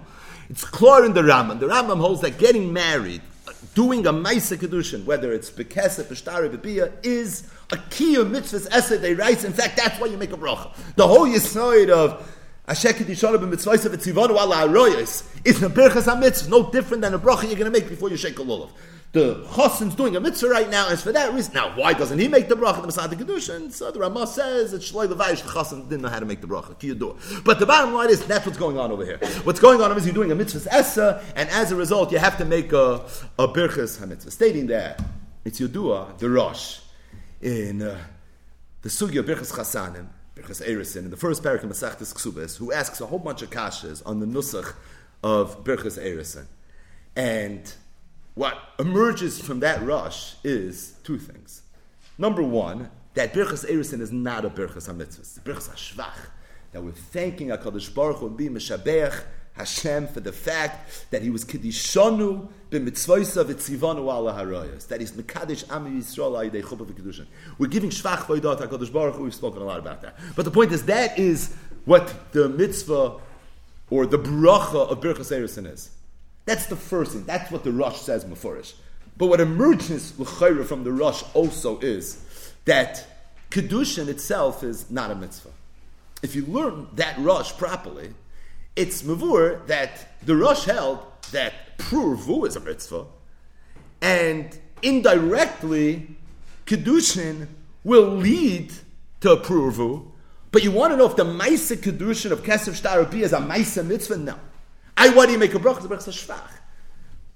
It's 0.50 0.66
clear 0.66 1.06
in 1.06 1.14
the 1.14 1.22
Rambam. 1.22 1.60
The 1.60 1.68
Rambam 1.68 2.00
holds 2.00 2.22
that 2.22 2.38
getting 2.38 2.74
married, 2.74 3.22
doing 3.76 4.08
a 4.08 4.12
Maisa 4.12 4.58
Kedushin, 4.58 5.06
whether 5.06 5.32
it's 5.32 5.52
Bekesef, 5.52 6.06
Beshtari, 6.06 6.50
Bebiyah, 6.50 6.92
is 7.04 7.44
a 7.72 7.78
key 7.90 8.16
of 8.16 8.28
mitzvahs 8.28 8.68
essay 8.72 8.98
they 8.98 9.14
write. 9.14 9.44
In 9.44 9.54
fact, 9.54 9.78
that's 9.78 10.00
why 10.00 10.08
you 10.08 10.18
make 10.18 10.34
a 10.34 10.38
bracha. 10.38 10.74
The 10.96 11.08
whole 11.08 11.26
Yisnoid 11.26 11.90
of 11.90 12.28
Asheket 12.68 13.06
Yishara 13.06 13.38
b'mitzvahs 13.38 13.86
of 13.86 13.92
Tzivanu 13.94 14.32
ala 14.32 14.68
Aroyos 14.68 15.26
is 15.46 15.62
a 15.64 15.70
birchas 15.70 16.06
ha-mitzvah, 16.06 16.50
no 16.50 16.72
different 16.72 17.02
than 17.02 17.14
a 17.14 17.20
bracha 17.20 17.44
you're 17.44 17.56
going 17.56 17.72
to 17.72 17.72
make 17.72 17.90
before 17.90 18.10
you 18.10 18.18
shake 18.18 18.40
a 18.40 18.44
lulav. 18.44 18.70
The 19.14 19.44
Chassan's 19.52 19.96
doing 19.96 20.16
a 20.16 20.22
mitzvah 20.22 20.48
right 20.48 20.70
now, 20.70 20.88
and 20.88 20.98
for 20.98 21.12
that 21.12 21.34
reason, 21.34 21.54
now 21.54 21.76
why 21.78 21.92
doesn't 21.92 22.18
he 22.18 22.30
make 22.30 22.48
the 22.48 22.56
bracha 22.56 22.82
the 22.82 22.88
Masad 22.88 23.12
Kedushin? 23.12 23.70
So 23.70 23.92
the 23.92 24.00
Ramah 24.00 24.26
says 24.28 24.72
that 24.72 24.82
Shloi 24.82 25.08
Levayish, 25.08 25.44
the 25.44 25.50
Chassan 25.50 25.90
didn't 25.90 26.04
know 26.04 26.08
how 26.08 26.20
to 26.20 26.26
make 26.26 26.40
the 26.40 26.48
bracha. 26.48 26.80
Kiyador. 26.80 27.44
But 27.44 27.60
the 27.60 27.66
bottom 27.66 27.94
line 27.94 28.10
is 28.10 28.26
that's 28.26 28.46
what's 28.46 28.58
going 28.58 28.78
on 28.78 28.90
over 28.90 29.04
here. 29.04 29.18
What's 29.44 29.60
going 29.60 29.82
on 29.82 29.98
is 29.98 30.06
you're 30.06 30.14
doing 30.14 30.32
a 30.32 30.36
mitzvah 30.36 30.74
essa, 30.74 31.24
and 31.36 31.50
as 31.50 31.74
a 31.74 31.76
result, 31.76 32.14
you 32.14 32.20
have 32.20 32.38
to 32.38 32.46
make 32.46 32.72
a, 32.72 33.06
a 33.38 33.50
birchas 33.50 34.00
ha-mitzvah. 34.00 34.32
Stating 34.32 34.68
that 34.68 35.02
it's 35.44 35.60
Yudua, 35.60 36.18
the 36.18 36.30
Rosh, 36.30 36.80
in 37.42 37.82
uh, 37.82 37.98
the 38.82 38.90
Sugya 38.90 39.24
Birchas 39.24 39.52
Chasanim, 39.52 40.08
Birchas 40.36 40.66
Erisin, 40.66 41.06
in 41.06 41.10
the 41.10 41.18
first 41.18 41.44
parak 41.44 41.64
of 41.64 41.70
Masachtis 41.70 42.14
Ksubis, 42.14 42.58
who 42.58 42.72
asks 42.72 43.02
a 43.02 43.06
whole 43.06 43.20
bunch 43.20 43.42
of 43.42 43.50
kashas 43.50 44.02
on 44.06 44.20
the 44.20 44.26
Nusach 44.26 44.74
of 45.24 45.64
Birchas 45.64 46.00
Erisin. 46.00 46.46
And 47.16 47.74
what 48.36 48.58
emerges 48.80 49.42
from 49.42 49.60
that 49.60 49.82
rush 49.84 50.36
is 50.44 50.94
two 51.04 51.18
things. 51.18 51.64
Number 52.18 52.44
one, 52.44 52.90
that 53.14 53.34
Birchas 53.34 53.70
Erisin 53.70 54.00
is 54.00 54.12
not 54.12 54.46
a 54.46 54.50
Birchas 54.50 54.90
HaMitzvah, 54.90 55.42
Birchas 55.42 55.70
HaShvach, 55.70 56.30
that 56.72 56.84
we're 56.84 56.92
thanking 56.92 57.50
HaKadosh 57.50 57.94
Baruch 57.94 58.18
Hu 58.18 58.28
and 58.28 58.38
being 58.38 58.54
Meshabeach 58.54 59.24
Hashem 59.54 60.08
for 60.08 60.22
the 60.22 60.32
fact 60.32 61.08
that 61.12 61.22
he 61.22 61.30
was 61.30 61.44
Kiddishonu 61.44 62.48
b'mitzvoisav 62.72 63.46
etzivanu 63.46 64.00
ala. 64.00 64.34
That 64.88 65.02
he's 65.02 65.12
Mekadesh 65.12 65.70
Am 65.70 65.86
Yisrael 65.86 66.50
ayidei 66.50 66.64
chuppah 66.64 66.86
v'kedushin. 66.86 67.26
We're 67.58 67.68
giving 67.68 67.90
shvach 67.90 68.24
v'yidot 68.26 68.62
HaKadosh 68.62 68.92
Baruch 68.92 69.16
Hu. 69.16 69.24
We've 69.24 69.36
spoken 69.36 69.62
a 69.62 69.66
lot 69.66 69.80
about 69.80 70.02
that. 70.02 70.18
But 70.36 70.46
the 70.46 70.52
point 70.52 70.72
is 70.72 70.86
that 70.86 71.20
is 71.20 71.54
what 71.86 72.32
the 72.32 72.50
mitzvah 72.50 73.20
or 73.90 74.06
the 74.06 74.18
bracha 74.18 74.90
of 74.90 75.02
Birchas 75.02 75.38
Erisin 75.38 75.72
is. 75.72 75.92
That's 76.46 76.66
the 76.68 76.76
first 76.76 77.12
thing. 77.12 77.26
That's 77.26 77.52
what 77.52 77.64
the 77.64 77.72
Rosh 77.72 77.98
says 77.98 78.26
Meforish. 78.26 78.74
But 79.18 79.28
what 79.28 79.42
emerges 79.42 80.18
l'chayra 80.18 80.66
from 80.66 80.84
the 80.84 80.92
Rosh 80.92 81.24
also 81.34 81.78
is 81.80 82.54
that 82.66 83.06
kedushin 83.52 84.08
itself 84.08 84.64
is 84.64 84.90
not 84.90 85.12
a 85.12 85.16
mitzvah. 85.16 85.52
If 86.24 86.36
you 86.36 86.46
learn 86.46 86.88
that 86.94 87.18
Rosh 87.20 87.52
properly, 87.54 88.14
it's 88.76 89.02
mavur 89.04 89.66
that 89.68 90.18
the 90.26 90.36
Rosh 90.36 90.64
held 90.64 91.00
that 91.32 91.71
pruvu 91.78 92.48
is 92.48 92.56
a 92.56 92.60
mitzvah, 92.60 93.06
and 94.02 94.58
indirectly 94.82 96.16
kedushin 96.66 97.48
will 97.84 98.10
lead 98.10 98.74
to 99.22 99.38
a. 99.38 100.12
But 100.52 100.64
you 100.64 100.72
want 100.72 100.92
to 100.92 100.98
know 100.98 101.06
if 101.06 101.16
the 101.16 101.24
Maisa 101.24 101.78
Kedushin 101.78 102.32
of 102.32 102.44
Kesef 102.44 102.76
Shtar 102.76 103.02
is 103.16 103.32
a 103.32 103.38
Maisa 103.38 103.86
mitzvah? 103.86 104.18
No. 104.18 104.36
I 104.98 105.10
why 105.10 105.26
do 105.26 105.32
you 105.32 105.38
make 105.38 105.54
a 105.54 105.60
bracha? 105.60 105.88
Bracha 105.88 106.10
shvach. 106.10 106.61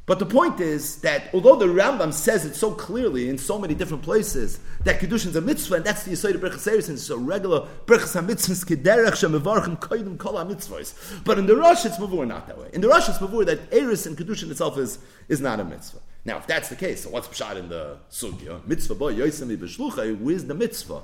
But 0.07 0.19
the 0.19 0.25
point 0.25 0.59
is 0.59 0.97
that 0.97 1.33
although 1.33 1.55
the 1.55 1.65
Rambam 1.65 2.13
says 2.13 2.45
it 2.45 2.55
so 2.55 2.71
clearly 2.71 3.27
in 3.27 3.39
so 3.39 3.57
many 3.57 3.73
different 3.73 4.03
places 4.03 4.59
that 4.83 4.99
kedushin 4.99 5.27
is 5.27 5.35
a 5.35 5.41
mitzvah 5.41 5.75
and 5.75 5.85
that's 5.85 6.03
the 6.03 6.11
yisoid 6.11 6.35
of 6.35 6.41
brachas 6.41 6.67
eris 6.71 6.89
and 6.89 6.97
it's 6.97 7.09
a 7.09 7.17
regular 7.17 7.67
brachas 7.87 8.15
hamitzvahs 8.15 8.65
kederech 8.65 9.13
shemevarchim 9.13 9.79
koidim 9.79 10.19
kol 10.19 10.33
hamitzvahs. 10.33 11.23
But 11.23 11.39
in 11.39 11.47
the 11.47 11.55
Rosh 11.55 11.85
it's 11.85 11.97
mavur 11.97 12.27
not 12.27 12.45
that 12.45 12.59
way. 12.59 12.69
In 12.73 12.81
the 12.81 12.87
Rosh 12.87 13.09
it's 13.09 13.17
mavur 13.17 13.45
that 13.47 13.59
eris 13.73 14.05
and 14.05 14.15
kedushin 14.15 14.51
itself 14.51 14.77
is, 14.77 14.99
is 15.27 15.41
not 15.41 15.59
a 15.59 15.63
mitzvah. 15.63 15.99
Now, 16.23 16.37
if 16.37 16.45
that's 16.45 16.69
the 16.69 16.75
case, 16.75 17.03
so 17.03 17.09
what's 17.09 17.27
pshat 17.27 17.55
in 17.55 17.69
the 17.69 17.97
sugya? 18.11 18.65
Mitzvah 18.67 18.95
boy 18.95 19.13
yoisem 19.15 19.55
b'shluchay. 19.57 20.19
Where's 20.19 20.45
the 20.45 20.53
mitzvah? 20.53 21.01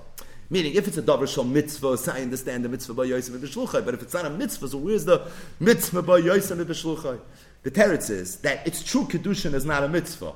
Meaning, 0.51 0.73
if 0.75 0.85
it's 0.85 0.97
a 0.97 1.01
davar 1.01 1.33
shal 1.33 1.45
mitzvah, 1.45 1.97
so 1.97 2.11
I 2.11 2.21
understand 2.21 2.65
the 2.65 2.69
mitzvah 2.69 2.93
by 2.93 3.05
Yosef 3.05 3.33
b'shluchai. 3.35 3.85
But 3.85 3.93
if 3.93 4.01
it's 4.01 4.13
not 4.13 4.25
a 4.25 4.29
mitzvah, 4.29 4.67
so 4.67 4.79
where's 4.79 5.05
the 5.05 5.31
mitzvah 5.61 6.01
by 6.01 6.17
Yosef 6.17 6.57
b'shluchai? 6.57 7.21
The 7.63 7.71
teretz 7.71 8.09
is 8.09 8.37
that 8.37 8.65
it's 8.65 8.83
true 8.83 9.05
kedushin 9.05 9.53
is 9.53 9.65
not 9.65 9.83
a 9.83 9.87
mitzvah, 9.87 10.33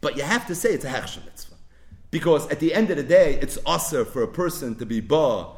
but 0.00 0.16
you 0.16 0.22
have 0.22 0.46
to 0.46 0.54
say 0.54 0.70
it's 0.70 0.84
a 0.84 0.90
hechsher 0.90 1.24
mitzvah 1.24 1.54
because 2.14 2.48
at 2.48 2.60
the 2.60 2.72
end 2.72 2.90
of 2.90 2.96
the 2.96 3.02
day, 3.02 3.40
it's 3.42 3.58
usher 3.66 4.04
for 4.04 4.22
a 4.22 4.28
person 4.28 4.76
to 4.76 4.86
be 4.86 5.00
ba 5.00 5.48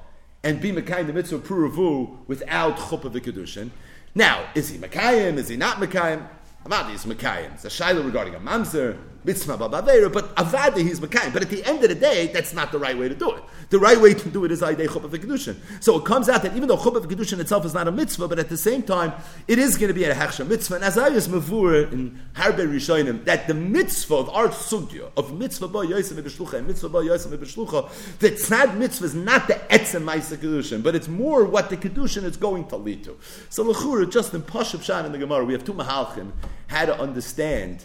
and 0.42 0.58
be 0.58 0.72
mekayim 0.72 1.06
the 1.06 1.12
mitzvah 1.12 1.38
puravu 1.40 2.16
without 2.26 2.78
chuppah 2.78 3.12
v'kedushin. 3.12 3.68
Now, 4.14 4.48
is 4.54 4.70
he 4.70 4.78
mekayim? 4.78 5.36
Is 5.36 5.48
he 5.48 5.56
not 5.58 5.76
mekayim? 5.76 6.26
Avadi 6.64 6.94
is 6.94 7.04
mekayim. 7.04 7.52
It's 7.52 7.66
a 7.66 7.68
shaila 7.68 8.04
regarding 8.04 8.34
a 8.34 8.40
mamzer 8.40 8.96
babavera, 9.26 10.12
but 10.12 10.34
avadi 10.36 10.78
he's 10.78 11.00
mekayim. 11.00 11.32
But 11.32 11.42
at 11.42 11.50
the 11.50 11.64
end 11.64 11.82
of 11.82 11.88
the 11.88 11.94
day, 11.94 12.28
that's 12.28 12.52
not 12.52 12.72
the 12.72 12.78
right 12.78 12.96
way 12.96 13.08
to 13.08 13.14
do 13.14 13.32
it. 13.32 13.42
The 13.70 13.78
right 13.78 14.00
way 14.00 14.14
to 14.14 14.28
do 14.28 14.44
it 14.44 14.52
is 14.52 14.62
aydei 14.62 14.86
chuppah 14.86 15.10
v'kedushin. 15.10 15.56
So 15.80 15.98
it 15.98 16.04
comes 16.04 16.28
out 16.28 16.42
that 16.42 16.56
even 16.56 16.68
though 16.68 16.76
chuppah 16.76 17.04
v'kedushin 17.04 17.40
itself 17.40 17.64
is 17.64 17.74
not 17.74 17.88
a 17.88 17.92
mitzvah, 17.92 18.28
but 18.28 18.38
at 18.38 18.48
the 18.48 18.56
same 18.56 18.82
time, 18.82 19.12
it 19.48 19.58
is 19.58 19.76
going 19.76 19.88
to 19.88 19.94
be 19.94 20.04
a 20.04 20.14
hechsha 20.14 20.46
mitzvah. 20.46 20.76
And 20.76 20.84
as 20.84 20.96
I 20.96 21.08
was 21.08 21.28
mavur 21.28 21.92
in 21.92 22.20
Harbe 22.34 22.66
Rishonim, 22.66 23.24
that 23.24 23.46
the 23.46 23.54
mitzvah 23.54 24.14
of 24.14 24.28
our 24.30 24.48
sugya, 24.48 25.10
of 25.16 25.32
mitzvah 25.36 25.68
ba 25.68 25.78
yosem 25.78 26.22
b'shlucha, 26.22 26.54
and 26.54 26.66
mitzvah 26.66 26.88
ba 26.88 26.98
yosem 26.98 27.36
b'shlucha, 27.36 28.18
the 28.18 28.30
tzad 28.30 28.76
mitzvah 28.76 29.06
is 29.06 29.14
not 29.14 29.48
the 29.48 29.54
etzem 29.54 30.04
ma'isa 30.04 30.36
kedushin, 30.36 30.82
but 30.82 30.94
it's 30.94 31.08
more 31.08 31.44
what 31.44 31.70
the 31.70 31.76
kedushin 31.76 32.24
is 32.24 32.36
going 32.36 32.66
to 32.68 32.76
lead 32.76 33.04
to. 33.04 33.16
So 33.48 33.62
l'chura, 33.62 34.10
just 34.10 34.34
in 34.34 34.42
Pashup 34.42 34.82
Shan 34.82 35.04
in 35.06 35.12
the 35.12 35.18
Gemara, 35.18 35.44
we 35.44 35.52
have 35.52 35.64
two 35.64 35.74
mahalchim, 35.74 36.32
how 36.68 36.84
to 36.84 36.98
understand 36.98 37.84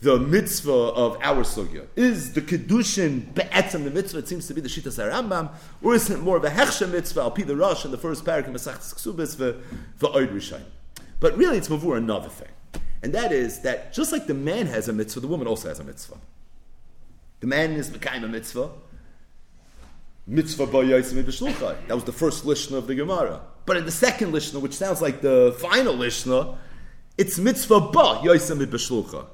the 0.00 0.18
mitzvah 0.18 0.72
of 0.72 1.18
our 1.20 1.44
sugya. 1.44 1.86
Is 1.94 2.32
the 2.32 2.40
kedushin 2.40 3.34
be'etzem 3.34 3.84
the 3.84 3.90
mitzvah? 3.90 4.18
It 4.20 4.28
seems 4.28 4.46
to 4.46 4.54
be 4.54 4.60
the 4.60 4.68
shitas 4.68 4.98
Rambam, 4.98 5.50
or 5.82 5.94
is 5.94 6.08
it 6.08 6.20
more 6.20 6.38
of 6.38 6.44
a 6.44 6.50
hechsha 6.50 6.90
mitzvah? 6.90 7.20
Al 7.20 7.30
the 7.30 7.56
Rosh 7.56 7.84
in 7.84 7.90
the 7.90 7.98
first 7.98 8.24
parak 8.24 8.46
of 8.46 8.54
Masachtas 8.54 8.94
Ksubis 8.94 9.36
v'oid 9.98 10.32
rishayim. 10.32 10.64
But 11.20 11.36
really, 11.36 11.58
it's 11.58 11.68
mavur 11.68 11.98
another 11.98 12.30
thing, 12.30 12.48
and 13.02 13.12
that 13.12 13.30
is 13.30 13.60
that 13.60 13.92
just 13.92 14.10
like 14.10 14.26
the 14.26 14.34
man 14.34 14.66
has 14.66 14.88
a 14.88 14.92
mitzvah, 14.92 15.20
the 15.20 15.28
woman 15.28 15.46
also 15.46 15.68
has 15.68 15.78
a 15.80 15.84
mitzvah. 15.84 16.16
The 17.40 17.46
man 17.46 17.72
is 17.72 17.90
mekayim 17.90 18.24
a 18.24 18.28
mitzvah. 18.28 18.70
Mitzvah 20.26 20.66
b'yoysim 20.66 21.22
b'shluchai. 21.22 21.88
That 21.88 21.94
was 21.94 22.04
the 22.04 22.12
first 22.12 22.46
lishna 22.46 22.76
of 22.76 22.86
the 22.86 22.94
Gemara. 22.94 23.42
But 23.66 23.76
in 23.76 23.84
the 23.84 23.92
second 23.92 24.32
lishna, 24.32 24.62
which 24.62 24.72
sounds 24.72 25.02
like 25.02 25.20
the 25.20 25.54
final 25.58 25.94
lishna, 25.94 26.56
it's 27.18 27.38
mitzvah 27.38 27.80
ba 27.80 28.20
b'shluchai. 28.22 29.26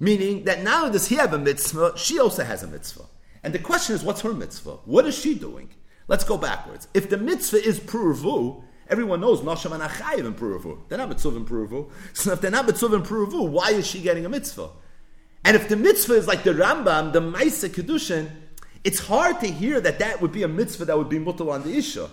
Meaning 0.00 0.44
that 0.44 0.62
now 0.62 0.88
does 0.88 1.08
he 1.08 1.16
have 1.16 1.32
a 1.32 1.38
mitzvah, 1.38 1.92
she 1.96 2.18
also 2.18 2.44
has 2.44 2.62
a 2.62 2.66
mitzvah. 2.66 3.04
And 3.42 3.54
the 3.54 3.58
question 3.58 3.94
is, 3.94 4.02
what's 4.02 4.22
her 4.22 4.32
mitzvah? 4.32 4.78
What 4.84 5.06
is 5.06 5.16
she 5.16 5.34
doing? 5.34 5.68
Let's 6.08 6.24
go 6.24 6.36
backwards. 6.36 6.88
If 6.94 7.08
the 7.08 7.16
mitzvah 7.16 7.62
is 7.64 7.80
pruvu, 7.80 8.62
everyone 8.88 9.20
knows 9.20 9.40
Nasham 9.40 9.72
and 9.72 9.82
Achayiv 9.82 10.26
in 10.26 10.34
pruvu. 10.34 10.78
They're 10.88 10.98
not 10.98 11.08
mitzvah 11.08 11.36
in 11.36 11.46
pruvu. 11.46 11.90
So 12.12 12.32
if 12.32 12.40
they're 12.40 12.50
not 12.50 12.66
mitzvah 12.66 12.94
in 12.94 13.02
pruvu, 13.02 13.48
why 13.48 13.70
is 13.70 13.86
she 13.86 14.00
getting 14.00 14.26
a 14.26 14.28
mitzvah? 14.28 14.68
And 15.44 15.56
if 15.56 15.68
the 15.68 15.76
mitzvah 15.76 16.14
is 16.14 16.26
like 16.26 16.42
the 16.42 16.52
Rambam, 16.52 17.12
the 17.12 17.20
Maisa 17.20 17.68
Kedushin, 17.68 18.30
it's 18.82 18.98
hard 18.98 19.40
to 19.40 19.46
hear 19.46 19.80
that 19.80 19.98
that 19.98 20.20
would 20.20 20.32
be 20.32 20.42
a 20.42 20.48
mitzvah 20.48 20.86
that 20.86 20.98
would 20.98 21.08
be 21.08 21.18
mutal 21.18 21.52
on 21.52 21.62
the 21.62 21.76
Isha. 21.76 22.10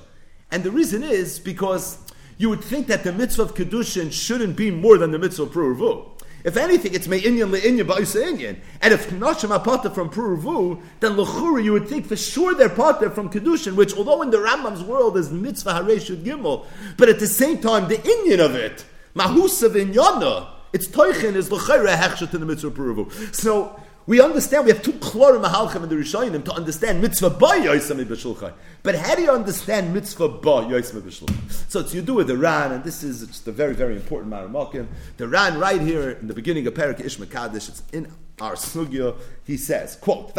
And 0.51 0.63
the 0.63 0.71
reason 0.71 1.03
is 1.03 1.39
because 1.39 1.97
you 2.37 2.49
would 2.49 2.61
think 2.61 2.87
that 2.87 3.03
the 3.03 3.13
mitzvah 3.13 3.43
of 3.43 3.55
Kedushin 3.55 4.11
shouldn't 4.11 4.57
be 4.57 4.71
more 4.71 4.97
than 4.97 5.11
the 5.11 5.19
mitzvah 5.19 5.43
of 5.43 5.51
pruvu. 5.51 6.09
If 6.43 6.57
anything, 6.57 6.93
it's 6.93 7.07
me'inyan 7.07 7.51
le'inyan 7.51 7.85
ba'isa 7.85 8.23
inyan. 8.23 8.57
And 8.81 8.93
if 8.93 9.09
nashim 9.09 9.57
apata 9.57 9.93
from 9.93 10.09
Puruvu, 10.09 10.81
then 10.99 11.17
l'churi 11.17 11.63
you 11.63 11.73
would 11.73 11.87
think 11.87 12.07
for 12.07 12.15
sure 12.15 12.55
they're 12.55 12.69
pata 12.69 13.09
from 13.09 13.29
kedushin, 13.29 13.75
which 13.75 13.95
although 13.95 14.21
in 14.21 14.31
the 14.31 14.37
Rambam's 14.37 14.83
world 14.83 15.17
is 15.17 15.31
mitzvah 15.31 15.73
hareshut 15.73 16.23
gimel, 16.23 16.65
but 16.97 17.09
at 17.09 17.19
the 17.19 17.27
same 17.27 17.59
time 17.59 17.87
the 17.87 17.97
inyan 17.97 18.39
of 18.39 18.55
it, 18.55 18.85
mahusa 19.15 19.69
v'inyana, 19.69 20.47
its 20.73 20.87
toichin 20.87 21.35
is 21.35 21.51
l'chayra 21.51 21.95
hechshet 21.95 22.33
in 22.33 22.39
the 22.39 22.45
mitzvah 22.45 22.71
Puruvu. 22.71 23.35
So 23.35 23.80
we 24.07 24.19
understand 24.19 24.65
we 24.65 24.71
have 24.71 24.81
two 24.81 24.93
klorim 24.93 25.43
mahalchim 25.43 25.83
in 25.83 25.89
the 25.89 25.95
Rishonim 25.95 26.43
to 26.45 26.53
understand 26.53 27.01
mitzvah 27.01 27.29
ba 27.29 27.47
yoisam 27.47 28.03
b'shulchan. 28.03 28.53
But 28.83 28.95
how 28.95 29.15
do 29.15 29.21
you 29.21 29.31
understand 29.31 29.93
mitzvah 29.93 30.27
ba 30.27 30.65
yoisam 30.65 31.01
b'shulchan? 31.01 31.69
So 31.69 31.81
it's 31.81 31.93
you 31.93 32.01
do 32.01 32.15
with 32.15 32.27
the 32.27 32.37
Ran, 32.37 32.71
and 32.71 32.83
this 32.83 33.03
is 33.03 33.25
just 33.25 33.47
a 33.47 33.51
very 33.51 33.73
very 33.73 33.95
important 33.95 34.33
maramakim. 34.33 34.87
The 35.17 35.27
Ran 35.27 35.59
right 35.59 35.81
here 35.81 36.11
in 36.11 36.27
the 36.27 36.33
beginning 36.33 36.65
of 36.67 36.75
Perak 36.75 36.99
Ish 36.99 37.17
Mekadesh, 37.17 37.69
it's 37.69 37.83
in 37.93 38.11
our 38.41 38.53
sugya. 38.53 39.15
He 39.43 39.55
says, 39.55 39.95
"quote 39.97 40.35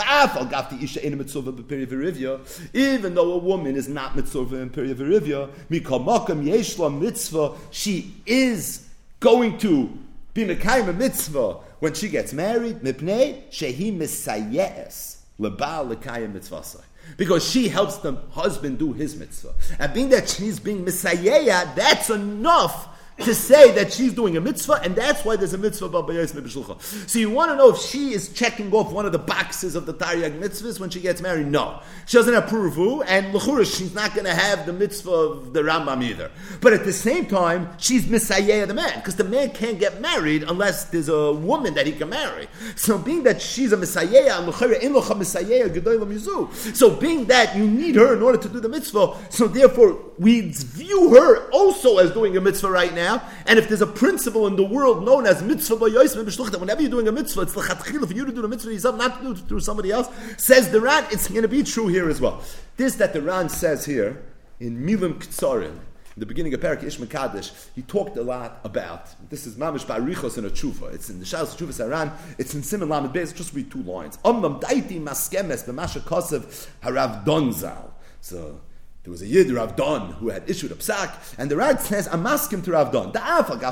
Even 2.75 3.15
though 3.15 3.33
a 3.33 3.39
woman 3.39 3.77
is 3.77 3.89
not 3.89 4.17
mitzvah 4.17 4.57
in 4.57 4.71
period 4.71 4.99
virivya, 4.99 5.51
mikol 5.71 6.05
makam 6.05 6.45
yeshla 6.45 7.01
mitzvah, 7.01 7.55
she 7.71 8.15
is 8.27 8.89
going 9.21 9.57
to 9.59 9.91
be 10.35 10.45
mekayim 10.45 10.89
a 10.89 10.93
mitzvah." 10.93 11.59
When 11.83 11.95
she 11.95 12.09
gets 12.09 12.33
married, 12.33 12.77
mipnei 12.77 13.43
shehi 13.51 13.93
misayes 13.93 15.17
lebal 15.41 15.93
lekayim. 15.93 16.81
Because 17.17 17.51
she 17.51 17.67
helps 17.67 17.97
the 17.97 18.13
husband 18.31 18.79
do 18.79 18.93
his 18.93 19.17
mitzvah. 19.17 19.53
And 19.81 19.93
being 19.93 20.09
that 20.11 20.29
she's 20.29 20.61
being 20.61 20.85
misayeya, 20.85 21.75
that's 21.75 22.09
enough 22.09 22.87
to 23.25 23.35
say 23.35 23.73
that 23.73 23.93
she's 23.93 24.13
doing 24.13 24.37
a 24.37 24.41
mitzvah, 24.41 24.81
and 24.83 24.95
that's 24.95 25.25
why 25.25 25.37
there's 25.37 25.55
a 25.55 25.59
mitzvah 25.59 25.87
about 25.87 26.07
Bay's 26.07 26.33
Mibishlucha. 26.33 27.09
So 27.09 27.19
you 27.19 27.31
want 27.31 27.51
to 27.51 27.57
know 27.57 27.71
if 27.71 27.79
she 27.79 28.13
is 28.13 28.29
checking 28.33 28.73
off 28.73 28.93
one 28.93 29.07
of 29.07 29.13
the 29.13 29.19
boxes 29.19 29.75
of 29.75 29.87
the 29.87 29.95
Taryag 29.95 30.39
mitzvahs 30.39 30.81
when 30.81 30.91
she 30.91 31.01
gets 31.01 31.21
married? 31.21 31.47
No. 31.47 31.81
She 32.07 32.17
doesn't 32.17 32.35
have 32.35 32.45
Puruvu, 32.45 33.05
and 33.07 33.35
Lechura, 33.35 33.65
she's 33.65 33.95
not 33.95 34.15
going 34.15 34.27
to 34.27 34.35
have 34.35 34.67
the 34.67 34.73
mitzvah 34.73 35.11
of 35.11 35.53
the 35.53 35.63
Rambam 35.63 36.03
either. 36.03 36.31
But 36.61 36.73
at 36.73 36.85
the 36.85 36.93
same 36.93 37.27
time, 37.27 37.69
she's 37.79 38.09
Messiah 38.09 38.67
the 38.67 38.75
man, 38.75 38.97
because 38.97 39.17
the 39.17 39.25
man 39.25 39.51
can't 39.51 39.79
get 39.79 40.01
married 40.01 40.43
unless 40.45 40.85
there's 40.87 41.09
a 41.09 41.33
woman 41.33 41.75
that 41.75 41.87
he 41.87 41.93
can 41.93 42.09
marry. 42.09 42.49
So 42.77 42.99
being 42.99 43.23
that 43.25 43.41
she's 43.41 43.73
a 43.73 43.77
Messiah, 43.77 44.39
and 44.39 44.49
in 44.49 44.93
Lecha 44.95 45.17
Messiah, 45.17 45.69
Mizu. 45.69 46.53
So 46.77 46.91
being 46.91 47.27
that 47.27 47.57
you 47.57 47.67
need 47.67 47.97
her 47.97 48.15
in 48.15 48.23
order 48.23 48.39
to 48.39 48.49
do 48.49 48.61
the 48.61 48.69
mitzvah, 48.69 49.17
so 49.31 49.47
therefore 49.47 49.99
we 50.19 50.41
view 50.53 51.15
her 51.15 51.51
also 51.51 51.99
as 51.99 52.11
doing 52.13 52.37
a 52.37 52.41
mitzvah 52.41 52.71
right 52.71 52.95
now, 52.95 53.12
now. 53.17 53.29
And 53.47 53.59
if 53.59 53.69
there's 53.69 53.83
a 53.83 53.87
principle 53.87 54.47
in 54.47 54.57
the 54.57 54.65
world 54.65 55.05
known 55.05 55.27
as 55.27 55.43
mitzvah 55.43 55.77
that 55.77 56.59
whenever 56.61 56.81
you're 56.81 56.91
doing 56.91 57.09
a 57.09 57.13
mitzvah, 57.13 57.43
it's 57.43 57.53
the 57.55 57.63
for 58.07 58.13
you 58.13 58.25
to 58.25 58.33
do 58.33 58.43
the 58.43 58.49
mitzvah 58.49 58.73
yourself, 58.73 58.97
not 58.97 59.19
to 59.19 59.23
do 59.23 59.33
it 59.33 59.39
through 59.49 59.61
somebody 59.61 59.91
else. 59.91 60.09
Says 60.37 60.71
the 60.71 60.81
Ran, 60.81 61.05
it's 61.11 61.29
going 61.29 61.43
to 61.43 61.49
be 61.49 61.63
true 61.63 61.89
here 61.89 62.09
as 62.09 62.21
well. 62.21 62.43
This 62.77 62.97
that 62.97 63.13
the 63.13 63.23
Ran 63.23 63.49
says 63.49 63.85
here 63.85 64.23
in 64.61 64.87
Milim 64.87 65.15
Ktsarim, 65.15 65.79
in 66.15 66.21
the 66.21 66.27
beginning 66.27 66.53
of 66.53 66.61
Parak 66.61 66.83
Ish 66.83 66.99
Mekadesh, 66.99 67.69
he 67.75 67.81
talked 67.83 68.19
a 68.19 68.23
lot 68.23 68.61
about. 68.65 69.09
This 69.31 69.47
is 69.47 69.57
Mamish 69.57 69.87
Barichos 69.87 70.37
in 70.37 70.45
a 70.45 70.51
Tshuva. 70.51 70.93
It's 70.93 71.09
in 71.09 71.19
the 71.19 71.25
Shas 71.25 71.57
Tshuva 71.57 71.73
Saran. 71.73 72.13
It's 72.39 72.55
in 72.55 72.63
Simon 72.63 72.91
Lamed 72.91 73.15
Beis. 73.15 73.35
Just 73.35 73.55
read 73.55 73.71
two 73.71 73.83
lines. 73.83 74.19
Omnam 74.19 74.61
daiti 74.61 75.01
maskemes 75.03 75.65
b'masha 75.65 76.01
kosev 76.03 76.69
harav 76.83 77.25
donzal. 77.25 77.93
So 78.21 78.61
there 79.05 79.11
was 79.11 79.21
a 79.21 79.27
Yid, 79.27 79.51
Rav 79.51 79.75
Don, 79.75 80.13
who 80.13 80.29
had 80.29 80.49
issued 80.49 80.71
a 80.71 80.77
psak, 80.77 81.13
and 81.37 81.51
the 81.51 81.57
Rad 81.57 81.81
says, 81.81 82.07
I'm 82.07 82.25
asking 82.25 82.63
to 82.63 82.71
Rav 82.71 82.93
Don, 82.93 83.11
because 83.11 83.67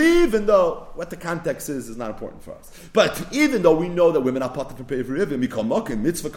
even 0.00 0.46
though 0.46 0.88
what 0.94 1.10
the 1.10 1.16
context 1.16 1.68
is 1.68 1.90
is 1.90 1.98
not 1.98 2.08
important 2.08 2.42
for 2.42 2.54
us, 2.54 2.70
but 2.94 3.26
even 3.30 3.60
though 3.60 3.76
we 3.76 3.90
know 3.90 4.10
that 4.10 4.22
women 4.22 4.42
are 4.42 4.48
part 4.48 4.70
of 4.70 4.78
the 4.78 5.96
Mitzvah 5.96 6.30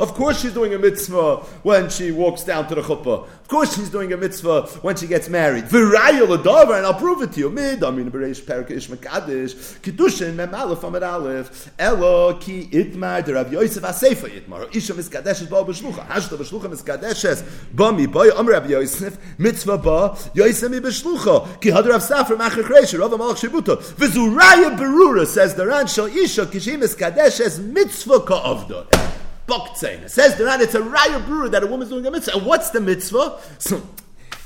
of 0.00 0.14
course 0.14 0.40
she's 0.40 0.54
doing 0.54 0.74
a 0.74 0.78
mitzvah 0.78 1.36
when 1.62 1.90
she 1.90 2.12
walks 2.12 2.44
down 2.44 2.68
to 2.68 2.76
the 2.76 2.82
chuppah. 2.82 3.24
Of 3.24 3.48
course 3.48 3.74
she's 3.74 3.90
doing 3.90 4.12
a 4.12 4.16
mitzvah 4.16 4.62
when 4.82 4.94
she 4.94 5.08
gets 5.08 5.28
married. 5.28 5.64
And 5.64 5.96
I'll 5.96 6.94
prove 6.94 7.22
it 7.22 7.32
to 7.32 7.40
you. 7.40 7.50
Elo 11.78 12.34
Ki 12.38 12.68
Itmar, 12.72 13.34
Rav 13.34 13.71
Yosef, 13.72 13.82
Aseifa 13.82 14.28
Yitmar. 14.28 14.74
Isha 14.74 14.94
miskadeshes 14.94 15.48
ba 15.48 15.64
b'shlucha. 15.64 16.06
Hashta 16.06 16.36
b'shlucha 16.36 16.68
miskadeshes 16.70 17.42
ba 17.74 17.92
mi 17.92 18.06
ba 18.06 18.36
Amr 18.36 18.52
Rabbi 18.52 18.68
Yosef 18.68 19.16
mitzvah 19.38 19.78
ba 19.78 20.16
Yosef 20.34 20.70
mi 20.70 20.80
b'shlucha. 20.80 21.60
Ki 21.60 21.70
had 21.70 21.86
Rav 21.86 22.02
Safra 22.02 22.36
Macher 22.36 22.62
Kreisha 22.62 22.98
Rav 22.98 23.10
Amalach 23.10 23.36
Shibuta. 23.36 23.76
V'zuraya 23.76 24.76
berura 24.76 25.26
says 25.26 25.54
the 25.54 25.66
Ran 25.66 25.86
shal 25.86 26.06
Isha 26.06 26.46
kishi 26.46 26.76
miskadeshes 26.76 27.58
mitzvah 27.62 28.20
ka'avda. 28.20 28.86
Boktzein. 29.46 30.08
Says 30.08 30.36
the 30.36 30.44
Ran 30.44 30.60
it's 30.60 30.74
a 30.74 30.80
raya 30.80 31.24
brewer 31.24 31.48
that 31.48 31.62
a 31.62 31.66
woman's 31.66 31.90
doing 31.90 32.06
a 32.06 32.10
mitzvah. 32.10 32.36
And 32.36 32.46
what's 32.46 32.70
the 32.70 32.80
mitzvah? 32.80 33.38
So, 33.58 33.82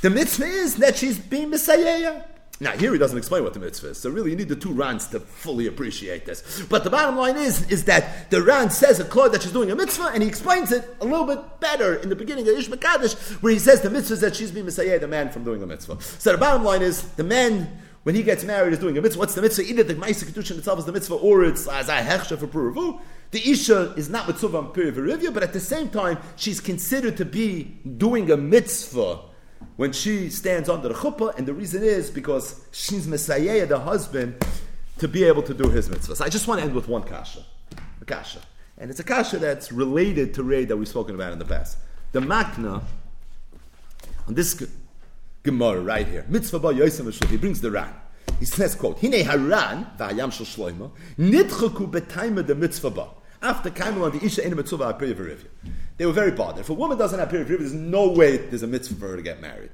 the 0.03 0.11
mitzvah 0.11 0.45
is 0.45 0.77
that 0.77 0.97
she's 0.97 1.19
being 1.19 1.51
messiah. 1.51 2.23
Now, 2.59 2.73
here 2.73 2.93
he 2.93 2.99
doesn't 2.99 3.19
explain 3.19 3.45
what 3.45 3.53
the 3.53 3.61
mitzvah 3.61 3.89
is. 3.89 3.99
So, 3.99 4.09
really, 4.09 4.31
you 4.31 4.37
need 4.37 4.49
the 4.49 4.57
two 4.57 4.73
Rans 4.73 5.07
to 5.09 5.21
fully 5.21 5.67
appreciate 5.67 6.25
this. 6.25 6.63
But 6.71 6.85
the 6.85 6.91
bottom 6.91 7.15
line 7.17 7.37
is, 7.37 7.71
is 7.71 7.85
that 7.85 8.31
the 8.31 8.43
Ran 8.43 8.71
says 8.71 8.99
a 8.99 9.05
Claude 9.05 9.33
that 9.33 9.43
she's 9.43 9.53
doing 9.53 9.71
a 9.71 9.77
mitzvah, 9.77 10.11
and 10.15 10.23
he 10.23 10.29
explains 10.29 10.73
it 10.73 10.97
a 11.03 11.05
little 11.05 11.27
bit 11.27 11.61
better 11.61 11.97
in 11.97 12.09
the 12.09 12.17
beginning 12.17 12.49
of 12.49 12.55
Ish 12.55 12.71
Mekadesh, 12.71 13.15
where 13.43 13.53
he 13.53 13.59
says 13.59 13.83
the 13.83 13.91
mitzvah 13.91 14.15
is 14.15 14.21
that 14.21 14.35
she's 14.35 14.51
being 14.51 14.65
Messiah, 14.65 14.99
the 14.99 15.07
man 15.07 15.29
from 15.29 15.45
doing 15.45 15.63
a 15.63 15.67
mitzvah. 15.67 16.01
So, 16.01 16.33
the 16.33 16.39
bottom 16.39 16.65
line 16.65 16.81
is, 16.81 17.03
the 17.03 17.25
man, 17.25 17.69
when 18.05 18.15
he 18.15 18.23
gets 18.23 18.43
married, 18.43 18.73
is 18.73 18.79
doing 18.79 18.97
a 18.97 19.03
mitzvah. 19.03 19.19
What's 19.19 19.35
the 19.35 19.43
mitzvah? 19.43 19.65
Either 19.65 19.83
the 19.83 19.95
Maisa 19.95 20.27
itself 20.27 20.79
is 20.79 20.87
the 20.87 20.93
mitzvah, 20.93 21.17
or 21.17 21.45
it's 21.45 21.69
as 21.69 21.91
a 21.91 21.97
hechsha 21.97 22.39
for 22.39 22.47
Puravu. 22.47 23.01
The 23.33 23.51
Isha 23.51 23.93
is 23.99 24.09
not 24.09 24.29
mitzvah 24.29 24.57
on 24.57 24.73
Puravu, 24.73 25.35
but 25.35 25.43
at 25.43 25.53
the 25.53 25.61
same 25.61 25.91
time, 25.91 26.17
she's 26.37 26.61
considered 26.61 27.19
to 27.19 27.27
be 27.27 27.65
doing 27.99 28.31
a 28.31 28.37
mitzvah 28.39 29.19
when 29.77 29.93
she 29.93 30.31
stands 30.31 30.69
under 30.69 30.89
the 30.89 30.95
chuppah, 30.95 31.37
and 31.37 31.47
the 31.47 31.55
reason 31.55 31.83
is 31.83 32.11
because 32.11 32.61
she's 32.73 33.07
Messiah, 33.07 33.67
the 33.67 33.79
husband, 33.79 34.43
to 34.99 35.07
be 35.07 35.25
able 35.25 35.43
to 35.43 35.53
do 35.53 35.69
his 35.69 35.89
mitzvahs. 35.89 36.21
I 36.21 36.29
just 36.29 36.49
want 36.49 36.61
to 36.61 36.67
end 36.67 36.75
with 36.75 36.89
one 36.89 37.03
kasha. 37.03 37.45
A 38.01 38.05
kasha. 38.05 38.41
And 38.79 38.91
it's 38.91 39.01
a 39.01 39.05
kasha 39.05 39.39
that's 39.39 39.71
related 39.73 40.35
to 40.35 40.43
Ray 40.43 40.65
that 40.65 40.77
we've 40.77 40.89
spoken 40.89 41.15
about 41.15 41.33
in 41.33 41.39
the 41.39 41.45
past. 41.45 41.79
The 42.13 42.21
makna, 42.21 42.83
on 44.27 44.35
this 44.35 44.67
Gemara 45.43 45.81
right 45.81 46.07
here, 46.07 46.25
mitzvah 46.29 46.59
ba 46.59 46.69
yosem 46.69 47.29
he 47.29 47.37
brings 47.37 47.61
the 47.61 47.71
ran. 47.71 47.93
He 48.39 48.45
says, 48.47 48.75
quote, 48.75 49.01
Hine 49.01 49.25
haran, 49.25 49.87
v'ayam 49.99 50.33
shel 50.33 50.47
shloima, 50.47 50.91
nitchaku 51.19 51.91
betaima 51.91 52.47
de 52.47 52.55
mitzvah 52.55 52.91
ba. 52.91 53.09
After 53.43 53.71
Kaimel 53.71 54.05
on 54.05 54.19
the 54.19 54.25
Isha 54.25 54.45
in 54.45 54.53
a 54.53 54.57
mitzvah 54.57 54.97
They 55.97 56.07
were 56.07 56.13
very 56.13 56.31
bothered. 56.31 56.61
If 56.61 56.71
a 56.71 56.75
woman 56.75 56.99
doesn't 56.99 57.19
have 57.19 57.31
period 57.31 57.49
there's 57.49 57.73
no 57.73 58.09
way 58.09 58.37
there's 58.37 58.63
a 58.63 58.67
mitzvah 58.67 58.97
for 58.97 59.09
her 59.09 59.17
to 59.17 59.23
get 59.23 59.41
married. 59.41 59.71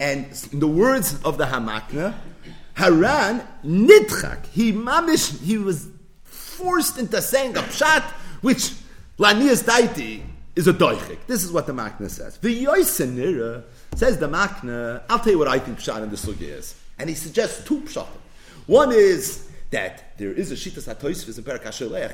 And 0.00 0.26
in 0.52 0.60
the 0.60 0.68
words 0.68 1.20
of 1.22 1.38
the 1.38 1.44
Hamakna, 1.44 2.14
Haran 2.74 3.46
nitchak. 3.64 4.46
He 4.46 4.72
mamish. 4.72 5.40
He 5.40 5.58
was 5.58 5.88
forced 6.24 6.98
into 6.98 7.20
saying 7.22 7.56
a 7.56 7.60
pshat, 7.60 8.02
which 8.40 8.72
lanias 9.18 9.62
daiti 9.62 10.22
is 10.56 10.68
a 10.68 10.72
doichik. 10.72 11.18
This 11.26 11.44
is 11.44 11.52
what 11.52 11.66
the 11.66 11.72
Makna 11.72 12.10
says. 12.10 12.38
The 12.38 12.64
Yoisenira 12.64 13.64
says 13.94 14.18
the 14.18 14.28
Makna. 14.28 15.02
I'll 15.08 15.18
tell 15.18 15.32
you 15.32 15.38
what 15.38 15.48
I 15.48 15.58
think 15.58 15.78
pshat 15.78 16.02
in 16.02 16.10
the 16.10 16.16
sugi 16.16 16.42
is, 16.42 16.74
and 16.98 17.08
he 17.08 17.14
suggests 17.14 17.64
two 17.64 17.80
pshat. 17.82 18.06
One 18.66 18.92
is 18.92 19.48
that 19.70 20.03
there 20.16 20.32
is 20.32 20.52
a 20.52 20.54
shitas 20.54 20.92
hatoisvis 20.92 21.38
in 21.38 21.44
Perak 21.44 21.64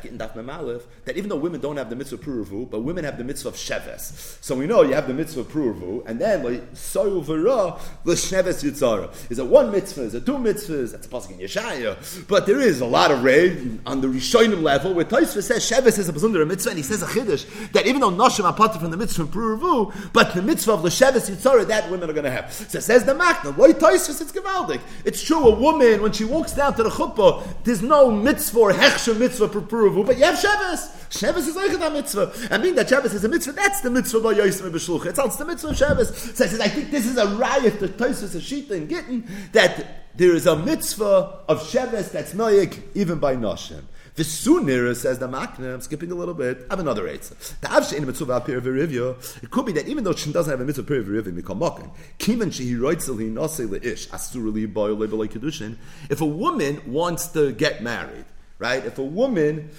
in 0.07 0.17
Daf 0.17 0.35
Memalef 0.35 0.83
that 1.05 1.17
even 1.17 1.29
though 1.29 1.37
women 1.37 1.61
don't 1.61 1.77
have 1.77 1.91
the 1.91 1.97
mitzvah 1.97 2.17
pruruvu, 2.17 2.71
but 2.71 2.81
women 2.81 3.05
have 3.05 3.19
the 3.19 3.25
mitzvah 3.25 3.49
of 3.49 3.57
sheves. 3.57 4.39
So 4.43 4.55
we 4.55 4.67
know 4.67 4.83
you 4.83 4.95
have 4.95 5.07
the 5.07 5.15
mitzvah 5.15 5.41
of 5.41 5.49
pruruvu, 5.49 6.07
and 6.07 6.19
then 6.21 6.43
like 6.43 6.73
soyu 6.73 7.23
v'ra 7.25 7.79
the 8.05 8.13
sheves 8.13 8.65
yitzara. 8.65 9.13
Is 9.31 9.39
it 9.39 9.47
one 9.47 9.71
mitzvah? 9.71 10.03
Is 10.03 10.15
it 10.15 10.25
two 10.25 10.39
mitzvahs? 10.39 10.93
That's 10.93 11.07
a 11.07 11.11
pasuk 11.11 11.33
in 11.33 11.39
Yeshaya. 11.39 12.27
But 12.27 12.47
there 12.47 12.61
is 12.61 12.81
a 12.81 12.87
lot 12.87 13.11
of 13.11 13.23
raid 13.23 13.81
on 13.85 14.01
the 14.01 14.09
Rishonim 14.09 14.63
level 14.63 14.95
where 14.95 15.05
Toisva 15.05 15.43
says 15.43 15.69
sheves 15.69 15.99
is 15.99 16.09
a 16.09 16.13
besonder 16.13 16.47
mitzvah, 16.47 16.71
and 16.71 16.79
he 16.79 16.83
says 16.83 17.03
a 17.03 17.07
chiddush 17.07 17.73
that 17.73 17.87
even 17.87 18.01
though 18.01 18.11
noshim 18.11 18.45
are 18.45 18.79
from 18.79 18.91
the 18.91 18.97
mitzvah 18.97 19.23
of 19.25 19.29
pruruvu, 19.29 20.13
but 20.13 20.35
the 20.35 20.43
mitzvah 20.43 20.73
of 20.73 20.83
the 20.83 20.89
sheves 20.89 21.31
yitzara 21.31 21.67
that 21.67 21.91
women 21.91 22.09
are 22.09 22.15
going 22.15 22.25
to 22.25 22.31
have. 22.31 22.53
So 22.53 22.81
says 22.81 23.05
the 23.05 23.13
makna, 23.13 23.57
loy 23.57 23.73
Toisva 23.73 24.21
it's 24.21 24.33
gevaldik. 24.33 24.81
It's 25.05 25.23
true. 25.23 25.49
A 25.49 25.55
woman 25.55 26.03
when 26.03 26.13
she 26.13 26.25
walks 26.25 26.53
down 26.53 26.75
to 26.77 26.83
the 26.83 26.91
chuppah, 26.91 27.43
there's 27.65 27.83
no 27.91 28.11
mitzvah 28.11 28.59
or 28.59 28.73
hechsha 28.73 29.19
mitzvah 29.19 29.49
for 29.49 29.61
Puruvu, 29.61 30.07
but 30.07 30.17
you 30.17 30.25
have 30.25 30.39
Shabbos. 30.39 30.89
Shabbos 31.11 31.47
is 31.47 31.57
like 31.57 31.73
a 31.73 31.91
mitzvah. 31.91 32.33
And 32.51 32.63
being 32.63 32.75
that 32.77 32.89
Shabbos 32.89 33.13
is 33.13 33.25
a 33.25 33.29
mitzvah, 33.29 33.53
that's 33.53 33.83
the 33.83 33.91
mitzvah 33.91 34.21
by 34.21 34.33
Yosef 34.33 34.73
B'Shluch. 34.73 35.07
It's 35.07 35.19
also 35.19 35.45
the 35.45 35.51
mitzvah 35.51 35.69
of 35.69 35.77
Shabbos. 35.77 36.17
So 36.17 36.45
I 36.45 36.49
says, 36.49 36.61
I 36.61 36.69
think 36.69 36.91
this 36.91 37.07
is 37.07 37.19
a 37.19 37.27
riot 37.37 37.81
that 37.81 37.99
Tosus 37.99 38.35
Ashita 38.35 38.71
and 38.71 38.89
Gittin, 38.89 39.29
that 39.53 40.07
there 40.17 40.35
is 40.35 40.47
a 40.47 40.57
mitzvah 40.57 41.41
of 41.49 41.69
Shabbos 41.69 42.11
that's 42.11 42.33
noyik 42.33 42.81
even 42.95 43.19
by 43.19 43.37
Noshim. 43.37 43.83
The 44.21 44.25
sooner 44.25 44.95
says 44.95 45.19
the 45.19 45.29
Makna, 45.29 45.73
I'm 45.73 45.81
skipping 45.81 46.13
a 46.13 46.15
little 46.15 46.35
bit, 46.35 46.67
I 46.69 46.75
have 46.75 46.81
another 46.81 47.09
eight. 47.09 47.23
The 47.23 47.69
Avshe 47.69 47.97
in 47.97 48.05
mitzvah 48.05 48.43
apir 48.43 48.61
v'rivya, 48.61 49.43
it 49.43 49.51
could 49.51 49.65
be 49.65 49.73
that 49.73 49.89
even 49.89 50.05
though 50.05 50.13
she 50.13 50.31
doesn't 50.31 50.51
have 50.51 50.61
a 50.61 50.65
mitzvah 50.67 50.83
apir 50.83 51.03
v'rivya, 51.03 51.41
mikal 51.41 51.59
mokin, 51.59 51.91
kimen 52.19 52.49
shehi 52.49 52.79
roitzel 52.79 53.17
hi 53.17 53.25
nase 53.25 53.67
le'ish, 53.67 54.09
asur 54.11 54.53
li 54.53 54.67
boy 54.67 54.91
lebelei 54.91 55.27
kedushin, 55.27 55.79
if 56.11 56.21
a 56.21 56.27
woman 56.27 56.83
wants 56.87 57.29
to 57.29 57.53
get 57.53 57.83
married, 57.83 58.27
right? 58.59 58.85
If 58.85 58.99
a 58.99 59.03
woman 59.03 59.71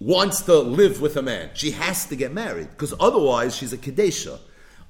wants 0.00 0.40
to 0.46 0.58
live 0.58 1.00
with 1.00 1.16
a 1.16 1.22
man, 1.22 1.50
she 1.54 1.70
has 1.70 2.06
to 2.06 2.16
get 2.16 2.32
married 2.32 2.70
because 2.70 2.92
otherwise 2.98 3.54
she's 3.54 3.72
a 3.72 3.78
kadesha. 3.78 4.40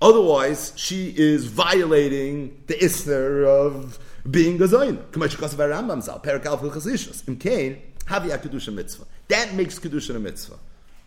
Otherwise, 0.01 0.73
she 0.77 1.13
is 1.19 1.45
violating 1.45 2.63
the 2.67 2.75
isner 2.75 3.47
of 3.47 3.99
being 4.31 4.57
a 4.63 4.65
zoin. 4.65 4.97
K'may 5.11 5.29
shekos 5.29 5.53
of 5.53 5.59
Rambam 5.59 6.03
zal, 6.03 6.19
perak 6.19 6.47
alf 6.47 6.63
hilchas 6.63 7.29
Im 7.29 7.37
kain, 7.37 7.83
havi 8.07 8.33
a 8.33 8.39
kedusha 8.39 8.73
mitzvah. 8.73 9.05
That 9.29 9.55
makes 9.55 9.79
kedusha 9.79 10.17
a 10.17 10.19
mitzvah. 10.19 10.59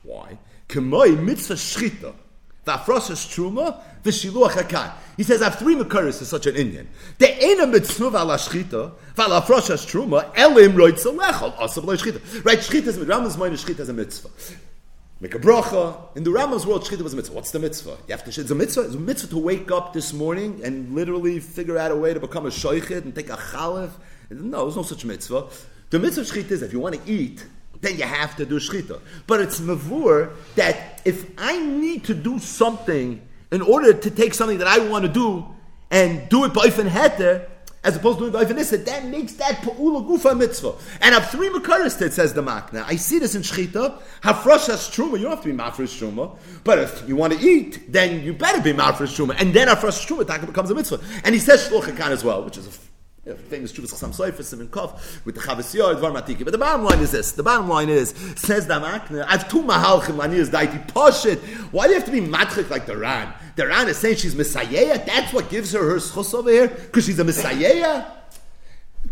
Why? 0.03 0.37
K'may 0.67 1.21
mitzvah 1.21 1.55
shchita. 1.55 2.13
V'afrosas 2.65 3.27
truma, 3.27 3.81
v'shiluach 4.03 4.51
hakan. 4.51 4.93
He 5.17 5.23
says, 5.23 5.41
I 5.41 5.45
have 5.45 5.59
three 5.59 5.75
makaris 5.75 6.19
to 6.19 6.25
such 6.25 6.45
an 6.45 6.55
Indian. 6.55 6.87
The 7.17 7.43
ena 7.43 7.65
mitzvah 7.65 8.11
v'ala 8.11 8.37
shchita, 8.37 8.91
v'ala 9.15 9.41
afrosas 9.41 9.85
truma, 9.87 10.31
elim 10.37 10.73
roitza 10.73 11.15
lechol, 11.15 11.55
asav 11.55 11.85
lo 11.85 11.95
shchita. 11.95 12.45
Right, 12.45 12.59
shchita 12.59 12.87
is, 12.87 12.97
Rambam's 12.97 13.37
mind 13.37 13.53
is 13.53 13.89
a 13.89 13.93
mitzvah. 13.93 14.29
Make 15.21 15.35
a 15.35 15.39
bracha. 15.39 16.15
In 16.15 16.23
the 16.23 16.29
Rambam's 16.29 16.65
world, 16.65 16.83
shchita 16.83 17.01
was 17.01 17.13
a 17.13 17.15
mitzvah. 17.17 17.35
What's 17.35 17.51
the 17.51 17.59
mitzvah? 17.59 17.97
You 18.07 18.15
have 18.15 18.23
to. 18.23 18.29
It's 18.29 18.51
a 18.51 18.55
mitzvah. 18.55 18.81
It's 18.81 18.95
a 18.95 18.99
mitzvah 18.99 19.27
to 19.29 19.37
wake 19.37 19.69
up 19.71 19.91
this 19.91 20.13
morning 20.13 20.61
and 20.63 20.93
literally 20.93 21.39
figure 21.39 21.77
out 21.77 21.91
a 21.91 21.95
way 21.95 22.13
to 22.13 22.19
become 22.19 22.45
a 22.45 22.49
shoichet 22.49 23.03
and 23.03 23.13
take 23.13 23.29
a 23.29 23.35
chalif. 23.35 23.91
No, 24.29 24.63
there's 24.63 24.77
no 24.77 24.83
such 24.83 25.03
mitzvah. 25.03 25.47
The 25.89 25.99
mitzvah 25.99 26.21
of 26.21 26.27
shchita 26.27 26.51
is 26.51 26.61
if 26.61 26.73
you 26.73 26.79
want 26.79 26.95
to 26.95 27.11
eat, 27.11 27.45
then 27.81 27.97
you 27.97 28.03
have 28.03 28.35
to 28.37 28.45
do 28.45 28.59
shchita. 28.59 28.99
But 29.27 29.41
it's 29.41 29.59
mavur 29.59 30.33
that 30.55 31.01
if 31.05 31.25
I 31.37 31.59
need 31.59 32.03
to 32.05 32.13
do 32.13 32.39
something 32.39 33.21
in 33.51 33.61
order 33.61 33.93
to 33.93 34.11
take 34.11 34.33
something 34.33 34.59
that 34.59 34.67
I 34.67 34.79
want 34.79 35.05
to 35.05 35.11
do 35.11 35.45
and 35.89 36.29
do 36.29 36.45
it 36.45 36.53
by 36.53 36.67
heter, 36.67 37.47
as 37.83 37.95
opposed 37.95 38.19
to 38.19 38.29
doing 38.29 38.45
Ivanissa, 38.45 38.83
that 38.85 39.05
makes 39.05 39.33
that 39.33 39.55
Pa'ula 39.57 40.05
Gufa 40.05 40.37
mitzvah. 40.37 40.73
And 41.01 41.15
have 41.15 41.29
three 41.29 41.49
Makaris 41.49 41.97
that 41.99 42.11
says 42.11 42.33
the 42.33 42.43
Makna. 42.43 42.83
I 42.85 42.97
see 42.97 43.19
this 43.19 43.35
in 43.35 43.41
Shechita. 43.41 44.01
Hafrashas 44.21 44.91
Truma, 44.91 45.13
you 45.13 45.23
don't 45.23 45.31
have 45.31 45.43
to 45.43 45.49
be 45.49 45.57
Mafresh 45.57 45.97
Truma. 45.97 46.37
But 46.65 46.79
if 46.79 47.07
you 47.07 47.15
want 47.15 47.33
to 47.33 47.39
eat, 47.39 47.91
then 47.91 48.21
you 48.21 48.33
better 48.33 48.61
be 48.61 48.73
Mafresh 48.73 49.15
Truma. 49.15 49.35
And 49.39 49.53
then 49.53 49.69
Hafrashas 49.69 50.05
Truma, 50.05 50.45
becomes 50.45 50.69
a 50.69 50.75
mitzvah. 50.75 50.99
And 51.23 51.33
he 51.33 51.39
says 51.39 51.69
Shluch 51.69 51.97
as 51.97 52.23
well, 52.23 52.43
which 52.43 52.57
is 52.57 52.67
a 52.67 52.71
famous 53.35 53.71
Chuvas 53.71 53.93
Chasam 53.93 54.15
Soifis 54.15 54.53
and 54.53 54.69
Kov 54.71 55.25
with 55.25 55.35
the 55.35 55.41
Chavis 55.41 55.73
Yor, 55.73 55.95
Dvar 55.95 56.13
Matiki. 56.13 56.43
But 56.43 56.51
the 56.51 56.57
bottom 56.57 56.85
line 56.85 56.99
is 56.99 57.11
this. 57.11 57.31
The 57.31 57.43
bottom 57.43 57.67
line 57.67 57.89
is, 57.89 58.09
says 58.35 58.67
the 58.67 58.75
Makna, 58.75 59.25
I 59.25 59.31
have 59.31 59.49
two 59.49 59.61
Mahalchim, 59.61 60.17
Lanias 60.17 60.49
Daiti, 60.49 60.87
Poshit. 60.87 61.39
Why 61.71 61.85
do 61.85 61.93
you 61.93 61.99
have 61.99 62.05
to 62.05 62.11
be 62.11 62.21
Matchik 62.21 62.69
like 62.69 62.85
the 62.85 62.97
Ran? 62.97 63.33
The 63.55 63.67
Ran 63.67 63.87
is 63.87 63.97
saying 63.97 64.17
she's 64.17 64.35
Messiah. 64.35 65.03
That's 65.05 65.33
what 65.33 65.49
gives 65.49 65.73
her 65.73 65.89
her 65.89 65.97
schus 65.97 66.33
over 66.33 66.49
here? 66.49 66.67
Because 66.67 67.05
she's 67.05 67.19
a 67.19 67.23
Messiah? 67.23 68.05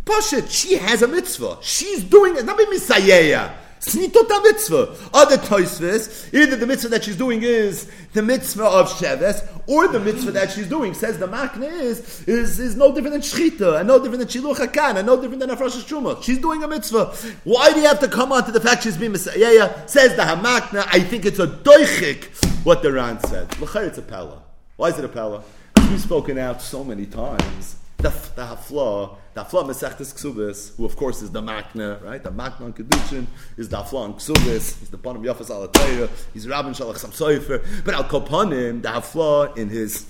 Poshit, 0.06 0.49
she 0.49 0.76
has 0.76 1.02
a 1.02 1.07
mitzvah. 1.07 1.57
She's 1.61 2.03
doing 2.03 2.38
it, 2.38 2.45
not 2.45 2.57
be 2.57 2.65
Messiah. 2.65 3.52
Snitot 3.80 4.44
mitzvah. 4.44 4.95
Other 5.14 5.38
toisves, 5.38 6.34
either 6.34 6.56
the 6.56 6.66
mitzvah 6.66 6.90
that 6.90 7.04
she's 7.04 7.16
doing 7.16 7.44
is 7.44 7.90
the 8.14 8.22
mitzvah 8.22 8.66
of 8.66 8.90
Sheves, 8.90 9.48
or 9.68 9.88
the 9.88 9.99
mitzvah 9.99 10.32
that 10.32 10.52
she's 10.52 10.68
doing, 10.68 10.94
says 10.94 11.20
the 11.20 11.28
makna 11.28 11.72
is, 11.72 12.28
is, 12.28 12.60
is 12.60 12.76
no 12.76 12.94
different 12.94 13.14
than 13.14 13.22
Shchita, 13.22 13.80
and 13.80 13.88
no 13.88 13.99
different 13.99 14.20
than 14.20 14.28
Shiluch 14.28 14.56
HaKan, 14.56 14.98
and 14.98 15.06
no 15.06 15.22
different 15.22 15.40
than 15.40 15.49
Afrosh 15.49 15.82
Shuma. 15.84 16.22
She's 16.24 16.40
doing 16.40 16.64
a 16.64 16.68
mitzvah. 16.68 17.06
Why 17.44 17.72
do 17.74 17.80
you 17.80 17.88
have 17.88 17.99
to 17.99 18.08
come 18.08 18.32
on 18.32 18.44
to 18.45 18.52
the 18.52 18.62
fact 18.62 18.84
she's 18.84 18.98
being 18.98 19.12
Messiah? 19.12 19.38
Yeah, 19.38 19.52
yeah. 19.52 19.86
Says 19.86 20.16
the 20.16 20.24
Hamakna, 20.24 20.88
I 20.88 20.99
think 21.02 21.26
it's 21.26 21.40
a 21.40 21.48
doichik, 21.48 22.26
what 22.66 22.82
the 22.82 22.91
Ran 22.91 23.20
said. 23.22 23.60
L'chayr, 23.60 23.88
it's 23.88 23.98
a 23.98 24.02
pella. 24.02 24.41
Why 24.76 24.90
is 24.90 24.99
it 24.99 25.06
a 25.06 25.10
pella? 25.10 25.44
We've 25.90 26.02
spoken 26.02 26.38
out 26.38 26.62
so 26.62 26.84
many 26.84 27.06
times 27.06 27.78
the, 27.98 28.10
the 28.10 28.44
hafla, 28.44 29.15
the 29.34 29.44
hafla 29.44 29.65
mesechtes 29.65 30.14
ksubis, 30.14 30.76
who 30.78 30.86
of 30.86 30.95
course 30.95 31.24
is 31.24 31.32
the 31.32 31.41
makna, 31.41 32.03
right? 32.03 32.24
The 32.24 32.32
makna 32.32 32.61
on 32.61 32.74
kedushin 32.74 33.26
is 33.57 33.69
the 33.69 33.78
hafla 33.78 34.02
on 34.02 34.14
ksubis. 34.14 34.80
He's 34.80 34.90
the 34.90 34.98
panim 34.98 35.24
yafas 35.24 35.49
al 35.49 36.10
He's 36.34 36.48
Rabin 36.48 36.74
shalach 36.74 36.98
sam 36.98 37.11
soifer. 37.11 37.65
But 37.84 37.95
al 37.95 38.03
kopanim, 38.03 38.84
the 38.84 38.90
hafla 38.90 39.57
in 39.57 39.69
his 39.69 40.06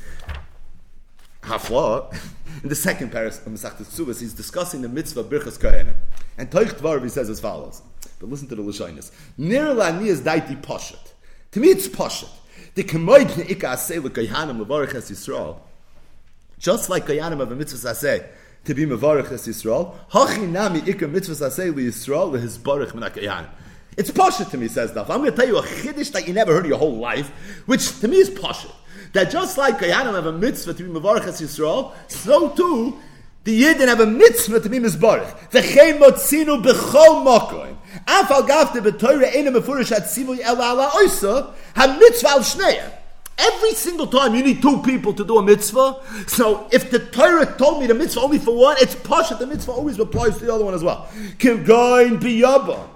hafla, 1.44 2.14
in 2.64 2.68
the 2.68 2.76
second 2.76 3.12
paras 3.12 3.38
of 3.38 3.54
mesechtes 3.54 3.86
ksubis, 3.86 4.20
he's 4.20 4.34
discussing 4.34 4.82
the 4.82 4.90
mitzvah 4.90 5.24
birchas 5.24 5.58
kayanim. 5.58 5.96
And 6.38 6.52
Toich 6.52 6.74
Dvarv 6.74 7.04
he 7.04 7.10
says 7.10 7.30
as 7.30 7.40
follows. 7.40 7.82
But 8.20 8.30
listen 8.30 8.50
to 8.50 8.56
the 8.56 8.64
lashonis. 8.64 9.12
Nir 9.38 9.74
lani 9.74 10.10
is 10.10 10.22
daiti 10.22 10.62
poshet. 10.62 11.14
To 11.52 11.62
me, 11.62 11.70
it's 11.70 11.88
poshet. 11.88 12.30
The 12.76 12.84
kemoid 12.84 13.28
ne'ika 13.28 13.74
asay 13.74 14.04
l'kayanim 14.04 14.64
levarech 14.64 14.94
es 14.94 15.10
Yisrael. 15.10 15.58
Just 16.60 16.90
like 16.90 17.06
Kayanim 17.06 17.40
of 17.40 17.52
a 17.52 17.56
mitzvah 17.56 17.90
saseh 17.90 18.26
to 18.66 18.74
be 18.74 18.86
Mevarech 18.86 19.32
es 19.32 19.48
Yisrael, 19.48 19.96
Hachi 20.10 20.50
nami 20.50 20.82
ikka 20.82 21.10
mitzvah 21.10 21.50
saseh 21.50 21.76
li 21.76 21.88
Yisrael 21.88 22.40
his 22.40 22.58
barach 22.58 22.96
min 22.96 23.04
Kayanim. 23.10 23.50
It's 23.96 24.12
Pasha 24.12 24.46
to 24.46 24.58
me, 24.58 24.68
says 24.68 24.92
Daf. 24.92 25.10
I'm 25.10 25.20
going 25.20 25.32
to 25.32 25.38
tell 25.38 25.48
you 25.48 25.58
a 25.58 25.64
chiddush 25.64 26.12
that 26.12 26.28
you 26.28 26.34
never 26.34 26.54
heard 26.54 26.68
your 26.68 26.78
whole 26.78 26.98
life, 26.98 27.30
which 27.66 28.00
to 28.00 28.08
me 28.08 28.18
is 28.18 28.30
Pasha. 28.30 28.70
That 29.14 29.32
just 29.32 29.58
like 29.58 29.80
Kayanim 29.80 30.14
have 30.14 30.26
a 30.26 30.34
mitzvah 30.34 30.74
to 30.74 30.84
be 30.84 30.90
Mevarech 30.90 31.28
es 31.28 31.42
Yisrael, 31.42 31.94
so 32.08 32.50
too 32.50 33.00
the 33.44 33.64
Yidden 33.64 33.88
have 33.88 34.02
a 34.02 34.06
mitzvah 34.06 34.60
to 34.60 34.70
be 34.70 34.78
Mizbarech. 34.78 35.52
V'chein 35.52 36.00
motzinu 36.00 36.62
b'chol 36.62 37.24
mokoim. 37.24 37.78
Af 38.06 38.30
al 38.30 38.44
gavte 38.44 38.82
b'toyre 38.82 39.34
ena 39.34 39.52
mefurish 39.52 39.92
at 39.92 40.04
sivu 40.04 40.38
el 40.38 40.62
ala 40.62 40.90
oisa, 40.90 41.54
ha 41.76 41.98
mitzvah 41.98 42.30
al 42.30 42.40
shneya. 42.40 42.92
Every 43.38 43.74
single 43.74 44.08
time 44.08 44.34
you 44.34 44.44
need 44.44 44.62
two 44.62 44.82
people 44.82 45.14
to 45.14 45.24
do 45.24 45.38
a 45.38 45.44
mitzvah. 45.44 46.02
So 46.28 46.68
if 46.72 46.90
the 46.90 47.00
Torah 47.00 47.46
told 47.58 47.80
me 47.80 47.88
the 47.88 47.94
mitzvah 47.94 48.22
only 48.22 48.40
for 48.40 48.56
one, 48.56 48.78
it's 48.80 48.96
posh 48.96 49.30
that 49.30 49.40
the 49.40 49.48
mitzvah 49.48 49.72
always 49.72 50.00
applies 50.00 50.38
to 50.40 50.46
the 50.46 50.54
other 50.54 50.66
one 50.66 50.74
as 50.74 50.84
well. 50.84 51.10
Kim 51.38 51.64
goin 51.64 52.20
biyaba. 52.20 52.88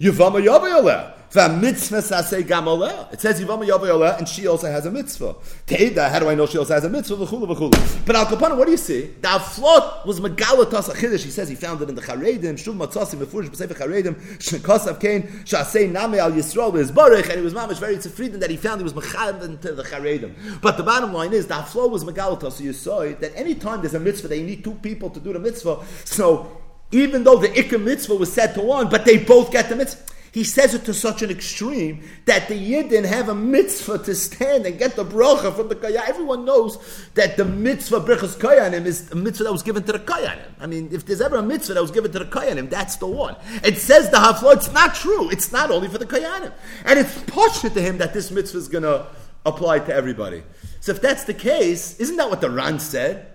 Yuvama 0.00 0.42
yaba 0.42 1.11
it 1.34 1.78
says 1.78 3.40
Yivama 3.40 3.66
Yavayala, 3.66 4.18
and 4.18 4.28
she 4.28 4.46
also 4.46 4.66
has 4.66 4.84
a 4.84 4.90
mitzvah. 4.90 5.34
Teida, 5.66 6.10
how 6.10 6.18
do 6.18 6.28
I 6.28 6.34
know 6.34 6.44
she 6.44 6.58
also 6.58 6.74
has 6.74 6.84
a 6.84 6.90
mitzvah? 6.90 7.16
But 7.16 8.16
Al 8.16 8.26
Kapana, 8.26 8.54
what 8.54 8.66
do 8.66 8.72
you 8.72 8.76
see? 8.76 9.06
The 9.06 9.28
Aflot 9.28 10.04
was 10.04 10.20
Megalatas 10.20 10.90
Achidish. 10.90 11.24
He 11.24 11.30
says 11.30 11.48
he 11.48 11.54
found 11.54 11.80
it 11.80 11.88
in 11.88 11.94
the 11.94 12.02
Charedim, 12.02 12.58
Shuv 12.62 12.76
Matzasi, 12.76 13.16
Mefurish, 13.16 13.48
B'Sefer 13.48 13.74
Charedim, 13.74 14.14
Shekasav 14.36 15.00
Kain, 15.00 15.22
Shasei 15.44 15.90
Name 15.90 16.20
Al 16.20 16.32
Yisrael, 16.32 16.76
is 16.76 16.92
Baruch, 16.92 17.30
and 17.30 17.38
he 17.38 17.42
was 17.42 17.54
mamish 17.54 17.78
very 17.78 17.96
tzufriden 17.96 18.38
that 18.38 18.50
he 18.50 18.58
found 18.58 18.80
he 18.80 18.84
was 18.84 18.92
Mechad 18.92 19.42
into 19.42 19.72
the 19.72 19.84
Charedim. 19.84 20.34
But 20.60 20.76
the 20.76 20.82
bottom 20.82 21.14
line 21.14 21.32
is, 21.32 21.46
the 21.46 21.54
Aflot 21.54 21.90
was 21.90 22.04
Megalatas, 22.04 22.52
so 22.52 22.62
you 22.64 22.74
saw 22.74 23.00
it, 23.00 23.20
that 23.22 23.32
any 23.34 23.54
time 23.54 23.80
there's 23.80 23.94
a 23.94 24.00
mitzvah, 24.00 24.28
they 24.28 24.42
need 24.42 24.62
two 24.62 24.74
people 24.74 25.08
to 25.08 25.18
do 25.18 25.32
the 25.32 25.38
mitzvah. 25.38 25.82
So, 26.04 26.58
even 26.90 27.24
though 27.24 27.38
the 27.38 27.48
Ikka 27.48 27.82
mitzvah 27.82 28.16
was 28.16 28.30
said 28.30 28.52
to 28.52 28.60
one, 28.60 28.90
but 28.90 29.06
they 29.06 29.16
both 29.16 29.50
get 29.50 29.70
the 29.70 29.76
mitzvah. 29.76 30.11
He 30.32 30.44
says 30.44 30.74
it 30.74 30.86
to 30.86 30.94
such 30.94 31.20
an 31.20 31.30
extreme 31.30 32.08
that 32.24 32.48
the 32.48 32.54
Yidden 32.54 33.04
have 33.04 33.28
a 33.28 33.34
mitzvah 33.34 33.98
to 33.98 34.14
stand 34.14 34.64
and 34.64 34.78
get 34.78 34.96
the 34.96 35.04
bracha 35.04 35.54
from 35.54 35.68
the 35.68 35.76
Kayanim. 35.76 36.08
Everyone 36.08 36.46
knows 36.46 36.78
that 37.12 37.36
the 37.36 37.44
mitzvah 37.44 38.00
brachas 38.00 38.38
Kayanim 38.38 38.86
is 38.86 39.12
a 39.12 39.14
mitzvah 39.14 39.44
that 39.44 39.52
was 39.52 39.62
given 39.62 39.82
to 39.82 39.92
the 39.92 39.98
Kayanim. 39.98 40.48
I 40.58 40.66
mean, 40.66 40.88
if 40.90 41.04
there's 41.04 41.20
ever 41.20 41.36
a 41.36 41.42
mitzvah 41.42 41.74
that 41.74 41.82
was 41.82 41.90
given 41.90 42.12
to 42.12 42.18
the 42.18 42.24
Kayanim, 42.24 42.70
that's 42.70 42.96
the 42.96 43.06
one. 43.06 43.36
It 43.62 43.76
says 43.76 44.08
the 44.08 44.16
Hafla, 44.16 44.54
it's 44.54 44.72
not 44.72 44.94
true. 44.94 45.28
It's 45.28 45.52
not 45.52 45.70
only 45.70 45.88
for 45.88 45.98
the 45.98 46.06
Kayanim. 46.06 46.52
And 46.86 46.98
it's 46.98 47.22
posh 47.24 47.60
to 47.60 47.68
him 47.68 47.98
that 47.98 48.14
this 48.14 48.30
mitzvah 48.30 48.56
is 48.56 48.68
going 48.68 48.84
to 48.84 49.06
apply 49.44 49.80
to 49.80 49.94
everybody. 49.94 50.44
So 50.80 50.92
if 50.92 51.02
that's 51.02 51.24
the 51.24 51.34
case, 51.34 52.00
isn't 52.00 52.16
that 52.16 52.30
what 52.30 52.40
the 52.40 52.48
Ran 52.48 52.78
said? 52.78 53.26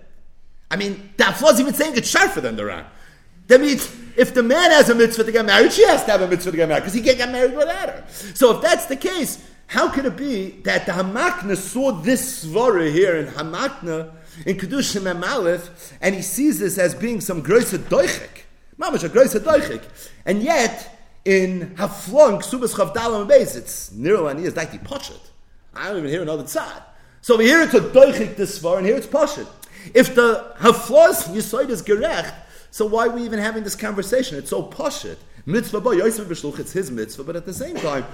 I 0.68 0.74
mean, 0.74 1.10
the 1.16 1.24
Hafla 1.24 1.52
is 1.52 1.60
even 1.60 1.74
saying 1.74 1.96
it's 1.96 2.10
sharper 2.10 2.40
than 2.40 2.56
the 2.56 2.64
Ran. 2.64 2.86
That 3.46 3.60
means 3.60 3.86
if 4.18 4.34
the 4.34 4.42
man 4.42 4.72
has 4.72 4.90
a 4.90 4.94
mitzvah 4.96 5.24
to 5.24 5.32
get 5.32 5.46
married, 5.46 5.72
she 5.72 5.86
has 5.86 6.04
to 6.04 6.10
have 6.10 6.22
a 6.22 6.28
mitzvah 6.28 6.50
to 6.50 6.56
get 6.56 6.68
married 6.68 6.80
because 6.80 6.94
he 6.94 7.00
can't 7.02 7.18
get 7.18 7.30
married 7.30 7.54
without 7.54 7.88
her. 7.88 8.04
So 8.34 8.56
if 8.56 8.62
that's 8.62 8.86
the 8.86 8.96
case, 8.96 9.48
how 9.68 9.88
could 9.90 10.06
it 10.06 10.16
be 10.16 10.50
that 10.64 10.86
the 10.86 10.92
Hamakna 10.92 11.56
saw 11.56 11.92
this 11.92 12.44
svara 12.44 12.92
here 12.92 13.16
in 13.16 13.26
Hamakna 13.26 14.10
in 14.44 14.56
Kedushim 14.56 15.08
and 15.08 15.22
Malif, 15.22 15.92
and 16.00 16.16
he 16.16 16.22
sees 16.22 16.58
this 16.58 16.78
as 16.78 16.96
being 16.96 17.20
some 17.20 17.42
groisa 17.44 17.78
doichik, 17.78 18.44
mamash 18.76 19.04
a 19.04 19.08
groisa 19.08 19.38
doichik, 19.38 19.82
and 20.26 20.42
yet 20.42 20.98
in 21.24 21.76
Haflon 21.76 22.42
Ksubas 22.42 22.74
Chavdalam 22.74 23.28
Beis, 23.28 23.56
it's 23.56 23.90
Nirlani 23.90 24.42
is 24.42 24.54
Daiti 24.54 24.82
Poshet. 24.82 25.20
I 25.74 25.88
don't 25.88 25.98
even 25.98 26.10
hear 26.10 26.22
another 26.22 26.42
tzad. 26.42 26.82
So 27.20 27.34
over 27.34 27.42
here 27.44 27.60
it's 27.60 27.74
a 27.74 27.80
doichik 27.80 28.34
this 28.34 28.58
far, 28.58 28.78
and 28.78 28.86
here 28.86 28.96
it's 28.96 29.06
Poshet. 29.06 29.46
If 29.94 30.16
the 30.16 30.54
Haflos 30.58 31.28
Yisoid 31.28 31.68
is 31.68 31.82
gerecht, 31.82 32.34
so 32.78 32.86
why 32.86 33.08
are 33.08 33.10
we 33.10 33.24
even 33.24 33.40
having 33.40 33.64
this 33.64 33.74
conversation? 33.74 34.38
It's 34.38 34.50
so 34.50 34.62
poshut. 34.62 35.16
Mitzvah 35.46 35.80
boy 35.80 35.94
Yosef 35.94 36.30
it's 36.30 36.70
his 36.70 36.92
mitzvah, 36.92 37.24
but 37.24 37.34
at 37.34 37.44
the 37.44 37.52
same 37.52 37.74
time, 37.74 38.06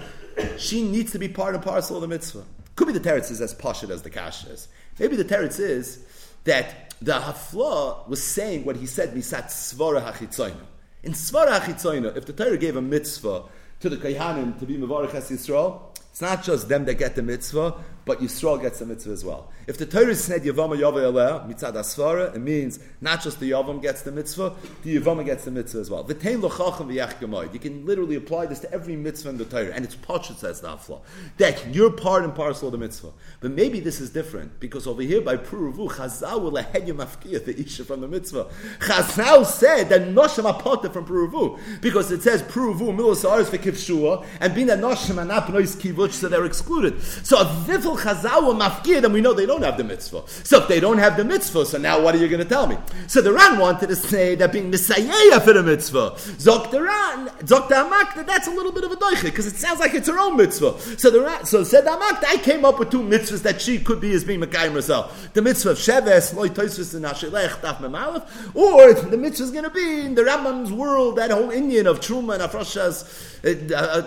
she 0.57 0.83
needs 0.83 1.13
to 1.13 1.19
be 1.19 1.29
part 1.29 1.55
and 1.55 1.63
parcel 1.63 1.97
of 1.97 2.01
the 2.01 2.09
mitzvah. 2.09 2.45
Could 2.75 2.87
be 2.87 2.95
the 2.95 3.01
teretz 3.07 3.31
is 3.31 3.43
as 3.43 3.55
poshut 3.55 3.91
as 3.91 4.01
the 4.01 4.09
kash 4.09 4.47
is. 4.47 4.69
Maybe 4.99 5.17
the 5.17 5.25
teretz 5.25 5.61
is 5.61 6.07
that 6.45 6.95
the 7.03 7.13
hafla 7.13 8.09
was 8.09 8.23
saying 8.23 8.65
what 8.65 8.77
he 8.77 8.87
said 8.87 9.11
misat 9.15 9.49
svara 9.49 10.03
hachitzoyna. 10.03 10.65
In 11.03 11.13
svara 11.13 11.61
hachitzoyna, 11.61 12.17
if 12.17 12.25
the 12.25 12.33
Torah 12.33 12.57
gave 12.57 12.77
a 12.77 12.81
mitzvah 12.81 13.43
to 13.81 13.91
the 13.91 13.99
kayhanim 13.99 14.59
to 14.61 14.65
be 14.65 14.79
mevarich 14.79 15.13
as 15.13 15.31
Yisrael, 15.31 15.95
it's 16.11 16.23
not 16.23 16.43
just 16.43 16.71
them 16.71 16.87
that 16.87 16.95
get 16.95 17.17
the 17.17 17.23
mitzvah, 17.23 17.75
but 18.05 18.21
Yisrael 18.21 18.61
gets 18.61 18.79
the 18.81 18.87
mitzvah 18.87 19.13
as 19.13 19.25
well. 19.25 19.51
If 19.67 19.79
the 19.79 19.87
Torah 19.87 20.15
said 20.15 20.43
Yavama 20.43 20.79
Yavah 20.79 21.13
Eleh, 21.13 21.49
mitzad 21.49 21.75
asfara, 21.75 22.35
it 22.35 22.39
means 22.39 22.79
not 23.01 23.23
just 23.23 23.41
the 23.41 23.53
Yavam 23.53 23.81
gets 23.81 24.03
the 24.03 24.13
mitzvah, 24.13 24.55
the 24.83 24.99
Yavama 24.99 25.25
gets 25.25 25.45
the 25.45 25.51
mitzvah 25.51 25.81
as 25.81 25.91
well. 25.91 26.05
V'tein 26.05 26.41
lochachim 26.41 26.89
v'yach 26.93 27.53
You 27.53 27.59
can 27.59 27.87
literally 27.87 28.17
apply 28.17 28.47
this 28.47 28.61
to 28.61 28.73
every 28.73 28.97
mitzvah 28.97 29.31
in 29.31 29.39
the 29.39 29.45
Torah, 29.45 29.73
and 29.75 29.85
it's 29.85 29.97
Pachet 29.97 30.37
says 30.37 30.61
the 30.61 30.69
Afla. 30.69 31.01
That 31.39 31.75
you're 31.75 31.91
part 31.91 32.25
and 32.25 32.35
parcel 32.35 32.69
of 32.69 32.73
the 32.73 32.79
mitzvah. 32.79 33.13
But 33.41 33.53
maybe 33.53 33.81
this 33.81 34.01
is 34.01 34.11
different, 34.11 34.61
because 34.61 34.87
over 34.87 35.03
here 35.03 35.21
by 35.21 35.37
Puruvu, 35.37 35.91
Chazal 35.91 36.43
will 36.43 36.57
ahead 36.57 36.87
the 36.87 37.55
Isha 37.59 37.85
from 37.85 38.01
the 38.01 38.09
mitzvah. 38.09 38.51
Chazal 38.81 39.47
said 39.47 39.89
that 39.89 40.03
Noshim 40.03 40.51
apota 40.51 40.93
from 40.93 41.07
Puruvu, 41.07 41.59
because 41.81 42.11
it 42.11 42.23
says 42.23 42.43
Puruvu, 42.43 42.95
Milos 42.95 43.25
Aris 43.25 43.49
v'kivshua, 43.49 44.27
and 44.41 44.55
being 44.55 44.67
that 44.67 44.79
Noshim 44.79 45.17
anap 45.17 45.47
nois 45.47 45.77
kivuch, 45.77 46.13
so 46.13 46.29
they're 46.29 46.45
excluded. 46.45 47.01
So 47.01 47.41
if 47.41 47.67
Vifel 47.95 48.15
Chazal 48.21 48.59
mafkiyah, 48.61 49.03
then 49.03 49.13
we 49.13 49.21
know 49.21 49.33
they 49.33 49.47
don't 49.47 49.63
have 49.63 49.77
the 49.77 49.85
mitzvah. 49.85 50.23
So 50.29 50.63
if 50.63 50.69
they 50.69 50.81
don't 50.81 50.99
have 50.99 51.17
the 51.17 51.25
mitzvah, 51.25 51.67
so 51.67 51.79
now 51.79 52.03
what 52.03 52.15
are 52.15 52.19
you 52.19 52.29
going 52.29 52.43
to 52.43 52.49
tell 52.49 52.67
me? 52.67 52.77
So 53.07 53.21
the 53.21 53.33
Ran 53.33 53.59
wanted 53.59 53.89
to 53.89 53.97
say 53.97 54.35
that 54.37 54.53
being 54.53 54.71
Messiah 54.71 55.41
for 55.41 55.53
the 55.53 55.63
mitzvah. 55.63 56.13
Zok 56.13 56.71
the 56.71 56.83
Ran, 56.83 57.29
Zok 57.41 57.69
the 57.69 57.75
Hamak, 57.75 58.27
that's 58.27 58.47
a 58.47 58.51
little 58.51 58.73
bit 58.73 58.85
of 58.85 58.93
a 58.93 58.97
doiche, 58.97 59.25
because 59.25 59.47
it 59.47 59.57
sounds 59.57 59.81
like 59.81 59.95
it's 59.95 60.09
her 60.09 60.19
own 60.19 60.37
mitzvah. 60.37 60.79
So 60.99 61.11
the 61.11 61.23
Ran, 61.23 61.45
so 61.45 61.65
said 61.65 61.85
Hamak, 61.85 62.25
I 62.25 62.37
came 62.39 62.65
up 62.65 62.79
with 62.79 62.91
two 62.91 63.03
mitzvahs 63.03 63.43
that 63.43 63.61
she 63.61 63.79
could 63.79 64.01
be 64.01 64.13
as 64.13 64.25
being 64.25 64.41
Mekayim 64.41 64.73
herself. 64.73 65.33
The 65.33 65.43
mitzvah 65.43 65.71
of 65.71 65.79
Sheves, 65.79 66.35
Loi 66.35 66.49
Toisvis 66.49 66.95
and 66.95 67.05
Ashelech, 67.05 67.61
Daf 67.61 67.79
Memalef, 67.79 68.55
or 68.55 68.93
the 68.95 69.17
mitzvah 69.17 69.45
is 69.45 69.51
going 69.51 69.65
to 69.65 69.71
be 69.71 70.01
in 70.01 70.15
the 70.15 70.23
Rambam's 70.23 70.73
world, 70.73 71.17
that 71.17 71.31
whole 71.31 71.51
Indian 71.51 71.87
of 71.87 72.01
Truma 72.01 72.35
and 72.35 72.43
Afroshas, 72.43 73.31
uh, 73.45 73.75
uh, 73.77 74.03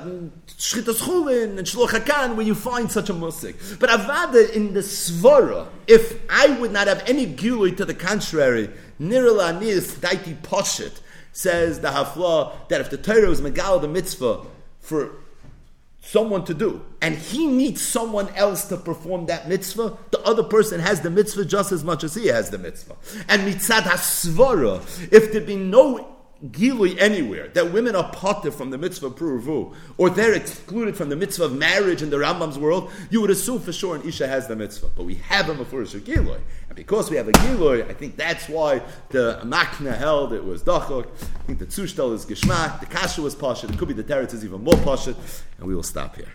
Shchitas 0.57 1.01
Chulin 1.01 1.57
and 1.57 1.68
Shloch 1.68 1.89
HaKan, 1.89 2.35
where 2.35 2.45
you 2.45 2.55
find 2.55 2.91
such 2.91 3.09
a 3.09 3.14
musik. 3.14 3.55
But 3.80 3.90
Avada 3.90 4.52
in 4.52 4.74
the 4.74 4.80
Svara, 4.82 5.68
if 5.88 6.20
I 6.30 6.60
would 6.60 6.72
not 6.72 6.88
have 6.88 7.04
any 7.08 7.28
gilui 7.28 7.76
to 7.78 7.86
the 7.86 7.94
contrary, 7.94 8.70
Nirala 8.99 9.60
Nis 9.60 9.95
Daiti 9.95 10.36
Poshet, 10.41 10.99
says 11.32 11.80
the 11.82 11.90
Hafla, 11.90 12.68
that 12.70 12.82
if 12.82 12.90
the 12.90 12.98
Torah 12.98 13.30
is 13.30 13.41
Megal 13.41 13.80
the 13.80 13.88
mitzvah 13.88 14.41
for 14.80 15.12
someone 16.02 16.45
to 16.45 16.54
do, 16.54 16.84
and 17.02 17.16
he 17.16 17.45
needs 17.45 17.82
someone 17.82 18.30
else 18.30 18.66
to 18.70 18.78
perform 18.78 19.26
that 19.28 19.48
mitzvah, 19.48 19.98
the 20.12 20.20
other 20.22 20.44
person 20.44 20.80
has 20.80 21.02
the 21.02 21.10
mitzvah 21.10 21.45
just 21.45 21.72
as 21.72 21.84
much 21.84 22.04
as 22.04 22.16
he 22.16 22.28
has 22.28 22.49
the 22.49 22.58
mitzvah. 22.58 22.95
And 23.28 23.41
mitzad 23.41 23.82
hasvara, 23.82 24.82
if 25.12 25.32
there 25.32 25.41
be 25.41 25.58
no 25.58 26.16
gilui 26.45 26.99
anywhere 26.99 27.47
that 27.49 27.72
women 27.72 27.95
are 27.95 28.11
potter 28.11 28.51
from 28.51 28.69
the 28.69 28.77
mitzvah 28.77 29.07
of 29.07 29.15
pruvu, 29.15 29.73
or 29.97 30.09
they're 30.09 30.34
excluded 30.34 30.95
from 30.95 31.09
the 31.09 31.15
mitzvah 31.15 31.45
of 31.45 31.53
marriage 31.53 32.01
in 32.01 32.09
the 32.09 32.18
Rambam's 32.18 32.59
world, 32.59 32.91
you 33.09 33.22
would 33.22 33.30
assume 33.30 33.59
for 33.59 33.73
sure 33.73 33.95
an 33.95 34.03
isha 34.07 34.27
has 34.27 34.47
the 34.47 34.55
mitzvah. 34.55 34.89
But 34.95 35.03
we 35.03 35.15
have 35.15 35.49
a 35.49 35.55
mafurish 35.55 35.99
gilui, 36.01 36.39
and 36.68 36.76
because 36.76 37.09
we 37.09 37.18
have 37.18 37.27
a 37.27 37.31
gilui, 37.31 37.89
I 37.89 37.93
think 37.93 38.15
that's 38.18 38.47
why 38.47 38.81
the 39.09 39.39
makna 39.43 39.97
held 39.97 40.34
it 40.34 40.43
was 40.43 40.64
dachok. 40.64 41.07
I 41.07 41.43
think 41.43 41.59
the 41.59 41.65
tzushtel 41.65 42.14
is 42.14 42.26
geshmak, 42.26 42.80
the 42.80 42.85
kasha 42.85 43.22
was 43.22 43.35
pashit. 43.35 43.72
It 43.72 43.77
could 43.77 43.88
be 43.88 43.93
the 43.93 44.03
teretz 44.03 44.34
is 44.34 44.45
even 44.45 44.64
more 44.64 44.76
pashit, 44.76 45.15
and 45.57 45.68
we 45.68 45.76
will 45.76 45.84
stop 45.84 46.15
here. 46.15 46.31